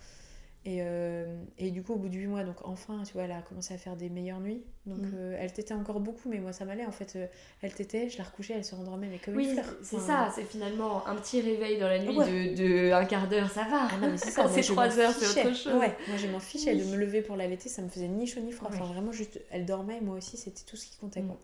Et, 0.71 0.81
euh, 0.83 1.25
et 1.57 1.71
du 1.71 1.81
coup, 1.81 1.93
au 1.93 1.97
bout 1.97 2.09
de 2.09 2.15
8 2.15 2.27
mois, 2.27 2.43
donc 2.43 2.57
enfin, 2.63 3.01
tu 3.03 3.13
vois, 3.13 3.23
elle 3.23 3.31
a 3.31 3.41
commencé 3.41 3.73
à 3.73 3.77
faire 3.79 3.95
des 3.95 4.07
meilleures 4.09 4.39
nuits. 4.39 4.61
Donc 4.85 4.99
Mm. 4.99 5.11
euh, 5.15 5.37
elle 5.39 5.51
t'était 5.51 5.73
encore 5.73 5.99
beaucoup, 5.99 6.29
mais 6.29 6.37
moi 6.37 6.53
ça 6.53 6.63
m'allait 6.63 6.85
en 6.85 6.91
fait. 6.91 7.13
euh, 7.15 7.25
elle 7.63 7.73
t'était, 7.73 8.07
je 8.09 8.19
la 8.19 8.23
recouchais, 8.23 8.53
elle 8.55 8.63
se 8.63 8.75
rendormait, 8.75 9.07
mais 9.07 9.17
comme 9.17 9.35
Oui, 9.35 9.47
une 9.49 9.53
fleur. 9.55 9.65
c'est 9.81 9.95
Enfin, 9.95 10.27
ça, 10.27 10.31
c'est 10.35 10.43
finalement 10.43 11.07
un 11.07 11.15
petit 11.15 11.41
réveil 11.41 11.79
dans 11.79 11.87
la 11.87 11.97
nuit 11.97 12.15
Ouais. 12.15 12.53
de, 12.53 12.87
de 12.87 12.91
un 12.91 13.03
quart 13.05 13.27
d'heure, 13.27 13.49
ça 13.49 13.63
va. 13.63 13.87
Ah 13.91 13.97
non, 13.99 14.11
mais 14.11 14.17
c'est 14.17 14.29
ça. 14.31 14.47
C'est 14.47 14.61
je 14.61 14.71
3 14.71 14.87
m'en 14.89 14.97
heures, 14.99 15.11
c'est 15.11 15.41
autre 15.47 15.55
chose. 15.55 15.73
Ouais, 15.73 15.95
moi 16.07 16.17
je 16.17 16.27
m'en 16.27 16.39
fichais 16.39 16.73
Oui. 16.75 16.81
de 16.85 16.91
me 16.91 16.97
lever 16.97 17.23
pour 17.23 17.35
l'allaiter, 17.35 17.67
ça 17.67 17.81
me 17.81 17.89
faisait 17.89 18.07
ni 18.07 18.27
chaud 18.27 18.41
ni 18.41 18.51
froid. 18.51 18.69
Enfin, 18.71 18.85
vraiment, 18.85 19.11
juste, 19.11 19.41
elle 19.49 19.65
dormait, 19.65 20.01
moi 20.01 20.17
aussi, 20.17 20.37
c'était 20.37 20.63
tout 20.67 20.75
ce 20.77 20.85
qui 20.85 20.97
comptait, 20.97 21.21
Mm. 21.21 21.27
quoi. 21.29 21.39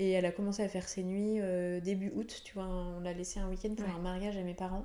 Et 0.00 0.10
elle 0.10 0.24
a 0.24 0.32
commencé 0.32 0.62
à 0.64 0.68
faire 0.68 0.88
ses 0.88 1.04
nuits 1.04 1.38
début 1.82 2.10
août, 2.16 2.40
tu 2.44 2.54
vois, 2.54 2.64
on 2.66 2.98
l'a 3.00 3.12
laissé 3.12 3.38
un 3.38 3.48
week-end 3.48 3.74
pour 3.76 3.88
un 3.94 4.00
mariage 4.00 4.36
à 4.36 4.42
mes 4.42 4.54
parents. 4.54 4.84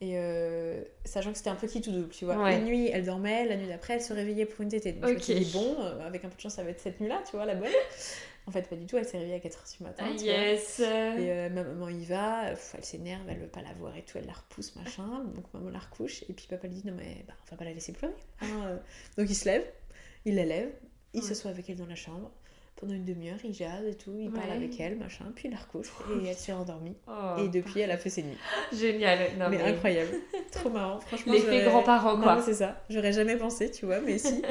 Et 0.00 0.12
euh, 0.16 0.82
sachant 1.04 1.32
que 1.32 1.38
c'était 1.38 1.50
un 1.50 1.56
petit 1.56 1.80
tout 1.80 1.90
double, 1.90 2.10
tu 2.10 2.24
vois. 2.24 2.36
Ouais. 2.36 2.58
Une 2.58 2.66
nuit, 2.66 2.86
elle 2.92 3.04
dormait, 3.04 3.44
la 3.46 3.56
nuit 3.56 3.66
d'après, 3.66 3.94
elle 3.94 4.02
se 4.02 4.12
réveillait 4.12 4.46
pour 4.46 4.62
une 4.62 4.68
tétée. 4.68 4.92
Donc 4.92 5.08
je 5.10 5.14
me 5.14 5.18
suis 5.18 5.32
Ok. 5.34 5.38
dit, 5.40 5.50
bon, 5.52 5.76
euh, 5.80 6.06
avec 6.06 6.24
un 6.24 6.28
peu 6.28 6.36
de 6.36 6.40
chance, 6.40 6.54
ça 6.54 6.62
va 6.62 6.70
être 6.70 6.80
cette 6.80 7.00
nuit-là, 7.00 7.20
tu 7.28 7.34
vois, 7.36 7.46
la 7.46 7.56
bonne. 7.56 7.68
En 8.46 8.50
fait, 8.52 8.62
pas 8.68 8.76
du 8.76 8.86
tout, 8.86 8.96
elle 8.96 9.04
s'est 9.04 9.18
réveillée 9.18 9.34
à 9.36 9.40
4h 9.40 9.76
du 9.76 9.82
matin. 9.84 10.04
Ah, 10.06 10.10
tu 10.16 10.24
vois. 10.24 10.32
yes. 10.34 10.78
Et 10.80 10.84
euh, 10.86 11.48
ma 11.50 11.64
maman 11.64 11.88
y 11.88 12.04
va, 12.04 12.50
pff, 12.50 12.76
elle 12.78 12.84
s'énerve, 12.84 13.22
elle 13.28 13.38
veut 13.40 13.46
pas 13.48 13.60
la 13.60 13.72
voir 13.74 13.94
et 13.96 14.02
tout, 14.02 14.16
elle 14.18 14.26
la 14.26 14.32
repousse, 14.34 14.74
machin. 14.76 15.24
Donc 15.34 15.44
maman 15.52 15.68
la 15.70 15.80
recouche. 15.80 16.22
Et 16.30 16.32
puis 16.32 16.46
papa 16.48 16.66
lui 16.68 16.74
dit, 16.76 16.86
non 16.86 16.94
mais 16.96 17.24
bah, 17.26 17.34
on 17.46 17.50
va 17.50 17.56
pas 17.58 17.64
la 17.64 17.72
laisser 17.72 17.92
pleurer. 17.92 18.14
hein. 18.40 18.78
Donc 19.18 19.28
il 19.28 19.34
se 19.34 19.44
lève, 19.46 19.64
il 20.24 20.36
la 20.36 20.44
lève, 20.44 20.70
il 21.12 21.20
Ouais. 21.22 21.26
s'assoit 21.28 21.50
avec 21.50 21.68
elle 21.68 21.76
dans 21.76 21.86
la 21.86 21.94
chambre. 21.96 22.30
Pendant 22.80 22.94
une 22.94 23.04
demi-heure, 23.04 23.38
il 23.42 23.52
jase 23.52 23.84
et 23.88 23.94
tout, 23.96 24.16
il 24.20 24.30
parle 24.30 24.52
avec 24.52 24.78
elle, 24.78 24.96
machin. 24.96 25.24
Puis 25.34 25.48
il 25.48 25.50
la 25.50 25.56
recouche 25.58 25.88
et 26.22 26.28
elle 26.28 26.36
s'est 26.36 26.52
endormie. 26.52 26.94
Oh, 27.08 27.40
Et 27.42 27.48
depuis, 27.48 27.80
elle 27.80 27.90
a 27.90 27.96
fait 27.98 28.08
ses 28.08 28.22
nuits. 28.22 28.38
Génial. 28.72 29.18
Non, 29.36 29.48
mais, 29.50 29.56
mais 29.58 29.62
incroyable. 29.64 30.12
Trop 30.52 30.70
marrant. 30.70 31.00
Franchement, 31.00 31.32
L'effet 31.32 31.64
grands-parents, 31.64 32.20
quoi. 32.20 32.40
c'est 32.40 32.54
ça. 32.54 32.80
J'aurais 32.88 33.12
jamais 33.12 33.34
pensé, 33.36 33.68
tu 33.72 33.84
vois, 33.84 34.00
mais 34.00 34.18
si. 34.18 34.42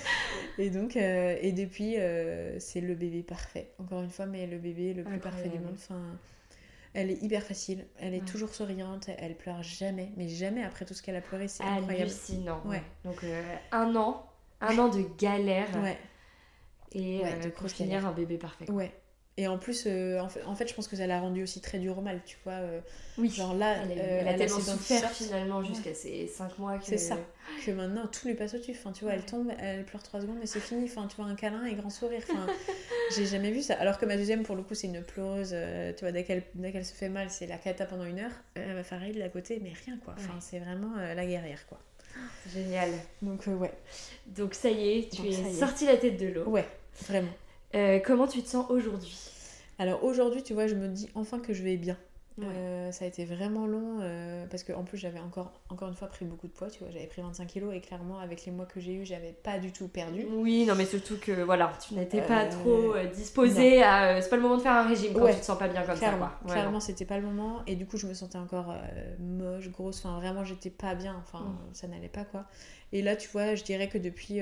et 0.58 0.70
donc, 0.70 0.96
euh, 0.96 1.36
et 1.40 1.52
depuis, 1.52 1.98
euh, 1.98 2.58
c'est 2.58 2.80
le 2.80 2.94
bébé 2.94 3.22
parfait. 3.22 3.70
Encore 3.78 4.00
une 4.02 4.10
fois, 4.10 4.24
mais 4.24 4.46
le 4.46 4.56
bébé 4.56 4.94
le 4.94 5.04
plus 5.04 5.18
parfait 5.18 5.48
du 5.50 5.58
monde. 5.58 5.74
Enfin, 5.74 6.00
elle 6.94 7.10
est 7.10 7.22
hyper 7.22 7.42
facile. 7.42 7.84
Elle 7.98 8.14
est 8.14 8.20
Ouais. 8.20 8.24
toujours 8.24 8.54
souriante. 8.54 9.10
Elle 9.18 9.34
pleure 9.34 9.62
jamais. 9.62 10.12
Mais 10.16 10.28
jamais 10.28 10.62
après 10.64 10.86
tout 10.86 10.94
ce 10.94 11.02
qu'elle 11.02 11.16
a 11.16 11.20
pleuré. 11.20 11.46
C'est 11.48 11.62
incroyable. 11.62 12.04
hallucinant. 12.10 12.62
Ouais. 12.64 12.82
Donc 13.04 13.22
euh, 13.22 13.42
un 13.72 13.94
an, 13.96 14.24
un 14.62 14.78
an 14.78 14.88
de 14.88 15.02
galère 15.18 15.68
Ouais. 15.82 15.98
Et 16.98 17.18
Ouais, 17.22 17.32
euh, 17.40 17.44
de 17.44 17.48
pour 17.50 17.68
finir 17.70 18.06
un 18.06 18.12
bébé 18.12 18.38
parfait. 18.38 18.70
Ouais. 18.70 18.92
Et 19.38 19.48
en 19.48 19.58
plus, 19.58 19.84
euh, 19.86 20.18
en, 20.18 20.30
fait, 20.30 20.42
en 20.44 20.54
fait, 20.54 20.66
je 20.66 20.72
pense 20.72 20.88
que 20.88 20.96
ça 20.96 21.06
l'a 21.06 21.20
rendu 21.20 21.42
aussi 21.42 21.60
très 21.60 21.78
dur 21.78 21.98
au 21.98 22.00
mal, 22.00 22.22
tu 22.24 22.38
vois. 22.42 22.54
euh, 22.54 22.80
Oui. 23.18 23.28
genre 23.28 23.52
là, 23.52 23.76
elle 23.82 23.98
a, 24.00 24.02
euh, 24.02 24.18
elle 24.22 24.28
a 24.28 24.32
tellement 24.34 24.58
souffert 24.60 25.10
finalement 25.10 25.62
jusqu'à 25.62 25.92
ses 25.92 26.26
5 26.26 26.58
mois 26.58 26.78
que 26.78 26.86
C'est 26.86 26.96
ça. 26.96 27.18
que 27.66 27.70
maintenant 27.70 28.06
tout 28.06 28.26
lui 28.28 28.34
passe 28.34 28.54
au-dessus. 28.54 28.70
Enfin, 28.70 28.92
tu 28.92 29.04
vois, 29.04 29.12
elle 29.12 29.26
tombe, 29.26 29.50
elle 29.60 29.84
pleure 29.84 30.02
trois 30.02 30.22
secondes 30.22 30.38
et 30.42 30.46
c'est 30.46 30.58
fini. 30.60 30.84
Enfin, 30.86 31.06
tu 31.06 31.16
vois, 31.16 31.26
un 31.26 31.34
câlin 31.34 31.66
et 31.66 31.74
grand 31.74 31.90
sourire. 31.90 32.22
Enfin, 32.30 32.46
j'ai 33.14 33.26
jamais 33.26 33.50
vu 33.50 33.60
ça. 33.60 33.74
Alors 33.74 33.98
que 33.98 34.06
ma 34.06 34.16
deuxième, 34.16 34.42
pour 34.42 34.56
le 34.56 34.62
coup, 34.62 34.72
c'est 34.74 34.86
une 34.86 35.02
pleureuse. 35.02 35.54
tu 35.98 36.00
vois, 36.06 36.12
dès 36.12 36.24
qu'elle 36.24 36.42
se 36.86 36.94
fait 36.94 37.10
mal, 37.10 37.28
c'est 37.28 37.46
la 37.46 37.58
cata 37.58 37.84
pendant 37.84 38.04
une 38.06 38.20
heure. 38.20 38.32
Euh, 38.56 38.74
ma 38.74 38.84
Farid, 38.84 39.14
de 39.16 39.20
la 39.20 39.28
côté, 39.28 39.60
mais 39.62 39.74
rien 39.84 39.98
quoi. 40.02 40.14
Enfin, 40.16 40.32
Ouais. 40.32 40.40
c'est 40.40 40.60
vraiment 40.60 40.96
la 40.96 41.26
guerrière 41.26 41.66
quoi. 41.68 41.78
Génial. 42.54 42.88
Donc, 43.20 43.46
ouais. 43.46 43.72
Donc 44.28 44.54
ça 44.54 44.70
y 44.70 44.98
est, 44.98 45.10
tu 45.12 45.18
Donc, 45.20 45.26
es 45.26 45.32
ça 45.34 45.42
y 45.42 45.50
est. 45.50 45.52
sorti 45.60 45.84
la 45.84 45.98
tête 45.98 46.16
de 46.18 46.28
l'eau. 46.28 46.44
Ouais, 46.44 46.66
vraiment. 47.08 47.32
Euh, 47.74 47.98
comment 48.04 48.26
tu 48.26 48.42
te 48.42 48.48
sens 48.48 48.66
aujourd'hui? 48.70 49.16
Alors 49.78 50.02
aujourd'hui, 50.04 50.42
tu 50.42 50.54
vois, 50.54 50.66
je 50.66 50.74
me 50.74 50.88
dis 50.88 51.08
enfin 51.14 51.38
que 51.38 51.52
je 51.52 51.62
vais 51.62 51.76
bien. 51.76 51.96
Ouais. 52.38 52.44
Euh, 52.48 52.92
ça 52.92 53.06
a 53.06 53.08
été 53.08 53.24
vraiment 53.24 53.66
long 53.66 54.00
euh, 54.02 54.44
parce 54.50 54.62
que 54.62 54.70
en 54.74 54.84
plus 54.84 54.98
j'avais 54.98 55.20
encore, 55.20 55.52
encore 55.70 55.88
une 55.88 55.94
fois 55.94 56.08
pris 56.08 56.26
beaucoup 56.26 56.46
de 56.46 56.52
poids, 56.52 56.68
tu 56.68 56.80
vois, 56.80 56.90
j'avais 56.90 57.06
pris 57.06 57.22
25 57.22 57.46
kilos 57.46 57.74
et 57.74 57.80
clairement 57.80 58.18
avec 58.18 58.44
les 58.44 58.52
mois 58.52 58.66
que 58.66 58.78
j'ai 58.78 58.92
eu, 58.92 59.06
j'avais 59.06 59.32
pas 59.32 59.58
du 59.58 59.72
tout 59.72 59.88
perdu. 59.88 60.26
Oui, 60.30 60.66
non 60.66 60.74
mais 60.74 60.84
surtout 60.84 61.16
que 61.18 61.32
voilà, 61.42 61.72
tu 61.86 61.94
n'étais 61.94 62.20
pas 62.20 62.44
Euh, 62.44 62.50
trop 62.50 62.94
disposée 63.14 63.82
à... 63.82 64.20
c'est 64.20 64.28
pas 64.28 64.36
le 64.36 64.42
moment 64.42 64.58
de 64.58 64.62
faire 64.62 64.72
un 64.74 64.86
régime 64.86 65.14
quand 65.14 65.22
Ouais. 65.22 65.32
tu 65.32 65.40
te 65.40 65.44
sens 65.46 65.58
pas 65.58 65.68
bien 65.68 65.82
comme 65.82 65.96
clairement, 65.96 66.26
ça. 66.26 66.38
Quoi. 66.42 66.52
clairement 66.52 66.80
c'était 66.80 67.06
pas 67.06 67.16
le 67.18 67.24
moment 67.24 67.62
et 67.66 67.74
du 67.74 67.86
coup 67.86 67.96
je 67.96 68.06
me 68.06 68.12
sentais 68.12 68.36
encore 68.36 68.74
moche, 69.18 69.70
grosse, 69.70 70.04
enfin 70.04 70.18
vraiment 70.20 70.44
j'étais 70.44 70.68
pas 70.70 70.94
bien, 70.94 71.16
enfin 71.18 71.40
Mm. 71.42 71.58
ça 71.74 71.86
n'allait 71.88 72.08
pas 72.10 72.24
quoi. 72.26 72.44
Et 72.92 73.00
là 73.00 73.16
tu 73.16 73.30
vois, 73.30 73.54
je 73.54 73.64
dirais 73.64 73.88
que 73.88 73.96
depuis 73.96 74.40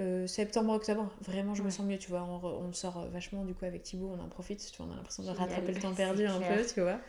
euh, 0.00 0.26
septembre, 0.26 0.72
octobre, 0.72 1.10
vraiment 1.20 1.54
je 1.54 1.62
me 1.62 1.70
sens 1.70 1.86
mieux, 1.86 1.98
tu 1.98 2.10
vois, 2.10 2.22
on, 2.22 2.44
on 2.44 2.72
sort 2.72 3.08
vachement 3.10 3.44
du 3.44 3.54
coup 3.54 3.64
avec 3.64 3.82
Thibaut, 3.82 4.14
on 4.16 4.20
en 4.22 4.28
profite, 4.28 4.70
tu 4.70 4.76
vois, 4.78 4.86
on 4.86 4.92
a 4.92 4.96
l'impression 4.96 5.22
de 5.22 5.30
rattraper 5.30 5.72
le 5.72 5.80
temps 5.80 5.92
perdu 5.94 6.26
un 6.26 6.38
clair. 6.38 6.58
peu, 6.58 6.66
tu 6.66 6.80
vois. 6.80 7.00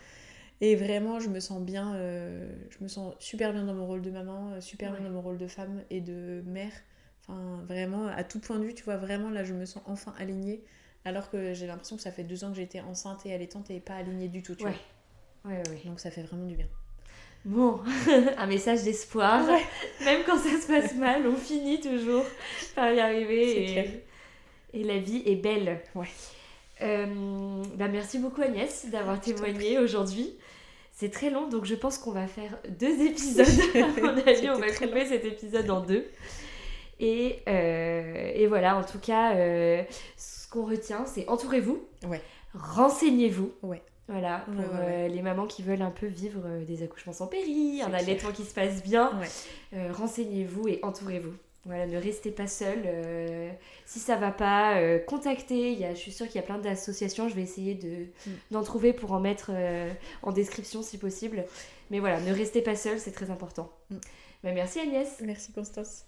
Et 0.62 0.76
vraiment, 0.76 1.20
je 1.20 1.30
me 1.30 1.40
sens 1.40 1.62
bien, 1.62 1.96
euh, 1.96 2.54
je 2.70 2.84
me 2.84 2.90
sens 2.90 3.16
super 3.20 3.54
bien 3.54 3.64
dans 3.66 3.74
mon 3.74 3.86
rôle 3.88 4.02
de 4.02 4.12
maman, 4.12 4.52
euh, 4.52 4.62
super 4.62 4.92
bien 4.92 5.02
dans 5.02 5.10
mon 5.10 5.22
rôle 5.22 5.38
de 5.38 5.48
femme 5.48 5.84
et 5.90 6.02
de 6.02 6.44
mère. 6.46 6.74
Enfin, 7.22 7.64
vraiment, 7.66 8.08
à 8.08 8.24
tout 8.24 8.40
point 8.40 8.60
de 8.60 8.66
vue, 8.66 8.74
tu 8.74 8.84
vois, 8.84 8.98
vraiment, 8.98 9.30
là, 9.30 9.44
je 9.44 9.54
me 9.54 9.66
sens 9.66 9.84
enfin 9.86 10.14
alignée. 10.18 10.64
Alors 11.06 11.30
que 11.30 11.54
j'ai 11.54 11.66
l'impression 11.66 11.96
que 11.96 12.02
ça 12.02 12.12
fait 12.12 12.26
deux 12.26 12.44
ans 12.44 12.50
que 12.50 12.58
j'étais 12.58 12.82
enceinte 12.82 13.26
et 13.26 13.34
allaitante 13.34 13.70
et 13.72 13.80
pas 13.80 13.96
alignée 13.96 14.28
du 14.28 14.44
tout, 14.44 14.56
tu 14.56 14.64
Ouais. 14.66 14.72
Ouais, 15.46 15.52
ouais, 15.52 15.58
ouais. 15.58 15.64
vois. 15.64 15.92
Donc 15.92 16.00
ça 16.02 16.12
fait 16.12 16.24
vraiment 16.24 16.46
du 16.46 16.56
bien. 16.56 16.68
Bon, 17.46 17.80
un 18.38 18.46
message 18.48 18.84
d'espoir. 18.84 19.48
Ouais. 19.48 19.64
Même 20.06 20.22
quand 20.26 20.38
ça 20.38 20.60
se 20.60 20.68
passe 20.68 20.96
mal, 20.96 21.26
on 21.28 21.36
finit 21.36 21.80
toujours 21.80 22.26
par 22.76 22.92
y 22.92 23.00
arriver. 23.00 24.04
Et, 24.74 24.80
et 24.82 24.84
la 24.84 24.98
vie 24.98 25.24
est 25.26 25.36
belle. 25.36 25.82
Ouais. 25.96 26.08
Euh, 26.82 27.64
bah 27.76 27.88
merci 27.90 28.20
beaucoup 28.20 28.42
Agnès 28.42 28.86
d'avoir 28.90 29.20
témoigné 29.20 29.80
aujourd'hui. 29.80 30.34
C'est 30.94 31.12
très 31.12 31.30
long, 31.30 31.48
donc 31.48 31.66
je 31.66 31.76
pense 31.76 31.98
qu'on 31.98 32.12
va 32.12 32.28
faire 32.28 32.58
deux 32.78 33.02
épisodes. 33.02 33.48
à 33.76 34.02
mon 34.02 34.18
avis, 34.18 34.50
on 34.50 34.60
va 34.60 34.72
couper 34.72 35.06
cet 35.06 35.24
épisode 35.26 35.70
en 35.70 35.82
deux. 35.82 36.06
Et, 37.00 37.40
euh, 37.48 38.32
et 38.36 38.48
voilà, 38.48 38.78
en 38.78 38.84
tout 38.84 39.00
cas, 39.00 39.36
euh, 39.36 39.82
ce 40.18 40.50
qu'on 40.50 40.66
retient, 40.66 41.06
c'est 41.06 41.28
entourez-vous. 41.30 41.82
Ouais. 42.06 42.22
Renseignez-vous. 42.54 43.54
Ouais. 43.62 43.82
Voilà, 44.10 44.40
pour 44.46 44.56
Ouais, 44.56 44.62
ouais, 44.62 45.06
euh, 45.06 45.08
les 45.08 45.22
mamans 45.22 45.46
qui 45.46 45.62
veulent 45.62 45.84
un 45.84 45.92
peu 45.92 46.08
vivre 46.08 46.42
euh, 46.46 46.66
des 46.66 46.82
accouchements 46.84 47.14
sans 47.14 47.28
péri, 47.28 47.78
C'est 47.78 47.84
un 47.84 47.94
allaitement 47.94 48.32
qui 48.32 48.44
se 48.44 48.54
passe 48.54 48.82
bien. 48.84 49.12
Ouais. 49.20 49.28
Euh, 49.78 49.92
renseignez-vous 49.94 50.68
et 50.68 50.80
entourez-vous. 50.82 51.34
Voilà, 51.66 51.86
ne 51.86 51.98
restez 51.98 52.32
pas 52.32 52.48
seul. 52.48 52.80
euh, 52.86 53.50
si 53.86 54.00
ça 54.00 54.16
va 54.16 54.32
pas, 54.32 54.78
euh, 54.78 54.98
contactez. 54.98 55.74
Il 55.74 55.80
y 55.80 55.86
a, 55.86 55.94
je 55.94 56.00
suis 56.00 56.12
sûre 56.12 56.26
qu'il 56.26 56.38
y 56.38 56.40
a 56.40 56.48
plein 56.48 56.58
d'associations. 56.58 57.30
Je 57.30 57.36
vais 57.36 57.44
essayer 57.44 57.76
de, 57.76 58.08
Mm. 58.26 58.32
d'en 58.52 58.64
trouver 58.64 58.94
pour 58.94 59.12
en 59.12 59.20
mettre 59.20 59.52
euh, 59.54 59.92
en 60.24 60.32
description 60.32 60.82
si 60.82 60.98
possible. 60.98 61.46
Mais 61.92 62.00
voilà, 62.00 62.20
ne 62.22 62.34
restez 62.34 62.62
pas 62.62 62.76
seul, 62.76 63.00
c'est 63.00 63.12
très 63.12 63.30
important. 63.30 63.72
Mm. 63.92 63.96
Bah, 64.44 64.52
merci 64.54 64.80
Agnès. 64.80 65.18
Merci 65.24 65.52
Constance. 65.52 66.06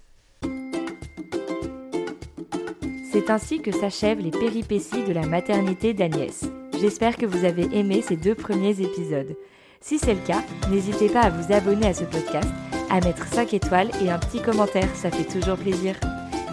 C'est 3.11 3.29
ainsi 3.29 3.61
que 3.61 3.71
s'achèvent 3.71 4.21
les 4.21 4.31
péripéties 4.31 5.03
de 5.03 5.11
la 5.11 5.27
maternité 5.27 5.93
d'Agnès. 5.93 6.45
J'espère 6.81 7.15
que 7.15 7.27
vous 7.27 7.45
avez 7.45 7.67
aimé 7.77 8.01
ces 8.01 8.17
deux 8.17 8.33
premiers 8.33 8.81
épisodes. 8.81 9.37
Si 9.81 9.99
c'est 9.99 10.15
le 10.15 10.25
cas, 10.25 10.43
n'hésitez 10.71 11.09
pas 11.09 11.21
à 11.21 11.29
vous 11.29 11.53
abonner 11.53 11.85
à 11.85 11.93
ce 11.93 12.05
podcast, 12.05 12.49
à 12.89 12.99
mettre 13.01 13.27
5 13.27 13.53
étoiles 13.53 13.91
et 14.01 14.09
un 14.09 14.17
petit 14.17 14.41
commentaire, 14.41 14.89
ça 14.95 15.11
fait 15.11 15.31
toujours 15.31 15.57
plaisir. 15.57 15.95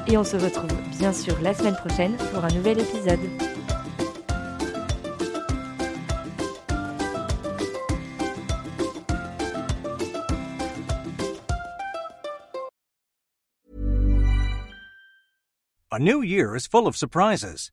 Et 0.07 0.19
on 0.19 0.25
se 0.25 0.37
retrouve 0.37 0.77
bien 0.99 1.15
sûr 1.15 1.35
la 1.41 1.55
semaine 1.55 1.77
prochaine 1.77 2.15
pour 2.31 2.45
un 2.45 2.49
nouvel 2.49 2.79
épisode. 2.79 3.21
A 15.91 15.99
new 15.99 16.23
year 16.23 16.55
is 16.55 16.67
full 16.67 16.87
of 16.87 16.99
surprises, 16.99 17.73